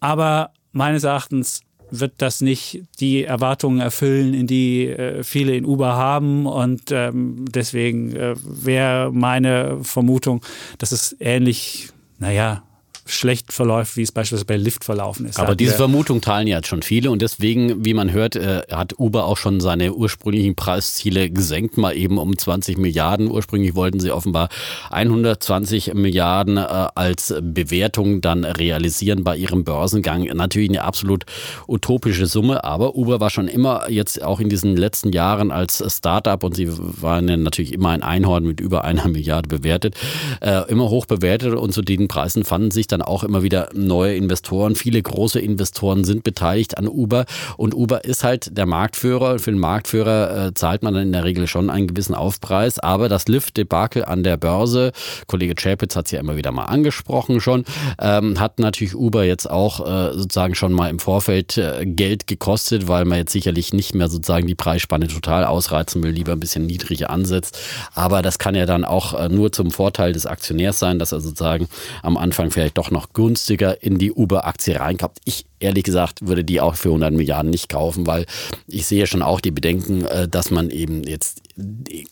aber 0.00 0.50
meines 0.72 1.04
Erachtens 1.04 1.60
wird 1.92 2.14
das 2.18 2.40
nicht 2.40 2.82
die 2.98 3.24
Erwartungen 3.24 3.80
erfüllen, 3.80 4.34
in 4.34 4.46
die 4.46 4.88
äh, 4.88 5.22
viele 5.22 5.54
in 5.54 5.64
Uber 5.64 5.94
haben. 5.94 6.46
Und 6.46 6.90
ähm, 6.90 7.44
deswegen 7.48 8.16
äh, 8.16 8.34
wäre 8.42 9.12
meine 9.12 9.78
Vermutung, 9.82 10.42
dass 10.78 10.92
es 10.92 11.14
ähnlich, 11.20 11.90
naja, 12.18 12.64
schlecht 13.06 13.52
verläuft, 13.52 13.96
wie 13.96 14.02
es 14.02 14.12
beispielsweise 14.12 14.46
bei 14.46 14.56
Lyft 14.56 14.84
verlaufen 14.84 15.26
ist. 15.26 15.38
Aber 15.38 15.56
diese 15.56 15.74
Vermutung 15.74 16.20
teilen 16.20 16.46
ja 16.46 16.56
jetzt 16.58 16.68
schon 16.68 16.82
viele 16.82 17.10
und 17.10 17.22
deswegen, 17.22 17.84
wie 17.84 17.94
man 17.94 18.12
hört, 18.12 18.36
äh, 18.36 18.62
hat 18.70 18.98
Uber 18.98 19.24
auch 19.24 19.36
schon 19.36 19.60
seine 19.60 19.94
ursprünglichen 19.94 20.54
Preisziele 20.54 21.30
gesenkt, 21.30 21.76
mal 21.76 21.96
eben 21.96 22.18
um 22.18 22.36
20 22.36 22.78
Milliarden. 22.78 23.30
Ursprünglich 23.30 23.74
wollten 23.74 24.00
sie 24.00 24.12
offenbar 24.12 24.48
120 24.90 25.94
Milliarden 25.94 26.56
äh, 26.56 26.60
als 26.60 27.34
Bewertung 27.40 28.20
dann 28.20 28.44
realisieren 28.44 29.24
bei 29.24 29.36
ihrem 29.36 29.64
Börsengang. 29.64 30.24
Natürlich 30.24 30.70
eine 30.70 30.84
absolut 30.84 31.24
utopische 31.66 32.26
Summe, 32.26 32.64
aber 32.64 32.94
Uber 32.94 33.20
war 33.20 33.30
schon 33.30 33.48
immer 33.48 33.90
jetzt 33.90 34.22
auch 34.22 34.40
in 34.40 34.48
diesen 34.48 34.76
letzten 34.76 35.12
Jahren 35.12 35.50
als 35.50 35.82
Startup 35.88 36.42
und 36.44 36.54
sie 36.54 36.68
waren 36.70 37.28
ja 37.28 37.36
natürlich 37.36 37.72
immer 37.72 37.90
ein 37.90 38.02
Einhorn 38.02 38.44
mit 38.44 38.60
über 38.60 38.84
einer 38.84 39.08
Milliarde 39.08 39.48
bewertet, 39.48 39.96
äh, 40.40 40.70
immer 40.70 40.88
hoch 40.88 41.06
bewertet 41.06 41.54
und 41.54 41.72
zu 41.72 41.82
den 41.82 42.08
Preisen 42.08 42.44
fanden 42.44 42.70
sich 42.70 42.86
dann 42.86 43.01
auch 43.08 43.24
immer 43.24 43.42
wieder 43.42 43.68
neue 43.74 44.14
Investoren. 44.14 44.74
Viele 44.74 45.02
große 45.02 45.40
Investoren 45.40 46.04
sind 46.04 46.24
beteiligt 46.24 46.78
an 46.78 46.88
Uber 46.88 47.24
und 47.56 47.74
Uber 47.74 48.04
ist 48.04 48.24
halt 48.24 48.56
der 48.56 48.66
Marktführer. 48.66 49.38
Für 49.38 49.50
den 49.50 49.60
Marktführer 49.60 50.46
äh, 50.46 50.54
zahlt 50.54 50.82
man 50.82 50.94
dann 50.94 51.04
in 51.04 51.12
der 51.12 51.24
Regel 51.24 51.46
schon 51.46 51.70
einen 51.70 51.86
gewissen 51.86 52.14
Aufpreis, 52.14 52.78
aber 52.78 53.08
das 53.08 53.28
Lyft-Debakel 53.28 54.04
an 54.04 54.22
der 54.22 54.36
Börse, 54.36 54.92
Kollege 55.26 55.54
Chapitz 55.54 55.96
hat 55.96 56.06
es 56.06 56.12
ja 56.12 56.20
immer 56.20 56.36
wieder 56.36 56.52
mal 56.52 56.64
angesprochen 56.64 57.40
schon, 57.40 57.64
ähm, 58.00 58.40
hat 58.40 58.58
natürlich 58.58 58.94
Uber 58.94 59.24
jetzt 59.24 59.50
auch 59.50 59.80
äh, 59.80 60.12
sozusagen 60.14 60.54
schon 60.54 60.72
mal 60.72 60.88
im 60.88 60.98
Vorfeld 60.98 61.58
äh, 61.58 61.84
Geld 61.84 62.26
gekostet, 62.26 62.88
weil 62.88 63.04
man 63.04 63.18
jetzt 63.18 63.32
sicherlich 63.32 63.72
nicht 63.72 63.94
mehr 63.94 64.08
sozusagen 64.08 64.46
die 64.46 64.54
Preisspanne 64.54 65.08
total 65.08 65.44
ausreizen 65.44 66.02
will, 66.02 66.10
lieber 66.10 66.32
ein 66.32 66.40
bisschen 66.40 66.66
niedriger 66.66 67.10
ansetzt. 67.10 67.58
Aber 67.94 68.22
das 68.22 68.38
kann 68.38 68.54
ja 68.54 68.66
dann 68.66 68.84
auch 68.84 69.14
äh, 69.14 69.28
nur 69.28 69.52
zum 69.52 69.70
Vorteil 69.70 70.12
des 70.12 70.26
Aktionärs 70.26 70.78
sein, 70.78 70.98
dass 70.98 71.12
er 71.12 71.20
sozusagen 71.20 71.68
am 72.02 72.16
Anfang 72.16 72.50
vielleicht 72.50 72.78
doch 72.78 72.81
doch 72.82 72.90
noch 72.90 73.12
günstiger 73.12 73.80
in 73.80 73.98
die 73.98 74.12
Uber-Aktie 74.12 74.80
reinkauft. 74.80 75.20
Ich 75.24 75.46
ehrlich 75.62 75.84
gesagt 75.84 76.26
würde 76.26 76.44
die 76.44 76.60
auch 76.60 76.74
für 76.74 76.88
100 76.88 77.12
Milliarden 77.12 77.50
nicht 77.50 77.68
kaufen, 77.68 78.06
weil 78.06 78.26
ich 78.66 78.86
sehe 78.86 79.06
schon 79.06 79.22
auch 79.22 79.40
die 79.40 79.50
Bedenken, 79.50 80.04
äh, 80.04 80.28
dass 80.28 80.50
man 80.50 80.70
eben 80.70 81.04
jetzt 81.04 81.42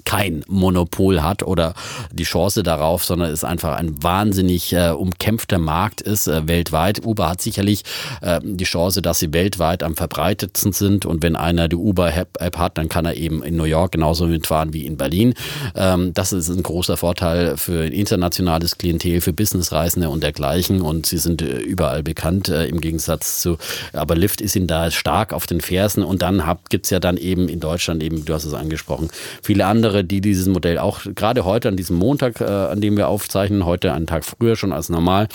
kein 0.04 0.44
Monopol 0.46 1.22
hat 1.22 1.42
oder 1.42 1.74
die 2.12 2.24
Chance 2.24 2.62
darauf, 2.62 3.04
sondern 3.04 3.30
es 3.30 3.44
einfach 3.44 3.76
ein 3.76 4.02
wahnsinnig 4.02 4.72
äh, 4.72 4.90
umkämpfter 4.90 5.58
Markt 5.58 6.00
ist 6.00 6.26
äh, 6.26 6.46
weltweit. 6.46 7.04
Uber 7.04 7.30
hat 7.30 7.40
sicherlich 7.40 7.84
äh, 8.20 8.40
die 8.42 8.64
Chance, 8.64 9.02
dass 9.02 9.18
sie 9.18 9.32
weltweit 9.32 9.82
am 9.82 9.96
verbreitetsten 9.96 10.72
sind 10.72 11.06
und 11.06 11.22
wenn 11.22 11.36
einer 11.36 11.68
die 11.68 11.76
Uber-App 11.76 12.58
hat, 12.58 12.76
dann 12.76 12.88
kann 12.88 13.06
er 13.06 13.16
eben 13.16 13.42
in 13.42 13.56
New 13.56 13.64
York 13.64 13.92
genauso 13.92 14.26
mitfahren 14.26 14.72
wie 14.72 14.84
in 14.84 14.96
Berlin. 14.96 15.34
Ähm, 15.74 16.12
das 16.12 16.32
ist 16.32 16.48
ein 16.48 16.62
großer 16.62 16.96
Vorteil 16.96 17.56
für 17.56 17.86
internationales 17.86 18.78
Klientel, 18.78 19.20
für 19.20 19.32
Businessreisende 19.32 20.10
und 20.10 20.22
dergleichen 20.22 20.82
und 20.82 21.06
sie 21.06 21.18
sind 21.18 21.42
äh, 21.42 21.58
überall 21.58 22.02
bekannt 22.02 22.48
äh, 22.48 22.66
im 22.66 22.80
Gegensatz 22.80 23.39
zu, 23.40 23.58
aber 23.92 24.14
Lyft 24.14 24.40
ist 24.40 24.56
ihnen 24.56 24.66
da 24.66 24.90
stark 24.90 25.32
auf 25.32 25.46
den 25.46 25.60
Fersen. 25.60 26.04
Und 26.04 26.22
dann 26.22 26.42
gibt 26.68 26.86
es 26.86 26.90
ja 26.90 27.00
dann 27.00 27.16
eben 27.16 27.48
in 27.48 27.60
Deutschland 27.60 28.02
eben, 28.02 28.24
du 28.24 28.34
hast 28.34 28.44
es 28.44 28.54
angesprochen, 28.54 29.10
viele 29.42 29.66
andere, 29.66 30.04
die 30.04 30.20
dieses 30.20 30.46
Modell 30.46 30.78
auch 30.78 31.00
gerade 31.14 31.44
heute 31.44 31.68
an 31.68 31.76
diesem 31.76 31.96
Montag, 31.96 32.40
äh, 32.40 32.44
an 32.44 32.80
dem 32.80 32.96
wir 32.96 33.08
aufzeichnen, 33.08 33.64
heute 33.64 33.92
einen 33.92 34.06
Tag 34.06 34.24
früher 34.24 34.56
schon 34.56 34.72
als 34.72 34.88
normal, 34.88 35.28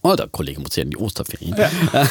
Oh, 0.00 0.14
der 0.14 0.28
Kollege 0.28 0.60
muss 0.60 0.76
ja 0.76 0.84
in 0.84 0.90
die 0.90 0.96
Osterferien. 0.96 1.56
Ja. 1.58 2.06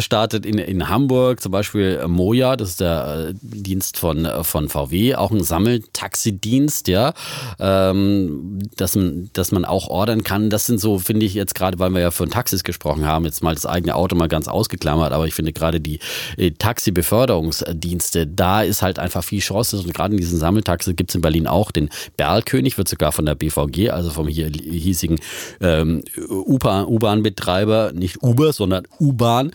Startet 0.00 0.46
in, 0.46 0.56
in 0.56 0.88
Hamburg 0.88 1.42
zum 1.42 1.52
Beispiel 1.52 2.02
Moja, 2.08 2.56
das 2.56 2.70
ist 2.70 2.80
der 2.80 3.28
äh, 3.28 3.34
Dienst 3.42 3.98
von, 3.98 4.26
von 4.42 4.70
VW, 4.70 5.16
auch 5.16 5.30
ein 5.30 5.44
Sammeltaxidienst, 5.44 6.88
ja, 6.88 7.12
ähm, 7.60 8.60
dass, 8.76 8.96
man, 8.96 9.28
dass 9.34 9.52
man 9.52 9.66
auch 9.66 9.88
ordern 9.88 10.24
kann. 10.24 10.48
Das 10.48 10.64
sind 10.64 10.80
so, 10.80 10.98
finde 10.98 11.26
ich 11.26 11.34
jetzt 11.34 11.54
gerade, 11.54 11.78
weil 11.78 11.90
wir 11.90 12.00
ja 12.00 12.10
von 12.10 12.30
Taxis 12.30 12.64
gesprochen 12.64 13.04
haben, 13.04 13.26
jetzt 13.26 13.42
mal 13.42 13.54
das 13.54 13.66
eigene 13.66 13.94
Auto 13.94 14.16
mal 14.16 14.28
ganz 14.28 14.48
ausgeklammert, 14.48 15.12
aber 15.12 15.26
ich 15.26 15.34
finde 15.34 15.52
gerade 15.52 15.82
die 15.82 15.98
äh, 16.38 16.52
Taxi-Beförderungsdienste, 16.52 18.26
da 18.26 18.62
ist 18.62 18.80
halt 18.80 18.98
einfach 18.98 19.22
viel 19.22 19.40
Chance. 19.40 19.76
Und 19.76 19.92
gerade 19.92 20.14
in 20.14 20.20
diesen 20.20 20.38
Sammeltaxi 20.38 20.94
gibt 20.94 21.10
es 21.10 21.14
in 21.14 21.20
Berlin 21.20 21.46
auch 21.46 21.72
den 21.72 21.90
Berlkönig, 22.16 22.78
wird 22.78 22.88
sogar 22.88 23.12
von 23.12 23.26
der 23.26 23.34
BVG, 23.34 23.90
also 23.90 24.08
vom 24.08 24.28
hier 24.28 24.48
hiesigen 24.48 25.20
ähm, 25.60 26.02
U-Bahn-Betreiber, 26.28 27.92
nicht 27.94 28.22
Uber, 28.22 28.52
sondern 28.52 28.86
U-Bahn. 28.98 29.52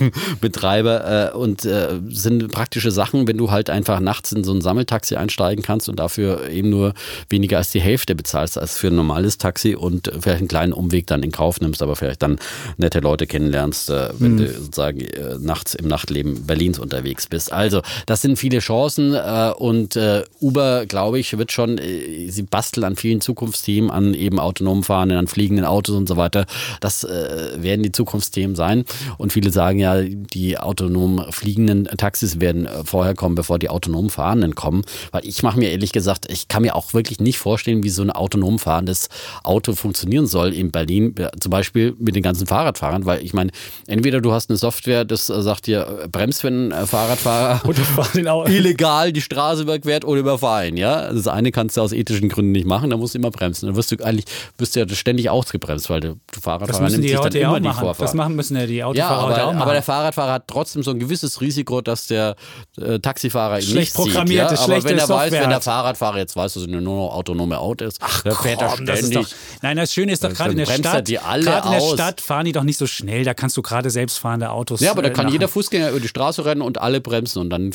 Betreiber 0.40 1.32
äh, 1.32 1.36
und 1.36 1.64
äh, 1.64 2.00
sind 2.08 2.48
praktische 2.50 2.90
Sachen, 2.90 3.26
wenn 3.26 3.38
du 3.38 3.50
halt 3.50 3.70
einfach 3.70 4.00
nachts 4.00 4.32
in 4.32 4.44
so 4.44 4.52
ein 4.52 4.60
Sammeltaxi 4.60 5.16
einsteigen 5.16 5.62
kannst 5.62 5.88
und 5.88 5.98
dafür 5.98 6.48
eben 6.48 6.70
nur 6.70 6.94
weniger 7.28 7.58
als 7.58 7.70
die 7.70 7.80
Hälfte 7.80 8.14
bezahlst 8.14 8.58
als 8.58 8.78
für 8.78 8.88
ein 8.88 8.96
normales 8.96 9.38
Taxi 9.38 9.74
und 9.74 10.10
vielleicht 10.20 10.38
einen 10.38 10.48
kleinen 10.48 10.72
Umweg 10.72 11.06
dann 11.06 11.22
in 11.22 11.32
Kauf 11.32 11.60
nimmst, 11.60 11.82
aber 11.82 11.96
vielleicht 11.96 12.22
dann 12.22 12.38
nette 12.76 13.00
Leute 13.00 13.26
kennenlernst, 13.26 13.90
äh, 13.90 14.10
wenn 14.18 14.34
mhm. 14.34 14.38
du 14.38 14.52
sozusagen 14.52 15.00
äh, 15.00 15.38
nachts 15.38 15.74
im 15.74 15.88
Nachtleben 15.88 16.46
Berlins 16.46 16.78
unterwegs 16.78 17.26
bist. 17.26 17.52
Also 17.52 17.82
das 18.06 18.22
sind 18.22 18.38
viele 18.38 18.58
Chancen 18.60 19.14
äh, 19.14 19.52
und 19.56 19.96
äh, 19.96 20.24
Uber, 20.40 20.86
glaube 20.86 21.18
ich, 21.18 21.36
wird 21.36 21.52
schon, 21.52 21.78
sie 21.78 22.42
basteln 22.42 22.84
an 22.84 22.96
vielen 22.96 23.20
Zukunftsthemen, 23.20 23.90
an 23.90 24.14
eben 24.14 24.38
autonom 24.38 24.82
fahrenden, 24.82 25.18
an 25.18 25.26
fliegenden 25.26 25.64
Autos 25.64 25.96
und 25.96 26.08
so 26.08 26.16
weiter. 26.16 26.46
Das 26.80 27.04
werden 27.04 27.82
die 27.82 27.92
Zukunftsthemen 27.92 28.56
sein 28.56 28.84
und 29.18 29.32
viele 29.32 29.50
sagen 29.50 29.78
ja, 29.78 29.91
die 30.00 30.58
autonom 30.58 31.24
fliegenden 31.30 31.84
Taxis 31.84 32.40
werden 32.40 32.66
äh, 32.66 32.84
vorher 32.84 33.14
kommen, 33.14 33.34
bevor 33.34 33.58
die 33.58 33.68
autonom 33.68 34.10
fahrenden 34.10 34.54
kommen. 34.54 34.82
Weil 35.10 35.26
ich 35.26 35.42
mache 35.42 35.58
mir 35.58 35.70
ehrlich 35.70 35.92
gesagt, 35.92 36.30
ich 36.30 36.48
kann 36.48 36.62
mir 36.62 36.74
auch 36.74 36.94
wirklich 36.94 37.20
nicht 37.20 37.38
vorstellen, 37.38 37.82
wie 37.82 37.88
so 37.88 38.02
ein 38.02 38.10
autonom 38.10 38.58
fahrendes 38.58 39.08
Auto 39.42 39.74
funktionieren 39.74 40.26
soll 40.26 40.52
in 40.52 40.70
Berlin, 40.70 41.14
äh, 41.18 41.30
zum 41.40 41.50
Beispiel 41.50 41.94
mit 41.98 42.16
den 42.16 42.22
ganzen 42.22 42.46
Fahrradfahrern, 42.46 43.06
weil 43.06 43.24
ich 43.24 43.34
meine, 43.34 43.50
entweder 43.86 44.20
du 44.20 44.32
hast 44.32 44.50
eine 44.50 44.56
Software, 44.56 45.04
das 45.04 45.28
äh, 45.30 45.42
sagt 45.42 45.66
dir, 45.66 46.08
bremst, 46.10 46.44
wenn 46.44 46.72
ein 46.72 46.86
Fahrradfahrer 46.86 47.62
illegal 48.48 49.12
die 49.12 49.20
Straße 49.20 49.62
überquert 49.62 50.04
oder 50.04 50.20
überfallen, 50.20 50.76
ja. 50.76 51.12
Das 51.12 51.28
eine 51.28 51.52
kannst 51.52 51.76
du 51.76 51.80
aus 51.80 51.92
ethischen 51.92 52.28
Gründen 52.28 52.52
nicht 52.52 52.66
machen, 52.66 52.90
da 52.90 52.96
musst 52.96 53.14
du 53.14 53.18
immer 53.18 53.30
bremsen. 53.30 53.66
Dann 53.66 53.76
wirst 53.76 53.92
du 53.92 53.96
eigentlich, 54.04 54.26
wirst 54.58 54.76
du 54.76 54.80
ja 54.80 54.88
ständig 54.88 55.30
ausgebremst, 55.30 55.90
weil 55.90 56.00
der 56.00 56.16
Fahrradfahrer 56.40 56.90
nimmt 56.90 57.02
sich 57.02 57.18
dann 57.18 57.32
immer 57.32 57.60
die 57.60 57.68
Vorfahrt. 57.68 58.00
Das 58.00 58.14
machen 58.14 58.36
müssen 58.36 58.56
ja 58.56 58.66
die 58.66 58.82
Autofahrer 58.84 59.30
ja, 59.30 59.42
aber, 59.42 59.46
auch 59.46 59.52
machen. 59.54 59.68
Aber 59.72 59.76
der 59.76 59.82
Fahrradfahrer 59.82 60.32
hat 60.32 60.48
trotzdem 60.48 60.82
so 60.82 60.90
ein 60.90 60.98
gewisses 60.98 61.40
Risiko, 61.40 61.80
dass 61.80 62.06
der 62.06 62.36
äh, 62.76 62.98
Taxifahrer 62.98 63.58
ihn 63.58 63.62
schlecht 63.62 63.76
nicht 63.76 63.94
programmiert 63.94 64.50
sieht. 64.50 64.58
Ja? 64.58 64.64
Aber 64.64 64.84
wenn 64.84 64.98
er 64.98 65.06
Software 65.06 65.16
weiß, 65.16 65.32
wenn 65.32 65.50
der 65.50 65.60
Fahrradfahrer 65.60 66.18
jetzt 66.18 66.36
weiß, 66.36 66.54
dass 66.54 66.62
er 66.62 66.68
nur 66.68 66.80
noch 66.80 67.14
autonome 67.14 67.58
Auto 67.58 67.84
ist, 67.84 67.98
Ach, 68.00 68.22
dann 68.22 68.34
fährt 68.34 68.58
komm, 68.58 68.86
er 68.86 68.96
ständig. 68.96 69.18
Doch, 69.18 69.28
nein, 69.62 69.76
das 69.76 69.92
Schöne 69.92 70.12
ist 70.12 70.24
doch 70.24 70.32
gerade 70.32 70.52
in 70.52 70.58
der 70.58 70.66
Stadt. 70.66 71.06
Gerade 71.06 71.66
in 71.66 71.72
der 71.72 71.94
Stadt 71.94 72.20
fahren 72.20 72.44
die 72.44 72.52
doch 72.52 72.64
nicht 72.64 72.78
so 72.78 72.86
schnell. 72.86 73.24
Da 73.24 73.34
kannst 73.34 73.56
du 73.56 73.62
gerade 73.62 73.90
selbstfahrende 73.90 74.50
Autos. 74.50 74.80
Ja, 74.80 74.92
aber 74.92 75.02
da 75.02 75.08
äh, 75.08 75.12
kann 75.12 75.28
jeder 75.28 75.48
Fußgänger 75.48 75.90
über 75.90 76.00
die 76.00 76.08
Straße 76.08 76.44
rennen 76.44 76.62
und 76.62 76.80
alle 76.80 77.00
bremsen 77.00 77.40
und 77.40 77.50
dann 77.50 77.72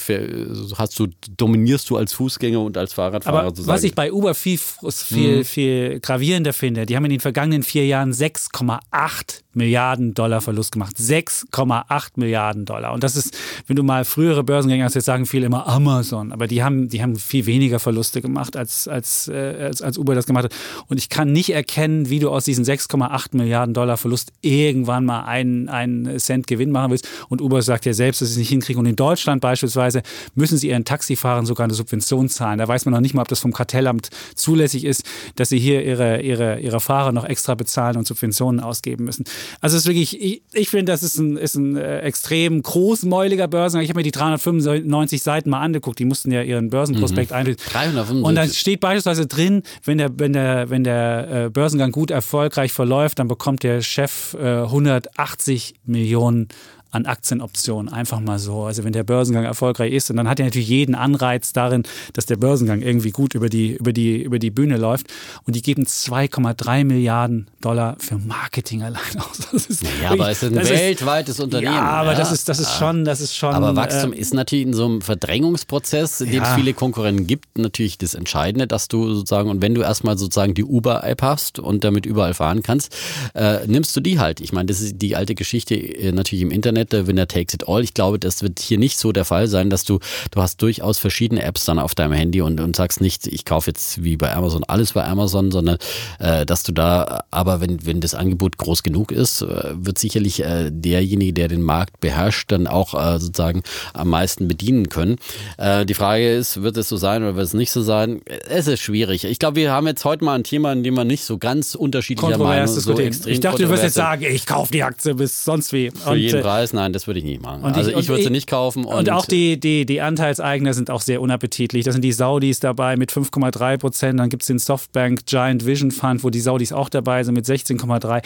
hast 0.78 1.00
du 1.00 1.08
dominierst 1.38 1.90
du 1.90 1.98
als 1.98 2.14
Fußgänger 2.14 2.62
und 2.62 2.78
als 2.78 2.94
Fahrradfahrer 2.94 3.40
aber 3.40 3.50
sozusagen. 3.50 3.76
Was 3.76 3.84
ich 3.84 3.96
bei 3.96 4.12
Uber 4.12 4.34
viel, 4.34 4.58
viel, 4.58 5.38
mhm. 5.38 5.46
viel 5.46 6.00
gravierender 6.00 6.54
finde, 6.54 6.86
die 6.86 6.96
haben 6.96 7.06
in 7.06 7.12
den 7.12 7.20
vergangenen 7.20 7.64
vier 7.64 7.86
Jahren 7.86 8.12
6,8 8.12 9.42
Milliarden 9.58 10.14
Dollar 10.14 10.42
Verlust 10.42 10.72
gemacht. 10.72 10.96
6,8 10.98 12.12
Milliarden 12.16 12.66
Dollar. 12.66 12.94
Und 12.94 13.04
das 13.04 13.16
ist, 13.16 13.38
wenn 13.68 13.76
du 13.76 13.84
mal 13.84 14.06
frühere 14.06 14.44
Börsengänge 14.44 14.84
hast, 14.84 14.94
jetzt 14.94 15.06
sagen 15.06 15.26
viele 15.26 15.48
immer 15.48 15.68
Amazon, 15.68 16.32
aber 16.32 16.48
die 16.48 16.64
haben, 16.64 16.88
die 16.88 17.02
haben 17.02 17.16
viel 17.16 17.46
weniger 17.46 17.80
Verluste 17.80 18.22
gemacht, 18.22 18.56
als, 18.56 18.88
als, 18.88 19.28
äh, 19.28 19.58
als, 19.64 19.82
als 19.82 19.98
Uber 19.98 20.16
das 20.16 20.26
gemacht 20.26 20.46
hat. 20.46 20.56
Und 20.88 20.98
ich 20.98 21.10
kann 21.10 21.32
nicht 21.32 21.50
erkennen, 21.50 22.10
wie 22.10 22.20
du 22.20 22.30
aus 22.30 22.46
diesen 22.46 22.64
6,8 22.64 23.36
Milliarden 23.36 23.74
Dollar 23.74 23.98
Verlust 23.98 24.32
irgendwann 24.42 25.06
mal 25.06 25.26
einen, 25.26 25.68
einen 25.70 26.20
Cent 26.20 26.48
Gewinn 26.48 26.72
machen 26.72 26.92
willst. 26.92 27.08
Und 27.30 27.42
Uber 27.42 27.62
sagt 27.62 27.86
ja 27.86 27.94
selbst, 27.94 28.22
dass 28.22 28.30
sie 28.30 28.34
es 28.36 28.40
nicht 28.40 28.50
hinkriegen. 28.50 28.80
Und 28.80 28.86
in 28.86 28.96
Deutschland 28.96 29.42
beispielsweise 29.42 30.04
müssen 30.36 30.58
sie 30.58 30.70
ihren 30.70 30.86
Taxifahrern 30.86 31.46
sogar 31.46 31.66
eine 31.66 31.74
Subvention 31.74 32.30
zahlen. 32.30 32.60
Da 32.60 32.68
weiß 32.68 32.86
man 32.86 32.94
noch 32.94 33.02
nicht 33.02 33.14
mal, 33.14 33.24
ob 33.24 33.28
das 33.28 33.40
vom 33.40 33.54
Kartellamt 33.54 34.10
zulässig 34.36 34.86
ist, 34.86 35.04
dass 35.36 35.50
sie 35.50 35.60
hier 35.60 35.84
ihre, 35.84 36.22
ihre, 36.22 36.60
ihre 36.60 36.80
Fahrer 36.80 37.12
noch 37.12 37.26
extra 37.26 37.56
bezahlen 37.56 37.98
und 37.98 38.08
Subventionen 38.08 38.60
ausgeben 38.60 39.06
müssen. 39.06 39.26
Also 39.62 39.78
es 39.78 39.84
ist 39.84 39.88
wirklich, 39.88 40.22
ich, 40.22 40.42
ich 40.54 40.70
finde, 40.70 40.92
das 40.92 41.04
ist 41.04 41.18
ein, 41.18 41.38
ist 41.38 41.56
ein 41.56 41.76
äh, 41.78 42.00
extrem 42.00 42.62
großmäuliger 42.62 43.48
Börsengang. 43.48 43.84
Ich 43.84 43.90
habe 43.90 44.00
mir 44.00 44.04
die 44.04 44.12
395 44.12 45.22
Seiten 45.22 45.50
mal 45.50 45.62
angeguckt, 45.62 46.00
die 46.00 46.06
mussten 46.06 46.32
ja 46.32 46.42
ihren 46.42 46.70
Börsenprospekt 46.70 47.32
mhm. 47.32 47.38
einlösen. 47.38 47.62
395. 47.72 48.26
Und 48.26 48.36
dann 48.36 48.50
steht 48.50 48.80
beispielsweise 48.80 49.28
drin, 49.28 49.64
wenn 49.84 49.98
der, 49.98 50.18
wenn 50.18 50.34
der, 50.34 50.70
wenn 50.70 50.84
der 50.84 51.46
äh, 51.46 51.50
Börsengang 51.50 51.92
gut 51.92 52.12
erfolgreich 52.12 52.72
verläuft, 52.72 53.20
dann 53.20 53.28
bekommt 53.28 53.64
der 53.64 53.82
Chef 53.82 54.36
äh, 54.40 54.64
180 54.64 55.76
Millionen 55.86 56.48
an 56.92 57.06
Aktienoptionen. 57.06 57.92
Einfach 57.92 58.20
mal 58.20 58.40
so. 58.40 58.64
Also 58.64 58.84
wenn 58.84 58.94
der 58.94 59.04
Börsengang 59.04 59.44
erfolgreich 59.44 59.94
ist, 59.94 60.10
und 60.10 60.18
dann 60.18 60.28
hat 60.28 60.40
er 60.40 60.46
natürlich 60.46 60.70
jeden 60.70 60.96
Anreiz 60.96 61.54
darin, 61.54 61.84
dass 62.14 62.26
der 62.26 62.38
Börsengang 62.38 62.82
irgendwie 62.82 63.12
gut 63.12 63.36
über 63.36 63.50
die, 63.50 63.74
über 63.76 63.94
die, 63.94 64.22
über 64.22 64.40
die 64.40 64.52
Bühne 64.52 64.78
läuft. 64.78 65.08
Und 65.46 65.56
die 65.56 65.62
geben 65.62 65.84
2,3 65.84 66.84
Milliarden 66.84 67.48
Dollar 67.62 67.98
für 68.00 68.18
Marketing 68.18 68.84
allein 68.84 69.02
aus. 69.18 69.40
Das 69.52 69.66
ist 69.66 69.84
ja, 70.02 70.12
aber 70.12 70.30
es 70.30 70.44
ist 70.44 70.56
ein 70.56 70.70
weltweites 70.70 71.36
ist, 71.36 71.44
Unternehmen. 71.44 71.74
Ja, 71.74 71.82
aber 71.82 72.14
ja. 72.14 72.18
das 72.18 72.32
ist, 72.32 72.48
das 72.48 72.60
ist 72.60 72.74
schon, 72.78 73.06
das 73.06 73.22
ist 73.22 73.36
schon. 73.36 73.54
Aber 73.54 73.76
Wachstum 73.76 74.14
äh, 74.14 74.18
ist 74.18 74.34
natürlich 74.34 74.66
in 74.66 74.74
so 74.74 74.86
einem 74.86 75.02
Verdrängungsprozess, 75.02 76.22
in 76.22 76.32
dem 76.32 76.44
ja. 76.44 76.50
es 76.50 76.56
viele 76.56 76.74
Konkurrenten 76.74 77.28
gibt, 77.28 77.58
natürlich 77.58 77.98
das 77.98 78.14
Entscheidende, 78.14 78.68
dass 78.68 78.88
du 78.88 79.14
sozusagen, 79.14 79.50
und 79.50 79.62
wenn 79.62 79.76
du 79.76 79.82
erstmal 79.82 80.18
sozusagen 80.18 80.54
die 80.54 80.64
Uber-App 80.64 81.22
hast 81.22 81.60
und 81.60 81.84
damit 81.84 82.06
überall 82.06 82.34
fahren 82.34 82.64
kannst, 82.64 82.96
äh, 83.34 83.66
nimmst 83.68 83.96
du 83.96 84.02
die 84.02 84.20
halt. 84.20 84.40
Ich 84.40 84.54
meine, 84.54 84.68
das 84.68 84.82
ist 84.82 85.02
die 85.02 85.16
alte 85.16 85.36
Geschichte 85.36 85.76
äh, 85.76 86.12
natürlich 86.12 86.44
im 86.44 86.52
Internet 86.52 86.77
Internet, 86.78 86.94
der 86.94 87.08
Winner 87.08 87.28
takes 87.28 87.54
it 87.54 87.68
all. 87.68 87.84
Ich 87.84 87.94
glaube, 87.94 88.20
das 88.20 88.42
wird 88.44 88.60
hier 88.60 88.78
nicht 88.78 88.98
so 88.98 89.12
der 89.12 89.26
Fall 89.26 89.48
sein, 89.48 89.70
dass 89.70 89.84
du, 89.84 90.00
du 90.32 90.42
hast 90.42 90.62
durchaus 90.62 90.98
verschiedene 90.98 91.44
Apps 91.44 91.66
dann 91.66 91.80
auf 91.80 91.96
deinem 91.96 92.14
Handy 92.14 92.42
und, 92.42 92.60
und 92.60 92.76
sagst 92.76 93.02
nicht, 93.02 93.28
ich 93.28 93.46
kaufe 93.46 93.72
jetzt 93.72 94.04
wie 94.04 94.18
bei 94.18 94.34
Amazon 94.34 94.64
alles 94.66 94.94
bei 94.94 95.04
Amazon, 95.04 95.52
sondern 95.52 95.78
äh, 96.20 96.46
dass 96.46 96.64
du 96.64 96.72
da, 96.72 97.24
aber 97.32 97.62
wenn, 97.62 97.86
wenn 97.86 98.02
das 98.02 98.16
Angebot 98.16 98.58
groß 98.58 98.84
genug 98.84 99.12
ist, 99.12 99.42
äh, 99.42 99.74
wird 99.74 99.98
sicherlich 99.98 100.44
äh, 100.44 100.70
derjenige, 100.72 101.34
der 101.34 101.48
den 101.48 101.62
Markt 101.62 102.00
beherrscht, 102.00 102.52
dann 102.52 102.68
auch 102.68 102.94
äh, 102.94 103.20
sozusagen 103.20 103.64
am 103.94 104.10
meisten 104.10 104.48
bedienen 104.48 104.90
können. 104.90 105.18
Äh, 105.58 105.86
die 105.86 105.94
Frage 105.94 106.30
ist, 106.30 106.62
wird 106.62 106.78
es 106.78 106.90
so 106.90 106.98
sein 106.98 107.24
oder 107.24 107.36
wird 107.36 107.48
es 107.48 107.54
nicht 107.54 107.72
so 107.72 107.82
sein? 107.82 108.22
Es 108.50 108.68
ist 108.68 108.82
schwierig. 108.82 109.24
Ich 109.24 109.40
glaube, 109.40 109.58
wir 109.58 109.72
haben 109.72 109.88
jetzt 109.88 110.06
heute 110.06 110.24
mal 110.24 110.36
ein 110.36 110.44
Thema, 110.44 110.74
in 110.74 110.84
dem 110.84 110.94
man 110.94 111.08
nicht 111.08 111.24
so 111.24 111.38
ganz 111.38 111.76
unterschiedlicher 111.76 112.38
Meinung 112.38 112.68
so 112.68 112.92
extrem 113.00 113.32
Ich 113.32 113.40
dachte, 113.40 113.64
du 113.64 113.70
wirst 113.70 113.84
jetzt 113.84 113.96
sagen, 113.96 114.26
ich 114.30 114.46
kaufe 114.46 114.72
die 114.72 114.84
Aktie 114.84 115.16
bis 115.16 115.44
sonst 115.44 115.74
wie. 115.74 115.92
Für 115.92 116.12
und, 116.12 116.18
jeden 116.18 116.40
äh, 116.40 116.44
Preis, 116.68 116.74
nein, 116.74 116.94
das 116.94 117.08
würde 117.08 117.20
ich 117.20 117.26
nicht 117.26 117.42
machen. 117.42 117.64
also 117.64 117.92
ich, 117.92 117.98
ich 117.98 118.08
würde 118.10 118.24
sie 118.24 118.30
nicht 118.30 118.48
kaufen. 118.48 118.86
Und, 118.86 118.96
und, 118.96 119.10
auch 119.10 119.26
die, 119.26 119.60
die, 119.60 119.86
die 119.86 120.02
Anteilseigner 120.02 120.74
sind 120.74 120.90
auch 120.90 121.02
sehr 121.02 121.22
unappetitlich. 121.22 121.86
Da 121.86 121.92
sind 121.92 122.04
die 122.04 122.12
Saudis 122.12 122.60
dabei 122.60 122.98
mit 122.98 123.12
5,3 123.12 123.78
Prozent. 123.78 124.20
Dann 124.20 124.30
gibt 124.30 124.44
es 124.44 124.48
den 124.48 124.60
Softbank 124.60 125.26
Giant 125.26 125.66
Vision 125.66 125.92
Fund, 125.92 126.24
wo 126.24 126.30
die 126.30 126.40
Saudis 126.40 126.74
auch 126.74 126.90
dabei 126.90 127.24
sind 127.24 127.36
mit 127.36 127.46
16,3. 127.46 128.24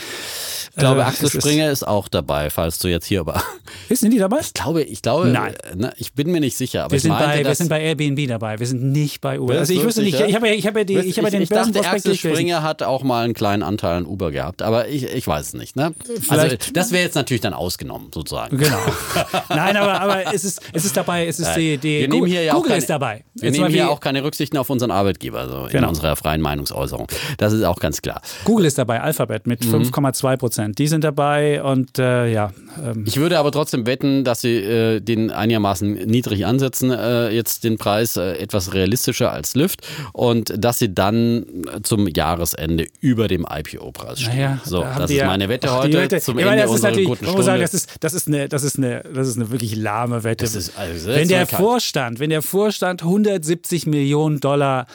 Ich 0.69 0.75
glaube, 0.75 1.01
äh, 1.01 1.03
Axel 1.03 1.29
Springer 1.29 1.69
ist, 1.69 1.81
ist, 1.81 1.87
auch 1.87 2.07
dabei, 2.07 2.49
falls 2.49 2.79
du 2.79 2.87
jetzt 2.87 3.05
hier 3.05 3.25
war. 3.25 3.43
Sind 3.89 4.11
die 4.11 4.17
dabei? 4.17 4.39
Ich 4.39 4.53
glaube, 4.53 4.83
ich 4.83 5.01
glaube, 5.01 5.27
Nein. 5.27 5.53
Na, 5.75 5.93
ich 5.97 6.13
bin 6.13 6.31
mir 6.31 6.39
nicht 6.39 6.57
sicher. 6.57 6.85
Aber 6.85 6.93
wir, 6.93 6.99
sind 6.99 7.11
meinte, 7.11 7.43
bei, 7.43 7.45
wir 7.45 7.55
sind 7.55 7.69
bei 7.69 7.81
Airbnb 7.81 8.27
dabei. 8.27 8.59
Wir 8.59 8.67
sind 8.67 8.83
nicht 8.83 9.21
bei 9.21 9.39
Uber. 9.39 9.59
Also 9.59 9.73
ich 9.73 9.83
wüsste 9.83 10.01
nicht, 10.01 10.19
ich 10.19 10.35
habe 10.35 10.47
ja, 10.47 10.53
ich 10.53 10.65
hab 10.65 10.75
ja, 10.75 10.83
die, 10.83 10.97
ich 10.97 11.17
hab 11.17 11.25
ja 11.25 11.29
den 11.29 11.41
ich 11.43 11.49
dachte, 11.49 11.85
Axel 11.85 12.15
Springer 12.15 12.63
hat 12.63 12.83
auch 12.83 13.03
mal 13.03 13.25
einen 13.25 13.33
kleinen 13.33 13.63
Anteil 13.63 13.97
an 13.97 14.05
Uber 14.05 14.31
gehabt, 14.31 14.61
aber 14.61 14.87
ich, 14.87 15.03
ich 15.03 15.27
weiß 15.27 15.47
es 15.47 15.53
nicht. 15.53 15.75
Ne? 15.75 15.93
Also 16.29 16.55
das 16.73 16.91
wäre 16.91 17.03
jetzt 17.03 17.15
natürlich 17.15 17.41
dann 17.41 17.53
ausgenommen, 17.53 18.09
sozusagen. 18.13 18.30
Genau. 18.51 18.79
Nein, 19.49 19.77
aber, 19.77 20.01
aber 20.01 20.33
es, 20.33 20.43
ist, 20.43 20.61
es 20.73 20.85
ist 20.85 20.95
dabei, 20.95 21.27
es 21.27 21.39
ist 21.39 21.53
die, 21.55 21.77
die 21.77 22.01
wir 22.01 22.07
nehmen 22.07 22.27
hier 22.27 22.43
ja 22.43 22.53
Google 22.53 22.69
keine, 22.69 22.79
ist 22.79 22.89
dabei. 22.89 23.23
Wir 23.35 23.49
Jetzt 23.49 23.57
nehmen 23.57 23.71
hier 23.71 23.89
auch 23.89 23.99
keine 23.99 24.23
Rücksichten 24.23 24.57
auf 24.57 24.69
unseren 24.69 24.91
Arbeitgeber 24.91 25.47
so 25.47 25.67
genau. 25.69 25.83
in 25.83 25.89
unserer 25.89 26.15
freien 26.15 26.41
Meinungsäußerung. 26.41 27.07
Das 27.37 27.53
ist 27.53 27.63
auch 27.63 27.79
ganz 27.79 28.01
klar. 28.01 28.21
Google 28.45 28.65
ist 28.65 28.77
dabei, 28.77 29.01
Alphabet 29.01 29.47
mit 29.47 29.65
mhm. 29.65 29.83
5,2 29.83 30.37
Prozent. 30.37 30.79
Die 30.79 30.87
sind 30.87 31.03
dabei 31.03 31.61
und 31.63 31.99
äh, 31.99 32.31
ja. 32.31 32.51
Ähm. 32.83 33.05
Ich 33.07 33.17
würde 33.17 33.39
aber 33.39 33.51
trotzdem 33.51 33.85
wetten, 33.85 34.23
dass 34.23 34.41
sie 34.41 34.57
äh, 34.57 34.99
den 34.99 35.31
einigermaßen 35.31 35.93
niedrig 35.93 36.45
ansetzen, 36.45 36.91
äh, 36.91 37.29
jetzt 37.29 37.63
den 37.63 37.77
Preis 37.77 38.17
äh, 38.17 38.33
etwas 38.33 38.73
realistischer 38.73 39.31
als 39.31 39.55
Lyft 39.55 39.87
und 40.13 40.53
dass 40.57 40.79
sie 40.79 40.93
dann 40.93 41.45
zum 41.83 42.07
Jahresende 42.07 42.87
über 42.99 43.27
dem 43.27 43.45
IPO-Preis 43.49 44.21
stehen. 44.21 44.35
Naja, 44.35 44.61
so, 44.63 44.81
da 44.81 44.99
das 44.99 45.11
ist 45.11 45.25
meine 45.25 45.49
Wette 45.49 45.73
heute 45.73 45.97
Wette. 45.97 46.21
zum 46.21 46.37
Ende 46.37 46.49
meine, 46.49 46.69
unserer 46.69 46.91
guten 46.91 47.25
Stunde. 47.25 47.43
Sagen, 47.43 47.61
das, 47.61 47.73
ist, 47.73 47.89
das, 47.99 48.13
ist 48.13 48.27
eine, 48.27 48.49
das, 48.49 48.63
ist 48.63 48.77
eine, 48.77 49.03
das 49.13 49.27
ist 49.27 49.37
eine 49.37 49.51
wirklich 49.51 49.75
lahme 49.75 50.23
Wette. 50.23 50.45
Also, 50.45 50.71
wenn 51.07 51.27
der 51.27 51.47
Vorstand, 51.47 52.19
wenn 52.19 52.29
der 52.29 52.41
Vorstand 52.41 53.03
170 53.03 53.87
Millionen 53.87 54.39
Dollar 54.39 54.87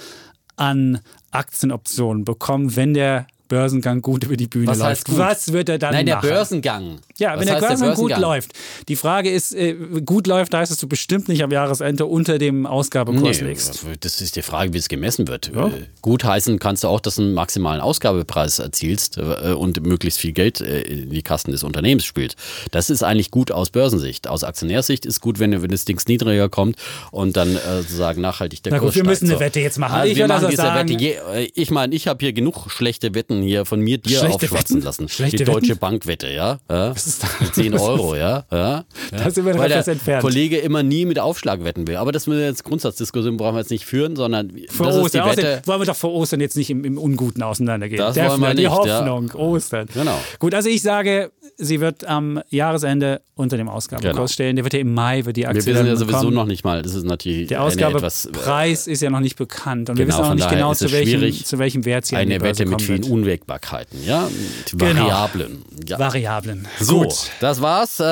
an 0.56 1.00
Aktienoptionen 1.30 2.24
bekommt, 2.24 2.76
wenn 2.76 2.94
der 2.94 3.26
Börsengang 3.48 4.02
gut 4.02 4.24
über 4.24 4.36
die 4.36 4.46
Bühne 4.46 4.68
was 4.68 4.78
läuft. 4.78 5.06
Gut? 5.06 5.18
Was 5.18 5.52
wird 5.52 5.68
er 5.68 5.78
dann 5.78 5.92
Nein, 5.92 6.06
machen? 6.06 6.22
der 6.22 6.28
Börsengang. 6.28 6.98
Ja, 7.18 7.32
was 7.32 7.40
wenn 7.40 7.46
der 7.46 7.54
Börsengang, 7.54 7.60
der 7.60 7.86
Börsengang 7.86 7.94
gut 7.96 8.18
läuft. 8.18 8.52
Die 8.88 8.96
Frage 8.96 9.30
ist, 9.30 9.54
äh, 9.54 9.74
gut 10.04 10.26
läuft, 10.26 10.54
heißt 10.54 10.72
es, 10.72 10.78
du 10.78 10.88
bestimmt 10.88 11.28
nicht 11.28 11.42
am 11.42 11.50
Jahresende 11.50 12.06
unter 12.06 12.38
dem 12.38 12.66
Ausgabekurs 12.66 13.40
nee, 13.40 13.48
liegst. 13.48 13.84
Das 14.00 14.20
ist 14.20 14.36
die 14.36 14.42
Frage, 14.42 14.72
wie 14.72 14.78
es 14.78 14.88
gemessen 14.88 15.28
wird. 15.28 15.52
Ja. 15.54 15.68
Äh, 15.68 15.86
gut 16.02 16.24
heißen 16.24 16.58
kannst 16.58 16.84
du 16.84 16.88
auch, 16.88 17.00
dass 17.00 17.16
du 17.16 17.22
einen 17.22 17.34
maximalen 17.34 17.80
Ausgabepreis 17.80 18.58
erzielst 18.58 19.18
äh, 19.18 19.52
und 19.52 19.84
möglichst 19.86 20.18
viel 20.18 20.32
Geld 20.32 20.60
äh, 20.60 20.82
in 20.82 21.10
die 21.10 21.22
Kassen 21.22 21.52
des 21.52 21.62
Unternehmens 21.62 22.04
spielt. 22.04 22.36
Das 22.70 22.90
ist 22.90 23.02
eigentlich 23.02 23.30
gut 23.30 23.52
aus 23.52 23.70
Börsensicht. 23.70 24.28
Aus 24.28 24.44
Aktionärsicht 24.44 25.06
ist 25.06 25.20
gut, 25.20 25.38
wenn, 25.38 25.62
wenn 25.62 25.70
das 25.70 25.84
Ding 25.84 26.00
niedriger 26.08 26.48
kommt 26.48 26.76
und 27.10 27.36
dann 27.36 27.56
äh, 27.56 27.82
sozusagen 27.82 28.20
nachhaltig 28.20 28.62
der 28.62 28.72
Na 28.72 28.78
Kurs 28.78 28.94
gut, 28.94 29.02
wir 29.02 29.10
müssen 29.10 29.30
eine 29.30 29.40
Wette 29.40 29.60
jetzt 29.60 29.78
machen. 29.78 29.94
Also 29.94 30.12
ich 30.12 30.18
wir 30.18 30.28
machen 30.28 30.48
diese 30.50 30.62
Wette. 30.62 30.92
Je, 30.92 31.16
ich 31.54 31.70
meine, 31.70 31.94
ich 31.94 32.08
habe 32.08 32.24
hier 32.24 32.32
genug 32.32 32.70
schlechte 32.70 33.14
Wetten 33.14 33.35
hier 33.42 33.64
von 33.64 33.80
mir, 33.80 33.98
dir 33.98 34.18
Schlechte 34.18 34.46
aufschwatzen 34.46 34.76
Wetten? 34.76 34.84
lassen. 34.84 35.08
Schlechte 35.08 35.38
die 35.38 35.44
Deutsche 35.44 35.70
Wetten? 35.70 35.80
Bankwette, 35.80 36.32
ja. 36.32 36.58
ja? 36.70 36.90
Was 36.90 37.06
ist 37.06 37.22
das? 37.22 37.52
10 37.52 37.74
Euro, 37.74 38.14
ja. 38.14 38.44
ja. 38.52 38.84
Da 39.10 39.30
sind 39.30 39.46
wir 39.46 39.54
noch 39.54 39.64
etwas 39.64 39.88
entfernt. 39.88 40.22
Kollege 40.22 40.58
immer 40.58 40.82
nie 40.82 41.04
mit 41.04 41.18
Aufschlag 41.18 41.64
wetten 41.64 41.86
will. 41.86 41.96
Aber 41.96 42.12
das 42.12 42.26
müssen 42.26 42.40
wir 42.40 42.46
jetzt 42.46 42.64
Grundsatzdiskussion 42.64 43.36
brauchen 43.36 43.54
wir 43.54 43.60
jetzt 43.60 43.70
nicht 43.70 43.86
führen, 43.86 44.16
sondern 44.16 44.52
vor 44.68 44.86
das 44.86 44.96
Ostern. 44.96 45.28
Ist 45.28 45.38
die 45.38 45.42
Wette. 45.42 45.62
wollen 45.66 45.80
wir 45.80 45.86
doch 45.86 45.96
vor 45.96 46.12
Ostern 46.12 46.40
jetzt 46.40 46.56
nicht 46.56 46.70
im, 46.70 46.84
im 46.84 46.98
Unguten 46.98 47.42
auseinandergehen. 47.42 47.98
Das 47.98 48.16
wollen 48.16 48.40
wir 48.40 48.48
nicht, 48.48 48.60
die 48.60 48.68
Hoffnung, 48.68 49.28
ja. 49.28 49.34
Ostern. 49.34 49.88
Genau. 49.92 50.18
Gut, 50.38 50.54
also 50.54 50.68
ich 50.68 50.82
sage, 50.82 51.30
sie 51.56 51.80
wird 51.80 52.06
am 52.06 52.40
Jahresende 52.50 53.20
unter 53.34 53.58
dem 53.58 53.68
Ausgabekurs 53.68 54.14
genau. 54.14 54.26
stehen. 54.26 54.56
Der 54.56 54.64
wird 54.64 54.72
ja 54.72 54.80
im 54.80 54.94
Mai, 54.94 55.24
wird 55.24 55.36
die 55.36 55.46
Aktie 55.46 55.64
Wir 55.66 55.74
wissen 55.74 55.86
ja 55.86 55.96
sowieso 55.96 56.18
kommen. 56.18 56.34
noch 56.34 56.46
nicht 56.46 56.64
mal. 56.64 56.82
Das 56.82 56.94
ist 56.94 57.04
natürlich 57.04 57.48
Der 57.48 57.62
Ausgabepreis 57.62 58.86
ist 58.86 59.02
ja 59.02 59.10
noch 59.10 59.20
nicht 59.20 59.36
bekannt. 59.36 59.90
Und 59.90 59.96
genau, 59.96 59.98
wir 59.98 60.08
wissen 60.08 60.24
auch 60.24 60.34
nicht 60.34 60.48
genau, 60.48 60.74
zu 60.74 60.90
welchem, 60.90 61.44
zu 61.44 61.58
welchem 61.58 61.84
Wert 61.84 62.06
sie 62.06 62.16
Eine 62.16 62.40
Wette 62.40 62.64
mit 62.64 62.80
vielen 62.80 63.04
Unwägbarkeiten, 63.26 64.04
ja. 64.04 64.28
Genau. 64.70 65.08
Variablen. 65.08 65.64
Ja. 65.86 65.98
Variablen. 65.98 66.68
So, 66.78 67.00
Gut. 67.00 67.14
das 67.40 67.60
war's. 67.60 67.98
Äh, 67.98 68.04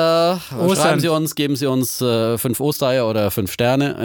schreiben 0.75 0.99
Sie 0.99 1.07
uns, 1.07 1.35
geben 1.35 1.55
Sie 1.55 1.67
uns 1.67 2.01
äh, 2.01 2.37
fünf 2.37 2.59
Ostereier 2.59 3.09
oder 3.09 3.31
fünf 3.31 3.51
Sterne. 3.51 3.95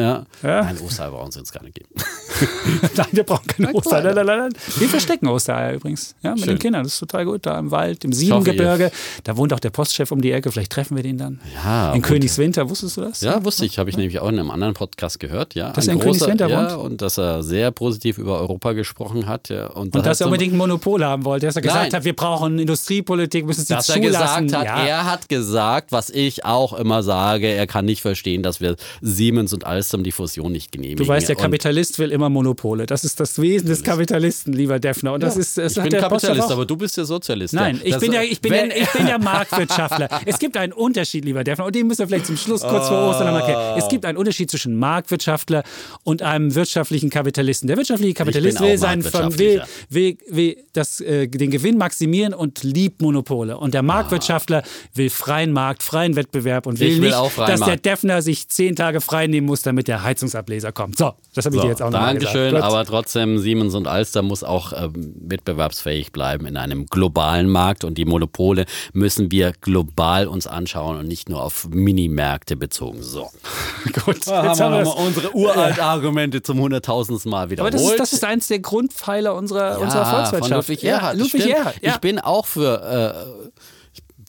Ja. 0.43 0.49
ja. 0.49 0.63
Nein, 0.63 0.79
Ostereier 0.79 1.11
brauchen 1.11 1.33
Sie 1.33 1.41
uns 1.41 1.51
gar 1.53 1.65
nicht 1.65 1.75
geben. 1.75 1.89
nein, 2.97 3.07
wir 3.11 3.25
brauchen 3.25 3.47
keine 3.49 3.75
Ostereier. 3.75 4.15
Nein, 4.15 4.27
nein, 4.27 4.39
nein. 4.39 4.53
Wir 4.77 4.89
verstecken 4.89 5.27
Ostereier 5.27 5.75
übrigens. 5.75 6.15
Ja, 6.23 6.31
mit 6.31 6.41
Schön. 6.41 6.49
den 6.51 6.59
Kindern. 6.61 6.85
Das 6.85 6.95
ist 6.95 7.01
total 7.01 7.25
gut. 7.25 7.45
Da 7.45 7.59
im 7.59 7.73
Wald, 7.73 8.05
im 8.05 8.13
Siebengebirge. 8.13 8.93
Da 9.25 9.37
wohnt 9.37 9.53
auch 9.53 9.61
der 9.61 9.71
Postchef 9.71 10.13
um 10.13 10.21
die 10.21 10.31
Ecke. 10.31 10.53
Vielleicht 10.53 10.71
treffen 10.71 10.97
wir 10.97 11.03
den 11.03 11.19
dann. 11.19 11.41
Ja. 11.55 11.93
In 11.93 12.03
Königswinter. 12.03 12.71
Wusstest 12.71 12.97
du 12.97 13.01
das? 13.03 13.21
Ja, 13.21 13.45
wusste 13.45 13.67
ich. 13.67 13.79
Habe 13.79 13.91
ich 13.91 13.97
nämlich 13.97 14.21
auch 14.21 14.29
in 14.29 14.39
einem 14.39 14.51
anderen 14.51 14.75
Podcast 14.75 15.19
gehört. 15.19 15.55
Ja. 15.55 15.73
Dass 15.73 15.89
er 15.89 15.95
in 15.95 15.99
Königswinter 15.99 16.49
ja, 16.49 16.77
wohnt? 16.77 16.85
und 16.85 17.03
dass 17.03 17.19
er 17.19 17.43
sehr 17.43 17.73
positiv 17.73 18.19
über 18.19 18.39
Europa 18.39 18.73
gesprochen 18.73 19.27
hat. 19.27 19.49
Ja. 19.49 19.67
Und, 19.67 19.97
und 19.97 20.07
dass 20.07 20.21
er 20.21 20.27
unbedingt 20.27 20.55
ein 20.55 20.59
Monopol 20.59 21.00
haben 21.05 21.25
wollte. 21.25 21.47
Dass 21.47 21.57
er 21.57 21.63
gesagt 21.63 21.93
nein. 21.93 21.99
hat, 21.99 22.05
wir 22.05 22.15
brauchen 22.15 22.59
Industriepolitik, 22.59 23.47
müssen 23.47 23.65
sie 23.65 23.75
dass 23.75 23.87
zulassen. 23.87 24.03
Er 24.03 24.11
gesagt 24.11 24.55
hat, 24.55 24.65
ja. 24.65 24.87
Er 24.87 25.05
hat 25.05 25.29
gesagt, 25.29 25.93
was 25.93 26.11
ich 26.11 26.45
auch 26.45 26.73
immer 26.73 27.03
sage, 27.03 27.49
er 27.49 27.67
kann 27.67 27.85
nicht 27.85 28.03
verstehen, 28.03 28.43
dass 28.43 28.61
wir 28.61 28.77
Siemens 29.01 29.53
und 29.53 29.65
Alstom 29.65 30.05
die 30.05 30.13
Fusion 30.13 30.53
nicht 30.53 30.73
genehmigen. 30.73 31.05
Du 31.05 31.09
weißt, 31.09 31.29
der 31.29 31.37
Kapitalist 31.37 31.99
will 31.99 32.11
immer 32.11 32.29
Monopole. 32.29 32.87
Das 32.87 33.05
ist 33.05 33.21
das 33.21 33.41
Wesen 33.41 33.69
des 33.69 33.83
Kapitalisten, 33.83 34.53
lieber 34.53 34.79
Defner. 34.79 35.13
Und 35.13 35.23
das 35.23 35.35
ja, 35.35 35.41
ist, 35.41 35.59
das 35.59 35.77
ich 35.77 35.83
bin 35.83 35.93
Kapitalist, 35.93 36.51
aber 36.51 36.67
du 36.67 36.77
bist 36.77 36.97
ja 36.97 37.05
Sozialist. 37.05 37.55
Nein, 37.55 37.81
ich, 37.83 37.99
bin 37.99 38.13
ja, 38.13 38.23
ich, 38.23 38.41
bin 38.41 38.53
ja, 38.53 38.65
ich 38.65 38.91
bin 38.91 39.07
ja 39.07 39.19
Marktwirtschaftler. 39.19 40.09
es 40.27 40.39
gibt 40.39 40.57
einen 40.57 40.73
Unterschied, 40.73 41.25
lieber 41.25 41.45
Defner, 41.45 41.67
und 41.67 41.75
den 41.75 41.87
müssen 41.87 42.01
wir 42.01 42.09
vielleicht 42.09 42.27
zum 42.27 42.37
Schluss 42.37 42.63
kurz 42.63 42.89
vor 42.89 43.09
Ostern 43.09 43.29
einmal 43.29 43.43
erklären. 43.43 43.79
Es 43.79 43.89
gibt 43.89 44.05
einen 44.05 44.19
Unterschied 44.19 44.51
zwischen 44.51 44.77
Marktwirtschaftler 44.77 45.63
und 46.05 46.23
einem 46.23 46.55
wirtschaftlichen 46.55 47.11
Kapitalisten. 47.11 47.67
Der 47.67 47.77
wirtschaftliche 47.77 48.15
Kapitalist 48.15 48.61
will, 48.61 48.79
sein, 48.79 49.05
will, 49.05 49.63
will, 49.89 50.19
will 50.29 50.57
das, 50.73 50.90
äh, 51.01 51.29
den 51.29 51.51
Gewinn 51.51 51.79
maximieren 51.79 52.35
und 52.35 52.63
liebt 52.63 53.01
Monopole. 53.01 53.57
Und 53.57 53.75
der 53.75 53.83
Marktwirtschaftler 53.83 54.63
ah. 54.65 54.69
will 54.95 55.11
freien 55.11 55.53
Markt, 55.53 55.83
freien 55.83 56.17
Wettbewerb 56.17 56.67
und 56.67 56.81
will, 56.81 57.01
will 57.01 57.11
nicht, 57.11 57.13
dass 57.13 57.61
Markt. 57.61 57.67
der 57.67 57.77
Defner 57.77 58.23
sich 58.23 58.49
zehn 58.49 58.75
Tage 58.75 59.01
frei 59.01 59.27
nehmen 59.27 59.47
muss, 59.47 59.63
damit 59.63 59.87
der 59.89 60.03
Heizungsableser 60.03 60.73
kommt. 60.73 60.99
So, 60.99 61.13
das 61.35 61.47
habe 61.47 61.57
ich 61.57 61.61
so, 61.61 61.67
dir 61.67 61.71
jetzt 61.71 61.83
auch 61.83 61.91
noch 61.91 62.01
Dankeschön, 62.01 62.57
aber 62.57 62.85
trotzdem, 62.85 63.39
Siemens 63.39 63.75
und 63.75 63.87
Alster 63.87 64.23
muss 64.23 64.43
auch 64.43 64.73
ähm, 64.73 65.15
wettbewerbsfähig 65.21 66.13
bleiben 66.13 66.47
in 66.47 66.57
einem 66.57 66.87
globalen 66.87 67.49
Markt 67.49 67.85
und 67.85 67.99
die 67.99 68.05
Monopole 68.05 68.67
müssen 68.93 69.31
wir 69.31 69.53
global 69.61 70.27
uns 70.27 70.47
anschauen 70.47 70.99
und 70.99 71.07
nicht 71.07 71.29
nur 71.29 71.43
auf 71.43 71.69
Minimärkte 71.71 72.57
bezogen. 72.57 73.03
So. 73.03 73.31
Gut, 74.05 74.27
da 74.27 74.47
jetzt 74.49 74.61
haben 74.61 74.73
wir, 74.73 74.79
haben 74.79 74.85
wir 74.85 74.97
unsere 74.97 75.35
uralten 75.35 75.81
Argumente 75.81 76.43
zum 76.43 76.61
hunderttausendsten 76.61 77.31
Mal 77.31 77.51
wiederholt. 77.51 77.75
Aber 77.75 77.83
das 77.83 77.91
ist, 77.91 78.01
das 78.01 78.13
ist 78.13 78.25
eins 78.25 78.49
der 78.49 78.61
Grundpfeiler 78.61 79.35
unserer, 79.35 79.73
ja, 79.73 79.77
unserer 79.79 80.07
Volkswirtschaft. 80.07 80.80
Ludwig 80.83 80.91
Erhard. 80.91 81.17
Ja, 81.17 81.23
Ludwig 81.23 81.47
Erhard. 81.47 81.75
Ja. 81.83 81.95
Ich 81.95 81.99
bin 81.99 82.19
auch 82.19 82.47
für 82.47 83.27
äh, 83.37 83.51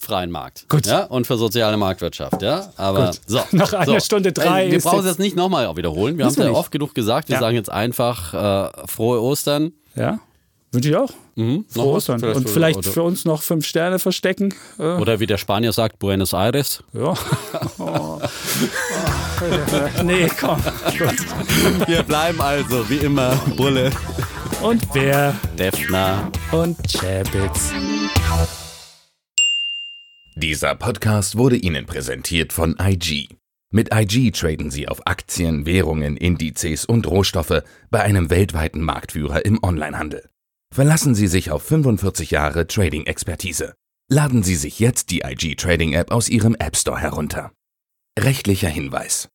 freien 0.01 0.31
Markt. 0.31 0.67
Gut. 0.67 0.85
Ja, 0.85 1.03
und 1.05 1.27
für 1.27 1.37
soziale 1.37 1.77
Marktwirtschaft. 1.77 2.41
Ja, 2.41 2.71
aber 2.75 3.07
Gut. 3.07 3.21
so. 3.27 3.39
Nach 3.51 3.73
einer 3.73 3.85
so. 3.85 3.99
Stunde 3.99 4.33
drei. 4.33 4.71
Wir 4.71 4.81
brauchen 4.81 4.99
es 4.99 5.05
jetzt 5.05 5.19
nicht 5.19 5.35
nochmal 5.35 5.75
wiederholen. 5.77 6.17
Wir 6.17 6.25
haben 6.25 6.31
es 6.31 6.37
ja 6.37 6.51
oft 6.51 6.71
genug 6.71 6.95
gesagt. 6.95 7.29
Wir 7.29 7.35
ja. 7.35 7.39
sagen 7.39 7.55
jetzt 7.55 7.69
einfach 7.69 8.33
äh, 8.33 8.87
frohe 8.87 9.21
Ostern. 9.21 9.73
Ja. 9.95 10.19
Wünsche 10.73 10.89
ich 10.89 10.95
auch. 10.95 11.09
Mhm. 11.35 11.65
Frohe 11.67 11.95
Ostern. 11.95 12.19
Vielleicht 12.19 12.37
und 12.37 12.47
für, 12.47 12.53
vielleicht 12.53 12.77
oder. 12.77 12.91
für 12.91 13.03
uns 13.03 13.25
noch 13.25 13.41
fünf 13.41 13.65
Sterne 13.65 13.99
verstecken. 13.99 14.53
Äh. 14.79 14.83
Oder 14.83 15.19
wie 15.19 15.27
der 15.27 15.37
Spanier 15.37 15.73
sagt, 15.73 15.99
Buenos 15.99 16.33
Aires. 16.33 16.83
Ja. 16.93 17.13
Oh. 17.77 18.19
nee, 20.03 20.27
komm. 20.39 20.61
Gut. 20.97 21.87
Wir 21.87 22.03
bleiben 22.03 22.39
also 22.39 22.89
wie 22.89 22.97
immer 22.97 23.35
Bulle. 23.55 23.91
Und 24.63 24.93
Bär. 24.93 25.35
Defner. 25.57 26.31
Und 26.51 26.77
Chapitz. 26.87 27.73
Dieser 30.35 30.75
Podcast 30.75 31.35
wurde 31.35 31.55
Ihnen 31.55 31.87
präsentiert 31.87 32.53
von 32.53 32.75
IG. 32.79 33.29
Mit 33.71 33.91
IG 33.91 34.31
traden 34.31 34.69
Sie 34.69 34.87
auf 34.87 35.07
Aktien, 35.07 35.65
Währungen, 35.65 36.15
Indizes 36.15 36.85
und 36.85 37.07
Rohstoffe 37.07 37.63
bei 37.89 38.01
einem 38.01 38.29
weltweiten 38.29 38.81
Marktführer 38.81 39.45
im 39.45 39.59
Onlinehandel. 39.63 40.29
Verlassen 40.71 41.15
Sie 41.15 41.27
sich 41.27 41.49
auf 41.49 41.63
45 41.63 42.29
Jahre 42.29 42.67
Trading-Expertise. 42.67 43.73
Laden 44.09 44.43
Sie 44.43 44.55
sich 44.55 44.79
jetzt 44.79 45.09
die 45.09 45.21
IG 45.21 45.55
Trading 45.55 45.93
App 45.93 46.11
aus 46.11 46.29
Ihrem 46.29 46.55
App 46.55 46.77
Store 46.77 46.99
herunter. 46.99 47.51
Rechtlicher 48.19 48.69
Hinweis. 48.69 49.27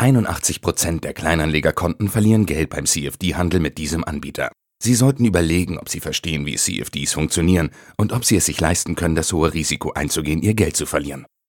81% 0.00 1.00
der 1.00 1.14
Kleinanlegerkonten 1.14 2.08
verlieren 2.08 2.46
Geld 2.46 2.70
beim 2.70 2.86
CFD-Handel 2.86 3.60
mit 3.60 3.78
diesem 3.78 4.04
Anbieter. 4.04 4.50
Sie 4.82 4.94
sollten 4.94 5.24
überlegen, 5.24 5.78
ob 5.78 5.88
Sie 5.88 6.00
verstehen, 6.00 6.46
wie 6.46 6.56
CFDs 6.56 7.12
funktionieren 7.12 7.70
und 7.96 8.12
ob 8.12 8.24
Sie 8.24 8.36
es 8.36 8.46
sich 8.46 8.60
leisten 8.60 8.96
können, 8.96 9.14
das 9.14 9.32
hohe 9.32 9.54
Risiko 9.54 9.92
einzugehen, 9.92 10.42
Ihr 10.42 10.54
Geld 10.54 10.76
zu 10.76 10.84
verlieren. 10.84 11.26